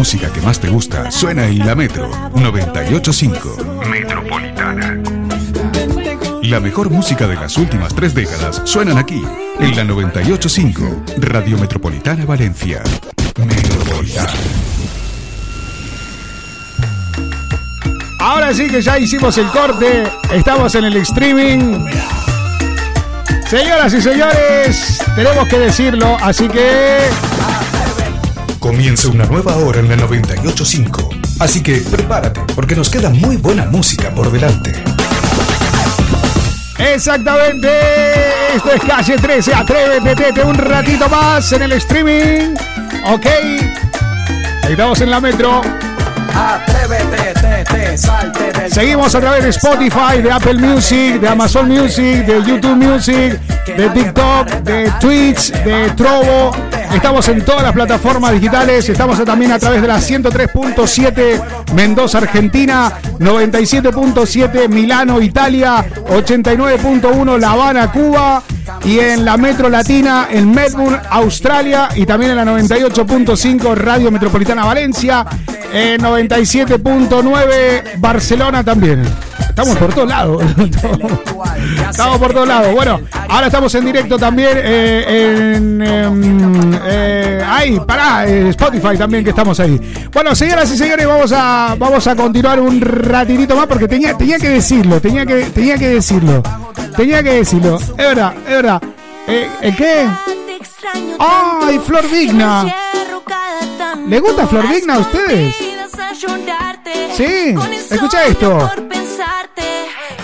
Música 0.05 0.31
que 0.31 0.41
más 0.41 0.59
te 0.59 0.69
gusta 0.69 1.09
suena 1.09 1.47
en 1.47 1.65
la 1.65 1.73
Metro 1.73 2.07
985 2.35 3.81
Metropolitana. 3.89 5.01
La 6.43 6.59
mejor 6.59 6.91
música 6.91 7.25
de 7.25 7.33
las 7.33 7.57
últimas 7.57 7.95
tres 7.95 8.13
décadas 8.13 8.61
suenan 8.65 8.99
aquí, 8.99 9.23
en 9.59 9.75
la 9.75 9.83
985 9.83 11.05
Radio 11.17 11.57
Metropolitana 11.57 12.23
Valencia. 12.23 12.83
Metropolitana. 13.35 14.29
Ahora 18.19 18.53
sí 18.53 18.67
que 18.67 18.83
ya 18.83 18.99
hicimos 18.99 19.35
el 19.39 19.47
corte, 19.47 20.03
estamos 20.31 20.75
en 20.75 20.83
el 20.85 20.97
streaming. 20.97 21.83
Señoras 23.49 23.91
y 23.91 24.01
señores, 24.03 25.03
tenemos 25.15 25.47
que 25.47 25.57
decirlo, 25.57 26.15
así 26.21 26.47
que 26.47 27.09
Comienza 28.65 29.09
una 29.09 29.25
nueva 29.25 29.55
hora 29.57 29.79
en 29.79 29.89
la 29.89 29.95
985. 29.95 31.09
Así 31.39 31.61
que 31.61 31.81
prepárate, 31.81 32.41
porque 32.55 32.75
nos 32.75 32.89
queda 32.89 33.11
muy 33.11 33.37
buena 33.37 33.65
música 33.65 34.09
por 34.09 34.31
delante. 34.31 34.73
exactamente, 36.79 37.69
esto 38.55 38.71
es 38.71 38.81
calle 38.81 39.17
13, 39.17 39.53
atrévete, 39.53 40.15
tete, 40.15 40.43
un 40.43 40.55
ratito 40.55 41.07
más 41.09 41.51
en 41.51 41.61
el 41.61 41.73
streaming. 41.73 42.55
Ok, 43.13 43.27
estamos 44.67 44.99
en 44.99 45.11
la 45.11 45.21
metro. 45.21 45.61
Atrévete, 46.33 47.39
te, 47.39 47.63
te, 47.65 47.97
salte 47.99 48.51
del 48.51 48.71
Seguimos 48.73 49.13
a 49.13 49.21
través 49.21 49.43
de 49.43 49.49
Spotify, 49.51 50.23
de 50.23 50.31
Apple 50.31 50.55
Music, 50.55 51.19
de 51.19 51.27
Amazon 51.27 51.67
Music, 51.67 52.25
de 52.25 52.43
YouTube 52.43 52.77
Music, 52.77 53.39
de 53.67 53.89
TikTok, 53.89 54.47
de 54.63 54.91
Twitch, 54.99 55.51
de 55.51 55.91
Trovo. 55.91 56.51
Estamos 56.95 57.27
en 57.27 57.43
todas 57.43 57.61
las 57.61 57.73
plataformas 57.73 58.31
digitales. 58.31 58.87
Estamos 58.87 59.21
también 59.25 59.51
a 59.51 59.59
través 59.59 59.81
de 59.81 59.87
la 59.87 59.97
103.7 59.97 61.73
Mendoza, 61.73 62.19
Argentina, 62.19 62.93
97.7 63.19 64.69
Milano, 64.69 65.19
Italia, 65.21 65.85
89.1 66.07 67.37
La 67.37 67.51
Habana, 67.51 67.91
Cuba. 67.91 68.41
Y 68.85 68.99
en 68.99 69.25
la 69.25 69.35
Metro 69.35 69.67
Latina, 69.69 70.29
en 70.31 70.51
Melbourne, 70.51 70.99
Australia. 71.09 71.89
Y 71.95 72.05
también 72.05 72.31
en 72.31 72.37
la 72.37 72.45
98.5 72.45 73.75
Radio 73.75 74.09
Metropolitana 74.09 74.63
Valencia. 74.63 75.25
En 75.73 76.01
97.9 76.01 77.99
Barcelona 77.99 78.63
también. 78.63 79.03
Estamos 79.55 79.77
por 79.77 79.93
todos 79.93 80.09
lados. 80.09 80.43
estamos 81.89 82.17
por 82.19 82.33
todos 82.33 82.47
lados. 82.47 82.75
Bueno, 82.75 82.99
ahora 83.29 83.47
estamos 83.47 83.73
en 83.75 83.85
directo 83.85 84.19
también 84.19 84.49
eh, 84.53 85.53
en. 85.55 85.81
em, 85.81 86.73
eh, 86.85 87.41
ahí, 87.47 87.79
pará, 87.79 88.27
eh, 88.27 88.49
Spotify 88.49 88.97
también 88.97 89.23
que 89.23 89.29
estamos 89.29 89.57
ahí. 89.61 89.79
Bueno, 90.11 90.35
señoras 90.35 90.69
y 90.71 90.77
señores, 90.77 91.07
vamos 91.07 91.31
a, 91.31 91.73
vamos 91.79 92.05
a 92.05 92.17
continuar 92.17 92.59
un 92.59 92.81
ratitito 92.81 93.55
más 93.55 93.65
porque 93.67 93.87
tenía, 93.87 94.17
tenía 94.17 94.37
que 94.37 94.49
decirlo, 94.49 94.99
tenía 94.99 95.25
que, 95.25 95.45
tenía 95.45 95.77
que 95.77 95.87
decirlo. 95.87 96.43
Tenía 96.97 97.23
que 97.23 97.31
decirlo. 97.31 97.77
Es 97.77 97.95
verdad, 97.95 98.33
es 98.45 98.51
verdad. 98.51 98.81
Eh, 99.25 99.49
¿El 99.61 99.75
qué? 99.77 100.05
¡Ay, 101.17 101.79
Flor 101.79 102.11
Vigna! 102.11 102.65
¿Le 104.05 104.19
gusta 104.19 104.47
Flor 104.47 104.67
Vigna 104.67 104.95
a 104.95 104.99
ustedes? 104.99 105.55
Sí, 107.15 107.55
escucha 107.89 108.25
esto. 108.25 108.69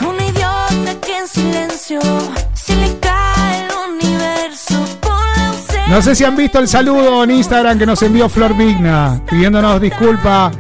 Un 0.02 0.16
idiota 0.20 1.00
que 1.06 1.18
en 1.18 1.28
silencio 1.28 2.00
se 2.54 2.76
le 2.76 3.00
cae 3.00 3.66
el 3.66 3.94
universo 3.94 4.86
por 5.00 5.14
la 5.38 5.48
ausencia. 5.48 5.88
No 5.88 6.02
sé 6.02 6.16
si 6.16 6.24
han 6.24 6.36
visto 6.36 6.60
el 6.60 6.68
saludo 6.68 7.24
en 7.24 7.32
Instagram 7.32 7.80
que 7.80 7.86
nos 7.86 8.02
envió 8.04 8.28
Flor 8.30 8.56
Vigna, 8.56 9.22
pidiéndonos 9.30 9.80
disculpas 9.80 10.54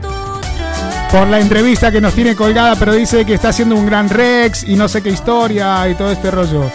por 1.12 1.28
la 1.28 1.40
entrevista 1.40 1.92
que 1.92 2.00
nos 2.00 2.14
tiene 2.14 2.36
colgada, 2.36 2.76
pero 2.78 2.94
dice 2.94 3.26
que 3.26 3.34
está 3.34 3.50
haciendo 3.50 3.76
un 3.76 3.86
gran 3.86 4.08
Rex 4.08 4.64
y 4.64 4.76
no 4.76 4.88
sé 4.88 5.04
qué 5.04 5.10
historia 5.10 5.88
y 5.90 5.96
todo 5.96 6.12
este 6.12 6.32
rollo. 6.32 6.72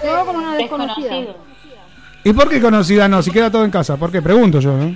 Yo 0.03 0.25
con 0.25 0.35
una 0.35 0.55
desconocida. 0.55 1.42
¿Y 2.23 2.33
por 2.33 2.49
qué 2.49 2.61
conocida 2.61 3.07
no? 3.07 3.21
Si 3.21 3.31
queda 3.31 3.51
todo 3.51 3.65
en 3.65 3.71
casa. 3.71 3.97
¿Por 3.97 4.11
qué? 4.11 4.21
Pregunto 4.21 4.59
yo, 4.59 4.73
¿no? 4.77 4.95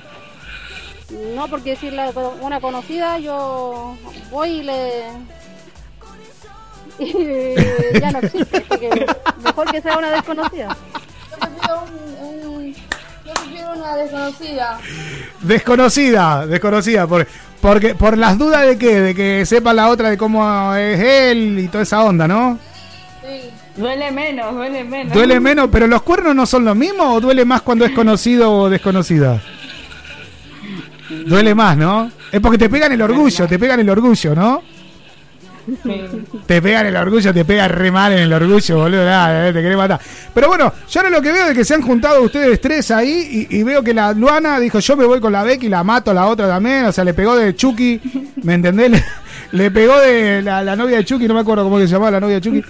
No, 1.35 1.47
porque 1.47 1.75
si 1.75 1.91
la, 1.91 2.11
una 2.41 2.59
conocida, 2.59 3.19
yo 3.19 3.95
voy 4.31 4.49
y 4.49 4.63
le. 4.63 5.03
y 6.99 7.99
ya 7.99 8.11
no 8.11 8.19
existe. 8.19 8.61
Porque 8.61 9.05
mejor 9.43 9.71
que 9.71 9.81
sea 9.81 9.97
una 9.97 10.09
desconocida. 10.11 10.75
Yo 11.31 11.37
prefiero, 11.39 11.83
un, 12.21 12.47
un- 12.55 12.73
yo 12.73 13.33
prefiero 13.33 13.73
una 13.73 13.95
desconocida. 13.97 14.79
Desconocida, 15.41 16.45
desconocida, 16.47 17.07
por, 17.07 17.27
porque 17.61 17.93
por 17.95 18.17
las 18.17 18.37
dudas 18.37 18.65
de 18.65 18.77
qué, 18.77 18.99
de 19.01 19.15
que 19.15 19.45
sepa 19.45 19.73
la 19.73 19.89
otra 19.89 20.09
de 20.09 20.17
cómo 20.17 20.73
es 20.75 20.99
él 20.99 21.59
y 21.59 21.67
toda 21.67 21.83
esa 21.83 22.03
onda, 22.03 22.27
¿no? 22.27 22.57
Sí. 23.21 23.49
Duele 23.77 24.11
menos, 24.11 24.55
duele 24.55 24.83
menos. 24.83 25.13
Duele 25.13 25.39
menos, 25.39 25.69
pero 25.71 25.87
los 25.87 26.01
cuernos 26.01 26.35
no 26.35 26.45
son 26.45 26.65
lo 26.65 26.73
mismo 26.73 27.13
o 27.13 27.21
duele 27.21 27.45
más 27.45 27.61
cuando 27.61 27.85
es 27.85 27.91
conocido 27.91 28.51
o 28.51 28.69
desconocida. 28.69 29.39
Duele 31.25 31.53
más, 31.53 31.77
¿no? 31.77 32.11
Es 32.31 32.41
porque 32.41 32.57
te 32.57 32.69
pegan 32.69 32.91
el 32.91 33.01
orgullo, 33.01 33.47
te 33.47 33.59
pegan 33.59 33.79
el 33.79 33.89
orgullo, 33.89 34.35
¿no? 34.35 34.63
Te 36.45 36.61
pegan 36.61 36.85
el 36.87 36.95
orgullo, 36.95 37.33
te 37.33 37.43
pega 37.45 37.67
re 37.67 37.91
mal 37.91 38.13
en 38.13 38.19
el 38.19 38.33
orgullo, 38.33 38.77
boludo. 38.77 39.05
nada, 39.05 39.49
eh, 39.49 39.53
te 39.53 39.61
querés 39.61 39.77
matar. 39.77 39.99
Pero 40.33 40.47
bueno, 40.47 40.73
yo 40.89 40.99
ahora 40.99 41.09
lo 41.09 41.21
que 41.21 41.31
veo 41.31 41.47
es 41.47 41.53
que 41.53 41.65
se 41.65 41.73
han 41.73 41.81
juntado 41.81 42.23
ustedes 42.23 42.59
tres 42.61 42.89
ahí 42.89 43.47
y, 43.49 43.57
y 43.57 43.63
veo 43.63 43.83
que 43.83 43.93
la 43.93 44.13
Luana 44.13 44.59
dijo: 44.59 44.79
Yo 44.79 44.95
me 44.95 45.05
voy 45.05 45.19
con 45.19 45.33
la 45.33 45.43
Becky, 45.43 45.67
la 45.67 45.83
mato 45.83 46.11
a 46.11 46.13
la 46.13 46.25
otra 46.27 46.47
también. 46.47 46.85
O 46.85 46.91
sea, 46.91 47.03
le 47.03 47.13
pegó 47.13 47.35
de 47.35 47.53
Chucky, 47.55 47.99
¿me 48.43 48.53
entendés? 48.55 49.03
Le, 49.51 49.71
pegó 49.71 49.97
de 49.99 50.41
la, 50.41 50.61
la 50.63 50.75
novia 50.75 50.97
de 50.97 51.05
Chucky, 51.05 51.27
no 51.27 51.33
me 51.33 51.39
acuerdo 51.39 51.63
cómo 51.63 51.79
se 51.79 51.87
llamaba 51.87 52.11
la 52.11 52.19
novia 52.19 52.35
de 52.39 52.41
Chucky. 52.41 52.63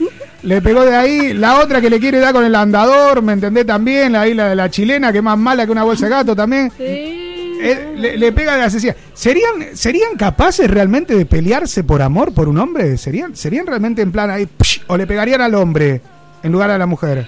Le 0.43 0.61
pegó 0.61 0.85
de 0.85 0.95
ahí. 0.95 1.33
La 1.33 1.59
otra 1.59 1.81
que 1.81 1.89
le 1.89 1.99
quiere 1.99 2.19
dar 2.19 2.33
con 2.33 2.45
el 2.45 2.53
andador, 2.55 3.21
¿me 3.21 3.33
entendés? 3.33 3.65
También, 3.65 4.13
la, 4.13 4.21
ahí 4.21 4.33
la 4.33 4.49
de 4.49 4.55
la 4.55 4.69
chilena, 4.69 5.11
que 5.11 5.17
es 5.17 5.23
más 5.23 5.37
mala 5.37 5.65
que 5.65 5.71
una 5.71 5.83
bolsa 5.83 6.05
de 6.05 6.11
gato 6.11 6.35
también. 6.35 6.71
Eh, 6.79 7.93
le, 7.97 8.17
le 8.17 8.31
pega 8.31 8.55
de 8.55 8.61
asesina. 8.63 8.95
¿Serían, 9.13 9.75
¿Serían 9.75 10.15
capaces 10.15 10.69
realmente 10.69 11.15
de 11.15 11.25
pelearse 11.25 11.83
por 11.83 12.01
amor 12.03 12.31
por 12.33 12.47
un 12.47 12.59
hombre? 12.59 12.97
¿Serían, 12.97 13.35
¿Serían 13.35 13.65
realmente 13.65 14.01
en 14.03 14.11
plan 14.11 14.29
ahí? 14.29 14.47
psh, 14.59 14.81
¿O 14.87 14.95
le 14.97 15.07
pegarían 15.07 15.41
al 15.41 15.55
hombre 15.55 16.01
en 16.43 16.51
lugar 16.51 16.69
a 16.69 16.77
la 16.77 16.85
mujer? 16.85 17.27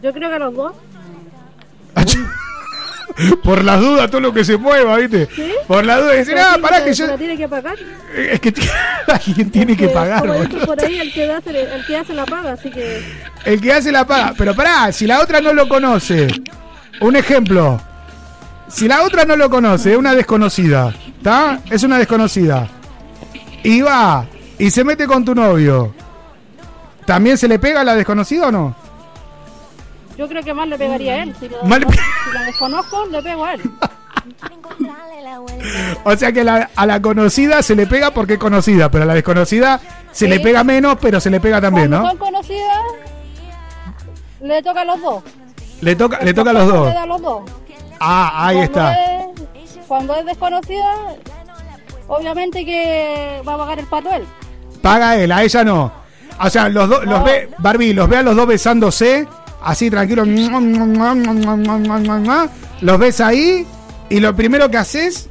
Yo 0.00 0.12
creo 0.12 0.30
que 0.30 0.38
los 0.38 0.54
dos. 0.54 0.72
Por 3.42 3.64
las 3.64 3.80
dudas, 3.80 4.10
todo 4.10 4.20
lo 4.20 4.32
que 4.32 4.44
se 4.44 4.56
mueva, 4.56 4.96
¿viste? 4.96 5.28
Por 5.66 5.84
la 5.84 5.98
duda, 5.98 6.12
decir, 6.12 6.36
ah, 6.38 6.56
pará 6.60 6.84
que 6.84 6.92
yo. 6.94 7.06
¿La 7.06 7.18
tiene 7.18 7.36
que 7.36 7.48
pagar? 7.48 7.76
Es 8.16 8.40
que 8.40 8.54
alguien 9.06 9.50
tiene 9.50 9.76
que 9.76 9.88
pagar, 9.88 10.20
Como 10.20 10.34
dicen 10.34 10.60
por 10.66 10.84
ahí, 10.84 10.98
el 10.98 11.12
que, 11.12 11.30
hace, 11.30 11.62
el 11.62 11.86
que 11.86 11.96
hace 11.96 12.14
la 12.14 12.26
paga, 12.26 12.52
así 12.52 12.70
que... 12.70 13.02
El 13.44 13.60
que 13.60 13.72
hace 13.72 13.92
la 13.92 14.06
paga. 14.06 14.34
Pero 14.36 14.54
pará, 14.54 14.92
si 14.92 15.06
la 15.06 15.20
otra 15.20 15.40
no 15.40 15.52
lo 15.52 15.68
conoce. 15.68 16.28
Un 17.00 17.16
ejemplo. 17.16 17.80
Si 18.68 18.88
la 18.88 19.02
otra 19.02 19.24
no 19.24 19.36
lo 19.36 19.50
conoce, 19.50 19.92
es 19.92 19.98
una 19.98 20.14
desconocida. 20.14 20.94
¿Está? 21.16 21.60
Es 21.70 21.82
una 21.82 21.98
desconocida. 21.98 22.68
Y 23.62 23.82
va 23.82 24.26
y 24.62 24.70
se 24.70 24.84
mete 24.84 25.06
con 25.06 25.24
tu 25.24 25.34
novio. 25.34 25.92
¿También 27.04 27.36
se 27.36 27.48
le 27.48 27.58
pega 27.58 27.80
a 27.80 27.84
la 27.84 27.96
desconocida 27.96 28.46
o 28.46 28.52
no? 28.52 28.76
Yo 30.16 30.28
creo 30.28 30.42
que 30.42 30.52
más 30.54 30.68
le 30.68 30.78
pegaría 30.78 31.14
a 31.14 31.22
él. 31.22 31.34
Si, 31.40 31.48
lo- 31.48 31.62
Más 31.64 31.80
le- 31.80 31.86
si 31.90 32.32
la 32.34 32.42
desconozco, 32.42 33.06
le 33.06 33.22
pego 33.22 33.44
a 33.44 33.54
él. 33.54 33.62
O 36.04 36.16
sea 36.16 36.32
que 36.32 36.44
la- 36.44 36.70
a 36.76 36.86
la 36.86 37.00
conocida 37.00 37.62
se 37.62 37.74
le 37.74 37.86
pega 37.86 38.10
porque 38.12 38.34
es 38.34 38.38
conocida, 38.38 38.90
pero 38.90 39.04
a 39.04 39.06
la 39.06 39.14
desconocida 39.14 39.80
se 40.12 40.28
le 40.28 40.40
pega 40.40 40.62
menos, 40.64 40.96
pero 41.00 41.20
se 41.20 41.30
le 41.30 41.40
pega 41.40 41.60
también, 41.60 41.88
Cuando 41.88 42.02
¿no? 42.04 42.08
son 42.10 42.18
conocidas, 42.18 42.76
le 44.40 44.62
toca 44.62 44.80
a 44.82 44.84
los 44.84 45.00
dos. 45.00 45.22
Le 45.80 45.96
toca, 45.96 46.18
le 46.20 46.34
toca 46.34 46.50
a 46.50 46.52
los 46.52 46.66
dos. 46.68 46.88
Le 46.88 46.94
da 46.94 47.02
a 47.02 47.06
los 47.06 47.22
dos. 47.22 47.42
Ah, 48.00 48.46
ahí 48.46 48.56
Cuando 48.56 48.78
está. 48.80 48.92
es- 49.20 49.78
cuando 49.88 50.14
es 50.16 50.26
desconocida, 50.26 50.94
obviamente 52.08 52.64
que 52.64 53.42
va 53.46 53.54
a 53.54 53.58
pagar 53.58 53.78
el 53.78 53.86
pato 53.86 54.10
él. 54.12 54.24
Paga 54.80 55.16
él, 55.16 55.30
a 55.32 55.42
ella 55.42 55.64
no. 55.64 55.92
O 56.40 56.50
sea, 56.50 56.68
los 56.68 56.88
dos, 56.88 57.04
los 57.04 57.22
ve, 57.24 57.48
Barbie, 57.58 57.92
los 57.92 58.08
ve 58.08 58.16
a 58.18 58.22
los 58.22 58.34
dos 58.34 58.46
besándose 58.46 59.26
así 59.64 59.90
tranquilo, 59.90 60.24
los 62.80 62.98
ves 62.98 63.20
ahí 63.20 63.66
y 64.08 64.20
lo 64.20 64.34
primero 64.36 64.70
que 64.70 64.76
haces, 64.76 65.30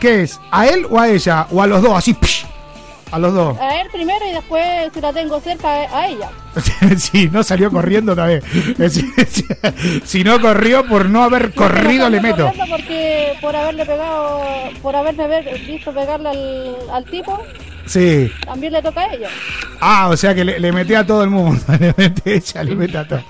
¿qué 0.00 0.22
es? 0.22 0.40
¿A 0.50 0.66
él 0.66 0.86
o 0.90 0.98
a 0.98 1.08
ella? 1.08 1.46
¿O 1.50 1.62
a 1.62 1.66
los 1.66 1.82
dos? 1.82 1.96
Así, 1.96 2.14
psh, 2.14 2.44
a 3.10 3.18
los 3.18 3.32
dos. 3.34 3.58
A 3.58 3.80
él 3.80 3.88
primero 3.92 4.18
y 4.28 4.32
después, 4.32 4.64
si 4.92 5.00
la 5.00 5.12
tengo 5.12 5.40
cerca, 5.40 5.68
a 5.68 6.08
ella. 6.08 6.30
sí, 6.98 7.28
no 7.30 7.42
salió 7.42 7.70
corriendo 7.70 8.16
también. 8.16 8.42
Si, 10.04 10.24
no 10.24 10.40
corrió 10.40 10.86
por 10.86 11.08
no 11.08 11.22
haber 11.22 11.54
corrido, 11.54 12.08
le 12.08 12.20
meto. 12.20 12.52
Porque 12.68 13.34
por 13.40 13.54
haberle 13.54 13.86
pegado, 13.86 14.42
por 14.82 14.96
haberme 14.96 15.42
visto 15.66 15.92
pegarle 15.92 16.28
al, 16.30 16.76
al 16.92 17.04
tipo, 17.04 17.40
Sí. 17.88 18.30
también 18.44 18.72
le 18.72 18.82
toca 18.82 19.00
a 19.00 19.14
ella. 19.14 19.28
Ah, 19.80 20.08
o 20.08 20.16
sea 20.16 20.34
que 20.34 20.44
le, 20.44 20.58
le 20.60 20.72
mete 20.72 20.96
a 20.96 21.06
todo 21.06 21.22
el 21.24 21.30
mundo. 21.30 21.60
Le 21.80 21.94
mete 21.96 22.34
ella, 22.34 22.62
le 22.64 22.74
mete 22.74 22.98
a 22.98 23.06
todo. 23.08 23.22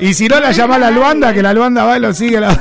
Y 0.00 0.14
si 0.14 0.28
no 0.28 0.38
la 0.40 0.52
llama 0.52 0.76
a 0.76 0.78
la 0.78 0.90
Luanda, 0.90 1.32
que 1.34 1.42
la 1.42 1.52
Luanda 1.52 1.84
va 1.84 1.96
y 1.96 2.00
lo 2.00 2.12
sigue. 2.12 2.38
La, 2.40 2.52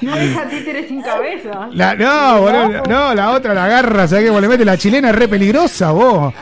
No 0.00 0.14
deja 0.16 0.48
títeres 0.48 0.88
sin 0.88 1.02
cabeza. 1.02 1.68
la- 1.72 1.94
no, 1.94 2.40
boludo, 2.42 2.82
no, 2.88 3.14
la 3.14 3.30
otra 3.32 3.54
la 3.54 3.64
agarra, 3.64 4.06
¿sabes 4.06 4.24
qué? 4.26 4.30
Vos 4.30 4.40
le 4.40 4.48
mete 4.48 4.64
la 4.64 4.76
chilena, 4.76 5.10
es 5.10 5.16
re 5.16 5.28
peligrosa, 5.28 5.90
vos. 5.92 6.32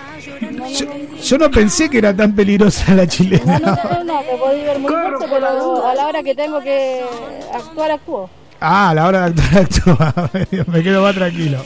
Yo, 0.79 0.87
yo 1.23 1.39
no 1.39 1.51
pensé 1.51 1.89
que 1.89 1.99
era 1.99 2.15
tan 2.15 2.35
peligrosa 2.35 2.95
la 2.95 3.05
No, 3.05 3.09
chilena. 3.09 3.59
no, 3.59 3.75
no, 3.75 4.05
no, 4.05 4.23
me 4.23 4.63
ver 4.65 4.79
muy 4.79 4.93
fuerte, 4.93 5.27
pero 5.31 5.87
a 5.87 5.95
la 5.95 6.07
hora 6.07 6.23
que 6.23 6.35
tengo 6.35 6.61
que 6.61 7.03
actuar, 7.55 7.93
actúo. 7.93 8.29
Ah, 8.61 8.91
a 8.91 8.95
la 8.95 9.07
hora 9.07 9.31
de 9.31 9.43
actuar, 9.59 10.09
actúa. 10.15 10.31
Me 10.69 10.83
quedo 10.83 11.03
más 11.03 11.15
tranquilo. 11.15 11.65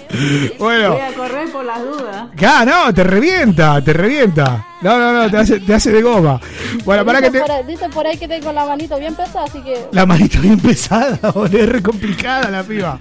Bueno. 0.59 0.93
Voy 0.93 1.01
a 1.01 1.13
correr 1.15 1.53
por 1.53 1.65
las 1.65 1.81
dudas. 1.83 2.27
Ah, 2.47 2.65
no, 2.67 2.93
te 2.93 3.05
revienta, 3.05 3.83
te 3.83 3.93
revienta. 3.93 4.67
No, 4.83 4.99
no, 4.99 5.13
no, 5.13 5.31
te 5.31 5.37
hace, 5.37 5.61
te 5.61 5.75
hace 5.75 5.93
de 5.93 6.03
goma. 6.03 6.41
Bueno, 6.85 7.05
para 7.05 7.21
que 7.21 7.31
te. 7.31 7.41
por 7.41 7.51
ahí- 7.51 7.65
Dicen 7.65 7.91
por 7.91 8.07
ahí 8.07 8.17
que 8.17 8.27
tengo 8.27 8.53
la 8.53 8.65
manito 8.65 8.99
bien 8.99 9.15
pesada, 9.15 9.45
así 9.45 9.61
que... 9.63 9.87
La 9.93 10.05
manito 10.07 10.41
bien 10.41 10.59
pesada, 10.59 11.19
boludo, 11.35 11.59
es 11.59 11.69
re 11.69 11.83
complicada 11.83 12.51
la 12.51 12.63
piba. 12.63 12.99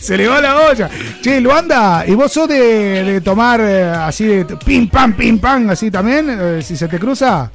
Se 0.00 0.16
le 0.16 0.26
va 0.26 0.40
la 0.40 0.56
olla. 0.68 0.88
Che, 1.22 1.40
Luanda, 1.40 2.04
¿y 2.06 2.14
vos 2.14 2.32
sos 2.32 2.48
de, 2.48 3.04
de 3.04 3.20
tomar 3.20 3.60
eh, 3.60 3.84
así 3.84 4.24
de 4.26 4.44
pim 4.56 4.88
pam, 4.88 5.12
pim 5.12 5.38
pam, 5.38 5.70
así 5.70 5.90
también? 5.90 6.26
eh, 6.30 6.62
si 6.62 6.76
se 6.76 6.88
te 6.88 6.98
cruza. 6.98 7.50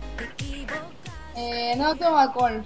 Eh, 1.36 1.74
no 1.78 1.96
tomo 1.96 2.18
alcohol. 2.20 2.64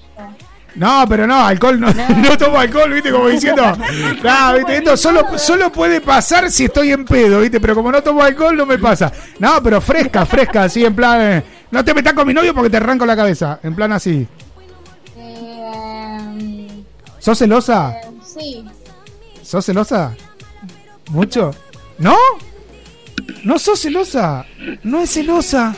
No, 0.78 1.06
pero 1.10 1.26
no, 1.26 1.36
alcohol 1.46 1.80
no, 1.80 1.88
no 1.92 2.38
tomo 2.38 2.58
alcohol, 2.60 2.94
viste, 2.94 3.12
como 3.12 3.28
diciendo. 3.28 3.64
No, 4.24 4.54
viste, 4.56 4.78
esto 4.78 4.96
solo, 4.96 5.38
solo 5.38 5.72
puede 5.72 6.02
pasar 6.02 6.52
si 6.52 6.66
estoy 6.66 6.92
en 6.92 7.04
pedo, 7.04 7.42
viste, 7.42 7.60
pero 7.60 7.74
como 7.76 7.92
no 7.92 8.02
tomo 8.04 8.22
alcohol 8.22 8.56
no 8.56 8.66
me 8.66 8.78
pasa. 8.78 9.12
No, 9.40 9.62
pero 9.64 9.82
fresca, 9.82 10.26
fresca, 10.26 10.64
así 10.64 10.86
en 10.86 10.96
plan. 10.96 11.20
eh, 11.22 11.44
no 11.72 11.84
te 11.84 11.94
metas 11.94 12.14
con 12.14 12.28
mi 12.28 12.34
novio 12.34 12.54
porque 12.54 12.70
te 12.70 12.78
arranco 12.78 13.06
la 13.06 13.16
cabeza, 13.16 13.60
en 13.64 13.76
plan 13.76 13.92
así. 13.92 14.28
Eh, 15.18 16.84
¿Sos 17.20 17.38
celosa? 17.40 17.92
eh, 17.98 18.12
sí. 18.24 18.66
¿Sos 19.42 19.66
celosa? 19.66 20.16
¿Mucho? 21.10 21.54
¿No? 21.98 22.16
¿No 23.44 23.58
sos 23.58 23.80
celosa? 23.82 24.46
No 24.84 25.00
es 25.02 25.10
celosa. 25.10 25.76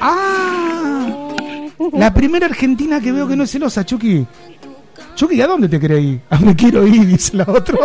¡Ah! 0.00 1.23
La 1.92 2.12
primera 2.14 2.46
argentina 2.46 3.00
que 3.00 3.12
veo 3.12 3.26
que 3.28 3.36
no 3.36 3.44
es 3.44 3.50
celosa, 3.50 3.84
Chucky. 3.84 4.26
Chucky, 5.16 5.40
¿a 5.40 5.46
dónde 5.46 5.68
te 5.68 5.78
querés 5.78 6.02
ir? 6.02 6.20
Ah, 6.30 6.38
me 6.40 6.54
quiero 6.56 6.84
ir, 6.86 7.06
dice 7.06 7.36
la 7.36 7.44
otra. 7.46 7.76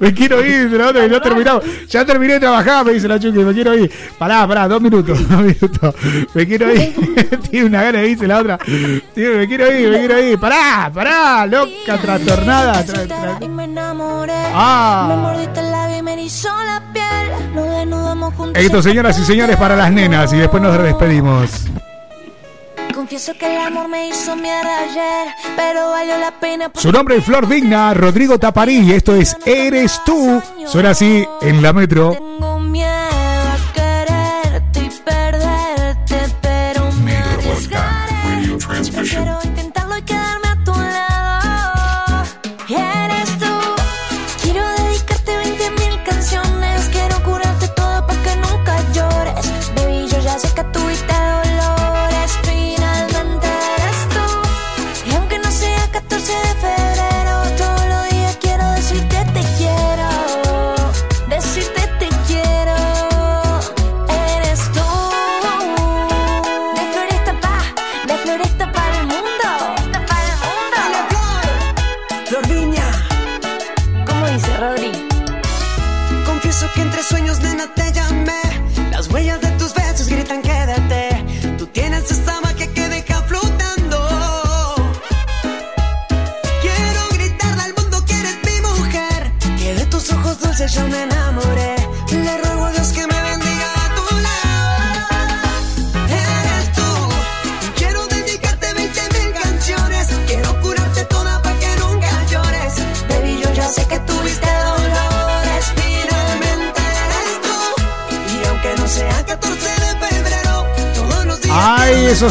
me 0.00 0.12
quiero 0.12 0.44
ir, 0.44 0.64
dice 0.64 0.78
la 0.78 0.88
otra, 0.88 1.06
ya 1.06 1.20
terminamos. 1.20 1.64
Ya 1.88 2.04
terminé 2.04 2.34
de 2.34 2.40
trabajar, 2.40 2.84
me 2.84 2.92
dice 2.92 3.06
la 3.08 3.18
Chucky, 3.18 3.38
me 3.38 3.52
quiero 3.52 3.76
ir. 3.76 3.90
Pará, 4.18 4.46
pará, 4.46 4.66
dos 4.68 4.80
minutos, 4.80 5.18
dos 5.28 5.40
minutos. 5.40 5.94
Me 6.34 6.46
quiero 6.46 6.72
ir. 6.72 6.94
Tiene 7.50 7.66
una 7.66 7.82
gana, 7.84 8.00
dice 8.02 8.26
la 8.26 8.38
otra. 8.40 8.58
Tío, 8.58 9.36
me 9.36 9.46
quiero 9.48 9.72
ir, 9.72 9.88
me 9.90 9.98
quiero 9.98 10.18
ir. 10.20 10.38
Pará, 10.38 10.90
pará, 10.92 11.46
loca, 11.46 11.98
trastornada. 12.00 12.84
tra- 12.84 13.06
tra-. 13.06 13.38
Ah. 14.54 15.06
Me 15.08 15.16
mordiste 15.22 15.60
el 15.60 15.70
labio 15.70 15.98
y 15.98 16.02
me 16.02 16.12
erizó 16.14 16.48
la 16.64 16.82
piel. 16.92 17.54
Nos 17.54 17.66
desnudamos 17.68 18.34
juntos. 18.34 18.62
Esto, 18.62 18.82
señoras 18.82 19.18
y 19.18 19.24
señores, 19.24 19.56
para 19.56 19.76
las 19.76 19.92
nenas 19.92 20.32
y 20.32 20.38
después 20.38 20.62
nos 20.62 20.76
despedimos. 20.82 21.66
Confieso 23.02 23.34
que 23.36 23.52
el 23.52 23.60
amor 23.60 23.88
me 23.88 24.10
hizo 24.10 24.36
mierda 24.36 24.78
ayer, 24.78 25.34
pero 25.56 25.90
valió 25.90 26.16
la 26.18 26.38
pena. 26.38 26.70
Su 26.76 26.92
nombre 26.92 27.16
es 27.16 27.24
Flor 27.24 27.48
Digna, 27.48 27.92
Rodrigo 27.94 28.38
Taparí, 28.38 28.78
y 28.78 28.92
esto 28.92 29.16
es 29.16 29.36
Eres 29.44 30.00
tú. 30.06 30.40
Suena 30.66 30.90
así 30.90 31.26
en 31.40 31.60
la 31.62 31.72
metro. 31.72 32.16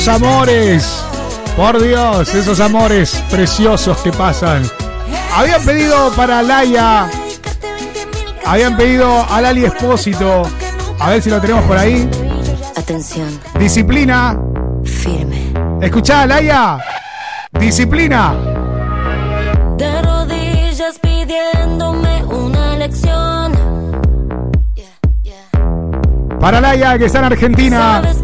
Esos 0.01 0.15
amores! 0.15 1.05
Por 1.55 1.79
Dios, 1.79 2.33
esos 2.33 2.59
amores 2.59 3.23
preciosos 3.29 3.95
que 3.99 4.11
pasan. 4.11 4.63
Habían 5.35 5.63
pedido 5.63 6.11
para 6.15 6.41
Laia. 6.41 7.07
Habían 8.43 8.75
pedido 8.75 9.23
a 9.29 9.41
Lali 9.41 9.65
Espósito. 9.65 10.41
A 10.99 11.11
ver 11.11 11.21
si 11.21 11.29
lo 11.29 11.39
tenemos 11.39 11.63
por 11.65 11.77
ahí. 11.77 12.09
Atención. 12.75 13.39
Disciplina. 13.59 14.39
Firme. 14.83 15.53
Escuchá, 15.81 16.25
Laia. 16.25 16.79
Disciplina. 17.59 18.33
De 19.77 20.01
rodillas 20.01 20.97
pidiéndome 20.99 22.23
una 22.25 22.75
lección. 22.75 23.51
Para 26.39 26.59
Laia, 26.59 26.97
que 26.97 27.05
está 27.05 27.19
en 27.19 27.25
Argentina. 27.25 28.01
Sabes 28.01 28.23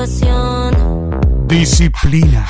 motivación. 0.00 1.46
Disciplina. 1.46 2.46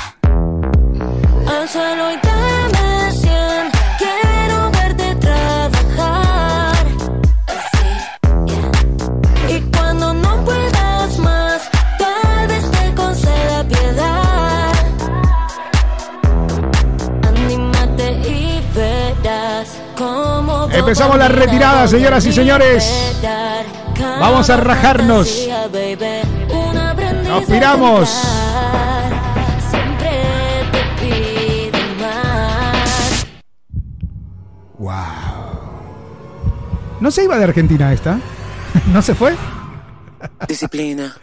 Hazlo 1.47 2.11
y 2.11 2.17
dame 2.23 3.11
cien. 3.11 3.71
Quiero 3.97 4.71
verte 4.71 5.15
trabajar. 5.15 6.85
Así, 7.47 7.87
yeah. 8.45 9.55
Y 9.55 9.61
cuando 9.71 10.13
no 10.13 10.45
puedas 10.45 11.17
más, 11.19 11.69
tal 11.97 12.47
vez 12.47 12.71
te 12.71 12.93
conceda 12.95 13.63
piedad. 13.67 14.71
Anímate 17.27 18.11
y 18.29 18.61
verás 18.75 19.77
cómo. 19.97 20.69
Empezamos 20.71 21.17
la 21.17 21.27
retirada, 21.27 21.87
señoras 21.87 22.25
y 22.25 22.31
señores. 22.31 23.13
Vamos 24.19 24.49
a 24.49 24.57
rajarnos. 24.57 25.47
Nos 27.41 27.49
piramos. 27.49 28.09
Siempre 29.69 30.11
te 30.71 30.81
pido 31.01 31.79
más. 31.99 33.25
¿No 36.99 37.09
se 37.09 37.23
iba 37.23 37.37
de 37.37 37.43
Argentina 37.45 37.91
esta? 37.91 38.19
¿No 38.93 39.01
se 39.01 39.15
fue? 39.15 39.35
Disciplina. 40.47 41.15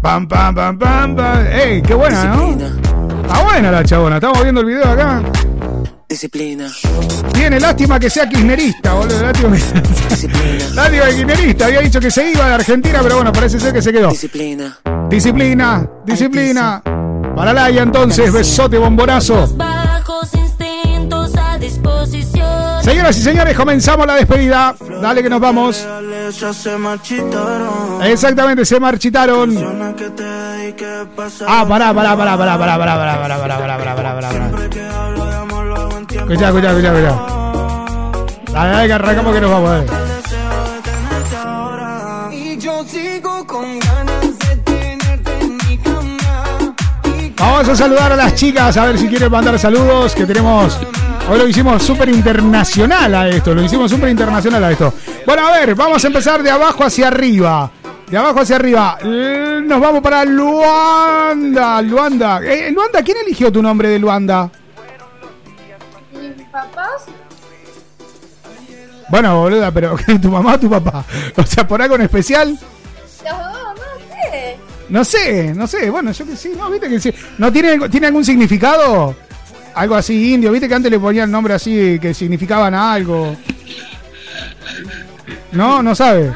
Pam, 0.00 0.28
pam, 0.28 0.54
pam, 0.54 0.78
pam, 0.78 1.16
pam. 1.16 1.46
¡Ey, 1.46 1.82
qué 1.82 1.94
buena, 1.94 2.24
¿no? 2.24 2.52
Está 2.52 3.42
buena 3.42 3.70
la 3.72 3.84
chabona. 3.84 4.16
Estamos 4.16 4.40
viendo 4.42 4.60
el 4.60 4.66
video 4.66 4.84
acá. 4.84 5.20
Disciplina. 6.08 6.70
Tiene 7.32 7.58
lástima 7.58 7.98
que 7.98 8.10
sea 8.10 8.28
kirchnerista, 8.28 8.92
boludo. 8.92 9.22
Lástima 9.22 9.56
que... 9.56 9.62
lástima 10.74 11.06
que 11.06 11.14
kirchnerista. 11.16 11.66
Había 11.66 11.80
dicho 11.80 11.98
que 12.00 12.10
se 12.10 12.30
iba 12.30 12.46
de 12.46 12.54
Argentina, 12.54 13.00
pero 13.02 13.16
bueno, 13.16 13.32
parece 13.32 13.58
ser 13.58 13.72
que 13.72 13.80
se 13.80 13.92
quedó. 13.92 14.10
Disciplina. 14.10 14.78
Disciplina, 15.12 15.86
disciplina. 16.06 16.82
Para 17.36 17.52
Laia 17.52 17.82
entonces, 17.82 18.32
besote 18.32 18.78
bombonazo. 18.78 19.46
Señoras 22.80 23.18
y 23.18 23.22
señores, 23.22 23.54
comenzamos 23.54 24.06
la 24.06 24.14
despedida. 24.14 24.74
Dale 25.02 25.22
que 25.22 25.28
nos 25.28 25.38
vamos. 25.38 25.86
Exactamente, 28.02 28.64
se 28.64 28.80
marchitaron. 28.80 29.54
Ah, 31.46 31.66
pará, 31.68 31.92
pará, 31.92 32.16
pará, 32.16 32.38
pará, 32.38 32.58
pará, 32.58 32.78
pará, 32.78 32.78
pará, 32.78 32.98
pará, 32.98 33.18
pará, 33.18 33.38
pará, 33.38 33.58
pará, 33.58 33.94
pará, 33.94 34.14
pará, 34.14 34.14
pará. 34.14 34.50
Escuchá, 36.08 36.48
escuchá, 36.48 36.70
escuchá, 36.70 36.98
escuchá. 36.98 37.14
Dale, 38.50 38.70
dale, 38.70 38.86
que 38.86 38.92
arrancamos 38.94 39.34
que 39.34 39.40
nos 39.42 39.50
vamos, 39.50 39.70
dale. 39.70 40.11
Vamos 47.62 47.80
a 47.80 47.84
saludar 47.84 48.10
a 48.10 48.16
las 48.16 48.34
chicas, 48.34 48.76
a 48.76 48.86
ver 48.86 48.98
si 48.98 49.06
quieren 49.06 49.30
mandar 49.30 49.56
saludos, 49.56 50.16
que 50.16 50.26
tenemos... 50.26 50.80
Hoy 51.30 51.38
lo 51.38 51.46
hicimos 51.46 51.80
súper 51.80 52.08
internacional 52.08 53.14
a 53.14 53.28
esto, 53.28 53.54
lo 53.54 53.62
hicimos 53.62 53.88
súper 53.88 54.08
internacional 54.08 54.64
a 54.64 54.72
esto. 54.72 54.92
Bueno, 55.24 55.46
a 55.46 55.52
ver, 55.52 55.76
vamos 55.76 56.02
a 56.02 56.08
empezar 56.08 56.42
de 56.42 56.50
abajo 56.50 56.82
hacia 56.82 57.06
arriba. 57.06 57.70
De 58.08 58.18
abajo 58.18 58.40
hacia 58.40 58.56
arriba. 58.56 58.98
Nos 59.04 59.80
vamos 59.80 60.00
para 60.00 60.24
Luanda. 60.24 61.80
Luanda. 61.82 62.40
Eh, 62.42 62.72
Luanda, 62.72 63.00
¿quién 63.00 63.18
eligió 63.24 63.52
tu 63.52 63.62
nombre 63.62 63.90
de 63.90 64.00
Luanda? 64.00 64.50
Mis 66.20 66.46
papás, 66.48 67.04
Bueno, 69.08 69.40
boluda, 69.40 69.70
pero 69.70 69.96
tu 70.20 70.30
mamá 70.30 70.54
o 70.54 70.58
tu 70.58 70.68
papá. 70.68 71.04
O 71.36 71.46
sea, 71.46 71.64
por 71.68 71.80
algo 71.80 71.94
en 71.94 72.00
especial. 72.00 72.58
los 73.22 73.38
dos, 73.38 73.71
no 74.92 75.04
sé. 75.04 75.54
No 75.54 75.54
sé, 75.54 75.54
no 75.54 75.66
sé. 75.66 75.90
Bueno, 75.90 76.12
yo 76.12 76.26
que 76.26 76.36
sí, 76.36 76.52
no, 76.56 76.70
viste 76.70 76.86
que 76.86 77.00
sí. 77.00 77.12
¿No 77.38 77.50
tiene, 77.50 77.88
tiene 77.88 78.08
algún 78.08 78.24
significado? 78.24 79.16
Algo 79.74 79.94
así 79.94 80.34
indio, 80.34 80.52
viste 80.52 80.68
que 80.68 80.74
antes 80.74 80.90
le 80.90 81.00
ponían 81.00 81.30
nombre 81.30 81.54
así 81.54 81.98
que 81.98 82.12
significaban 82.12 82.74
algo. 82.74 83.34
No, 85.52 85.82
no 85.82 85.94
sabe. 85.94 86.34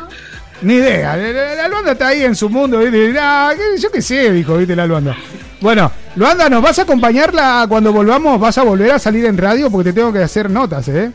Ni 0.62 0.74
idea. 0.76 1.16
La, 1.16 1.68
Luanda 1.68 1.92
está 1.92 2.08
ahí 2.08 2.22
en 2.22 2.34
su 2.34 2.48
mundo, 2.48 2.78
¿viste? 2.78 3.14
Ah, 3.20 3.52
yo 3.78 3.90
qué 3.90 4.00
sé, 4.00 4.32
dijo, 4.32 4.56
viste, 4.56 4.74
la 4.74 4.86
Luanda. 4.86 5.14
Bueno, 5.60 5.92
Luanda, 6.14 6.48
¿nos 6.48 6.62
vas 6.62 6.78
a 6.78 6.82
acompañarla 6.82 7.66
cuando 7.68 7.92
volvamos? 7.92 8.40
¿Vas 8.40 8.56
a 8.56 8.62
volver 8.62 8.92
a 8.92 8.98
salir 8.98 9.26
en 9.26 9.36
radio? 9.36 9.70
Porque 9.70 9.90
te 9.90 10.00
tengo 10.00 10.14
que 10.14 10.22
hacer 10.22 10.48
notas, 10.48 10.88
¿eh? 10.88 11.12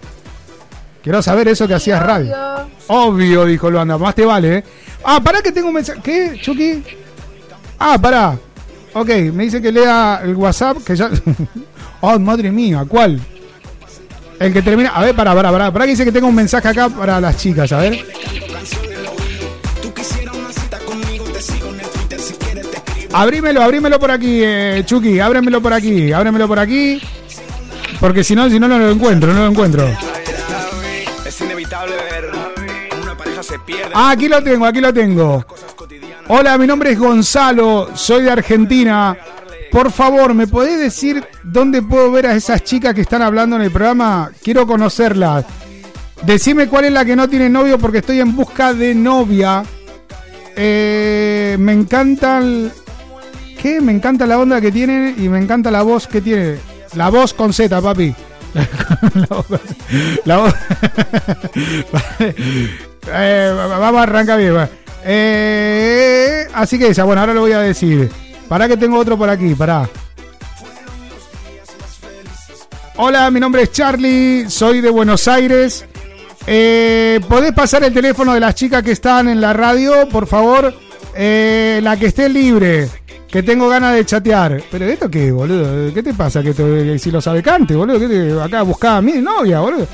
Quiero 1.01 1.23
saber 1.23 1.47
eso 1.47 1.67
que 1.67 1.73
hacías 1.73 2.03
radio. 2.03 2.35
Obvio, 2.85 3.45
dijo 3.45 3.71
Luanda, 3.71 3.97
más 3.97 4.13
te 4.13 4.25
vale, 4.25 4.57
¿eh? 4.57 4.63
Ah, 5.03 5.19
pará 5.23 5.41
que 5.41 5.51
tengo 5.51 5.69
un 5.69 5.73
mensaje. 5.73 5.99
¿Qué, 6.03 6.39
Chucky? 6.39 7.00
Ah, 7.83 7.97
pará. 7.99 8.37
Ok, 8.93 9.09
me 9.33 9.45
dice 9.45 9.59
que 9.59 9.71
lea 9.71 10.21
el 10.23 10.35
WhatsApp, 10.35 10.77
que 10.85 10.95
ya... 10.95 11.09
oh, 12.01 12.19
madre 12.19 12.51
mía, 12.51 12.85
¿cuál? 12.87 13.19
El 14.39 14.53
que 14.53 14.61
termina... 14.61 14.89
A 14.89 15.01
ver, 15.01 15.15
pará, 15.15 15.33
pará, 15.33 15.51
pará. 15.51 15.73
Pará 15.73 15.85
que 15.85 15.91
dice 15.91 16.05
que 16.05 16.11
tengo 16.11 16.27
un 16.27 16.35
mensaje 16.35 16.67
acá 16.67 16.89
para 16.89 17.19
las 17.19 17.37
chicas, 17.37 17.71
a 17.71 17.79
ver. 17.79 18.05
Abrímelo, 23.13 23.63
abrímelo 23.63 23.99
por 23.99 24.11
aquí, 24.11 24.41
eh, 24.43 24.83
Chucky, 24.85 25.19
ábremelo 25.19 25.59
por 25.59 25.73
aquí, 25.73 26.13
ábremelo 26.13 26.47
por 26.47 26.59
aquí. 26.59 27.01
Porque 27.99 28.23
si 28.23 28.35
no, 28.35 28.47
si 28.47 28.59
no, 28.59 28.67
no 28.67 28.77
lo 28.77 28.91
encuentro, 28.91 29.33
no 29.33 29.39
lo 29.39 29.47
encuentro. 29.47 29.89
Es 31.25 31.41
inevitable 31.41 31.95
ver 31.95 32.29
cómo 32.91 33.01
una 33.01 33.17
pareja 33.17 33.41
se 33.41 33.57
pierde. 33.57 33.91
Ah, 33.95 34.11
aquí 34.11 34.27
lo 34.27 34.41
tengo, 34.43 34.67
aquí 34.67 34.81
lo 34.81 34.93
tengo. 34.93 35.43
Hola, 36.27 36.57
mi 36.57 36.65
nombre 36.67 36.91
es 36.91 36.99
Gonzalo, 36.99 37.89
soy 37.95 38.23
de 38.23 38.31
Argentina. 38.31 39.17
Por 39.71 39.91
favor, 39.91 40.33
¿me 40.33 40.47
podés 40.47 40.79
decir 40.79 41.23
dónde 41.43 41.81
puedo 41.81 42.11
ver 42.11 42.27
a 42.27 42.35
esas 42.35 42.63
chicas 42.63 42.93
que 42.93 43.01
están 43.01 43.21
hablando 43.21 43.55
en 43.55 43.61
el 43.63 43.71
programa? 43.71 44.31
Quiero 44.43 44.65
conocerlas. 44.67 45.45
Decime 46.23 46.67
cuál 46.67 46.85
es 46.85 46.91
la 46.93 47.03
que 47.05 47.15
no 47.15 47.27
tiene 47.27 47.49
novio 47.49 47.77
porque 47.79 47.99
estoy 47.99 48.19
en 48.19 48.35
busca 48.35 48.73
de 48.73 48.93
novia. 48.95 49.63
Eh, 50.55 51.55
me 51.59 51.73
encanta 51.73 52.39
el... 52.39 52.71
¿Qué? 53.61 53.79
Me 53.81 53.91
encanta 53.91 54.25
la 54.25 54.39
onda 54.39 54.59
que 54.61 54.71
tiene 54.71 55.13
y 55.17 55.29
me 55.29 55.39
encanta 55.39 55.71
la 55.71 55.83
voz 55.83 56.07
que 56.07 56.21
tiene. 56.21 56.57
La 56.95 57.09
voz 57.09 57.33
con 57.33 57.53
Z, 57.53 57.79
papi. 57.81 58.13
la 59.15 59.27
voz. 59.29 59.45
La 60.25 60.37
voz. 60.37 60.53
Eh, 63.13 63.51
va- 63.57 63.79
vamos 63.79 63.99
a 63.99 64.03
arrancar 64.03 64.37
bien. 64.37 64.55
Eh, 65.03 66.47
así 66.53 66.77
que 66.77 66.87
esa, 66.89 67.03
bueno, 67.03 67.21
ahora 67.21 67.33
lo 67.33 67.41
voy 67.41 67.51
a 67.53 67.59
decir. 67.59 68.09
Pará 68.47 68.67
que 68.67 68.77
tengo 68.77 68.97
otro 68.97 69.17
por 69.17 69.29
aquí, 69.29 69.55
pará. 69.55 69.89
Hola, 72.97 73.31
mi 73.31 73.39
nombre 73.39 73.63
es 73.63 73.71
Charlie, 73.71 74.49
soy 74.49 74.81
de 74.81 74.89
Buenos 74.89 75.27
Aires. 75.27 75.85
Eh, 76.45 77.19
¿Podés 77.27 77.51
pasar 77.53 77.83
el 77.83 77.93
teléfono 77.93 78.33
de 78.33 78.39
las 78.39 78.55
chicas 78.55 78.83
que 78.83 78.91
están 78.91 79.27
en 79.29 79.39
la 79.41 79.53
radio, 79.53 80.07
por 80.09 80.27
favor? 80.27 80.73
Eh, 81.15 81.79
la 81.83 81.97
que 81.97 82.07
esté 82.07 82.29
libre, 82.29 82.89
que 83.27 83.41
tengo 83.43 83.69
ganas 83.69 83.95
de 83.95 84.05
chatear. 84.05 84.61
¿Pero 84.69 84.85
esto 84.85 85.09
qué, 85.09 85.31
boludo? 85.31 85.93
¿Qué 85.93 86.03
te 86.03 86.13
pasa? 86.13 86.43
que 86.43 86.53
te- 86.53 86.99
Si 86.99 87.09
lo 87.11 87.21
sabe 87.21 87.41
cante, 87.41 87.75
boludo. 87.75 87.99
¿Qué 87.99 88.07
te- 88.07 88.41
acá 88.41 88.61
buscaba 88.63 88.97
a 88.97 89.01
mi 89.01 89.13
novia, 89.13 89.59
boludo. 89.61 89.87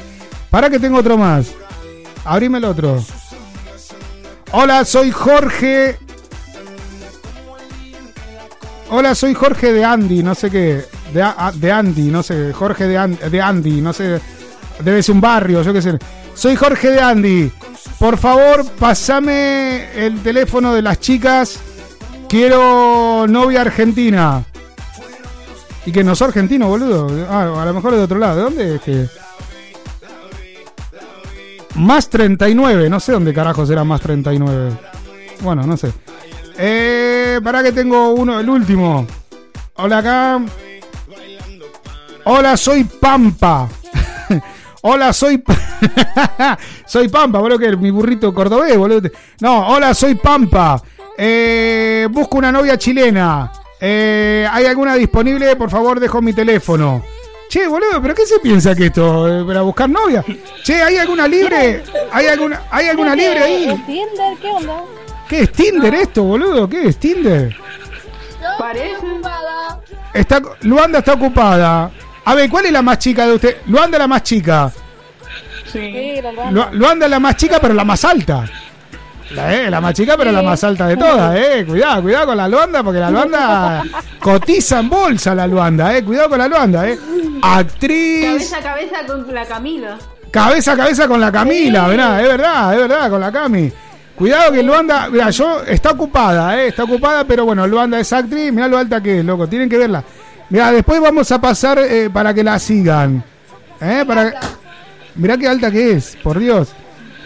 Para 0.49 0.69
que 0.69 0.79
tengo 0.79 0.97
otro 0.97 1.17
más. 1.17 1.47
Abrime 2.25 2.57
el 2.57 2.65
otro. 2.65 3.03
Hola, 4.51 4.85
soy 4.85 5.11
Jorge. 5.11 5.97
Hola, 8.89 9.15
soy 9.15 9.33
Jorge 9.33 9.73
de 9.73 9.83
Andy, 9.83 10.23
no 10.23 10.33
sé 10.35 10.49
qué. 10.49 10.85
De, 11.13 11.25
de 11.55 11.71
Andy, 11.71 12.09
no 12.09 12.23
sé. 12.23 12.53
Jorge 12.53 12.85
de, 12.85 12.97
An- 12.97 13.19
de 13.29 13.41
Andy, 13.41 13.81
no 13.81 13.91
sé. 13.93 14.19
Debe 14.79 15.03
ser 15.03 15.15
un 15.15 15.21
barrio, 15.21 15.61
yo 15.61 15.73
qué 15.73 15.81
sé. 15.81 15.97
Soy 16.33 16.55
Jorge 16.55 16.91
de 16.91 17.01
Andy. 17.01 17.51
Por 17.99 18.17
favor, 18.17 18.65
pasame 18.79 20.05
el 20.05 20.21
teléfono 20.21 20.73
de 20.73 20.81
las 20.81 20.99
chicas. 20.99 21.59
Quiero 22.29 23.25
novia 23.27 23.61
argentina. 23.61 24.43
Y 25.85 25.91
que 25.91 26.03
no 26.03 26.15
soy 26.15 26.27
argentino, 26.29 26.67
boludo. 26.67 27.07
Ah, 27.29 27.61
a 27.61 27.65
lo 27.65 27.73
mejor 27.73 27.93
es 27.93 27.99
de 27.99 28.03
otro 28.05 28.19
lado. 28.19 28.35
¿De 28.37 28.41
dónde 28.43 28.75
es 28.75 28.81
que? 28.81 29.07
Más 31.77 32.09
39. 32.09 32.89
No 32.89 32.99
sé 32.99 33.11
dónde 33.11 33.33
carajo 33.33 33.65
será 33.65 33.83
más 33.83 34.01
39. 34.01 34.71
Bueno, 35.41 35.63
no 35.63 35.77
sé. 35.77 35.91
Eh, 36.57 37.39
para 37.43 37.61
que 37.61 37.71
tengo 37.71 38.13
uno, 38.13 38.39
el 38.39 38.49
último. 38.49 39.05
Hola 39.75 39.99
acá. 39.99 40.41
Hola, 42.25 42.57
soy 42.57 42.83
Pampa. 42.83 43.69
hola, 44.81 45.13
soy. 45.13 45.43
soy 46.85 47.09
Pampa, 47.09 47.39
boludo, 47.39 47.59
que 47.59 47.77
mi 47.77 47.91
burrito 47.91 48.33
cordobés, 48.33 48.75
boludo. 48.75 49.09
No, 49.39 49.67
hola, 49.67 49.93
soy 49.93 50.15
Pampa. 50.15 50.81
Eh, 51.15 52.07
busco 52.11 52.39
una 52.39 52.51
novia 52.51 52.77
chilena. 52.77 53.51
Eh, 53.79 54.47
¿Hay 54.51 54.65
alguna 54.65 54.95
disponible? 54.95 55.55
Por 55.55 55.69
favor, 55.69 55.99
dejo 55.99 56.21
mi 56.21 56.33
teléfono. 56.33 57.03
Che, 57.57 57.65
boludo, 57.65 57.99
¿pero 57.99 58.13
qué 58.13 58.23
se 58.27 58.39
piensa 58.39 58.75
que 58.75 58.85
esto? 58.85 59.27
eh, 59.27 59.43
¿Para 59.43 59.61
buscar 59.61 59.89
novia? 59.89 60.23
Che, 60.63 60.79
¿hay 60.79 60.97
alguna 60.97 61.27
libre? 61.27 61.81
¿Hay 62.11 62.27
alguna, 62.27 62.61
¿hay 62.69 62.87
alguna 62.87 63.15
libre 63.15 63.39
ahí? 63.39 63.69
¿Es 63.69 63.85
Tinder? 63.87 64.37
¿Qué 64.39 64.47
onda? 64.47 64.83
¿Qué 65.27 65.39
es 65.41 65.51
Tinder 65.51 65.95
esto, 65.95 66.21
boludo? 66.21 66.69
¿Qué 66.69 66.89
es 66.89 66.97
Tinder? 66.97 67.57
Parece. 68.59 68.95
Está, 70.13 70.39
Luanda 70.61 70.99
está 70.99 71.13
ocupada. 71.13 71.89
A 72.25 72.35
ver, 72.35 72.47
¿cuál 72.47 72.67
es 72.67 72.71
la 72.71 72.83
más 72.83 72.99
chica 72.99 73.25
de 73.25 73.33
usted? 73.33 73.57
Luanda 73.65 73.97
es 73.97 74.01
la 74.01 74.07
más 74.07 74.21
chica. 74.21 74.71
Sí. 75.73 76.21
Lu- 76.51 76.67
Luanda 76.73 77.07
es 77.07 77.09
la 77.09 77.19
más 77.19 77.37
chica, 77.37 77.57
pero 77.59 77.73
la 77.73 77.83
más 77.83 78.05
alta. 78.05 78.45
La, 79.31 79.53
eh, 79.53 79.69
la 79.69 79.81
más 79.81 79.93
chica, 79.93 80.15
pero 80.17 80.31
la 80.31 80.41
más 80.41 80.63
alta 80.63 80.87
de 80.87 80.95
todas, 80.97 81.35
eh. 81.35 81.65
Cuidado, 81.67 82.01
cuidado 82.01 82.27
con 82.27 82.37
la 82.37 82.47
Luanda, 82.47 82.81
porque 82.83 82.99
la 82.99 83.11
Luanda 83.11 83.83
cotiza 84.19 84.79
en 84.79 84.89
bolsa 84.89 85.35
la 85.35 85.45
Luanda, 85.47 85.95
eh. 85.97 86.03
Cuidado 86.03 86.29
con 86.29 86.37
la 86.39 86.47
Luanda, 86.47 86.87
eh. 86.87 86.97
Actriz, 87.41 88.49
Cabeza 88.51 88.57
a 88.57 88.61
cabeza 88.61 88.95
con 89.05 89.33
la 89.33 89.45
Camila. 89.45 89.97
cabeza 90.31 90.71
a 90.73 90.77
cabeza 90.77 91.07
con 91.07 91.19
la 91.21 91.31
Camila, 91.31 91.83
Sí. 91.85 91.89
verá, 91.91 92.21
es 92.21 92.27
verdad, 92.29 92.73
es 92.73 92.79
verdad, 92.79 93.09
con 93.09 93.19
la 93.21 93.31
Cami. 93.31 93.71
Cuidado 94.15 94.51
que 94.51 94.63
Luanda, 94.63 95.09
mira, 95.11 95.29
yo 95.29 95.61
está 95.63 95.91
ocupada, 95.91 96.57
eh, 96.59 96.67
está 96.69 96.85
ocupada, 96.85 97.23
pero 97.25 97.45
bueno, 97.45 97.67
Luanda 97.67 97.99
es 97.99 98.11
actriz, 98.13 98.51
mirá 98.51 98.67
lo 98.67 98.77
alta 98.77 99.01
que 99.01 99.19
es, 99.19 99.25
loco, 99.25 99.47
tienen 99.47 99.69
que 99.69 99.77
verla. 99.77 100.03
Mira, 100.49 100.71
después 100.71 100.99
vamos 101.01 101.31
a 101.31 101.39
pasar 101.41 101.77
eh, 101.79 102.09
para 102.11 102.33
que 102.33 102.43
la 102.43 102.57
sigan. 102.57 103.23
Eh, 103.81 104.03
para 104.07 104.33
Mirá 105.15 105.37
qué 105.37 105.47
alta 105.47 105.69
que 105.71 105.91
es, 105.93 106.15
por 106.23 106.39
Dios. 106.39 106.69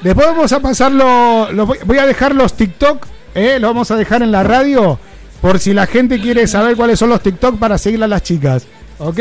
Después 0.01 0.27
vamos 0.27 0.51
a 0.51 0.59
pasarlo. 0.59 1.51
lo 1.51 1.65
voy, 1.65 1.77
voy 1.85 1.97
a 1.97 2.05
dejar 2.05 2.33
los 2.35 2.53
TikTok. 2.55 3.05
eh, 3.35 3.59
lo 3.59 3.67
vamos 3.67 3.91
a 3.91 3.95
dejar 3.95 4.23
en 4.23 4.31
la 4.31 4.43
radio. 4.43 4.99
Por 5.41 5.59
si 5.59 5.73
la 5.73 5.87
gente 5.87 6.19
quiere 6.21 6.45
saber 6.47 6.75
cuáles 6.75 6.99
son 6.99 7.09
los 7.09 7.21
TikTok 7.21 7.57
para 7.57 7.77
seguir 7.77 8.03
a 8.03 8.07
las 8.07 8.21
chicas. 8.23 8.65
¿Ok? 8.99 9.19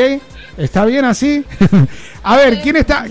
¿Está 0.59 0.85
bien 0.85 1.05
así? 1.07 1.45
a 2.23 2.37
ver, 2.37 2.61
¿quién 2.61 2.77
está? 2.77 3.07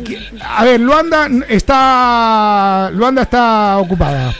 A 0.48 0.64
ver, 0.64 0.80
Luanda 0.80 1.28
está. 1.48 2.92
Luanda 2.94 3.24
está 3.24 3.78
ocupada. 3.78 4.34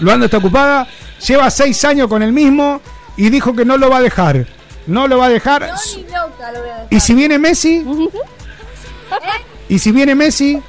Luanda 0.00 0.26
está 0.26 0.38
ocupada. 0.38 0.86
Lleva 1.26 1.50
seis 1.50 1.84
años 1.84 2.08
con 2.08 2.22
el 2.22 2.32
mismo. 2.32 2.80
Y 3.16 3.30
dijo 3.30 3.54
que 3.54 3.64
no 3.64 3.76
lo 3.76 3.90
va 3.90 3.98
a 3.98 4.02
dejar. 4.02 4.46
No 4.86 5.06
lo 5.06 5.18
va 5.18 5.26
a 5.26 5.28
dejar. 5.28 5.62
No, 5.62 5.74
ni 5.96 6.02
loca 6.04 6.52
lo 6.52 6.60
voy 6.60 6.70
a 6.70 6.74
dejar. 6.74 6.86
¿Y 6.90 7.00
si 7.00 7.14
viene 7.14 7.38
Messi? 7.38 7.84
¿Y 9.68 9.78
si 9.78 9.92
viene 9.92 10.14
Messi? 10.14 10.62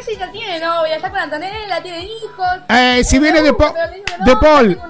Messi 0.00 0.16
ya 0.18 0.32
tiene 0.32 0.58
novia, 0.60 0.96
está 0.96 1.10
con 1.10 1.18
Antonella, 1.18 1.82
tiene 1.82 2.04
hijos. 2.04 2.46
Eh, 2.70 3.02
si 3.04 3.18
viene 3.18 3.42
de, 3.42 3.52
le 3.52 3.58
no, 3.58 4.24
de 4.24 4.36
Paul. 4.36 4.80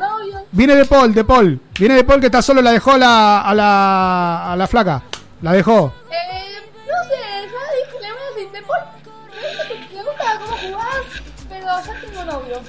Viene 0.52 0.76
de 0.76 0.84
Paul, 0.84 1.12
de 1.12 1.24
Paul. 1.24 1.60
Viene 1.78 1.94
de 1.96 2.04
Paul 2.04 2.20
que 2.20 2.26
está 2.26 2.40
solo, 2.42 2.62
la 2.62 2.70
dejó 2.70 2.96
la, 2.96 3.40
a, 3.42 3.52
la, 3.54 4.52
a 4.52 4.56
la 4.56 4.66
flaca. 4.68 5.02
La 5.42 5.52
dejó. 5.52 5.92
Eh, 6.10 6.60
no 6.86 7.08
sé, 7.08 7.16
ya 7.42 7.48
dije, 7.76 8.00
le 8.02 8.12
voy 8.12 8.20
a 8.22 8.34
decir, 8.36 8.52
de 8.52 8.62
Paul, 8.62 8.80
me 9.34 9.68
que- 9.68 9.94
me 9.96 10.02
gusta 10.04 10.38
cómo 10.38 10.56
jugás, 10.56 11.22
pero 11.48 11.66
ya 11.66 12.00
tengo 12.00 12.24
novio. 12.24 12.60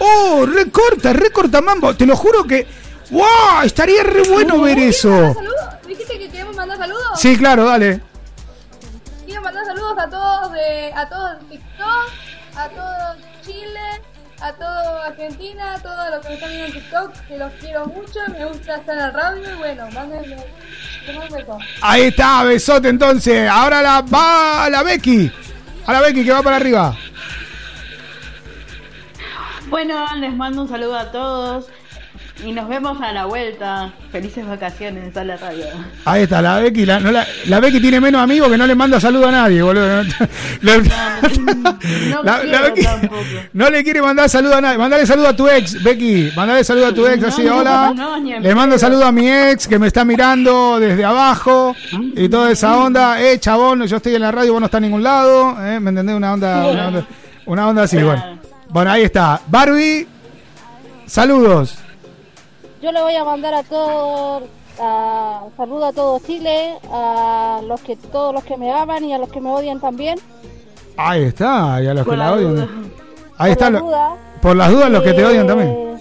¡Oh! 0.00 0.46
Recorta, 0.46 1.12
recorta 1.12 1.60
mambo. 1.60 1.94
Te 1.94 2.06
lo 2.06 2.16
juro 2.16 2.42
que. 2.44 2.66
¡Wow! 3.10 3.62
Estaría 3.64 4.02
re 4.02 4.22
bueno 4.28 4.60
ver 4.62 4.78
eso. 4.80 5.36
¿Dijiste 5.86 6.18
que 6.18 6.28
queremos 6.28 6.56
mandar 6.56 6.76
saludos? 6.78 7.20
Sí, 7.20 7.36
claro, 7.36 7.66
dale. 7.66 8.00
Quiero 9.26 9.42
mandar 9.42 9.64
saludos 9.64 9.96
a 9.98 10.08
todos 10.10 10.52
de, 10.52 10.92
a 10.94 11.08
todos 11.08 11.36
TikTok, 11.84 12.56
a 12.56 12.68
todos 12.68 13.16
Chile, 13.44 14.02
a 14.40 14.52
todo 14.52 15.02
Argentina, 15.02 15.74
a 15.74 15.78
todos 15.78 16.10
los 16.10 16.20
que 16.20 16.28
me 16.28 16.34
están 16.34 16.50
viendo 16.50 16.66
en 16.66 16.72
TikTok, 16.72 17.12
que 17.28 17.38
los 17.38 17.52
quiero 17.54 17.86
mucho, 17.86 18.20
me 18.30 18.44
gusta 18.46 18.76
estar 18.76 18.94
en 18.94 19.00
la 19.00 19.10
radio 19.10 19.52
y 19.52 19.56
bueno, 19.56 19.88
mándenme. 19.92 20.36
Ahí 21.82 22.04
está, 22.04 22.44
besote 22.44 22.88
entonces. 22.88 23.48
Ahora 23.48 23.82
la 23.82 24.00
va 24.00 24.68
la 24.70 24.82
Becky. 24.82 25.30
A 25.86 25.92
la 25.92 26.00
Becky 26.00 26.24
que 26.24 26.32
va 26.32 26.42
para 26.42 26.56
arriba. 26.56 26.96
Bueno, 29.66 30.06
les 30.16 30.32
mando 30.32 30.62
un 30.62 30.68
saludo 30.68 30.96
a 30.96 31.10
todos 31.10 31.66
y 32.42 32.52
nos 32.52 32.68
vemos 32.68 33.00
a 33.00 33.12
la 33.12 33.26
vuelta. 33.26 33.92
Felices 34.10 34.46
vacaciones 34.46 35.16
a 35.16 35.24
la 35.24 35.36
radio. 35.36 35.66
Ahí 36.04 36.22
está, 36.22 36.42
la 36.42 36.58
Becky. 36.58 36.84
La, 36.86 36.98
no 37.00 37.10
la, 37.12 37.26
la 37.46 37.60
Becky 37.60 37.80
tiene 37.80 38.00
menos 38.00 38.20
amigos 38.22 38.48
que 38.50 38.58
no 38.58 38.66
le 38.66 38.74
manda 38.74 38.98
saludo 39.00 39.28
a 39.28 39.32
nadie, 39.32 39.62
boludo. 39.62 40.02
La- 40.62 40.78
No 42.10 42.22
La- 42.22 42.62
Becky-. 42.62 42.86
No 43.52 43.70
le 43.70 43.84
quiere 43.84 44.02
mandar 44.02 44.28
saludo 44.28 44.56
a 44.56 44.60
nadie. 44.60 44.78
Mandale 44.78 45.06
saludo 45.06 45.28
a 45.28 45.36
tu 45.36 45.48
ex, 45.48 45.82
Becky. 45.82 46.30
Mandale 46.34 46.64
saludo 46.64 46.86
a 46.88 46.92
tu 46.94 47.06
ex, 47.06 47.22
así, 47.24 47.46
hola. 47.46 47.94
le 48.40 48.54
mando 48.54 48.78
saludo 48.78 49.04
a 49.06 49.12
mi 49.12 49.30
ex 49.30 49.68
que 49.68 49.78
me 49.78 49.86
está 49.86 50.04
mirando 50.04 50.78
desde 50.80 51.04
abajo 51.04 51.74
y 52.16 52.28
toda 52.28 52.50
esa 52.50 52.76
onda. 52.78 53.22
Eh, 53.22 53.38
chabón, 53.38 53.86
yo 53.86 53.96
estoy 53.96 54.14
en 54.16 54.22
la 54.22 54.32
radio, 54.32 54.52
vos 54.52 54.60
no 54.60 54.66
estás 54.66 54.78
en 54.78 54.84
ningún 54.84 55.02
lado. 55.02 55.56
Eh, 55.64 55.78
¿Me 55.80 55.90
entendés? 55.90 56.16
Una 56.16 56.32
onda, 56.32 56.66
una 56.68 56.88
onda, 56.88 57.06
una 57.46 57.68
onda 57.68 57.82
así, 57.84 57.96
bueno. 58.02 58.38
Bueno, 58.70 58.90
ahí 58.90 59.02
está. 59.04 59.40
Barbie, 59.46 60.06
saludos. 61.06 61.78
Yo 62.84 62.92
le 62.92 63.00
voy 63.00 63.14
a 63.14 63.24
mandar 63.24 63.54
a 63.54 63.62
todos, 63.62 64.42
a, 64.78 65.44
saludo 65.56 65.86
a 65.86 65.92
todo 65.94 66.18
Chile, 66.18 66.74
a 66.92 67.62
los 67.66 67.80
que 67.80 67.96
todos 67.96 68.34
los 68.34 68.44
que 68.44 68.58
me 68.58 68.70
aman 68.70 69.02
y 69.06 69.14
a 69.14 69.16
los 69.16 69.32
que 69.32 69.40
me 69.40 69.48
odian 69.48 69.80
también. 69.80 70.18
Ahí 70.94 71.22
está, 71.22 71.82
y 71.82 71.86
a 71.86 71.94
los 71.94 72.04
que 72.06 72.14
la 72.14 72.26
la 72.26 72.32
odian. 72.34 72.54
duda. 72.56 72.68
Ahí 73.38 73.52
está. 73.52 73.70
Por 73.70 73.72
la 73.72 73.80
duda. 73.80 74.16
por 74.42 74.56
las 74.56 74.70
dudas, 74.70 74.90
los 74.90 75.02
que 75.02 75.14
te 75.14 75.24
odian 75.24 75.46
también. 75.46 75.98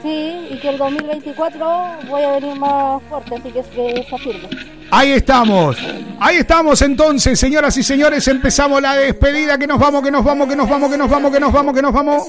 Sí, 0.00 0.48
y 0.50 0.58
que 0.60 0.68
el 0.70 0.78
2024 0.78 1.66
voy 2.08 2.22
a 2.22 2.30
venir 2.40 2.58
más 2.58 3.02
fuerte, 3.10 3.34
así 3.34 3.50
que, 3.50 3.60
es 3.60 3.66
que 3.66 4.06
se 4.08 4.14
afirme. 4.14 4.48
Ahí 4.90 5.12
estamos. 5.12 5.76
Ahí 6.18 6.36
estamos 6.36 6.80
entonces, 6.82 7.38
señoras 7.38 7.76
y 7.76 7.82
señores. 7.82 8.26
Empezamos 8.28 8.80
la 8.80 8.94
despedida. 8.94 9.58
Que 9.58 9.66
nos 9.66 9.78
vamos, 9.78 10.02
que 10.02 10.10
nos 10.10 10.24
vamos, 10.24 10.48
que 10.48 10.56
nos 10.56 10.68
vamos, 10.68 10.90
que 10.90 10.96
nos 10.98 11.10
vamos, 11.10 11.32
que 11.32 11.40
nos 11.40 11.52
vamos, 11.52 11.74
que 11.74 11.82
nos 11.82 11.92
vamos. 11.92 12.22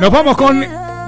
Nos 0.00 0.10
vamos 0.10 0.36
con 0.36 0.64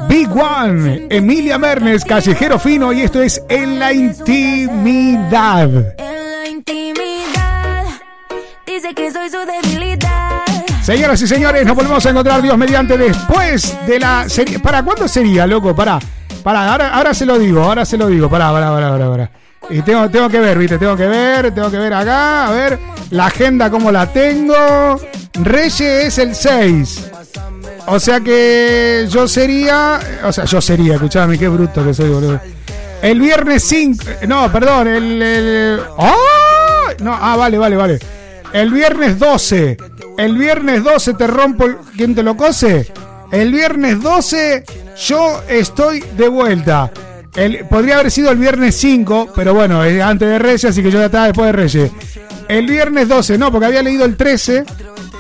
Big 0.09 0.29
One, 0.31 1.07
Emilia 1.11 1.59
Mernes, 1.59 2.05
Callejero 2.05 2.59
Fino. 2.59 2.93
Y 2.93 3.03
esto 3.03 3.23
es 3.23 3.43
En 3.49 3.79
la 3.79 3.93
Intimidad. 3.93 5.69
la 5.99 6.49
intimidad. 6.49 7.85
Dice 8.67 8.95
que 8.95 9.11
soy 9.11 9.31
su 9.31 9.39
debilidad. 9.39 10.43
Señoras 10.83 11.21
y 11.23 11.27
señores, 11.27 11.65
nos 11.65 11.77
volvemos 11.77 12.05
a 12.05 12.11
encontrar 12.11 12.43
Dios 12.43 12.57
mediante 12.59 12.97
después 12.97 13.77
de 13.87 14.01
la 14.01 14.29
serie. 14.29 14.59
¿Para 14.59 14.83
cuándo 14.83 15.07
sería, 15.07 15.47
loco? 15.47 15.75
Para. 15.75 15.99
Para, 16.43 16.73
ahora, 16.73 16.95
ahora 16.95 17.15
se 17.15 17.27
lo 17.27 17.39
digo, 17.39 17.63
ahora 17.63 17.85
se 17.85 17.97
lo 17.99 18.07
digo. 18.07 18.29
Para, 18.31 18.51
para, 18.53 18.71
para, 18.71 18.91
para, 18.91 19.11
para. 19.11 19.31
Y 19.69 19.83
tengo, 19.83 20.09
tengo 20.11 20.29
que 20.29 20.41
ver, 20.41 20.59
viste, 20.59 20.79
tengo 20.79 20.97
que 20.97 21.07
ver, 21.07 21.55
tengo 21.55 21.71
que 21.71 21.77
ver 21.79 21.93
acá, 21.95 22.47
a 22.49 22.51
ver, 22.51 22.79
la 23.11 23.27
agenda 23.27 23.71
como 23.71 23.93
la 23.93 24.07
tengo. 24.13 24.99
Reyes 25.35 25.81
es 25.81 26.19
el 26.19 26.35
6. 26.35 27.11
O 27.87 28.01
sea 28.01 28.21
que 28.21 29.07
yo 29.09 29.29
sería, 29.29 30.01
o 30.25 30.33
sea, 30.33 30.45
yo 30.45 30.61
sería, 30.61 30.95
escuchame, 30.95 31.39
qué 31.39 31.49
bruto 31.49 31.85
que 31.85 31.95
soy, 31.95 32.09
boludo. 32.11 32.41
El 33.03 33.21
viernes 33.21 33.65
5, 33.65 34.05
no, 34.29 34.51
perdón, 34.53 34.89
el, 34.89 35.23
el- 35.23 35.81
¡Ah! 35.99 36.15
No, 37.01 37.17
ah, 37.19 37.37
vale, 37.37 37.57
vale, 37.59 37.77
vale. 37.77 37.99
El 38.53 38.71
viernes 38.71 39.19
12. 39.19 39.77
El 40.19 40.37
viernes 40.37 40.83
12 40.85 41.15
te 41.15 41.27
rompo 41.27 41.65
el... 41.65 41.77
¿Quién 41.97 42.15
te 42.15 42.23
lo 42.23 42.37
cose? 42.37 42.93
El 43.33 43.53
viernes 43.53 44.03
12 44.03 44.65
yo 45.07 45.43
estoy 45.49 46.01
de 46.17 46.29
vuelta. 46.29 46.91
El, 47.37 47.65
podría 47.67 47.99
haber 47.99 48.11
sido 48.11 48.31
el 48.33 48.39
viernes 48.39 48.75
5, 48.77 49.33
pero 49.35 49.55
bueno, 49.55 49.85
es 49.85 50.03
antes 50.03 50.29
de 50.29 50.39
Reyes, 50.39 50.65
así 50.65 50.83
que 50.83 50.91
yo 50.91 50.99
ya 50.99 51.07
estaba 51.07 51.27
después 51.27 51.47
de 51.47 51.53
Reyes. 51.53 51.91
El 52.49 52.67
viernes 52.67 53.09
12, 53.09 53.39
no, 53.39 53.53
porque 53.53 53.67
había 53.67 53.83
leído 53.83 54.05
el 54.05 54.17
13. 54.17 54.65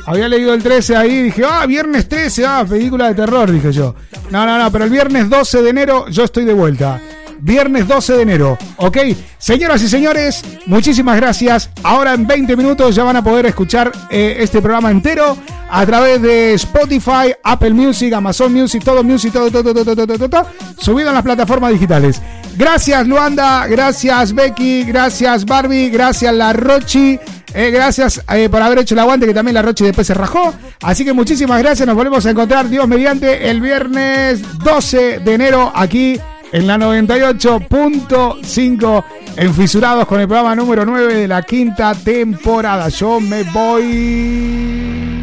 Había 0.06 0.28
leído 0.28 0.52
el 0.52 0.62
13 0.62 0.96
ahí 0.96 1.10
y 1.12 1.22
dije, 1.24 1.44
ah, 1.48 1.64
viernes 1.66 2.08
13, 2.08 2.44
ah, 2.44 2.66
película 2.68 3.08
de 3.08 3.14
terror, 3.14 3.52
dije 3.52 3.70
yo. 3.72 3.94
No, 4.30 4.44
no, 4.44 4.58
no, 4.58 4.72
pero 4.72 4.84
el 4.84 4.90
viernes 4.90 5.28
12 5.28 5.62
de 5.62 5.70
enero 5.70 6.08
yo 6.08 6.24
estoy 6.24 6.44
de 6.44 6.52
vuelta. 6.52 7.00
Viernes 7.42 7.88
12 7.88 8.12
de 8.14 8.22
enero, 8.22 8.58
¿ok? 8.76 8.98
Señoras 9.38 9.82
y 9.82 9.88
señores, 9.88 10.44
muchísimas 10.66 11.16
gracias. 11.16 11.70
Ahora 11.82 12.12
en 12.14 12.26
20 12.26 12.54
minutos 12.56 12.94
ya 12.94 13.04
van 13.04 13.16
a 13.16 13.24
poder 13.24 13.46
escuchar 13.46 13.90
eh, 14.10 14.36
este 14.40 14.60
programa 14.60 14.90
entero 14.90 15.36
a 15.70 15.86
través 15.86 16.20
de 16.20 16.54
Spotify, 16.54 17.32
Apple 17.42 17.70
Music, 17.70 18.12
Amazon 18.12 18.52
Music, 18.52 18.82
todo 18.84 19.02
Music, 19.02 19.32
todo, 19.32 19.50
todo, 19.50 19.72
todo, 19.72 19.94
todo, 19.94 20.06
todo, 20.06 20.28
todo, 20.28 20.46
subido 20.78 21.08
en 21.08 21.14
las 21.14 21.22
plataformas 21.22 21.72
digitales. 21.72 22.20
Gracias 22.56 23.06
Luanda, 23.06 23.66
gracias 23.68 24.34
Becky, 24.34 24.84
gracias 24.84 25.46
Barbie, 25.46 25.88
gracias 25.88 26.34
La 26.34 26.52
Rochi. 26.52 27.18
eh, 27.54 27.70
gracias 27.70 28.22
eh, 28.34 28.48
por 28.48 28.60
haber 28.60 28.80
hecho 28.80 28.94
el 28.94 28.98
aguante 28.98 29.26
que 29.26 29.32
también 29.32 29.54
la 29.54 29.62
Rochi 29.62 29.84
después 29.84 30.06
se 30.06 30.14
rajó. 30.14 30.52
Así 30.82 31.04
que 31.04 31.12
muchísimas 31.12 31.58
gracias. 31.62 31.86
Nos 31.86 31.96
volvemos 31.96 32.26
a 32.26 32.30
encontrar, 32.30 32.68
Dios 32.68 32.86
mediante, 32.86 33.48
el 33.50 33.60
viernes 33.60 34.42
12 34.58 35.20
de 35.20 35.34
enero 35.34 35.72
aquí 35.74 36.20
en 36.52 36.66
la 36.66 36.76
98.5 36.76 39.04
en 39.36 39.54
Fisurados 39.54 40.06
con 40.06 40.20
el 40.20 40.26
programa 40.26 40.54
número 40.54 40.84
9 40.84 41.14
de 41.14 41.26
la 41.28 41.42
quinta 41.42 41.94
temporada. 41.94 42.88
Yo 42.88 43.20
me 43.20 43.44
voy. 43.44 45.16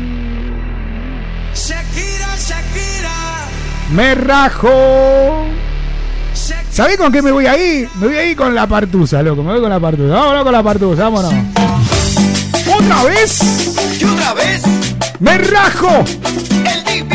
Shakira, 1.53 2.35
Shakira. 2.37 3.11
Me 3.91 4.15
rajo. 4.15 5.45
¿Sabés 6.71 6.97
con 6.97 7.11
qué 7.11 7.21
me 7.21 7.31
voy 7.31 7.45
ahí? 7.47 7.87
Me 7.95 8.07
voy 8.07 8.15
ahí 8.15 8.33
con 8.35 8.53
la 8.53 8.67
partusa, 8.67 9.23
loco. 9.23 9.43
Me 9.43 9.53
voy 9.53 9.61
con 9.61 9.69
la 9.69 9.79
partusa. 9.79 10.13
Vámonos 10.13 10.43
con 10.43 10.51
la 10.53 10.63
partusa, 10.63 11.09
vámonos. 11.09 11.33
¿Otra 12.77 13.03
vez? 13.03 13.39
¿Y 13.99 14.03
otra 14.05 14.33
vez? 14.33 14.61
¡Me 15.19 15.37
rajo! 15.37 16.03
El. 16.65 17.06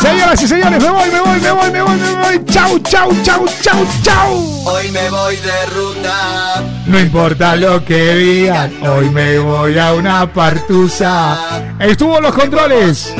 Señoras 0.00 0.42
y 0.42 0.48
señores, 0.48 0.82
me 0.82 0.90
voy, 0.90 1.10
me 1.10 1.20
voy, 1.20 1.40
me 1.40 1.50
voy, 1.50 1.70
me 1.70 1.82
voy, 1.82 1.96
me 1.96 2.12
voy. 2.12 2.44
Chau, 2.46 2.78
chau, 2.80 3.10
chau, 3.22 3.46
chau, 3.62 3.86
chau. 4.02 4.34
Hoy 4.66 4.90
me 4.90 5.08
voy 5.08 5.36
de 5.36 5.66
ruta. 5.74 6.62
No 6.86 7.00
importa 7.00 7.56
lo 7.56 7.82
que 7.84 8.14
digan, 8.14 8.86
hoy 8.86 9.08
me 9.08 9.38
voy 9.38 9.78
a 9.78 9.94
una 9.94 10.30
partusa. 10.30 11.74
Estuvo 11.78 12.18
en 12.18 12.22
los 12.24 12.34
controles. 12.34 13.14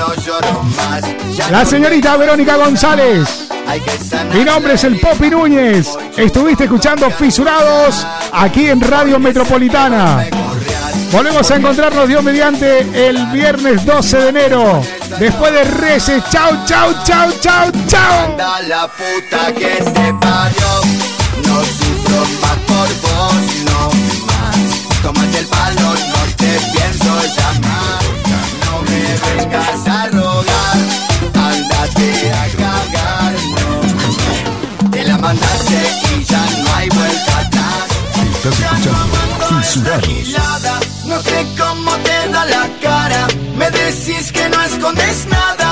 La 1.51 1.65
señorita 1.65 2.17
Verónica 2.17 2.57
González. 2.57 3.49
Mi 4.35 4.45
nombre 4.45 4.75
es 4.75 4.85
el 4.85 5.01
Popi 5.01 5.31
Núñez. 5.31 5.89
Estuviste 6.17 6.65
escuchando 6.65 7.11
Fisurados 7.11 8.07
aquí 8.33 8.69
en 8.69 8.81
Radio 8.81 9.19
Metropolitana. 9.19 10.27
Volvemos 11.15 11.49
a 11.49 11.57
encontrarnos 11.57 12.09
Dios 12.09 12.25
mediante 12.25 12.81
el 13.09 13.27
viernes 13.27 13.87
12 13.87 14.19
de 14.19 14.29
enero. 14.29 14.83
Después 15.19 15.53
de 15.53 15.63
Reyes 15.63 16.24
chao, 16.31 16.53
chao, 16.67 16.93
chao, 17.05 17.31
chao, 17.41 17.71
chao. 17.89 18.25
Anda 18.25 18.61
la 18.69 18.89
puta 18.89 19.53
que 19.53 19.75
te 19.95 20.07
parió. 20.21 20.71
No 21.47 21.57
sufro 21.77 22.21
más 22.43 22.59
por 22.69 22.89
vos, 23.03 23.45
no 23.69 23.81
más. 24.29 25.03
Tómate 25.03 25.39
el 25.39 25.47
palo, 25.47 25.89
no 26.13 26.21
te 26.37 26.53
pienso 26.73 27.13
llamar. 27.37 28.03
No 28.65 28.75
me 28.89 29.01
vengas 29.25 29.89
a 29.89 30.07
rogar. 30.09 30.79
Andate 31.35 32.09
a 32.33 32.45
cagar, 32.61 33.35
no. 33.55 34.91
Te 34.91 35.05
la 35.05 35.19
mandaste 35.19 35.79
y 36.17 36.25
ya 36.25 36.45
no 36.63 36.75
hay 36.77 36.89
vuelta 36.89 37.39
atrás. 37.39 37.87
Estás 38.35 38.59
escuchando 38.61 39.15
No 41.07 41.23
sé 41.23 41.47
cómo 41.59 41.91
te 41.99 42.29
da 42.31 42.45
la 42.47 42.69
cara. 42.83 43.27
Me 43.57 43.71
decís 43.71 44.33
que 44.33 44.49
no 44.49 44.61
escondes 44.63 45.27
nada 45.27 45.64